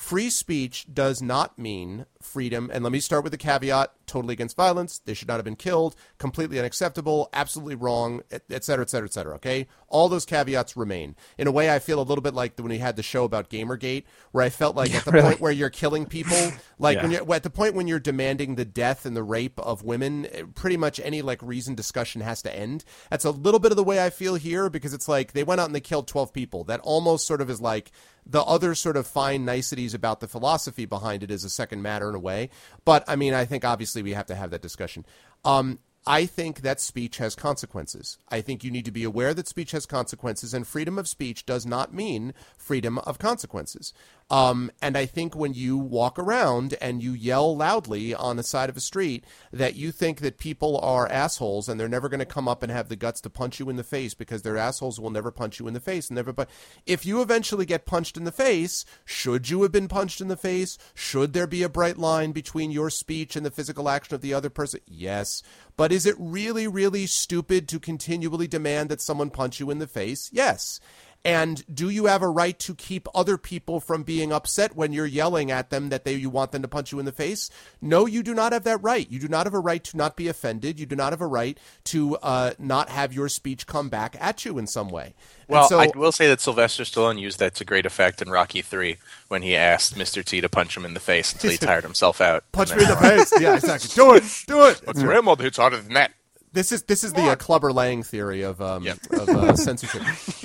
Free 0.00 0.30
speech 0.30 0.86
does 0.90 1.20
not 1.20 1.58
mean 1.58 2.06
freedom, 2.22 2.70
and 2.72 2.82
let 2.82 2.90
me 2.90 3.00
start 3.00 3.22
with 3.22 3.32
the 3.32 3.36
caveat 3.36 3.92
totally 4.06 4.32
against 4.32 4.56
violence. 4.56 4.98
They 4.98 5.12
should 5.12 5.28
not 5.28 5.36
have 5.36 5.44
been 5.44 5.56
killed, 5.56 5.94
completely 6.16 6.58
unacceptable, 6.58 7.28
absolutely 7.34 7.74
wrong, 7.74 8.22
et 8.30 8.42
et 8.50 8.64
cetera, 8.64 8.82
et 8.82 8.88
cetera, 8.88 9.06
et 9.06 9.12
cetera. 9.12 9.34
Okay? 9.36 9.68
All 9.88 10.08
those 10.08 10.24
caveats 10.24 10.74
remain. 10.74 11.16
In 11.36 11.46
a 11.46 11.52
way, 11.52 11.72
I 11.72 11.80
feel 11.80 12.00
a 12.00 12.02
little 12.02 12.22
bit 12.22 12.32
like 12.32 12.58
when 12.58 12.70
we 12.70 12.78
had 12.78 12.96
the 12.96 13.02
show 13.02 13.24
about 13.24 13.50
Gamergate, 13.50 14.04
where 14.32 14.42
I 14.42 14.48
felt 14.48 14.74
like 14.74 14.94
at 14.94 15.04
the 15.04 15.12
really. 15.12 15.28
point 15.28 15.40
where 15.40 15.52
you're 15.52 15.68
killing 15.70 16.06
people, 16.06 16.50
like 16.78 17.00
when 17.02 17.10
you're 17.10 17.34
at 17.34 17.42
the 17.42 17.50
point 17.50 17.74
when 17.74 17.86
you're 17.86 18.00
demanding 18.00 18.54
the 18.54 18.64
death 18.64 19.04
and 19.04 19.14
the 19.14 19.22
rape 19.22 19.60
of 19.60 19.84
women, 19.84 20.26
eh, 20.32 20.44
pretty 20.54 20.78
much 20.78 20.98
any 20.98 21.20
like 21.20 21.42
reasoned 21.42 21.76
discussion 21.76 22.22
has 22.22 22.40
to 22.42 22.58
end. 22.58 22.84
That's 23.10 23.26
a 23.26 23.30
little 23.30 23.60
bit 23.60 23.70
of 23.70 23.76
the 23.76 23.84
way 23.84 24.02
I 24.02 24.08
feel 24.08 24.36
here 24.36 24.70
because 24.70 24.94
it's 24.94 25.08
like 25.08 25.34
they 25.34 25.44
went 25.44 25.60
out 25.60 25.66
and 25.66 25.74
they 25.74 25.80
killed 25.80 26.08
12 26.08 26.32
people. 26.32 26.64
That 26.64 26.80
almost 26.80 27.26
sort 27.26 27.42
of 27.42 27.50
is 27.50 27.60
like 27.60 27.92
the 28.30 28.42
other 28.42 28.74
sort 28.74 28.96
of 28.96 29.06
fine 29.06 29.44
niceties 29.44 29.92
about 29.92 30.20
the 30.20 30.28
philosophy 30.28 30.86
behind 30.86 31.22
it 31.22 31.30
is 31.30 31.42
a 31.42 31.50
second 31.50 31.82
matter 31.82 32.08
in 32.08 32.14
a 32.14 32.20
way. 32.20 32.48
But 32.84 33.04
I 33.08 33.16
mean, 33.16 33.34
I 33.34 33.44
think 33.44 33.64
obviously 33.64 34.02
we 34.02 34.12
have 34.12 34.26
to 34.26 34.36
have 34.36 34.50
that 34.50 34.62
discussion. 34.62 35.04
Um, 35.44 35.80
I 36.06 36.24
think 36.24 36.62
that 36.62 36.80
speech 36.80 37.18
has 37.18 37.34
consequences. 37.34 38.16
I 38.28 38.40
think 38.40 38.64
you 38.64 38.70
need 38.70 38.86
to 38.86 38.90
be 38.90 39.04
aware 39.04 39.34
that 39.34 39.48
speech 39.48 39.72
has 39.72 39.84
consequences, 39.84 40.54
and 40.54 40.66
freedom 40.66 40.98
of 40.98 41.06
speech 41.06 41.44
does 41.44 41.66
not 41.66 41.92
mean 41.92 42.32
freedom 42.56 42.98
of 42.98 43.18
consequences. 43.18 43.92
Um, 44.30 44.70
and 44.80 44.96
I 44.96 45.06
think 45.06 45.34
when 45.34 45.54
you 45.54 45.76
walk 45.76 46.16
around 46.16 46.74
and 46.80 47.02
you 47.02 47.12
yell 47.12 47.56
loudly 47.56 48.14
on 48.14 48.36
the 48.36 48.44
side 48.44 48.70
of 48.70 48.76
a 48.76 48.80
street 48.80 49.24
that 49.52 49.74
you 49.74 49.90
think 49.90 50.20
that 50.20 50.38
people 50.38 50.78
are 50.78 51.10
assholes 51.10 51.68
and 51.68 51.80
they're 51.80 51.88
never 51.88 52.08
going 52.08 52.20
to 52.20 52.26
come 52.26 52.46
up 52.46 52.62
and 52.62 52.70
have 52.70 52.88
the 52.88 52.94
guts 52.94 53.20
to 53.22 53.30
punch 53.30 53.58
you 53.58 53.68
in 53.68 53.76
the 53.76 53.82
face 53.82 54.14
because 54.14 54.42
they're 54.42 54.56
assholes 54.56 55.00
will 55.00 55.10
never 55.10 55.32
punch 55.32 55.58
you 55.58 55.66
in 55.66 55.74
the 55.74 55.80
face 55.80 56.08
and 56.08 56.16
never. 56.16 56.32
But 56.32 56.48
if 56.86 57.04
you 57.04 57.20
eventually 57.20 57.66
get 57.66 57.86
punched 57.86 58.16
in 58.16 58.22
the 58.24 58.30
face, 58.30 58.84
should 59.04 59.50
you 59.50 59.62
have 59.62 59.72
been 59.72 59.88
punched 59.88 60.20
in 60.20 60.28
the 60.28 60.36
face? 60.36 60.78
Should 60.94 61.32
there 61.32 61.48
be 61.48 61.64
a 61.64 61.68
bright 61.68 61.98
line 61.98 62.30
between 62.30 62.70
your 62.70 62.88
speech 62.88 63.34
and 63.34 63.44
the 63.44 63.50
physical 63.50 63.88
action 63.88 64.14
of 64.14 64.20
the 64.20 64.32
other 64.32 64.50
person? 64.50 64.80
Yes. 64.86 65.42
But 65.76 65.90
is 65.90 66.06
it 66.06 66.14
really, 66.18 66.68
really 66.68 67.06
stupid 67.06 67.66
to 67.68 67.80
continually 67.80 68.46
demand 68.46 68.90
that 68.90 69.00
someone 69.00 69.30
punch 69.30 69.58
you 69.58 69.70
in 69.70 69.78
the 69.78 69.86
face? 69.88 70.30
Yes. 70.32 70.78
And 71.24 71.62
do 71.72 71.90
you 71.90 72.06
have 72.06 72.22
a 72.22 72.28
right 72.28 72.58
to 72.60 72.74
keep 72.74 73.06
other 73.14 73.36
people 73.36 73.78
from 73.78 74.04
being 74.04 74.32
upset 74.32 74.74
when 74.74 74.92
you're 74.92 75.04
yelling 75.04 75.50
at 75.50 75.68
them 75.68 75.90
that 75.90 76.04
they 76.04 76.14
you 76.14 76.30
want 76.30 76.52
them 76.52 76.62
to 76.62 76.68
punch 76.68 76.92
you 76.92 76.98
in 76.98 77.04
the 77.04 77.12
face? 77.12 77.50
No, 77.82 78.06
you 78.06 78.22
do 78.22 78.32
not 78.32 78.54
have 78.54 78.64
that 78.64 78.82
right. 78.82 79.10
You 79.10 79.18
do 79.18 79.28
not 79.28 79.44
have 79.44 79.52
a 79.52 79.60
right 79.60 79.84
to 79.84 79.96
not 79.98 80.16
be 80.16 80.28
offended. 80.28 80.80
You 80.80 80.86
do 80.86 80.96
not 80.96 81.12
have 81.12 81.20
a 81.20 81.26
right 81.26 81.58
to 81.84 82.16
uh, 82.16 82.52
not 82.58 82.88
have 82.88 83.12
your 83.12 83.28
speech 83.28 83.66
come 83.66 83.90
back 83.90 84.16
at 84.18 84.46
you 84.46 84.56
in 84.56 84.66
some 84.66 84.88
way. 84.88 85.14
Well, 85.46 85.68
so, 85.68 85.80
I 85.80 85.90
will 85.94 86.12
say 86.12 86.26
that 86.28 86.40
Sylvester 86.40 86.84
Stallone 86.84 87.18
used 87.20 87.38
that 87.40 87.54
to 87.56 87.64
great 87.64 87.84
effect 87.84 88.22
in 88.22 88.30
Rocky 88.30 88.62
Three 88.62 88.96
when 89.28 89.42
he 89.42 89.56
asked 89.56 89.96
Mr. 89.96 90.24
T 90.24 90.40
to 90.40 90.48
punch 90.48 90.76
him 90.76 90.84
in 90.86 90.94
the 90.94 91.00
face 91.00 91.32
until 91.32 91.50
he 91.50 91.56
tired 91.58 91.84
himself 91.84 92.20
out. 92.20 92.44
punch 92.52 92.74
me 92.74 92.82
in 92.82 92.88
the 92.88 92.96
face. 92.96 93.32
Yeah, 93.40 93.56
exactly. 93.56 93.90
Do 93.94 94.14
it. 94.14 94.24
Do 94.46 94.66
it. 94.66 94.82
But 94.84 94.96
grandmother 94.96 95.44
hits 95.44 95.56
harder 95.56 95.78
than 95.78 95.94
that. 95.94 96.12
This 96.52 96.72
is 96.72 96.82
this 96.84 97.04
is 97.04 97.12
the 97.12 97.22
uh, 97.30 97.36
Clubber 97.36 97.72
Lang 97.72 98.02
theory 98.02 98.42
of 98.42 98.60
um, 98.60 98.82
Yep. 98.82 98.98
of 99.12 99.28
uh, 99.28 99.56
censorship. 99.66 100.02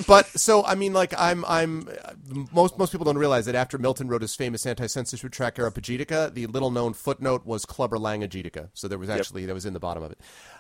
But 0.08 0.28
so 0.28 0.64
I 0.64 0.76
mean, 0.76 0.94
like 0.94 1.14
I'm 1.18 1.44
I'm 1.46 1.88
uh, 2.04 2.14
most 2.54 2.78
most 2.78 2.92
people 2.92 3.06
don't 3.06 3.18
realize 3.18 3.46
that 3.48 3.56
after 3.56 3.78
Milton 3.78 4.08
wrote 4.08 4.22
his 4.22 4.36
famous 4.36 4.66
anti-censorship 4.66 5.32
tract 5.32 5.58
Areopagitica, 5.58 6.34
the 6.34 6.46
little 6.48 6.70
known 6.70 6.94
footnote 6.94 7.46
was 7.46 7.66
Clubber 7.66 7.98
Lang 7.98 8.22
Agitica. 8.22 8.70
So 8.74 8.88
there 8.88 9.00
was 9.00 9.10
actually 9.10 9.46
that 9.48 9.54
was 9.54 9.66
in 9.66 9.74
the 9.74 9.80
bottom 9.80 10.04
of 10.04 10.12
it. 10.12 10.20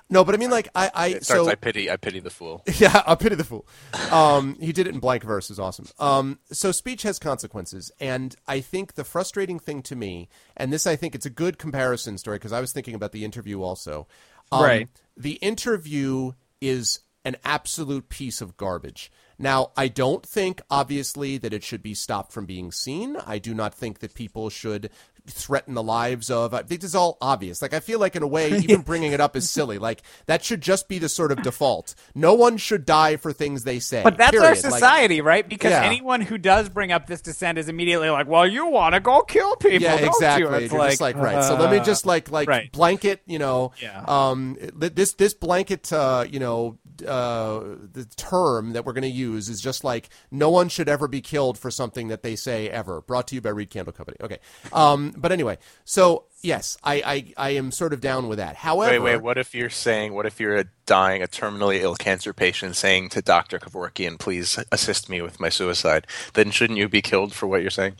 No, 0.10 0.24
but 0.24 0.36
I 0.36 0.38
mean, 0.38 0.52
like 0.52 0.68
I 0.76 0.92
I 0.94 1.08
It 1.08 1.26
starts, 1.26 1.46
so 1.46 1.50
I 1.50 1.56
pity, 1.56 1.90
I 1.90 1.98
pity 1.98 2.20
the 2.20 2.30
fool. 2.30 2.64
yeah, 2.78 3.02
I 3.06 3.16
pity 3.16 3.36
the 3.36 3.44
fool. 3.44 3.68
Um, 4.12 4.56
he 4.60 4.72
did 4.72 4.88
it 4.88 4.94
in 4.94 5.00
blank 5.00 5.24
verse. 5.24 5.50
Is 5.50 5.60
awesome. 5.60 5.88
Um, 6.00 6.40
so 6.52 6.72
speech 6.72 7.04
has 7.04 7.20
consequences, 7.20 7.92
and 8.00 8.36
I 8.48 8.62
think 8.62 8.94
the 8.94 9.04
frustrating 9.04 9.60
thing 9.60 9.82
to 9.84 9.96
me, 9.96 10.30
and 10.58 10.72
this 10.74 10.86
I 10.88 10.96
think 10.96 11.16
it's 11.16 11.26
a 11.26 11.32
good 11.32 11.58
comparison 11.58 12.18
story 12.18 12.38
because 12.38 12.52
I 12.54 12.62
was 12.62 12.72
thinking 12.72 12.96
about 12.96 13.12
the 13.12 13.26
interview 13.26 13.62
also. 13.62 14.08
Um, 14.52 14.64
Right. 14.64 14.90
The 15.18 15.34
interview 15.34 16.34
is 16.62 17.00
an 17.24 17.38
absolute 17.44 18.10
piece 18.10 18.42
of 18.42 18.58
garbage. 18.58 19.12
Now, 19.38 19.72
I 19.76 19.88
don't 19.88 20.26
think, 20.26 20.62
obviously, 20.70 21.38
that 21.38 21.54
it 21.54 21.64
should 21.64 21.84
be 21.84 21.94
stopped 21.94 22.32
from 22.32 22.46
being 22.46 22.72
seen. 22.72 23.18
I 23.18 23.38
do 23.38 23.54
not 23.54 23.74
think 23.74 24.00
that 24.00 24.14
people 24.14 24.50
should 24.50 24.90
threaten 25.28 25.74
the 25.74 25.84
lives 25.84 26.30
of. 26.30 26.54
I 26.54 26.64
think 26.64 26.82
this 26.82 26.90
is 26.92 26.96
all 26.96 27.18
obvious. 27.22 27.62
Like, 27.62 27.74
I 27.74 27.80
feel 27.80 28.00
like, 28.00 28.16
in 28.16 28.24
a 28.24 28.28
way, 28.28 28.50
even 28.58 28.82
bringing 28.82 29.12
it 29.12 29.20
up 29.22 29.36
is 29.36 29.50
silly. 29.50 29.78
Like, 29.78 30.02
that 30.28 30.44
should 30.44 30.62
just 30.62 30.88
be 30.88 31.00
the 31.00 31.10
sort 31.10 31.32
of 31.32 31.42
default. 31.42 31.96
No 32.14 32.34
one 32.34 32.58
should 32.58 32.86
die 32.86 33.18
for 33.18 33.34
things 33.34 33.64
they 33.64 33.80
say. 33.80 34.04
But 34.04 34.18
that's 34.18 34.36
our 34.36 34.42
period. 34.44 34.64
Like, 34.64 34.74
society, 34.74 35.22
right? 35.22 35.48
Because 35.48 35.72
Yeah. 35.72 35.84
anyone 35.84 36.22
who 36.22 36.38
does 36.38 36.70
bring 36.70 36.92
up 36.92 37.08
this 37.08 37.22
dissent 37.22 37.58
is 37.58 37.70
immediately 37.70 38.10
like, 38.10 38.28
"Well, 38.28 38.48
you 38.48 38.68
want 38.68 38.94
to 38.96 39.00
go 39.00 39.22
kill 39.22 39.56
people, 39.56 39.82
yeah, 39.82 39.98
don't 39.98 40.08
exactly. 40.08 40.48
you?" 40.48 40.54
It's 40.56 40.74
You're 40.74 40.88
just 40.88 41.02
like 41.02 41.16
right. 41.16 41.44
So 41.44 41.56
let 41.56 41.72
me 41.72 41.80
just 41.80 42.06
like 42.06 42.30
like 42.32 42.48
right. 42.48 42.72
blanket, 42.72 43.22
you 43.26 43.40
know, 43.40 43.72
Yeah. 43.82 44.04
um, 44.08 44.58
this 44.76 45.14
this 45.14 45.34
blanket, 45.34 45.92
uh, 45.92 46.26
you 46.30 46.40
know, 46.40 46.78
uh, 47.08 47.60
the 47.94 48.06
term 48.16 48.74
that 48.74 48.86
we're 48.86 48.94
going 48.94 49.04
to 49.04 49.08
use 49.08 49.50
is 49.50 49.62
just 49.62 49.84
like 49.84 50.10
no 50.32 50.50
one 50.50 50.70
should 50.70 50.90
ever 50.90 51.08
be 51.08 51.22
killed 51.22 51.58
for 51.58 51.72
something 51.72 52.08
that 52.10 52.24
they 52.24 52.36
say 52.36 52.70
ever. 52.70 53.02
Brought 53.02 53.28
to 53.30 53.36
you 53.36 53.42
by 53.42 53.50
Reed 53.50 53.70
Candle 53.70 53.94
Company. 53.94 54.18
Okay, 54.22 54.40
um, 54.74 55.14
but 55.18 55.32
anyway, 55.32 55.58
so 55.84 56.26
yes, 56.42 56.78
I, 56.84 56.96
I 57.38 57.48
I 57.48 57.50
am 57.52 57.72
sort 57.72 57.94
of 57.94 58.02
down 58.02 58.28
with 58.28 58.38
that. 58.38 58.56
However, 58.56 58.92
Wait, 58.92 59.00
wait. 59.00 59.22
What 59.22 59.38
if 59.38 59.56
you're 59.56 59.70
saying? 59.70 60.14
What 60.14 60.26
if 60.26 60.40
you're 60.40 60.58
a 60.58 60.66
dying, 60.86 61.22
a 61.24 61.28
terminally 61.28 61.82
ill 61.82 61.96
cancer 61.96 62.34
patient 62.34 62.76
saying 62.76 63.10
to 63.10 63.22
Doctor 63.22 63.60
Kevorkian, 63.60 64.20
"Please 64.20 64.60
assist 64.72 65.10
me 65.10 65.22
with 65.22 65.40
my 65.40 65.50
suicide"? 65.50 66.08
Then 66.34 66.52
shouldn't 66.52 66.80
you 66.80 66.88
be 66.90 67.02
killed 67.02 67.34
for 67.34 67.48
what 67.48 67.62
you're 67.62 67.72
saying? 67.72 67.96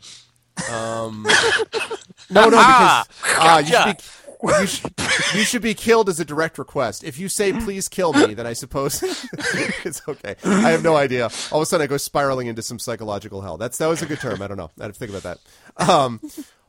No, 2.28 2.42
no, 2.44 2.50
because 2.50 3.06
uh, 3.38 3.62
you, 3.64 3.72
should 3.72 3.96
be, 3.98 4.02
you, 4.48 4.66
should, 4.66 4.92
you 5.34 5.44
should 5.44 5.62
be 5.62 5.74
killed 5.74 6.08
as 6.08 6.20
a 6.20 6.24
direct 6.24 6.58
request. 6.58 7.04
If 7.04 7.18
you 7.18 7.28
say 7.28 7.52
"please 7.52 7.88
kill 7.88 8.12
me," 8.12 8.34
then 8.34 8.46
I 8.46 8.52
suppose 8.52 9.02
it's 9.84 10.02
okay. 10.08 10.36
I 10.44 10.70
have 10.70 10.82
no 10.82 10.96
idea. 10.96 11.24
All 11.50 11.58
of 11.58 11.62
a 11.62 11.66
sudden, 11.66 11.84
I 11.84 11.86
go 11.86 11.96
spiraling 11.96 12.46
into 12.46 12.62
some 12.62 12.78
psychological 12.78 13.40
hell. 13.40 13.56
That's 13.56 13.78
that 13.78 13.86
was 13.86 14.02
a 14.02 14.06
good 14.06 14.20
term. 14.20 14.42
I 14.42 14.46
don't 14.46 14.56
know. 14.56 14.70
I 14.78 14.84
have 14.84 14.92
to 14.92 14.98
think 14.98 15.10
about 15.12 15.38
that. 15.76 15.88
Um, 15.88 16.20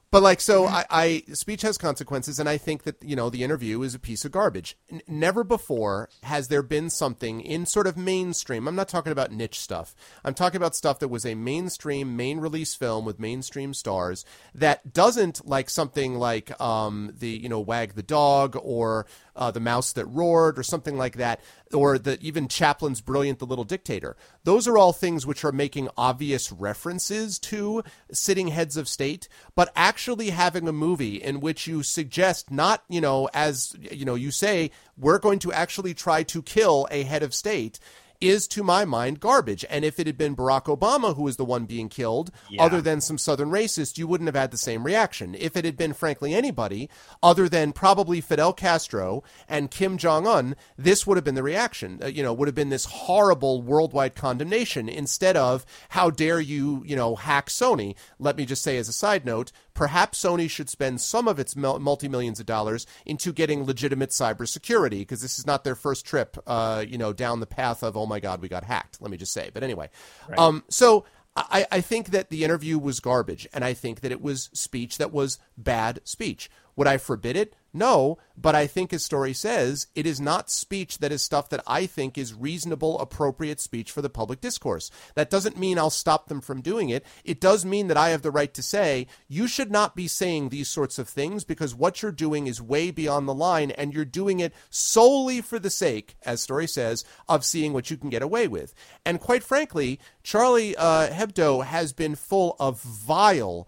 but 0.10 0.24
like, 0.24 0.40
so 0.40 0.66
I, 0.66 0.86
I 0.90 1.24
speech 1.34 1.64
has 1.64 1.78
consequences, 1.78 2.40
and 2.40 2.48
I 2.48 2.58
think 2.58 2.84
that 2.84 2.96
you 3.04 3.16
know 3.16 3.30
the 3.30 3.44
interview 3.44 3.82
is 3.82 3.94
a 3.94 4.00
piece 4.00 4.24
of 4.24 4.32
garbage. 4.32 4.78
N- 4.90 5.02
never 5.08 5.44
before 5.44 6.10
has 6.24 6.48
there 6.48 6.64
been 6.64 6.90
something 6.90 7.42
in 7.42 7.66
sort 7.66 7.88
of 7.88 7.98
mainstream. 7.98 8.68
I'm 8.68 8.76
not 8.76 8.88
talking 8.88 9.12
about 9.12 9.32
niche 9.32 9.60
stuff. 9.60 9.96
I'm 10.24 10.34
talking 10.34 10.58
about 10.58 10.76
stuff 10.76 11.00
that 11.00 11.10
was 11.10 11.26
a 11.26 11.36
mainstream, 11.36 12.16
main 12.16 12.40
release 12.40 12.74
film 12.74 13.04
with 13.04 13.20
mainstream 13.20 13.74
stars 13.74 14.24
that 14.56 14.94
doesn't 14.94 15.46
like 15.46 15.70
something 15.70 16.16
like 16.16 16.60
um, 16.62 17.12
the 17.18 17.30
you 17.30 17.50
know 17.50 17.60
Wag 17.60 17.96
the 17.96 18.04
Dog 18.04 18.58
or 18.62 19.08
uh, 19.36 19.52
the 19.52 19.60
Mouse 19.60 19.92
That 19.92 20.06
Roared 20.06 20.58
or 20.58 20.64
something 20.64 20.98
like 20.98 21.18
that, 21.18 21.42
or 21.74 21.98
the 21.98 22.18
even 22.22 22.48
Chaplin's 22.48 23.02
Brilliant 23.02 23.40
the 23.40 23.46
Little 23.46 23.64
Dictator. 23.64 24.16
Those 24.44 24.68
are 24.68 24.78
all 24.78 24.94
things 24.94 25.26
which 25.26 25.44
are 25.44 25.52
making 25.52 25.90
obvious 25.98 26.52
references 26.52 27.40
to 27.40 27.84
sitting 28.12 28.50
heads 28.50 28.78
of 28.78 28.88
state, 28.88 29.28
but 29.56 29.72
actually 29.76 30.30
having 30.30 30.68
a 30.68 30.74
movie 30.74 31.16
in 31.16 31.40
which 31.40 31.68
you 31.68 31.84
suggest 31.84 32.52
not, 32.52 32.84
you 32.90 33.02
know, 33.02 33.30
as 33.34 33.76
you 33.80 34.06
know, 34.06 34.16
you 34.16 34.32
say 34.32 34.72
we're 34.98 35.20
going 35.20 35.40
to 35.40 35.52
actually 35.54 35.94
try 35.94 36.24
to 36.24 36.42
kill 36.42 36.88
a 36.92 37.04
head 37.04 37.24
of 37.24 37.34
state 37.34 37.80
is 38.20 38.48
to 38.50 38.64
my 38.64 38.86
mind 38.86 39.20
garbage. 39.20 39.66
And 39.70 39.86
if 39.86 40.00
it 40.00 40.08
had 40.08 40.18
been 40.18 40.36
Barack 40.36 40.66
Obama 40.66 41.16
who 41.16 41.24
was 41.24 41.38
the 41.38 41.46
one 41.46 41.66
being 41.66 41.90
killed, 41.90 42.32
other 42.60 42.82
than 42.82 43.02
some 43.02 43.18
southern 43.18 43.50
racist, 43.50 43.98
you 43.98 44.08
wouldn't 44.08 44.28
have 44.28 44.36
had 44.36 44.52
the 44.52 44.58
same 44.58 44.86
reaction. 44.86 45.36
If 45.36 45.56
it 45.56 45.66
had 45.66 45.78
been 45.78 45.94
frankly 45.94 46.34
anybody 46.34 46.90
other 47.22 47.48
than 47.48 47.74
probably 47.74 48.22
Fidel 48.22 48.54
Castro 48.54 49.24
and 49.48 49.72
Kim 49.72 49.98
Jong 49.98 50.28
Un, 50.28 50.56
this 50.78 51.06
would 51.06 51.18
have 51.18 51.24
been 51.24 51.36
the 51.36 51.44
reaction. 51.44 52.00
Uh, 52.04 52.08
you 52.08 52.24
know, 52.24 52.34
would 52.34 52.48
have 52.48 52.56
been 52.56 52.70
this 52.70 52.86
horrible 52.86 53.62
worldwide 53.62 54.16
condemnation 54.16 54.90
instead 54.90 55.38
of 55.38 55.66
how 55.90 56.10
dare 56.10 56.40
you, 56.40 56.84
you 56.86 56.96
know, 56.96 57.16
hack 57.16 57.48
Sony. 57.48 57.96
Let 58.20 58.38
me 58.38 58.46
just 58.46 58.64
say 58.64 58.78
as 58.78 58.90
a 58.90 58.94
side 58.94 59.26
note, 59.26 59.52
perhaps 59.78 60.22
Sony 60.24 60.50
should 60.50 60.70
spend 60.70 61.00
some 61.00 61.28
of 61.28 61.40
its 61.40 61.56
multi 61.56 62.08
millions 62.10 62.40
of 62.40 62.48
dollars 62.48 62.88
into 63.06 63.32
getting 63.32 63.64
legitimate 63.64 64.10
cybersecurity 64.10 65.00
because 65.00 65.22
this 65.22 65.38
is 65.38 65.46
not 65.46 65.64
their 65.64 65.76
first 65.76 66.04
trip, 66.04 66.36
uh, 66.48 66.84
you 66.86 66.98
know, 66.98 67.14
down 67.14 67.40
the 67.40 67.46
path 67.46 67.84
of 67.84 67.96
oh 67.96 68.08
my 68.08 68.20
god, 68.20 68.42
we 68.42 68.50
got 68.50 68.64
hacked. 68.64 69.02
Let 69.02 69.12
me 69.12 69.18
just 69.18 69.32
say. 69.32 69.52
But 69.54 69.64
anyway, 69.64 69.90
um, 70.38 70.66
so. 70.70 71.06
I, 71.40 71.68
I 71.72 71.82
think 71.82 72.10
that 72.10 72.32
the 72.32 72.44
interview 72.44 72.80
was 72.80 73.00
garbage, 73.00 73.48
and 73.54 73.64
I 73.64 73.76
think 73.76 74.00
that 74.00 74.12
it 74.12 74.24
was 74.24 74.50
speech 74.54 74.98
that 74.98 75.14
was 75.14 75.38
bad 75.56 76.00
speech. 76.04 76.50
Would 76.78 76.88
I 76.88 76.98
forbid 76.98 77.36
it? 77.36 77.54
No, 77.74 78.18
but 78.36 78.56
I 78.56 78.66
think, 78.66 78.94
as 78.94 79.04
Story 79.04 79.34
says, 79.34 79.88
it 79.94 80.08
is 80.08 80.20
not 80.22 80.50
speech 80.50 81.00
that 81.00 81.12
is 81.12 81.22
stuff 81.22 81.50
that 81.50 81.64
I 81.68 81.86
think 81.86 82.18
is 82.18 82.34
reasonable, 82.34 83.00
appropriate 83.00 83.60
speech 83.60 83.92
for 83.92 84.02
the 84.02 84.10
public 84.10 84.42
discourse. 84.42 84.90
That 85.16 85.30
doesn't 85.30 85.60
mean 85.60 85.78
I'll 85.78 85.90
stop 85.90 86.28
them 86.28 86.42
from 86.42 86.62
doing 86.62 86.90
it. 86.90 87.06
It 87.24 87.42
does 87.42 87.66
mean 87.66 87.88
that 87.88 87.98
I 87.98 88.10
have 88.10 88.22
the 88.22 88.32
right 88.32 88.54
to 88.54 88.64
say, 88.64 89.06
you 89.28 89.48
should 89.48 89.70
not 89.70 89.96
be 89.96 90.08
saying 90.08 90.50
these 90.50 90.70
sorts 90.70 90.98
of 90.98 91.10
things 91.10 91.44
because 91.44 91.76
what 91.76 92.02
you're 92.02 92.12
doing 92.12 92.48
is 92.48 92.62
way 92.62 92.90
beyond 92.90 93.28
the 93.28 93.34
line, 93.34 93.72
and 93.72 93.94
you're 93.94 94.06
doing 94.06 94.40
it 94.40 94.54
solely 94.70 95.42
for 95.42 95.60
the 95.60 95.70
sake, 95.70 96.16
as 96.24 96.42
Story 96.42 96.68
says, 96.68 97.04
of 97.28 97.46
seeing 97.46 97.74
what 97.74 97.92
you 97.92 97.98
can 97.98 98.10
get 98.10 98.22
away 98.22 98.48
with. 98.48 98.74
And 99.06 99.20
quite 99.20 99.44
frankly, 99.44 100.00
Charlie 100.24 100.76
uh, 100.78 101.10
Hebdo 101.10 101.66
has 101.66 101.94
been 101.94 102.16
full 102.16 102.56
of 102.60 102.82
vile 102.82 103.68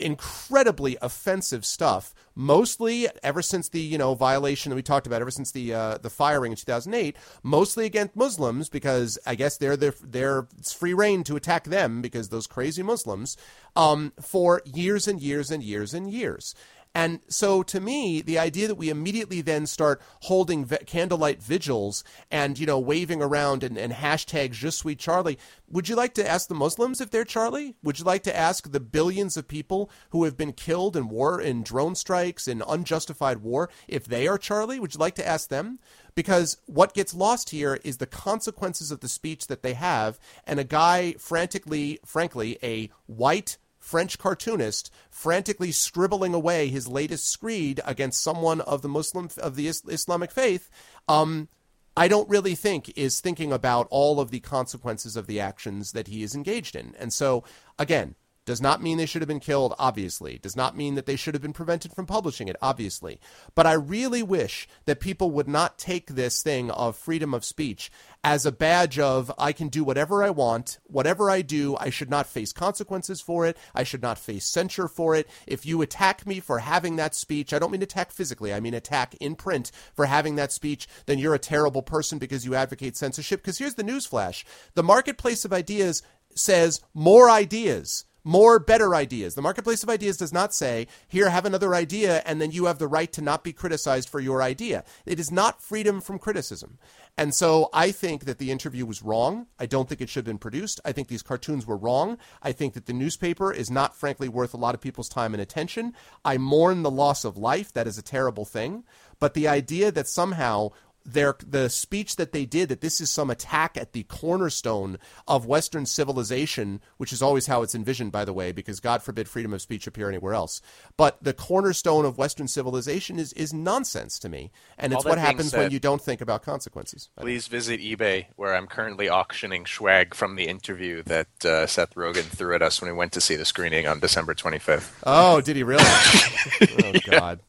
incredibly 0.00 0.96
offensive 1.02 1.64
stuff 1.64 2.14
mostly 2.34 3.08
ever 3.22 3.42
since 3.42 3.68
the 3.68 3.80
you 3.80 3.98
know 3.98 4.14
violation 4.14 4.70
that 4.70 4.76
we 4.76 4.82
talked 4.82 5.06
about 5.06 5.20
ever 5.20 5.30
since 5.30 5.52
the 5.52 5.74
uh, 5.74 5.98
the 5.98 6.10
firing 6.10 6.52
in 6.52 6.56
2008 6.56 7.16
mostly 7.42 7.86
against 7.86 8.16
muslims 8.16 8.68
because 8.68 9.18
i 9.26 9.34
guess 9.34 9.56
they're 9.58 9.76
they're, 9.76 9.94
they're 10.02 10.46
it's 10.58 10.72
free 10.72 10.94
reign 10.94 11.22
to 11.22 11.36
attack 11.36 11.64
them 11.64 12.00
because 12.00 12.28
those 12.28 12.46
crazy 12.46 12.82
muslims 12.82 13.36
um, 13.76 14.12
for 14.20 14.62
years 14.64 15.06
and 15.06 15.20
years 15.20 15.50
and 15.50 15.62
years 15.62 15.94
and 15.94 16.10
years 16.10 16.54
and 16.94 17.20
so 17.28 17.62
to 17.62 17.80
me, 17.80 18.20
the 18.20 18.38
idea 18.38 18.66
that 18.66 18.74
we 18.74 18.90
immediately 18.90 19.40
then 19.42 19.66
start 19.66 20.02
holding 20.22 20.64
v- 20.64 20.78
candlelight 20.86 21.40
vigils 21.40 22.02
and, 22.32 22.58
you 22.58 22.66
know, 22.66 22.80
waving 22.80 23.22
around 23.22 23.62
and, 23.62 23.78
and 23.78 23.92
hashtags 23.92 24.54
Je 24.54 24.70
suis 24.70 24.96
Charlie, 24.96 25.38
would 25.68 25.88
you 25.88 25.94
like 25.94 26.14
to 26.14 26.28
ask 26.28 26.48
the 26.48 26.54
Muslims 26.54 27.00
if 27.00 27.10
they're 27.10 27.24
Charlie? 27.24 27.76
Would 27.84 28.00
you 28.00 28.04
like 28.04 28.24
to 28.24 28.36
ask 28.36 28.72
the 28.72 28.80
billions 28.80 29.36
of 29.36 29.46
people 29.46 29.88
who 30.10 30.24
have 30.24 30.36
been 30.36 30.52
killed 30.52 30.96
in 30.96 31.08
war, 31.08 31.40
in 31.40 31.62
drone 31.62 31.94
strikes, 31.94 32.48
in 32.48 32.60
unjustified 32.66 33.38
war, 33.38 33.70
if 33.86 34.04
they 34.04 34.26
are 34.26 34.38
Charlie? 34.38 34.80
Would 34.80 34.94
you 34.94 35.00
like 35.00 35.14
to 35.14 35.26
ask 35.26 35.48
them? 35.48 35.78
Because 36.16 36.56
what 36.66 36.92
gets 36.92 37.14
lost 37.14 37.50
here 37.50 37.78
is 37.84 37.98
the 37.98 38.06
consequences 38.06 38.90
of 38.90 38.98
the 38.98 39.08
speech 39.08 39.46
that 39.46 39.62
they 39.62 39.74
have, 39.74 40.18
and 40.44 40.58
a 40.58 40.64
guy 40.64 41.12
frantically, 41.18 42.00
frankly, 42.04 42.58
a 42.64 42.90
white 43.06 43.58
French 43.80 44.18
cartoonist 44.18 44.92
frantically 45.10 45.72
scribbling 45.72 46.34
away 46.34 46.68
his 46.68 46.86
latest 46.86 47.26
screed 47.26 47.80
against 47.84 48.22
someone 48.22 48.60
of 48.60 48.82
the 48.82 48.88
Muslim 48.88 49.28
of 49.38 49.56
the 49.56 49.66
Islamic 49.66 50.30
faith, 50.30 50.70
um, 51.08 51.48
I 51.96 52.06
don't 52.06 52.28
really 52.28 52.54
think 52.54 52.96
is 52.96 53.20
thinking 53.20 53.52
about 53.52 53.88
all 53.90 54.20
of 54.20 54.30
the 54.30 54.40
consequences 54.40 55.16
of 55.16 55.26
the 55.26 55.40
actions 55.40 55.92
that 55.92 56.06
he 56.06 56.22
is 56.22 56.34
engaged 56.34 56.76
in. 56.76 56.94
And 56.98 57.12
so, 57.12 57.42
again, 57.78 58.14
does 58.46 58.60
not 58.60 58.82
mean 58.82 58.96
they 58.96 59.06
should 59.06 59.22
have 59.22 59.28
been 59.28 59.38
killed, 59.38 59.74
obviously. 59.78 60.38
Does 60.38 60.56
not 60.56 60.76
mean 60.76 60.94
that 60.94 61.06
they 61.06 61.16
should 61.16 61.34
have 61.34 61.42
been 61.42 61.52
prevented 61.52 61.92
from 61.92 62.06
publishing 62.06 62.48
it, 62.48 62.56
obviously. 62.62 63.20
But 63.54 63.66
I 63.66 63.72
really 63.72 64.22
wish 64.22 64.66
that 64.86 64.98
people 64.98 65.30
would 65.30 65.46
not 65.46 65.78
take 65.78 66.08
this 66.08 66.42
thing 66.42 66.70
of 66.70 66.96
freedom 66.96 67.34
of 67.34 67.44
speech 67.44 67.92
as 68.22 68.44
a 68.44 68.52
badge 68.52 68.98
of 68.98 69.32
I 69.38 69.52
can 69.52 69.68
do 69.68 69.82
whatever 69.82 70.22
I 70.22 70.30
want, 70.30 70.78
whatever 70.84 71.30
I 71.30 71.42
do, 71.42 71.76
I 71.78 71.90
should 71.90 72.10
not 72.10 72.26
face 72.26 72.52
consequences 72.52 73.20
for 73.20 73.46
it, 73.46 73.56
I 73.74 73.82
should 73.82 74.02
not 74.02 74.18
face 74.18 74.44
censure 74.46 74.88
for 74.88 75.14
it. 75.14 75.28
If 75.46 75.64
you 75.64 75.80
attack 75.80 76.26
me 76.26 76.40
for 76.40 76.58
having 76.58 76.96
that 76.96 77.14
speech, 77.14 77.52
I 77.52 77.58
don't 77.58 77.72
mean 77.72 77.82
attack 77.82 78.12
physically, 78.12 78.52
I 78.52 78.60
mean 78.60 78.74
attack 78.74 79.14
in 79.20 79.36
print 79.36 79.70
for 79.94 80.06
having 80.06 80.36
that 80.36 80.52
speech, 80.52 80.86
then 81.06 81.18
you're 81.18 81.34
a 81.34 81.38
terrible 81.38 81.82
person 81.82 82.18
because 82.18 82.44
you 82.44 82.54
advocate 82.54 82.96
censorship. 82.96 83.40
Because 83.40 83.58
here's 83.58 83.74
the 83.74 83.84
newsflash 83.84 84.44
the 84.74 84.82
marketplace 84.82 85.44
of 85.44 85.52
ideas 85.52 86.02
says 86.34 86.80
more 86.94 87.30
ideas 87.30 88.04
more 88.24 88.58
better 88.58 88.94
ideas. 88.94 89.34
The 89.34 89.42
marketplace 89.42 89.82
of 89.82 89.88
ideas 89.88 90.16
does 90.16 90.32
not 90.32 90.54
say, 90.54 90.86
here, 91.08 91.30
have 91.30 91.44
another 91.44 91.74
idea, 91.74 92.22
and 92.26 92.40
then 92.40 92.50
you 92.50 92.66
have 92.66 92.78
the 92.78 92.88
right 92.88 93.10
to 93.12 93.22
not 93.22 93.44
be 93.44 93.52
criticized 93.52 94.08
for 94.08 94.20
your 94.20 94.42
idea. 94.42 94.84
It 95.06 95.18
is 95.18 95.30
not 95.30 95.62
freedom 95.62 96.00
from 96.00 96.18
criticism. 96.18 96.78
And 97.20 97.34
so 97.34 97.68
I 97.74 97.90
think 97.90 98.24
that 98.24 98.38
the 98.38 98.50
interview 98.50 98.86
was 98.86 99.02
wrong. 99.02 99.46
I 99.58 99.66
don't 99.66 99.86
think 99.86 100.00
it 100.00 100.08
should 100.08 100.20
have 100.20 100.32
been 100.32 100.38
produced. 100.38 100.80
I 100.86 100.92
think 100.92 101.08
these 101.08 101.22
cartoons 101.22 101.66
were 101.66 101.76
wrong. 101.76 102.16
I 102.42 102.52
think 102.52 102.72
that 102.72 102.86
the 102.86 102.94
newspaper 102.94 103.52
is 103.52 103.70
not, 103.70 103.94
frankly, 103.94 104.26
worth 104.26 104.54
a 104.54 104.56
lot 104.56 104.74
of 104.74 104.80
people's 104.80 105.10
time 105.10 105.34
and 105.34 105.40
attention. 105.42 105.92
I 106.24 106.38
mourn 106.38 106.82
the 106.82 106.90
loss 106.90 107.26
of 107.26 107.36
life. 107.36 107.74
That 107.74 107.86
is 107.86 107.98
a 107.98 108.02
terrible 108.02 108.46
thing. 108.46 108.84
But 109.18 109.34
the 109.34 109.48
idea 109.48 109.92
that 109.92 110.08
somehow 110.08 110.70
their 111.04 111.36
the 111.46 111.68
speech 111.70 112.16
that 112.16 112.32
they 112.32 112.44
did 112.44 112.68
that 112.68 112.80
this 112.80 113.00
is 113.00 113.10
some 113.10 113.30
attack 113.30 113.76
at 113.76 113.92
the 113.92 114.04
cornerstone 114.04 114.98
of 115.26 115.46
Western 115.46 115.86
civilization, 115.86 116.80
which 116.96 117.12
is 117.12 117.22
always 117.22 117.46
how 117.46 117.62
it's 117.62 117.74
envisioned, 117.74 118.12
by 118.12 118.24
the 118.24 118.32
way, 118.32 118.52
because 118.52 118.80
God 118.80 119.02
forbid 119.02 119.28
freedom 119.28 119.52
of 119.52 119.62
speech 119.62 119.86
appear 119.86 120.08
anywhere 120.08 120.34
else. 120.34 120.60
But 120.96 121.22
the 121.22 121.32
cornerstone 121.32 122.04
of 122.04 122.18
Western 122.18 122.48
civilization 122.48 123.18
is 123.18 123.32
is 123.32 123.52
nonsense 123.52 124.18
to 124.20 124.28
me, 124.28 124.50
and 124.78 124.92
it's 124.92 125.04
what 125.04 125.18
happens 125.18 125.52
when 125.52 125.70
you 125.70 125.80
don't 125.80 126.02
think 126.02 126.20
about 126.20 126.42
consequences. 126.42 127.08
Please 127.18 127.46
visit 127.46 127.80
eBay, 127.80 128.26
where 128.36 128.54
I'm 128.54 128.66
currently 128.66 129.08
auctioning 129.08 129.66
swag 129.66 130.14
from 130.14 130.36
the 130.36 130.48
interview 130.48 131.02
that 131.04 131.44
uh, 131.44 131.66
Seth 131.66 131.94
Rogen 131.94 132.24
threw 132.24 132.54
at 132.54 132.62
us 132.62 132.80
when 132.80 132.90
we 132.90 132.96
went 132.96 133.12
to 133.12 133.20
see 133.20 133.36
the 133.36 133.44
screening 133.44 133.86
on 133.86 134.00
December 134.00 134.34
25th. 134.34 134.92
Oh, 135.04 135.40
did 135.40 135.56
he 135.56 135.62
really? 135.62 135.84
oh 136.84 136.92
God! 137.10 137.40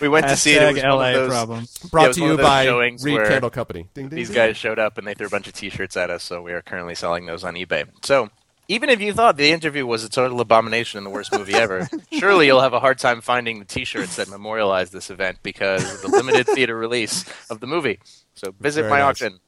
We 0.00 0.08
went 0.08 0.26
to 0.28 0.36
see 0.36 0.54
it. 0.54 0.62
It 0.62 0.74
was 0.74 0.82
Hashtag 0.82 0.88
one 0.88 0.98
LA 0.98 1.20
of 1.20 1.30
those. 1.30 1.82
Yeah, 1.82 1.88
Brought 1.90 2.08
was 2.08 2.16
to 2.16 2.24
you 2.24 2.36
by 2.36 2.66
Reed 2.68 3.20
Candle 3.26 3.50
Company. 3.50 3.88
Ding, 3.94 4.08
ding, 4.08 4.16
These 4.16 4.28
ding. 4.28 4.34
guys 4.36 4.56
showed 4.56 4.78
up 4.78 4.98
and 4.98 5.06
they 5.06 5.14
threw 5.14 5.26
a 5.26 5.30
bunch 5.30 5.46
of 5.48 5.54
T-shirts 5.54 5.96
at 5.96 6.10
us, 6.10 6.22
so 6.22 6.42
we 6.42 6.52
are 6.52 6.62
currently 6.62 6.94
selling 6.94 7.26
those 7.26 7.44
on 7.44 7.54
eBay. 7.54 7.86
So 8.04 8.30
even 8.68 8.90
if 8.90 9.00
you 9.00 9.12
thought 9.12 9.36
the 9.36 9.50
interview 9.50 9.86
was 9.86 10.04
a 10.04 10.08
total 10.08 10.40
abomination 10.40 10.98
and 10.98 11.06
the 11.06 11.10
worst 11.10 11.32
movie 11.32 11.54
ever, 11.54 11.88
surely 12.12 12.46
you'll 12.46 12.60
have 12.60 12.74
a 12.74 12.80
hard 12.80 12.98
time 12.98 13.20
finding 13.20 13.58
the 13.58 13.64
T-shirts 13.64 14.16
that 14.16 14.28
memorialize 14.28 14.90
this 14.90 15.10
event 15.10 15.38
because 15.42 15.94
of 15.94 16.02
the 16.02 16.16
limited 16.16 16.46
theater 16.46 16.76
release 16.76 17.24
of 17.50 17.60
the 17.60 17.66
movie. 17.66 17.98
So 18.34 18.54
visit 18.60 18.82
Very 18.82 18.90
my 18.90 18.98
nice. 18.98 19.22
auction. 19.22 19.40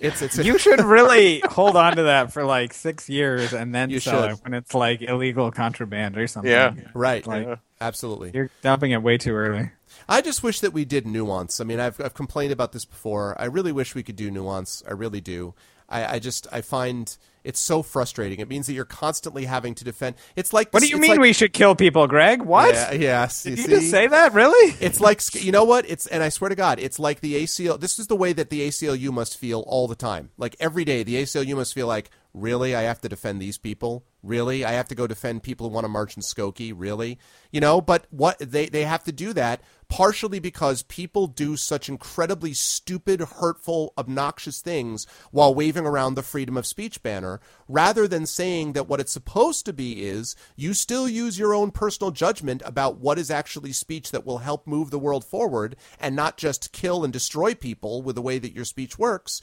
It's 0.00 0.22
it's 0.22 0.38
a, 0.38 0.44
You 0.44 0.58
should 0.58 0.80
really 0.80 1.40
hold 1.40 1.76
on 1.76 1.96
to 1.96 2.04
that 2.04 2.32
for 2.32 2.44
like 2.44 2.72
six 2.72 3.08
years 3.08 3.52
and 3.52 3.74
then 3.74 3.90
You 3.90 4.00
sell 4.00 4.22
should. 4.22 4.30
it 4.32 4.38
when 4.42 4.54
it's 4.54 4.74
like 4.74 5.02
illegal 5.02 5.50
contraband 5.52 6.16
or 6.16 6.26
something. 6.26 6.50
Yeah. 6.50 6.74
right. 6.94 7.24
Like- 7.26 7.58
Absolutely. 7.82 8.30
You're 8.34 8.50
dumping 8.62 8.90
it 8.90 9.02
way 9.02 9.16
too 9.18 9.32
early. 9.34 9.70
I 10.08 10.20
just 10.22 10.42
wish 10.42 10.60
that 10.60 10.72
we 10.72 10.84
did 10.84 11.06
nuance. 11.06 11.60
I 11.60 11.64
mean, 11.64 11.80
I've, 11.80 12.00
I've 12.00 12.14
complained 12.14 12.52
about 12.52 12.72
this 12.72 12.84
before. 12.84 13.40
I 13.40 13.44
really 13.44 13.72
wish 13.72 13.94
we 13.94 14.02
could 14.02 14.16
do 14.16 14.30
nuance. 14.30 14.82
I 14.88 14.92
really 14.92 15.20
do. 15.20 15.54
I, 15.88 16.16
I 16.16 16.18
just 16.18 16.46
I 16.52 16.60
find 16.60 17.16
it's 17.44 17.60
so 17.60 17.82
frustrating. 17.82 18.40
It 18.40 18.48
means 18.48 18.66
that 18.66 18.74
you're 18.74 18.84
constantly 18.84 19.44
having 19.44 19.74
to 19.76 19.84
defend. 19.84 20.16
It's 20.36 20.52
like 20.52 20.72
What 20.72 20.82
do 20.82 20.88
you 20.88 20.98
mean 20.98 21.12
like- 21.12 21.20
we 21.20 21.32
should 21.32 21.52
kill 21.52 21.74
people, 21.74 22.06
Greg? 22.06 22.42
What? 22.42 22.74
Yeah, 22.74 22.92
yes. 22.92 23.42
Did 23.42 23.58
you 23.58 23.64
you 23.64 23.70
just 23.70 23.90
say 23.90 24.06
that? 24.06 24.32
Really? 24.34 24.74
It's 24.80 25.00
like 25.00 25.20
you 25.34 25.52
know 25.52 25.64
what? 25.64 25.88
It's 25.88 26.06
and 26.06 26.22
I 26.22 26.28
swear 26.28 26.48
to 26.48 26.54
God, 26.54 26.78
it's 26.78 26.98
like 26.98 27.20
the 27.20 27.42
ACL. 27.42 27.78
This 27.80 27.98
is 27.98 28.06
the 28.06 28.16
way 28.16 28.32
that 28.32 28.50
the 28.50 28.66
ACLU 28.68 29.10
must 29.12 29.36
feel 29.38 29.60
all 29.66 29.88
the 29.88 29.94
time. 29.94 30.30
Like 30.36 30.56
every 30.60 30.84
day, 30.84 31.02
the 31.02 31.16
ACLU 31.22 31.56
must 31.56 31.74
feel 31.74 31.86
like, 31.86 32.10
really, 32.34 32.74
I 32.74 32.82
have 32.82 33.00
to 33.02 33.08
defend 33.08 33.40
these 33.40 33.58
people. 33.58 34.04
Really, 34.22 34.64
I 34.64 34.72
have 34.72 34.88
to 34.88 34.94
go 34.94 35.06
defend 35.06 35.42
people 35.42 35.68
who 35.68 35.74
want 35.74 35.84
to 35.84 35.88
march 35.88 36.16
in 36.16 36.22
Skokie. 36.22 36.74
Really, 36.76 37.18
you 37.50 37.60
know. 37.60 37.80
But 37.80 38.06
what 38.10 38.38
they 38.38 38.66
they 38.66 38.84
have 38.84 39.04
to 39.04 39.12
do 39.12 39.32
that 39.32 39.62
partially 39.90 40.38
because 40.38 40.84
people 40.84 41.26
do 41.26 41.56
such 41.56 41.88
incredibly 41.88 42.54
stupid, 42.54 43.20
hurtful, 43.20 43.92
obnoxious 43.98 44.62
things 44.62 45.06
while 45.32 45.52
waving 45.52 45.84
around 45.84 46.14
the 46.14 46.22
freedom 46.22 46.56
of 46.56 46.64
speech 46.64 47.02
banner, 47.02 47.40
rather 47.68 48.06
than 48.06 48.24
saying 48.24 48.72
that 48.72 48.86
what 48.86 49.00
it's 49.00 49.12
supposed 49.12 49.66
to 49.66 49.72
be 49.72 50.04
is 50.04 50.36
you 50.54 50.72
still 50.72 51.08
use 51.08 51.38
your 51.38 51.52
own 51.52 51.70
personal 51.70 52.12
judgment 52.12 52.62
about 52.64 52.98
what 52.98 53.18
is 53.18 53.30
actually 53.30 53.72
speech 53.72 54.12
that 54.12 54.24
will 54.24 54.38
help 54.38 54.66
move 54.66 54.90
the 54.90 54.98
world 54.98 55.24
forward 55.24 55.76
and 55.98 56.14
not 56.14 56.36
just 56.36 56.72
kill 56.72 57.02
and 57.02 57.12
destroy 57.12 57.52
people 57.52 58.00
with 58.00 58.14
the 58.14 58.22
way 58.22 58.38
that 58.38 58.54
your 58.54 58.64
speech 58.64 58.96
works 58.96 59.42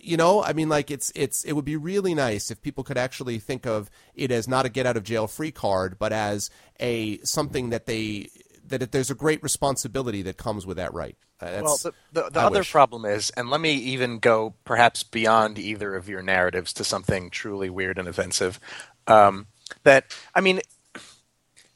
you 0.00 0.16
know 0.16 0.42
i 0.42 0.52
mean 0.52 0.68
like 0.68 0.90
it's 0.90 1.12
it's 1.14 1.44
it 1.44 1.52
would 1.52 1.64
be 1.64 1.76
really 1.76 2.14
nice 2.14 2.50
if 2.50 2.60
people 2.62 2.84
could 2.84 2.98
actually 2.98 3.38
think 3.38 3.66
of 3.66 3.90
it 4.14 4.30
as 4.30 4.48
not 4.48 4.66
a 4.66 4.68
get 4.68 4.86
out 4.86 4.96
of 4.96 5.02
jail 5.04 5.26
free 5.26 5.50
card 5.50 5.98
but 5.98 6.12
as 6.12 6.50
a 6.80 7.18
something 7.18 7.70
that 7.70 7.86
they 7.86 8.28
that 8.66 8.82
it, 8.82 8.92
there's 8.92 9.10
a 9.10 9.14
great 9.14 9.42
responsibility 9.42 10.22
that 10.22 10.36
comes 10.36 10.66
with 10.66 10.76
that 10.76 10.92
right 10.92 11.16
uh, 11.40 11.50
that's, 11.50 11.84
Well, 11.84 11.92
the, 12.12 12.22
the, 12.22 12.30
the 12.30 12.40
other 12.40 12.60
wish. 12.60 12.72
problem 12.72 13.04
is, 13.04 13.30
and 13.30 13.50
let 13.50 13.60
me 13.60 13.74
even 13.74 14.20
go 14.20 14.54
perhaps 14.64 15.02
beyond 15.02 15.58
either 15.58 15.94
of 15.94 16.08
your 16.08 16.22
narratives 16.22 16.72
to 16.74 16.84
something 16.84 17.28
truly 17.28 17.68
weird 17.68 17.98
and 17.98 18.08
offensive. 18.08 18.58
Um, 19.06 19.46
that 19.82 20.16
I 20.34 20.40
mean, 20.40 20.60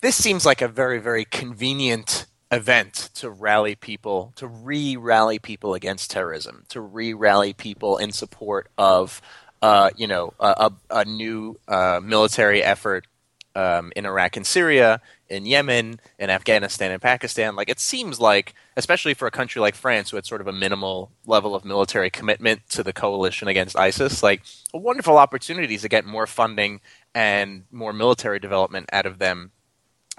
this 0.00 0.16
seems 0.16 0.46
like 0.46 0.62
a 0.62 0.68
very, 0.68 0.98
very 0.98 1.24
convenient 1.26 2.26
event 2.50 3.10
to 3.14 3.30
rally 3.30 3.74
people, 3.74 4.32
to 4.36 4.46
re-rally 4.46 5.38
people 5.38 5.74
against 5.74 6.10
terrorism, 6.10 6.64
to 6.68 6.80
re-rally 6.80 7.52
people 7.52 7.96
in 7.96 8.12
support 8.12 8.68
of, 8.76 9.22
uh, 9.62 9.90
you 9.96 10.06
know, 10.06 10.34
a, 10.40 10.48
a, 10.48 10.72
a 10.90 11.04
new 11.04 11.58
uh, 11.68 12.00
military 12.02 12.62
effort 12.62 13.06
um, 13.54 13.92
in 13.96 14.06
Iraq 14.06 14.36
and 14.36 14.46
Syria, 14.46 15.00
in 15.28 15.46
Yemen, 15.46 16.00
in 16.18 16.30
Afghanistan 16.30 16.90
and 16.90 17.02
Pakistan. 17.02 17.56
Like 17.56 17.68
it 17.68 17.80
seems 17.80 18.20
like, 18.20 18.54
especially 18.76 19.14
for 19.14 19.26
a 19.26 19.30
country 19.30 19.60
like 19.60 19.74
France, 19.74 20.10
who 20.10 20.16
had 20.16 20.26
sort 20.26 20.40
of 20.40 20.46
a 20.46 20.52
minimal 20.52 21.10
level 21.26 21.54
of 21.54 21.64
military 21.64 22.10
commitment 22.10 22.68
to 22.70 22.82
the 22.82 22.92
coalition 22.92 23.48
against 23.48 23.76
ISIS, 23.76 24.22
like 24.22 24.42
a 24.72 24.78
wonderful 24.78 25.18
opportunity 25.18 25.78
to 25.78 25.88
get 25.88 26.04
more 26.04 26.26
funding 26.26 26.80
and 27.14 27.64
more 27.70 27.92
military 27.92 28.38
development 28.38 28.88
out 28.92 29.06
of 29.06 29.18
them, 29.18 29.50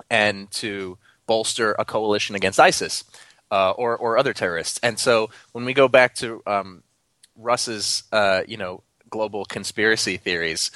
and 0.10 0.50
to 0.52 0.98
bolster 1.28 1.76
a 1.78 1.86
coalition 1.86 2.36
against 2.36 2.60
ISIS 2.60 3.04
uh, 3.52 3.72
or 3.72 3.98
or 3.98 4.18
other 4.18 4.34
terrorists. 4.34 4.80
And 4.84 4.98
so 5.00 5.30
when 5.52 5.66
we 5.66 5.74
go 5.74 5.88
back 5.88 6.16
to 6.16 6.42
um, 6.48 6.84
Russ's, 7.36 8.04
uh, 8.12 8.44
you 8.48 8.58
know, 8.58 8.84
global 9.10 9.46
conspiracy 9.46 10.18
theories, 10.18 10.72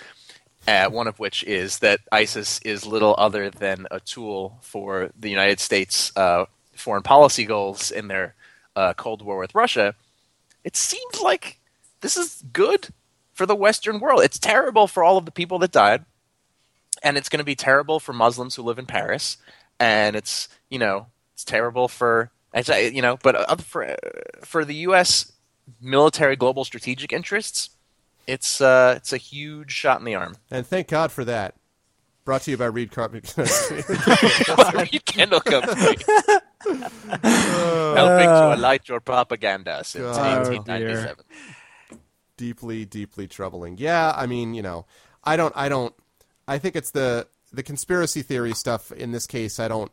uh, 0.68 0.90
one 0.90 1.08
of 1.08 1.20
which 1.20 1.44
is 1.44 1.80
that 1.80 2.00
ISIS 2.12 2.60
is 2.66 2.86
little 2.86 3.16
other 3.18 3.50
than 3.50 3.88
a 3.92 4.00
tool 4.00 4.58
for 4.62 5.12
the 5.18 5.30
United 5.30 5.60
States' 5.60 6.12
uh, 6.16 6.46
foreign 6.76 7.04
policy 7.04 7.46
goals 7.46 7.92
in 7.92 8.08
their 8.08 8.36
uh, 8.76 8.94
Cold 8.94 9.22
War 9.22 9.38
with 9.38 9.56
Russia. 9.56 9.96
It 10.64 10.76
seems 10.76 11.22
like 11.22 11.60
this 12.02 12.18
is 12.18 12.44
good 12.52 12.90
for 13.34 13.46
the 13.46 13.56
Western 13.56 14.00
world. 14.00 14.22
It's 14.24 14.40
terrible 14.40 14.88
for 14.88 15.04
all 15.04 15.18
of 15.18 15.26
the 15.26 15.32
people 15.32 15.60
that 15.60 15.72
died, 15.72 16.04
and 17.04 17.18
it's 17.18 17.30
going 17.30 17.40
to 17.40 17.46
be 17.46 17.56
terrible 17.56 18.00
for 18.00 18.14
Muslims 18.14 18.56
who 18.56 18.64
live 18.64 18.80
in 18.80 18.86
Paris, 18.86 19.38
and 19.80 20.16
it's 20.16 20.48
you 20.70 20.80
know 20.80 21.08
it's 21.34 21.44
terrible 21.44 21.88
for 21.88 22.32
actually, 22.54 22.96
you 22.96 23.02
know, 23.02 23.18
but 23.22 23.36
uh, 23.36 23.56
for 23.58 23.96
for 24.42 24.66
the 24.66 24.76
U.S. 24.76 25.34
military 25.82 26.36
global 26.36 26.64
strategic 26.64 27.12
interests, 27.12 27.72
it's 28.28 28.62
uh, 28.62 28.94
it's 28.98 29.14
a 29.14 29.18
huge 29.18 29.72
shot 29.72 30.00
in 30.00 30.06
the 30.06 30.16
arm. 30.16 30.36
and 30.50 30.66
thank 30.66 30.88
god 30.88 31.12
for 31.12 31.26
that 31.26 31.56
brought 32.24 32.42
to 32.42 32.52
you 32.52 32.58
by 32.58 32.66
reed 32.66 32.92
Carpenter. 32.92 33.44
Reed 34.76 35.06
Candle 35.06 35.40
Company. 35.42 35.98
Helping 36.66 38.28
to 38.28 38.56
alight 38.56 38.90
your 38.90 39.00
propaganda 39.00 39.84
since 39.84 40.18
God. 40.18 40.48
1897. 40.48 41.24
deeply 42.38 42.84
deeply 42.84 43.28
troubling 43.28 43.78
yeah 43.78 44.12
i 44.16 44.26
mean 44.26 44.54
you 44.54 44.62
know 44.62 44.86
i 45.24 45.38
don't 45.38 45.54
i 45.56 45.70
don't 45.70 45.94
i 46.48 46.58
think 46.58 46.76
it's 46.76 46.92
the 46.92 47.28
the 47.56 47.64
conspiracy 47.64 48.22
theory 48.22 48.54
stuff 48.54 48.92
in 48.92 49.12
this 49.12 49.26
case 49.26 49.60
i 49.60 49.68
don't 49.68 49.92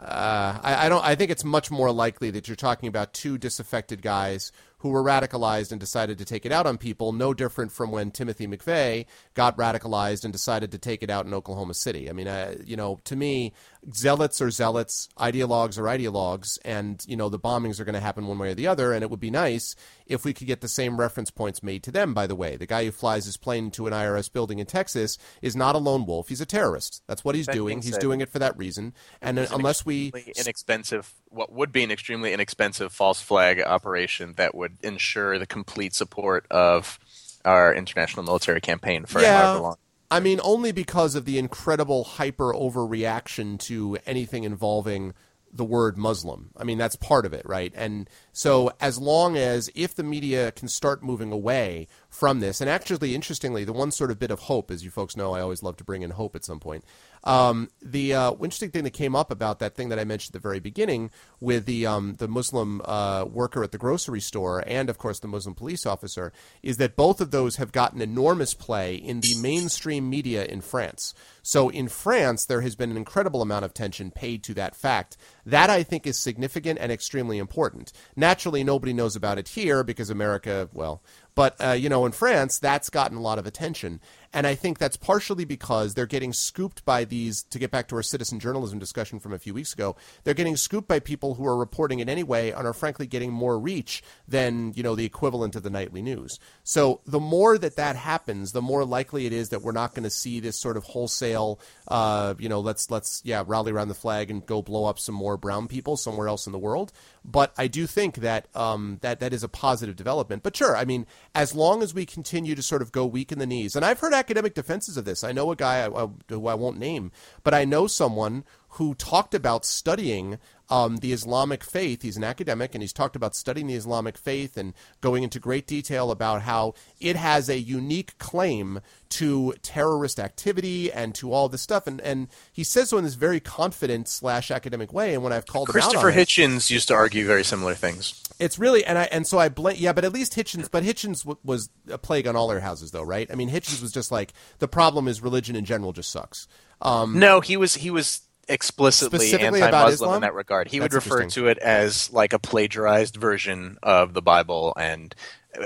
uh, 0.00 0.58
I, 0.62 0.86
I 0.86 0.88
don't. 0.88 1.04
I 1.04 1.16
think 1.16 1.32
it's 1.32 1.44
much 1.44 1.72
more 1.72 1.90
likely 1.90 2.30
that 2.30 2.46
you're 2.46 2.54
talking 2.54 2.88
about 2.88 3.12
two 3.12 3.36
disaffected 3.36 4.00
guys 4.00 4.52
who 4.78 4.90
were 4.90 5.02
radicalized 5.02 5.72
and 5.72 5.80
decided 5.80 6.18
to 6.18 6.24
take 6.24 6.46
it 6.46 6.52
out 6.52 6.66
on 6.66 6.78
people. 6.78 7.12
No 7.12 7.34
different 7.34 7.72
from 7.72 7.90
when 7.90 8.10
Timothy 8.10 8.46
McVeigh 8.46 9.06
got 9.34 9.56
radicalized 9.56 10.24
and 10.24 10.32
decided 10.32 10.70
to 10.72 10.78
take 10.78 11.02
it 11.02 11.10
out 11.10 11.26
in 11.26 11.34
Oklahoma 11.34 11.74
City. 11.74 12.08
I 12.08 12.12
mean, 12.12 12.28
uh, 12.28 12.54
you 12.64 12.76
know, 12.76 13.00
to 13.04 13.16
me, 13.16 13.52
zealots 13.92 14.40
are 14.40 14.50
zealots, 14.50 15.08
ideologues 15.18 15.78
are 15.78 15.84
ideologues, 15.84 16.58
and 16.64 17.04
you 17.06 17.16
know 17.16 17.28
the 17.28 17.38
bombings 17.38 17.80
are 17.80 17.84
going 17.84 17.94
to 17.94 18.00
happen 18.00 18.26
one 18.26 18.38
way 18.38 18.50
or 18.50 18.54
the 18.54 18.66
other. 18.66 18.92
And 18.92 19.02
it 19.02 19.10
would 19.10 19.20
be 19.20 19.30
nice 19.30 19.74
if 20.06 20.24
we 20.24 20.32
could 20.32 20.46
get 20.46 20.60
the 20.60 20.68
same 20.68 20.98
reference 20.98 21.30
points 21.30 21.62
made 21.62 21.82
to 21.84 21.90
them. 21.90 22.14
By 22.14 22.26
the 22.26 22.36
way, 22.36 22.56
the 22.56 22.66
guy 22.66 22.84
who 22.84 22.90
flies 22.92 23.24
his 23.24 23.36
plane 23.36 23.66
into 23.66 23.86
an 23.86 23.92
IRS 23.92 24.32
building 24.32 24.58
in 24.58 24.66
Texas 24.66 25.18
is 25.42 25.56
not 25.56 25.74
a 25.74 25.78
lone 25.78 26.06
wolf; 26.06 26.28
he's 26.28 26.40
a 26.40 26.46
terrorist. 26.46 27.02
That's 27.06 27.24
what 27.24 27.34
he's 27.34 27.46
That 27.46 27.54
doing. 27.54 27.82
He's 27.82 27.92
said, 27.92 28.00
doing 28.00 28.20
it 28.20 28.28
for 28.28 28.38
that 28.38 28.56
reason. 28.56 28.94
And 29.20 29.38
It's 29.38 29.52
unless 29.52 29.84
we 29.84 30.12
inexpensive, 30.36 31.12
what 31.30 31.52
would 31.52 31.72
be 31.72 31.82
an 31.82 31.90
extremely 31.90 32.32
inexpensive 32.32 32.92
false 32.92 33.20
flag 33.20 33.60
operation 33.60 34.34
that 34.36 34.54
would 34.54 34.78
ensure 34.82 35.38
the 35.38 35.46
complete 35.46 35.94
support 35.94 36.46
of 36.50 36.98
our 37.44 37.74
international 37.74 38.24
military 38.24 38.60
campaign 38.60 39.06
for 39.06 39.20
however 39.20 39.60
long. 39.60 39.76
I 40.10 40.20
mean, 40.20 40.40
only 40.42 40.72
because 40.72 41.14
of 41.14 41.24
the 41.26 41.38
incredible 41.38 42.04
hyper 42.04 42.52
overreaction 42.54 43.58
to 43.60 43.98
anything 44.06 44.44
involving 44.44 45.12
the 45.52 45.64
word 45.64 45.96
Muslim. 45.96 46.50
I 46.56 46.64
mean, 46.64 46.78
that's 46.78 46.96
part 46.96 47.26
of 47.26 47.32
it, 47.32 47.42
right? 47.44 47.72
And 47.74 48.08
so, 48.32 48.72
as 48.80 48.98
long 48.98 49.36
as 49.36 49.70
if 49.74 49.94
the 49.94 50.02
media 50.02 50.52
can 50.52 50.68
start 50.68 51.02
moving 51.02 51.32
away 51.32 51.88
from 52.08 52.40
this. 52.40 52.60
And 52.60 52.70
actually, 52.70 53.14
interestingly, 53.14 53.64
the 53.64 53.72
one 53.72 53.90
sort 53.90 54.10
of 54.10 54.18
bit 54.18 54.30
of 54.30 54.40
hope, 54.40 54.70
as 54.70 54.84
you 54.84 54.90
folks 54.90 55.16
know, 55.16 55.34
I 55.34 55.40
always 55.40 55.62
love 55.62 55.76
to 55.76 55.84
bring 55.84 56.02
in 56.02 56.10
hope 56.10 56.34
at 56.34 56.44
some 56.44 56.58
point. 56.60 56.84
Um, 57.24 57.68
the 57.82 58.14
uh, 58.14 58.32
interesting 58.32 58.70
thing 58.70 58.84
that 58.84 58.92
came 58.92 59.14
up 59.14 59.30
about 59.30 59.58
that 59.58 59.74
thing 59.74 59.88
that 59.90 59.98
I 59.98 60.04
mentioned 60.04 60.34
at 60.34 60.40
the 60.40 60.48
very 60.48 60.60
beginning 60.60 61.10
with 61.40 61.66
the 61.66 61.86
um, 61.86 62.14
the 62.18 62.28
Muslim 62.28 62.80
uh, 62.84 63.24
worker 63.24 63.62
at 63.62 63.72
the 63.72 63.78
grocery 63.78 64.20
store 64.20 64.62
and, 64.66 64.88
of 64.88 64.98
course, 64.98 65.18
the 65.18 65.28
Muslim 65.28 65.54
police 65.54 65.84
officer 65.84 66.32
is 66.62 66.76
that 66.78 66.96
both 66.96 67.20
of 67.20 67.30
those 67.30 67.56
have 67.56 67.72
gotten 67.72 68.00
enormous 68.00 68.54
play 68.54 68.94
in 68.94 69.20
the 69.20 69.34
mainstream 69.40 70.08
media 70.08 70.44
in 70.44 70.60
France. 70.60 71.14
So 71.42 71.70
in 71.70 71.88
France, 71.88 72.44
there 72.44 72.60
has 72.60 72.76
been 72.76 72.90
an 72.90 72.96
incredible 72.96 73.42
amount 73.42 73.64
of 73.64 73.70
attention 73.70 74.10
paid 74.10 74.42
to 74.44 74.54
that 74.54 74.76
fact. 74.76 75.16
That 75.44 75.70
I 75.70 75.82
think 75.82 76.06
is 76.06 76.18
significant 76.18 76.78
and 76.78 76.92
extremely 76.92 77.38
important. 77.38 77.92
Naturally, 78.16 78.62
nobody 78.62 78.92
knows 78.92 79.16
about 79.16 79.38
it 79.38 79.48
here 79.48 79.82
because 79.82 80.10
America, 80.10 80.68
well, 80.72 81.02
but 81.38 81.54
uh, 81.60 81.70
you 81.70 81.88
know, 81.88 82.04
in 82.04 82.10
France, 82.10 82.58
that's 82.58 82.90
gotten 82.90 83.16
a 83.16 83.20
lot 83.20 83.38
of 83.38 83.46
attention, 83.46 84.00
and 84.32 84.44
I 84.44 84.56
think 84.56 84.78
that's 84.78 84.96
partially 84.96 85.44
because 85.44 85.94
they're 85.94 86.04
getting 86.04 86.32
scooped 86.32 86.84
by 86.84 87.04
these. 87.04 87.44
To 87.44 87.60
get 87.60 87.70
back 87.70 87.86
to 87.88 87.94
our 87.94 88.02
citizen 88.02 88.40
journalism 88.40 88.80
discussion 88.80 89.20
from 89.20 89.32
a 89.32 89.38
few 89.38 89.54
weeks 89.54 89.72
ago, 89.72 89.94
they're 90.24 90.34
getting 90.34 90.56
scooped 90.56 90.88
by 90.88 90.98
people 90.98 91.34
who 91.34 91.46
are 91.46 91.56
reporting 91.56 92.00
it 92.00 92.08
anyway 92.08 92.50
and 92.50 92.66
are 92.66 92.72
frankly 92.72 93.06
getting 93.06 93.30
more 93.30 93.56
reach 93.56 94.02
than 94.26 94.72
you 94.74 94.82
know 94.82 94.96
the 94.96 95.04
equivalent 95.04 95.54
of 95.54 95.62
the 95.62 95.70
nightly 95.70 96.02
news. 96.02 96.40
So 96.64 97.02
the 97.06 97.20
more 97.20 97.56
that 97.56 97.76
that 97.76 97.94
happens, 97.94 98.50
the 98.50 98.60
more 98.60 98.84
likely 98.84 99.26
it 99.26 99.32
is 99.32 99.50
that 99.50 99.62
we're 99.62 99.70
not 99.70 99.94
going 99.94 100.02
to 100.02 100.10
see 100.10 100.40
this 100.40 100.58
sort 100.58 100.76
of 100.76 100.82
wholesale, 100.82 101.60
uh, 101.86 102.34
you 102.40 102.48
know, 102.48 102.58
let's 102.58 102.90
let's 102.90 103.22
yeah 103.24 103.44
rally 103.46 103.70
around 103.70 103.86
the 103.86 103.94
flag 103.94 104.28
and 104.28 104.44
go 104.44 104.60
blow 104.60 104.86
up 104.86 104.98
some 104.98 105.14
more 105.14 105.36
brown 105.36 105.68
people 105.68 105.96
somewhere 105.96 106.26
else 106.26 106.48
in 106.48 106.52
the 106.52 106.58
world. 106.58 106.92
But 107.24 107.52
I 107.58 107.66
do 107.66 107.86
think 107.86 108.16
that 108.16 108.48
um, 108.54 108.98
that 109.02 109.20
that 109.20 109.32
is 109.32 109.42
a 109.42 109.48
positive 109.48 109.96
development. 109.96 110.42
But 110.42 110.56
sure, 110.56 110.76
I 110.76 110.84
mean, 110.84 111.06
as 111.34 111.54
long 111.54 111.82
as 111.82 111.94
we 111.94 112.06
continue 112.06 112.54
to 112.54 112.62
sort 112.62 112.82
of 112.82 112.92
go 112.92 113.06
weak 113.06 113.32
in 113.32 113.38
the 113.38 113.46
knees, 113.46 113.76
and 113.76 113.84
I've 113.84 114.00
heard 114.00 114.12
academic 114.12 114.54
defenses 114.54 114.96
of 114.96 115.04
this. 115.04 115.24
I 115.24 115.32
know 115.32 115.50
a 115.50 115.56
guy 115.56 115.84
I, 115.84 116.04
I, 116.04 116.08
who 116.28 116.46
I 116.46 116.54
won't 116.54 116.78
name, 116.78 117.12
but 117.42 117.54
I 117.54 117.64
know 117.64 117.86
someone 117.86 118.44
who 118.72 118.94
talked 118.94 119.34
about 119.34 119.64
studying 119.64 120.38
um, 120.70 120.98
the 120.98 121.12
Islamic 121.12 121.64
faith. 121.64 122.02
He's 122.02 122.16
an 122.16 122.24
academic, 122.24 122.74
and 122.74 122.82
he's 122.82 122.92
talked 122.92 123.16
about 123.16 123.34
studying 123.34 123.66
the 123.66 123.74
Islamic 123.74 124.18
faith 124.18 124.56
and 124.56 124.74
going 125.00 125.22
into 125.22 125.38
great 125.40 125.66
detail 125.66 126.10
about 126.10 126.42
how 126.42 126.74
it 127.00 127.16
has 127.16 127.48
a 127.48 127.58
unique 127.58 128.16
claim 128.18 128.80
to 129.10 129.54
terrorist 129.62 130.20
activity 130.20 130.92
and 130.92 131.14
to 131.14 131.32
all 131.32 131.48
this 131.48 131.62
stuff. 131.62 131.86
And 131.86 132.00
and 132.02 132.28
he 132.52 132.62
says 132.64 132.90
so 132.90 132.98
in 132.98 133.04
this 133.04 133.14
very 133.14 133.40
confident 133.40 134.08
slash 134.08 134.50
academic 134.50 134.92
way. 134.92 135.14
And 135.14 135.22
when 135.22 135.32
I've 135.32 135.46
called 135.46 135.68
him 135.68 135.76
out 135.76 135.82
Christopher 135.82 136.10
on 136.10 136.18
it, 136.18 136.28
Hitchens 136.28 136.70
used 136.70 136.88
to 136.88 136.94
argue 136.94 137.26
very 137.26 137.44
similar 137.44 137.74
things. 137.74 138.22
it's 138.38 138.58
really 138.58 138.84
and 138.84 138.98
I 138.98 139.04
and 139.04 139.26
so 139.26 139.38
I 139.38 139.48
blame 139.48 139.76
yeah, 139.78 139.92
but 139.94 140.04
at 140.04 140.12
least 140.12 140.34
Hitchens, 140.34 140.70
but 140.70 140.84
Hitchens 140.84 141.20
w- 141.20 141.38
was 141.42 141.70
a 141.90 141.96
plague 141.98 142.26
on 142.26 142.36
all 142.36 142.48
their 142.48 142.60
houses, 142.60 142.90
though, 142.90 143.02
right? 143.02 143.26
I 143.30 143.34
mean, 143.34 143.48
Hitchens 143.50 143.80
was 143.80 143.92
just 143.92 144.12
like 144.12 144.34
the 144.58 144.68
problem 144.68 145.08
is 145.08 145.22
religion 145.22 145.56
in 145.56 145.64
general 145.64 145.92
just 145.92 146.10
sucks. 146.10 146.46
Um, 146.82 147.18
No, 147.18 147.40
he 147.40 147.56
was 147.56 147.74
he 147.74 147.90
was 147.90 148.20
explicitly, 148.48 149.32
anti-Muslim 149.32 150.16
in 150.16 150.20
that 150.22 150.34
regard. 150.34 150.68
He 150.68 150.80
would 150.80 150.92
refer 150.92 151.26
to 151.26 151.48
it 151.48 151.58
as 151.58 152.12
like 152.12 152.32
a 152.32 152.38
plagiarized 152.38 153.16
version 153.16 153.78
of 153.82 154.14
the 154.14 154.22
Bible, 154.22 154.72
and 154.76 155.14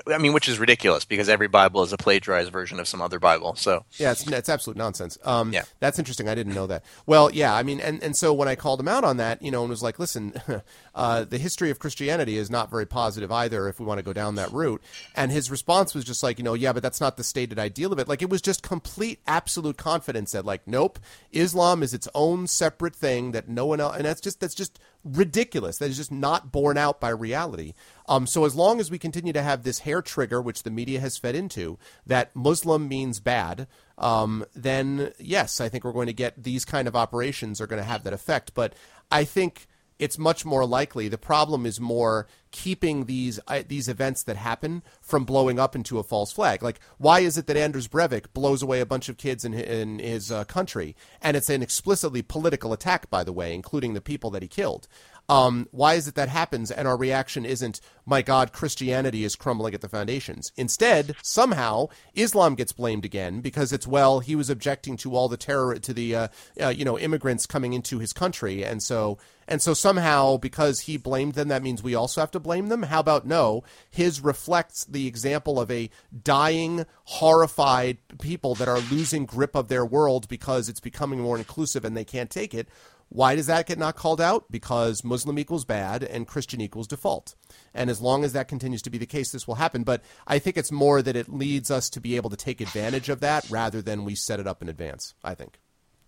I 0.06 0.18
mean, 0.18 0.32
which 0.32 0.48
is 0.48 0.58
ridiculous 0.58 1.04
because 1.04 1.28
every 1.28 1.48
Bible 1.48 1.82
is 1.82 1.92
a 1.92 1.96
plagiarized 1.96 2.50
version 2.50 2.80
of 2.80 2.88
some 2.88 3.00
other 3.00 3.18
Bible. 3.18 3.54
So 3.56 3.84
Yeah, 3.96 4.12
it's, 4.12 4.26
it's 4.26 4.48
absolute 4.48 4.76
nonsense. 4.76 5.18
Um, 5.24 5.52
Yeah. 5.52 5.64
That's 5.80 5.98
interesting. 5.98 6.28
I 6.28 6.34
didn't 6.34 6.54
know 6.54 6.66
that. 6.66 6.84
Well, 7.06 7.30
yeah, 7.30 7.54
I 7.54 7.62
mean, 7.62 7.80
and, 7.80 8.02
and 8.02 8.16
so 8.16 8.32
when 8.32 8.48
I 8.48 8.54
called 8.54 8.80
him 8.80 8.88
out 8.88 9.04
on 9.04 9.16
that, 9.18 9.42
you 9.42 9.50
know, 9.50 9.62
and 9.62 9.70
was 9.70 9.82
like, 9.82 9.98
listen, 9.98 10.34
uh, 10.94 11.24
the 11.24 11.38
history 11.38 11.70
of 11.70 11.78
Christianity 11.78 12.36
is 12.36 12.50
not 12.50 12.70
very 12.70 12.86
positive 12.86 13.30
either 13.30 13.68
if 13.68 13.78
we 13.80 13.86
want 13.86 13.98
to 13.98 14.04
go 14.04 14.12
down 14.12 14.34
that 14.36 14.52
route. 14.52 14.82
And 15.14 15.30
his 15.30 15.50
response 15.50 15.94
was 15.94 16.04
just 16.04 16.22
like, 16.22 16.38
you 16.38 16.44
know, 16.44 16.54
yeah, 16.54 16.72
but 16.72 16.82
that's 16.82 17.00
not 17.00 17.16
the 17.16 17.24
stated 17.24 17.58
ideal 17.58 17.92
of 17.92 17.98
it. 17.98 18.08
Like, 18.08 18.22
it 18.22 18.30
was 18.30 18.42
just 18.42 18.62
complete, 18.62 19.20
absolute 19.26 19.76
confidence 19.76 20.32
that, 20.32 20.44
like, 20.44 20.66
nope, 20.66 20.98
Islam 21.32 21.82
is 21.82 21.94
its 21.94 22.08
own 22.14 22.46
separate 22.46 22.94
thing 22.94 23.32
that 23.32 23.48
no 23.48 23.66
one 23.66 23.80
else, 23.80 23.96
and 23.96 24.04
that's 24.04 24.20
just, 24.20 24.40
that's 24.40 24.54
just 24.54 24.78
ridiculous. 25.04 25.78
That 25.78 25.90
is 25.90 25.96
just 25.96 26.12
not 26.12 26.52
borne 26.52 26.78
out 26.78 27.00
by 27.00 27.10
reality. 27.10 27.74
Um, 28.08 28.26
so 28.26 28.44
as 28.44 28.54
long 28.54 28.80
as 28.80 28.90
we 28.90 28.98
continue 28.98 29.32
to 29.32 29.42
have 29.42 29.62
this 29.62 29.80
hair 29.80 30.02
trigger, 30.02 30.40
which 30.40 30.62
the 30.62 30.70
media 30.70 31.00
has 31.00 31.16
fed 31.16 31.34
into, 31.34 31.78
that 32.06 32.34
Muslim 32.34 32.88
means 32.88 33.20
bad, 33.20 33.66
um, 33.98 34.44
then 34.54 35.12
yes, 35.18 35.60
I 35.60 35.68
think 35.68 35.84
we're 35.84 35.92
going 35.92 36.06
to 36.06 36.12
get 36.12 36.42
these 36.42 36.64
kind 36.64 36.88
of 36.88 36.96
operations 36.96 37.60
are 37.60 37.66
going 37.66 37.82
to 37.82 37.88
have 37.88 38.04
that 38.04 38.12
effect. 38.12 38.54
But 38.54 38.74
I 39.10 39.24
think 39.24 39.66
it's 40.02 40.18
much 40.18 40.44
more 40.44 40.66
likely. 40.66 41.06
The 41.06 41.16
problem 41.16 41.64
is 41.64 41.80
more 41.80 42.26
keeping 42.50 43.04
these 43.04 43.38
uh, 43.46 43.62
these 43.66 43.88
events 43.88 44.24
that 44.24 44.36
happen 44.36 44.82
from 45.00 45.24
blowing 45.24 45.60
up 45.60 45.76
into 45.76 46.00
a 46.00 46.02
false 46.02 46.32
flag. 46.32 46.60
Like, 46.60 46.80
why 46.98 47.20
is 47.20 47.38
it 47.38 47.46
that 47.46 47.56
Anders 47.56 47.86
Breivik 47.86 48.32
blows 48.34 48.62
away 48.62 48.80
a 48.80 48.86
bunch 48.86 49.08
of 49.08 49.16
kids 49.16 49.44
in 49.44 49.54
in 49.54 50.00
his 50.00 50.32
uh, 50.32 50.42
country, 50.44 50.96
and 51.20 51.36
it's 51.36 51.48
an 51.48 51.62
explicitly 51.62 52.20
political 52.20 52.72
attack, 52.72 53.10
by 53.10 53.22
the 53.22 53.32
way, 53.32 53.54
including 53.54 53.94
the 53.94 54.00
people 54.00 54.30
that 54.30 54.42
he 54.42 54.48
killed? 54.48 54.88
Um, 55.32 55.66
why 55.70 55.94
is 55.94 56.08
it 56.08 56.14
that 56.16 56.28
happens 56.28 56.70
and 56.70 56.86
our 56.86 56.96
reaction 56.96 57.46
isn't, 57.46 57.80
my 58.04 58.20
God, 58.20 58.52
Christianity 58.52 59.24
is 59.24 59.34
crumbling 59.34 59.72
at 59.72 59.80
the 59.80 59.88
foundations? 59.88 60.52
Instead, 60.56 61.16
somehow, 61.22 61.86
Islam 62.12 62.54
gets 62.54 62.72
blamed 62.72 63.06
again 63.06 63.40
because 63.40 63.72
it's, 63.72 63.86
well, 63.86 64.20
he 64.20 64.36
was 64.36 64.50
objecting 64.50 64.98
to 64.98 65.14
all 65.14 65.28
the 65.30 65.38
terror, 65.38 65.78
to 65.78 65.94
the, 65.94 66.14
uh, 66.14 66.28
uh, 66.60 66.68
you 66.68 66.84
know, 66.84 66.98
immigrants 66.98 67.46
coming 67.46 67.72
into 67.72 67.98
his 67.98 68.12
country. 68.12 68.62
And 68.62 68.82
so, 68.82 69.16
and 69.48 69.62
so 69.62 69.72
somehow, 69.72 70.36
because 70.36 70.80
he 70.80 70.96
blamed 70.98 71.32
them, 71.32 71.48
that 71.48 71.62
means 71.62 71.82
we 71.82 71.94
also 71.94 72.20
have 72.20 72.30
to 72.32 72.40
blame 72.40 72.68
them? 72.68 72.82
How 72.84 73.00
about 73.00 73.26
no? 73.26 73.64
His 73.90 74.20
reflects 74.20 74.84
the 74.84 75.06
example 75.06 75.58
of 75.58 75.70
a 75.70 75.88
dying, 76.22 76.84
horrified 77.04 77.98
people 78.20 78.54
that 78.56 78.68
are 78.68 78.80
losing 78.80 79.24
grip 79.24 79.54
of 79.54 79.68
their 79.68 79.84
world 79.84 80.28
because 80.28 80.68
it's 80.68 80.80
becoming 80.80 81.20
more 81.20 81.38
inclusive 81.38 81.84
and 81.84 81.96
they 81.96 82.04
can't 82.04 82.30
take 82.30 82.52
it. 82.54 82.68
Why 83.12 83.36
does 83.36 83.46
that 83.46 83.66
get 83.66 83.78
not 83.78 83.94
called 83.94 84.22
out? 84.22 84.50
Because 84.50 85.04
Muslim 85.04 85.38
equals 85.38 85.66
bad 85.66 86.02
and 86.02 86.26
Christian 86.26 86.62
equals 86.62 86.88
default. 86.88 87.34
And 87.74 87.90
as 87.90 88.00
long 88.00 88.24
as 88.24 88.32
that 88.32 88.48
continues 88.48 88.80
to 88.82 88.90
be 88.90 88.96
the 88.96 89.04
case, 89.04 89.30
this 89.30 89.46
will 89.46 89.56
happen. 89.56 89.82
But 89.84 90.02
I 90.26 90.38
think 90.38 90.56
it's 90.56 90.72
more 90.72 91.02
that 91.02 91.14
it 91.14 91.28
leads 91.28 91.70
us 91.70 91.90
to 91.90 92.00
be 92.00 92.16
able 92.16 92.30
to 92.30 92.36
take 92.36 92.62
advantage 92.62 93.10
of 93.10 93.20
that 93.20 93.48
rather 93.50 93.82
than 93.82 94.06
we 94.06 94.14
set 94.14 94.40
it 94.40 94.46
up 94.46 94.62
in 94.62 94.70
advance, 94.70 95.12
I 95.22 95.34
think. 95.34 95.58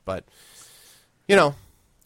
But, 0.07 0.25
you 1.29 1.37
know, 1.37 1.55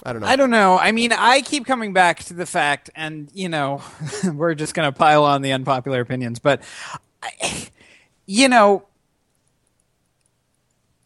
I 0.02 0.12
don't 0.12 0.20
know. 0.20 0.28
I 0.28 0.34
don't 0.34 0.50
know. 0.50 0.76
I 0.76 0.90
mean, 0.90 1.12
I 1.12 1.42
keep 1.42 1.64
coming 1.64 1.92
back 1.92 2.24
to 2.24 2.34
the 2.34 2.46
fact, 2.46 2.90
and 2.96 3.30
you 3.32 3.48
know, 3.48 3.82
we're 4.32 4.54
just 4.54 4.74
going 4.74 4.92
to 4.92 4.96
pile 4.96 5.24
on 5.24 5.42
the 5.42 5.52
unpopular 5.52 6.00
opinions, 6.00 6.40
but 6.40 6.62
I, 7.22 7.68
you 8.26 8.48
know, 8.48 8.86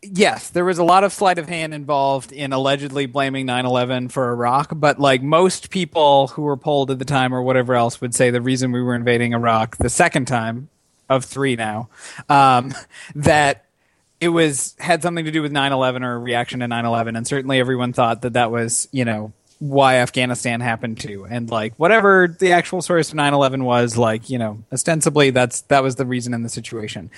yes, 0.02 0.50
there 0.50 0.64
was 0.64 0.78
a 0.78 0.84
lot 0.84 1.04
of 1.04 1.12
sleight 1.12 1.38
of 1.38 1.48
hand 1.48 1.72
involved 1.72 2.32
in 2.32 2.52
allegedly 2.52 3.06
blaming 3.06 3.46
9/11 3.46 4.10
for 4.10 4.30
Iraq, 4.30 4.72
but 4.74 4.98
like 4.98 5.22
most 5.22 5.70
people 5.70 6.28
who 6.28 6.42
were 6.42 6.56
polled 6.56 6.90
at 6.90 6.98
the 6.98 7.04
time 7.04 7.34
or 7.34 7.42
whatever 7.42 7.74
else 7.74 8.00
would 8.00 8.14
say, 8.14 8.30
the 8.30 8.40
reason 8.40 8.72
we 8.72 8.82
were 8.82 8.94
invading 8.94 9.32
Iraq 9.32 9.76
the 9.76 9.90
second 9.90 10.26
time 10.26 10.68
of 11.08 11.24
three 11.24 11.56
now, 11.56 11.88
um, 12.28 12.74
that 13.14 13.64
it 14.20 14.28
was 14.28 14.76
had 14.78 15.02
something 15.02 15.24
to 15.24 15.30
do 15.30 15.42
with 15.42 15.52
9/11 15.52 16.04
or 16.04 16.14
a 16.14 16.18
reaction 16.18 16.60
to 16.60 16.66
9/11 16.66 17.16
and 17.16 17.26
certainly 17.26 17.58
everyone 17.58 17.92
thought 17.92 18.22
that 18.22 18.34
that 18.34 18.50
was 18.50 18.88
you 18.92 19.04
know 19.04 19.32
why 19.62 19.94
Afghanistan 19.94 20.60
happened 20.60 20.98
to 20.98 21.24
and 21.24 21.48
like 21.48 21.72
whatever 21.76 22.34
the 22.40 22.50
actual 22.50 22.82
source 22.82 23.10
of 23.10 23.14
9/11 23.16 23.62
was 23.62 23.96
like 23.96 24.28
you 24.28 24.36
know 24.36 24.64
ostensibly 24.72 25.30
that's 25.30 25.60
that 25.62 25.84
was 25.84 25.94
the 25.94 26.04
reason 26.04 26.34
in 26.34 26.42
the 26.42 26.48
situation. 26.48 27.12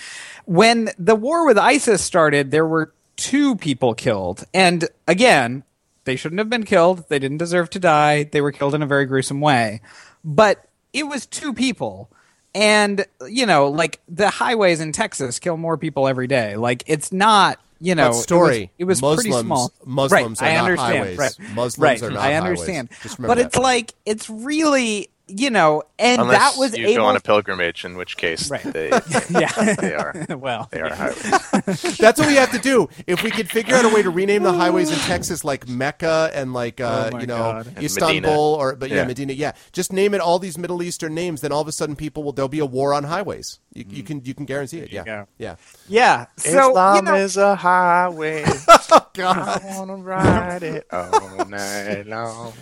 When 0.45 0.91
the 0.99 1.15
war 1.15 1.47
with 1.47 1.57
ISIS 1.57 2.05
started 2.05 2.51
there 2.51 2.67
were 2.67 2.93
two 3.17 3.57
people 3.57 3.95
killed 3.95 4.45
and 4.53 4.87
again 5.09 5.63
they 6.05 6.17
shouldn't 6.17 6.39
have 6.39 6.51
been 6.51 6.65
killed. 6.65 7.09
They 7.09 7.19
didn't 7.19 7.39
deserve 7.39 7.71
to 7.71 7.79
die. 7.79 8.25
They 8.25 8.43
were 8.43 8.53
killed 8.53 8.75
in 8.75 8.83
a 8.83 8.87
very 8.87 9.07
gruesome 9.07 9.41
way. 9.41 9.81
But 10.23 10.69
it 10.93 11.05
was 11.05 11.25
two 11.25 11.55
people 11.55 12.11
and 12.55 13.07
you 13.27 13.47
know 13.47 13.69
like 13.69 14.01
the 14.07 14.29
highways 14.29 14.81
in 14.81 14.93
texas 14.93 15.39
kill 15.39 15.57
more 15.57 15.79
people 15.79 16.07
every 16.07 16.27
day. 16.27 16.57
Like 16.57 16.83
it's 16.87 17.11
not 17.11 17.59
you 17.85 17.95
know 17.95 18.09
But 18.09 18.15
story. 18.15 18.71
it 18.79 18.85
was, 18.85 18.99
it 19.01 19.03
was 19.05 19.15
pretty 19.17 19.31
Muslims- 19.31 19.47
small 19.47 19.73
Muslims 19.85 20.41
right, 20.41 20.49
are 20.49 20.51
I 20.51 20.55
not 20.55 20.65
understand. 20.65 20.99
highways. 20.99 21.19
right 21.19 21.37
Muslims 21.55 21.79
right. 21.79 22.03
are 22.03 22.11
not 22.11 22.21
i 22.21 22.33
highways. 22.33 22.61
understand 22.61 22.89
Just 23.03 23.19
remember 23.19 23.35
but 23.37 23.45
it's 23.47 23.57
like 23.57 23.95
it's 24.07 24.29
really 24.31 25.11
you 25.27 25.49
know 25.49 25.83
and 25.99 26.21
unless 26.21 26.39
that 26.55 26.59
was 26.61 26.77
you 26.77 26.87
able 26.87 27.03
go 27.03 27.05
on 27.07 27.17
a 27.17 27.21
pilgrimage, 27.21 27.85
in 27.85 27.97
which 27.97 28.17
case 28.17 28.51
Right. 28.51 28.63
they 28.63 28.89
yeah 29.31 29.75
they 29.77 29.95
are 29.95 30.15
well 30.37 30.69
they 30.71 30.81
are 30.83 30.95
highways. 30.95 31.97
That's 31.97 32.19
what 32.19 32.29
we 32.29 32.35
have 32.37 32.51
to 32.53 32.59
do. 32.59 32.89
If 33.07 33.23
we 33.23 33.31
could 33.31 33.51
figure 33.51 33.75
out 33.75 33.85
a 33.85 33.89
way 33.89 34.03
to 34.03 34.11
rename 34.11 34.43
the 34.43 34.53
highways 34.53 34.91
in 34.93 34.99
Texas 34.99 35.43
like 35.45 35.67
Mecca 35.69 36.31
and 36.35 36.53
like 36.53 36.81
uh, 36.81 37.11
Oh 37.13 37.19
you 37.19 37.27
know 37.27 37.39
God. 37.65 37.83
Istanbul 37.83 38.33
or 38.55 38.77
but 38.77 38.91
yeah, 38.91 38.97
Yeah. 38.97 39.05
Medina, 39.07 39.33
yeah. 39.33 39.53
Just 39.73 39.93
name 39.93 40.13
it 40.15 40.21
all 40.21 40.39
these 40.39 40.59
Middle 40.59 40.83
Eastern 40.83 41.15
names, 41.15 41.41
then 41.41 41.53
all 41.53 41.63
of 41.63 41.69
a 41.69 41.73
sudden 41.73 41.97
people 41.97 42.23
will 42.23 42.33
there'll 42.33 42.49
be 42.49 42.59
a 42.59 42.67
war 42.67 42.93
on 42.93 43.05
highways. 43.05 43.61
You, 43.73 43.85
you 43.89 44.03
can 44.03 44.21
you 44.25 44.35
can 44.35 44.45
guarantee 44.45 44.79
it. 44.81 44.93
Yeah, 44.93 45.05
go. 45.05 45.27
yeah. 45.39 45.57
yeah 45.89 46.27
so 46.37 46.69
Islam 46.71 46.97
you 46.97 47.03
know, 47.03 47.15
is 47.17 47.37
a 47.37 47.57
highway. 47.57 48.45
oh, 48.47 49.07
God. 49.15 49.63
I 49.63 49.79
wanna 49.79 49.97
ride 49.97 50.63
it 50.63 50.87
all 50.93 51.45
night 51.47 52.07
long. 52.07 52.53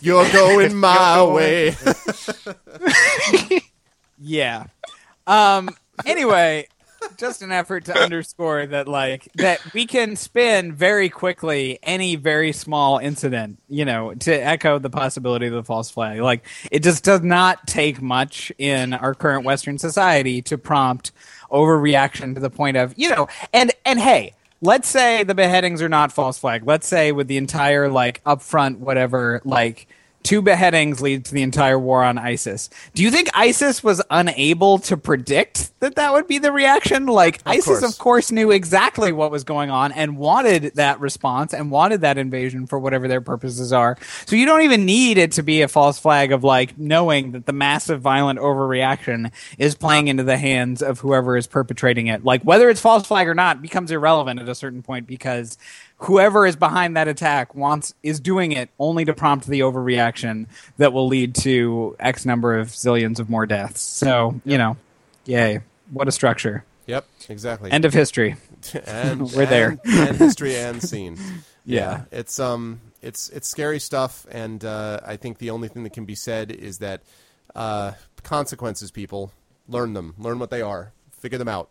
You're 0.00 0.30
going 0.32 0.74
my 0.76 1.22
way. 1.22 1.76
Yeah. 4.24 4.66
Um. 5.26 5.70
Anyway, 6.06 6.68
just 7.16 7.42
an 7.42 7.50
effort 7.50 7.86
to 7.86 7.98
underscore 7.98 8.66
that, 8.66 8.86
like, 8.86 9.28
that 9.34 9.60
we 9.74 9.84
can 9.84 10.14
spin 10.14 10.72
very 10.72 11.08
quickly 11.08 11.80
any 11.82 12.14
very 12.14 12.52
small 12.52 12.98
incident. 12.98 13.60
You 13.68 13.84
know, 13.84 14.14
to 14.14 14.32
echo 14.32 14.78
the 14.78 14.90
possibility 14.90 15.48
of 15.48 15.52
the 15.52 15.64
false 15.64 15.90
flag. 15.90 16.20
Like, 16.20 16.46
it 16.70 16.84
just 16.84 17.02
does 17.02 17.22
not 17.22 17.66
take 17.66 18.00
much 18.00 18.52
in 18.58 18.94
our 18.94 19.12
current 19.14 19.44
Western 19.44 19.76
society 19.78 20.40
to 20.42 20.56
prompt 20.56 21.10
overreaction 21.50 22.34
to 22.34 22.40
the 22.40 22.50
point 22.50 22.76
of, 22.76 22.94
you 22.96 23.10
know, 23.10 23.26
and 23.52 23.72
and 23.84 23.98
hey. 23.98 24.34
Let's 24.64 24.88
say 24.88 25.24
the 25.24 25.34
beheadings 25.34 25.82
are 25.82 25.88
not 25.88 26.12
false 26.12 26.38
flag. 26.38 26.64
Let's 26.64 26.86
say 26.86 27.10
with 27.10 27.26
the 27.26 27.36
entire 27.36 27.88
like 27.88 28.22
upfront 28.22 28.78
whatever 28.78 29.42
like 29.44 29.88
two 30.22 30.42
beheadings 30.42 31.00
lead 31.00 31.24
to 31.26 31.34
the 31.34 31.42
entire 31.42 31.78
war 31.78 32.02
on 32.02 32.18
ISIS. 32.18 32.70
Do 32.94 33.02
you 33.02 33.10
think 33.10 33.28
ISIS 33.34 33.82
was 33.82 34.02
unable 34.10 34.78
to 34.80 34.96
predict 34.96 35.78
that 35.80 35.96
that 35.96 36.12
would 36.12 36.26
be 36.26 36.38
the 36.38 36.52
reaction? 36.52 37.06
Like 37.06 37.40
ISIS, 37.46 37.64
course. 37.64 37.82
of 37.82 37.98
course, 37.98 38.32
knew 38.32 38.50
exactly 38.50 39.12
what 39.12 39.30
was 39.30 39.44
going 39.44 39.70
on 39.70 39.92
and 39.92 40.16
wanted 40.16 40.74
that 40.74 41.00
response 41.00 41.52
and 41.52 41.70
wanted 41.70 42.02
that 42.02 42.18
invasion 42.18 42.66
for 42.66 42.78
whatever 42.78 43.08
their 43.08 43.20
purposes 43.20 43.72
are. 43.72 43.98
So 44.26 44.36
you 44.36 44.46
don't 44.46 44.62
even 44.62 44.84
need 44.84 45.18
it 45.18 45.32
to 45.32 45.42
be 45.42 45.62
a 45.62 45.68
false 45.68 45.98
flag 45.98 46.32
of 46.32 46.44
like 46.44 46.78
knowing 46.78 47.32
that 47.32 47.46
the 47.46 47.52
massive 47.52 48.00
violent 48.00 48.38
overreaction 48.38 49.32
is 49.58 49.74
playing 49.74 50.08
into 50.08 50.22
the 50.22 50.36
hands 50.36 50.82
of 50.82 51.00
whoever 51.00 51.36
is 51.36 51.46
perpetrating 51.46 52.06
it. 52.06 52.24
Like 52.24 52.42
whether 52.42 52.68
it's 52.68 52.80
false 52.80 53.06
flag 53.06 53.28
or 53.28 53.34
not 53.34 53.62
becomes 53.62 53.90
irrelevant 53.90 54.40
at 54.40 54.48
a 54.48 54.54
certain 54.54 54.82
point 54.82 55.06
because 55.06 55.58
whoever 56.02 56.46
is 56.46 56.56
behind 56.56 56.96
that 56.96 57.08
attack 57.08 57.54
wants 57.54 57.94
is 58.02 58.20
doing 58.20 58.52
it 58.52 58.70
only 58.78 59.04
to 59.04 59.12
prompt 59.14 59.46
the 59.46 59.60
overreaction 59.60 60.46
that 60.76 60.92
will 60.92 61.06
lead 61.06 61.34
to 61.34 61.96
X 61.98 62.24
number 62.26 62.58
of 62.58 62.68
zillions 62.68 63.18
of 63.18 63.30
more 63.30 63.46
deaths. 63.46 63.80
So, 63.80 64.40
you 64.44 64.58
know, 64.58 64.76
yay. 65.24 65.60
What 65.90 66.08
a 66.08 66.12
structure. 66.12 66.64
Yep, 66.86 67.06
exactly. 67.28 67.70
End 67.70 67.84
of 67.84 67.92
history. 67.92 68.36
and 68.86 69.30
We're 69.36 69.46
there. 69.46 69.78
and, 69.84 70.08
and 70.08 70.16
history 70.16 70.56
and 70.56 70.82
scene. 70.82 71.18
Yeah. 71.64 72.06
it's 72.10 72.40
um, 72.40 72.80
it's 73.02 73.28
it's 73.28 73.46
scary 73.46 73.78
stuff, 73.78 74.26
and 74.32 74.64
uh, 74.64 74.98
I 75.06 75.14
think 75.16 75.38
the 75.38 75.50
only 75.50 75.68
thing 75.68 75.84
that 75.84 75.92
can 75.92 76.06
be 76.06 76.16
said 76.16 76.50
is 76.50 76.78
that 76.78 77.02
uh, 77.54 77.92
consequences, 78.24 78.90
people, 78.90 79.30
learn 79.68 79.92
them, 79.92 80.14
learn 80.18 80.40
what 80.40 80.50
they 80.50 80.60
are, 80.60 80.92
figure 81.12 81.38
them 81.38 81.46
out. 81.46 81.68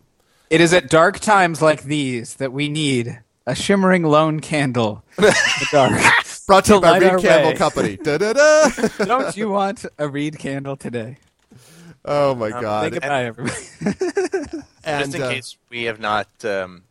It 0.49 0.61
is 0.61 0.73
at 0.73 0.89
dark 0.89 1.19
times 1.19 1.61
like 1.61 1.83
these 1.83 2.35
that 2.35 2.53
we 2.53 2.69
need 2.69 3.19
a 3.47 3.55
shimmering 3.55 4.03
lone 4.03 4.39
candle 4.39 5.03
in 5.17 5.23
the 5.25 5.67
dark. 5.71 5.93
Brought 6.47 6.65
to 6.65 6.75
you 6.75 6.81
by 6.81 6.97
Reed 6.97 7.09
our 7.09 7.19
Candle 7.19 7.51
way. 7.51 7.55
Company. 7.55 7.97
Da-da-da. 8.03 9.05
Don't 9.05 9.37
you 9.37 9.49
want 9.49 9.85
a 9.97 10.07
reed 10.09 10.37
candle 10.37 10.75
today? 10.75 11.17
Oh 12.03 12.35
my 12.35 12.51
Say 12.51 12.61
god! 12.61 12.91
goodbye, 12.93 13.25
everybody. 13.25 13.55
And 14.83 15.05
Just 15.11 15.15
in 15.15 15.21
uh, 15.21 15.29
case 15.29 15.57
we 15.69 15.83
have 15.83 15.99
not 15.99 16.27
um, 16.43 16.83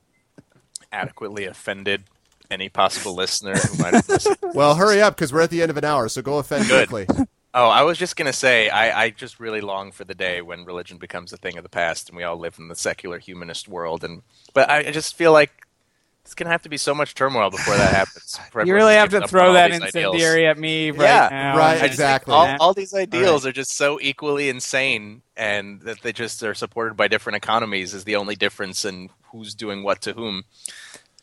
adequately 0.93 1.47
offended 1.47 2.05
any 2.51 2.69
possible 2.69 3.15
listener 3.15 3.55
who 3.57 3.83
might 3.83 3.95
have 3.95 4.09
listened. 4.09 4.37
well, 4.55 4.77
hurry 4.77 5.03
up 5.03 5.17
because 5.17 5.33
we're 5.33 5.43
at 5.43 5.51
the 5.51 5.63
end 5.63 5.71
of 5.71 5.77
an 5.77 5.85
hour, 5.85 6.09
so 6.09 6.23
go 6.23 6.39
offend 6.39 6.69
Good. 6.69 6.89
quickly. 6.89 7.27
Oh, 7.53 7.69
I 7.69 7.83
was 7.83 7.99
just 7.99 8.15
gonna 8.17 8.33
say, 8.33 8.69
I, 8.71 9.05
I 9.05 9.11
just 9.11 9.41
really 9.41 9.61
long 9.61 9.91
for 9.91 10.05
the 10.05 10.15
day 10.15 10.41
when 10.41 10.65
religion 10.65 10.97
becomes 10.99 11.33
a 11.33 11.37
thing 11.37 11.57
of 11.59 11.65
the 11.65 11.69
past 11.69 12.09
and 12.09 12.17
we 12.17 12.23
all 12.23 12.37
live 12.39 12.57
in 12.59 12.69
the 12.69 12.77
secular 12.77 13.19
humanist 13.19 13.67
world. 13.69 14.05
And 14.05 14.23
but 14.55 14.71
I 14.71 14.79
I 14.79 14.91
just 14.93 15.17
feel 15.17 15.33
like 15.33 15.51
it's 16.31 16.37
gonna 16.37 16.51
have 16.51 16.63
to 16.63 16.69
be 16.69 16.77
so 16.77 16.95
much 16.95 17.17
turmoil 17.17 17.51
before 17.51 17.77
that 17.77 17.93
happens. 17.93 18.39
You 18.65 18.73
really 18.73 18.95
have 18.95 19.09
to 19.11 19.27
throw 19.27 19.53
that 19.55 19.73
these 19.73 19.81
incendiary 19.83 20.43
ideals. 20.47 20.57
at 20.57 20.61
me 20.61 20.93
right 20.93 21.01
Yeah, 21.03 21.29
now. 21.29 21.57
right, 21.57 21.71
I 21.71 21.73
just 21.73 21.81
think 21.81 21.93
exactly. 21.93 22.35
All, 22.35 22.57
all 22.61 22.73
these 22.73 22.95
ideals 22.95 23.45
right. 23.45 23.51
are 23.51 23.53
just 23.53 23.77
so 23.77 23.99
equally 24.01 24.49
insane, 24.49 25.23
and 25.37 25.81
that 25.81 26.03
they 26.03 26.13
just 26.13 26.41
are 26.45 26.55
supported 26.55 26.97
by 26.97 27.09
different 27.09 27.37
economies 27.37 27.95
is 27.95 28.05
the 28.05 28.15
only 28.15 28.37
difference 28.37 28.85
in 28.85 29.11
who's 29.33 29.57
doing 29.57 29.83
what 29.83 30.03
to 30.03 30.13
whom. 30.13 30.45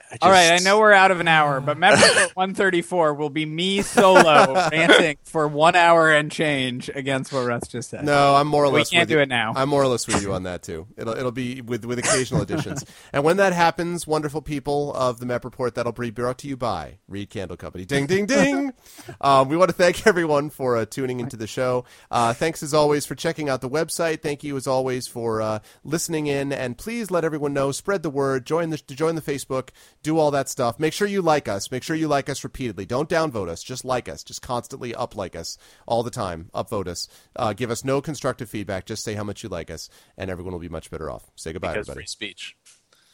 I 0.09 0.17
All 0.21 0.31
right, 0.31 0.51
I 0.53 0.59
know 0.59 0.79
we're 0.79 0.93
out 0.93 1.11
of 1.11 1.19
an 1.19 1.27
hour, 1.27 1.59
but 1.59 1.77
Metro 1.77 2.07
134 2.33 3.13
will 3.13 3.29
be 3.29 3.45
me 3.45 3.81
solo 3.81 4.53
ranting 4.71 5.17
for 5.25 5.47
one 5.47 5.75
hour 5.75 6.11
and 6.11 6.31
change 6.31 6.89
against 6.93 7.33
what 7.33 7.45
Russ 7.45 7.67
just 7.67 7.89
said. 7.89 8.05
No, 8.05 8.35
I'm 8.35 8.47
more 8.47 8.63
or 8.63 8.69
less. 8.69 8.89
We 8.89 8.95
can't 8.95 9.01
with 9.03 9.09
do 9.09 9.15
you. 9.15 9.21
it 9.21 9.29
now. 9.29 9.53
I'm 9.55 9.67
more 9.67 9.83
or 9.83 9.87
less 9.87 10.07
with 10.07 10.21
you 10.21 10.33
on 10.33 10.43
that 10.43 10.63
too. 10.63 10.87
It'll 10.95 11.13
it'll 11.13 11.31
be 11.31 11.61
with 11.61 11.83
with 11.83 11.99
occasional 11.99 12.41
additions. 12.41 12.85
And 13.13 13.23
when 13.23 13.37
that 13.37 13.53
happens, 13.53 14.05
wonderful 14.05 14.41
people 14.41 14.93
of 14.93 15.19
the 15.19 15.25
Mep 15.25 15.45
Report, 15.45 15.75
that'll 15.75 15.91
be 15.91 16.09
brought 16.09 16.37
to 16.39 16.47
you 16.47 16.57
by 16.57 16.97
Reed 17.07 17.29
Candle 17.29 17.57
Company. 17.57 17.85
Ding 17.85 18.05
ding 18.05 18.25
ding. 18.25 18.73
um, 19.21 19.49
we 19.49 19.55
want 19.55 19.69
to 19.69 19.75
thank 19.75 20.05
everyone 20.05 20.49
for 20.49 20.77
uh, 20.77 20.85
tuning 20.85 21.19
into 21.19 21.37
the 21.37 21.47
show. 21.47 21.85
Uh, 22.11 22.33
thanks 22.33 22.61
as 22.63 22.73
always 22.73 23.05
for 23.05 23.15
checking 23.15 23.49
out 23.49 23.61
the 23.61 23.69
website. 23.69 24.21
Thank 24.21 24.43
you 24.43 24.57
as 24.57 24.67
always 24.67 25.07
for 25.07 25.41
uh, 25.41 25.59
listening 25.83 26.27
in. 26.27 26.51
And 26.51 26.77
please 26.77 27.09
let 27.09 27.23
everyone 27.23 27.53
know. 27.53 27.71
Spread 27.71 28.03
the 28.03 28.09
word. 28.09 28.45
Join 28.45 28.71
the 28.71 28.77
join 28.77 29.15
the 29.15 29.21
Facebook. 29.21 29.69
Do 30.03 30.17
all 30.17 30.31
that 30.31 30.47
stuff. 30.47 30.79
Make 30.79 30.93
sure 30.93 31.07
you 31.07 31.21
like 31.21 31.47
us. 31.47 31.71
Make 31.71 31.83
sure 31.83 31.95
you 31.95 32.07
like 32.07 32.29
us 32.29 32.43
repeatedly. 32.43 32.85
Don't 32.85 33.09
downvote 33.09 33.49
us. 33.49 33.61
Just 33.63 33.83
like 33.83 34.07
us. 34.07 34.23
Just 34.23 34.41
constantly 34.41 34.95
up 34.95 35.15
like 35.15 35.35
us 35.35 35.57
all 35.85 36.03
the 36.03 36.11
time. 36.11 36.49
Upvote 36.53 36.87
us. 36.87 37.07
Uh, 37.35 37.53
give 37.53 37.69
us 37.71 37.83
no 37.83 38.01
constructive 38.01 38.49
feedback. 38.49 38.85
Just 38.85 39.03
say 39.03 39.15
how 39.15 39.23
much 39.23 39.43
you 39.43 39.49
like 39.49 39.69
us, 39.69 39.89
and 40.17 40.29
everyone 40.29 40.53
will 40.53 40.59
be 40.59 40.69
much 40.69 40.89
better 40.89 41.09
off. 41.09 41.29
Say 41.35 41.51
goodbye, 41.51 41.73
because 41.73 41.89
everybody. 41.89 42.03
free 42.03 42.07
speech. 42.07 42.55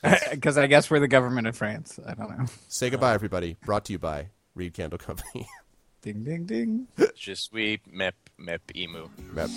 Because 0.32 0.58
I 0.58 0.68
guess 0.68 0.92
we're 0.92 1.00
the 1.00 1.08
government 1.08 1.48
of 1.48 1.56
France. 1.56 1.98
I 2.06 2.14
don't 2.14 2.38
know. 2.38 2.46
Say 2.68 2.90
goodbye, 2.90 3.14
everybody. 3.14 3.56
Brought 3.66 3.86
to 3.86 3.94
you 3.94 4.00
by 4.00 4.32
Reed 4.54 4.74
Candle 4.74 5.00
Company. 5.00 5.48
Ding, 6.02 6.26
ding, 6.26 6.44
ding. 6.46 6.88
Je 7.16 7.34
suis 7.34 7.80
mep 7.90 8.16
mep 8.38 8.62
emu. 8.76 9.08
Mep. 9.34 9.50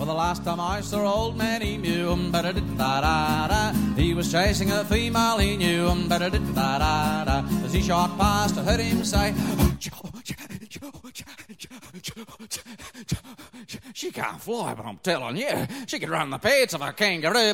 Well, 0.00 0.06
the 0.06 0.14
last 0.14 0.44
time 0.44 0.60
I 0.60 0.80
saw 0.80 1.04
old 1.12 1.36
man 1.36 1.62
Emu, 1.62 2.10
um, 2.10 2.30
da 2.32 2.40
da 2.40 2.52
da 2.52 3.72
he 3.96 4.14
was 4.14 4.32
chasing 4.32 4.70
a 4.70 4.82
female 4.82 5.36
he 5.36 5.58
knew, 5.58 5.88
um, 5.88 6.08
da 6.08 6.16
da 6.16 6.30
da 6.30 6.78
da. 7.24 7.44
As 7.66 7.74
he 7.74 7.82
shot 7.82 8.16
past, 8.16 8.56
I 8.56 8.62
heard 8.62 8.80
him 8.80 9.04
say, 9.04 9.34
"She 13.92 14.10
can't 14.10 14.40
fly, 14.40 14.72
but 14.72 14.86
I'm 14.86 14.96
telling 15.02 15.36
you, 15.36 15.66
she 15.86 15.98
could 15.98 16.08
run 16.08 16.30
the 16.30 16.38
pace 16.38 16.72
of 16.72 16.80
a 16.80 16.94
kangaroo." 16.94 17.52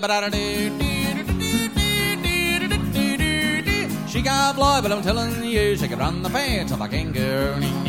She 4.06 4.22
can't 4.22 4.56
fly, 4.56 4.80
but 4.80 4.92
I'm 4.92 5.02
telling 5.02 5.42
you, 5.42 5.76
she 5.76 5.88
could 5.88 5.98
run 5.98 6.22
the 6.22 6.30
pace 6.30 6.70
of 6.70 6.80
a 6.80 6.86
kangaroo. 6.86 7.85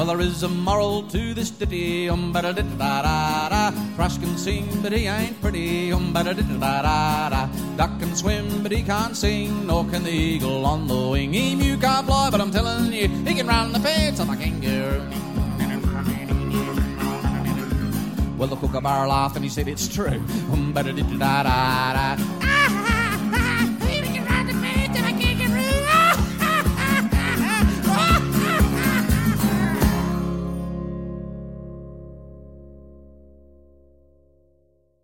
Well, 0.00 0.16
there 0.16 0.22
is 0.22 0.42
a 0.42 0.48
moral 0.48 1.02
to 1.12 1.34
this 1.34 1.50
ditty, 1.50 2.08
um 2.08 2.32
ba 2.32 2.40
da 2.40 2.52
da 2.52 2.62
da 2.62 3.48
da. 3.50 3.70
Thrush 3.96 4.16
can 4.16 4.38
sing, 4.38 4.66
but 4.80 4.92
he 4.92 5.06
ain't 5.06 5.38
pretty, 5.42 5.92
um 5.92 6.10
ba 6.14 6.24
da 6.24 6.32
da 6.32 6.42
da 6.42 7.28
da. 7.28 7.46
Duck 7.76 8.00
can 8.00 8.16
swim, 8.16 8.62
but 8.62 8.72
he 8.72 8.82
can't 8.82 9.14
sing, 9.14 9.66
nor 9.66 9.84
can 9.84 10.02
the 10.02 10.10
eagle 10.10 10.64
on 10.64 10.88
the 10.88 10.96
wing. 11.10 11.34
Emu 11.34 11.76
can't 11.76 12.06
fly, 12.06 12.30
but 12.30 12.40
I'm 12.40 12.50
telling 12.50 12.90
you, 12.94 13.08
he 13.08 13.34
can 13.34 13.46
run 13.46 13.72
the 13.72 13.80
pace 13.80 14.18
of 14.18 14.30
a 14.30 14.36
kangaroo. 14.36 15.06
Well, 18.38 18.48
the 18.48 18.56
kookaburra 18.56 19.06
laughed 19.06 19.36
and 19.36 19.44
he 19.44 19.50
said 19.50 19.68
it's 19.68 19.86
true. 19.86 20.22
Um 20.50 20.72
ba 20.72 20.82
da 20.82 20.92
da 20.92 21.02
da 21.02 21.42
da 21.42 22.16
da. 22.16 23.09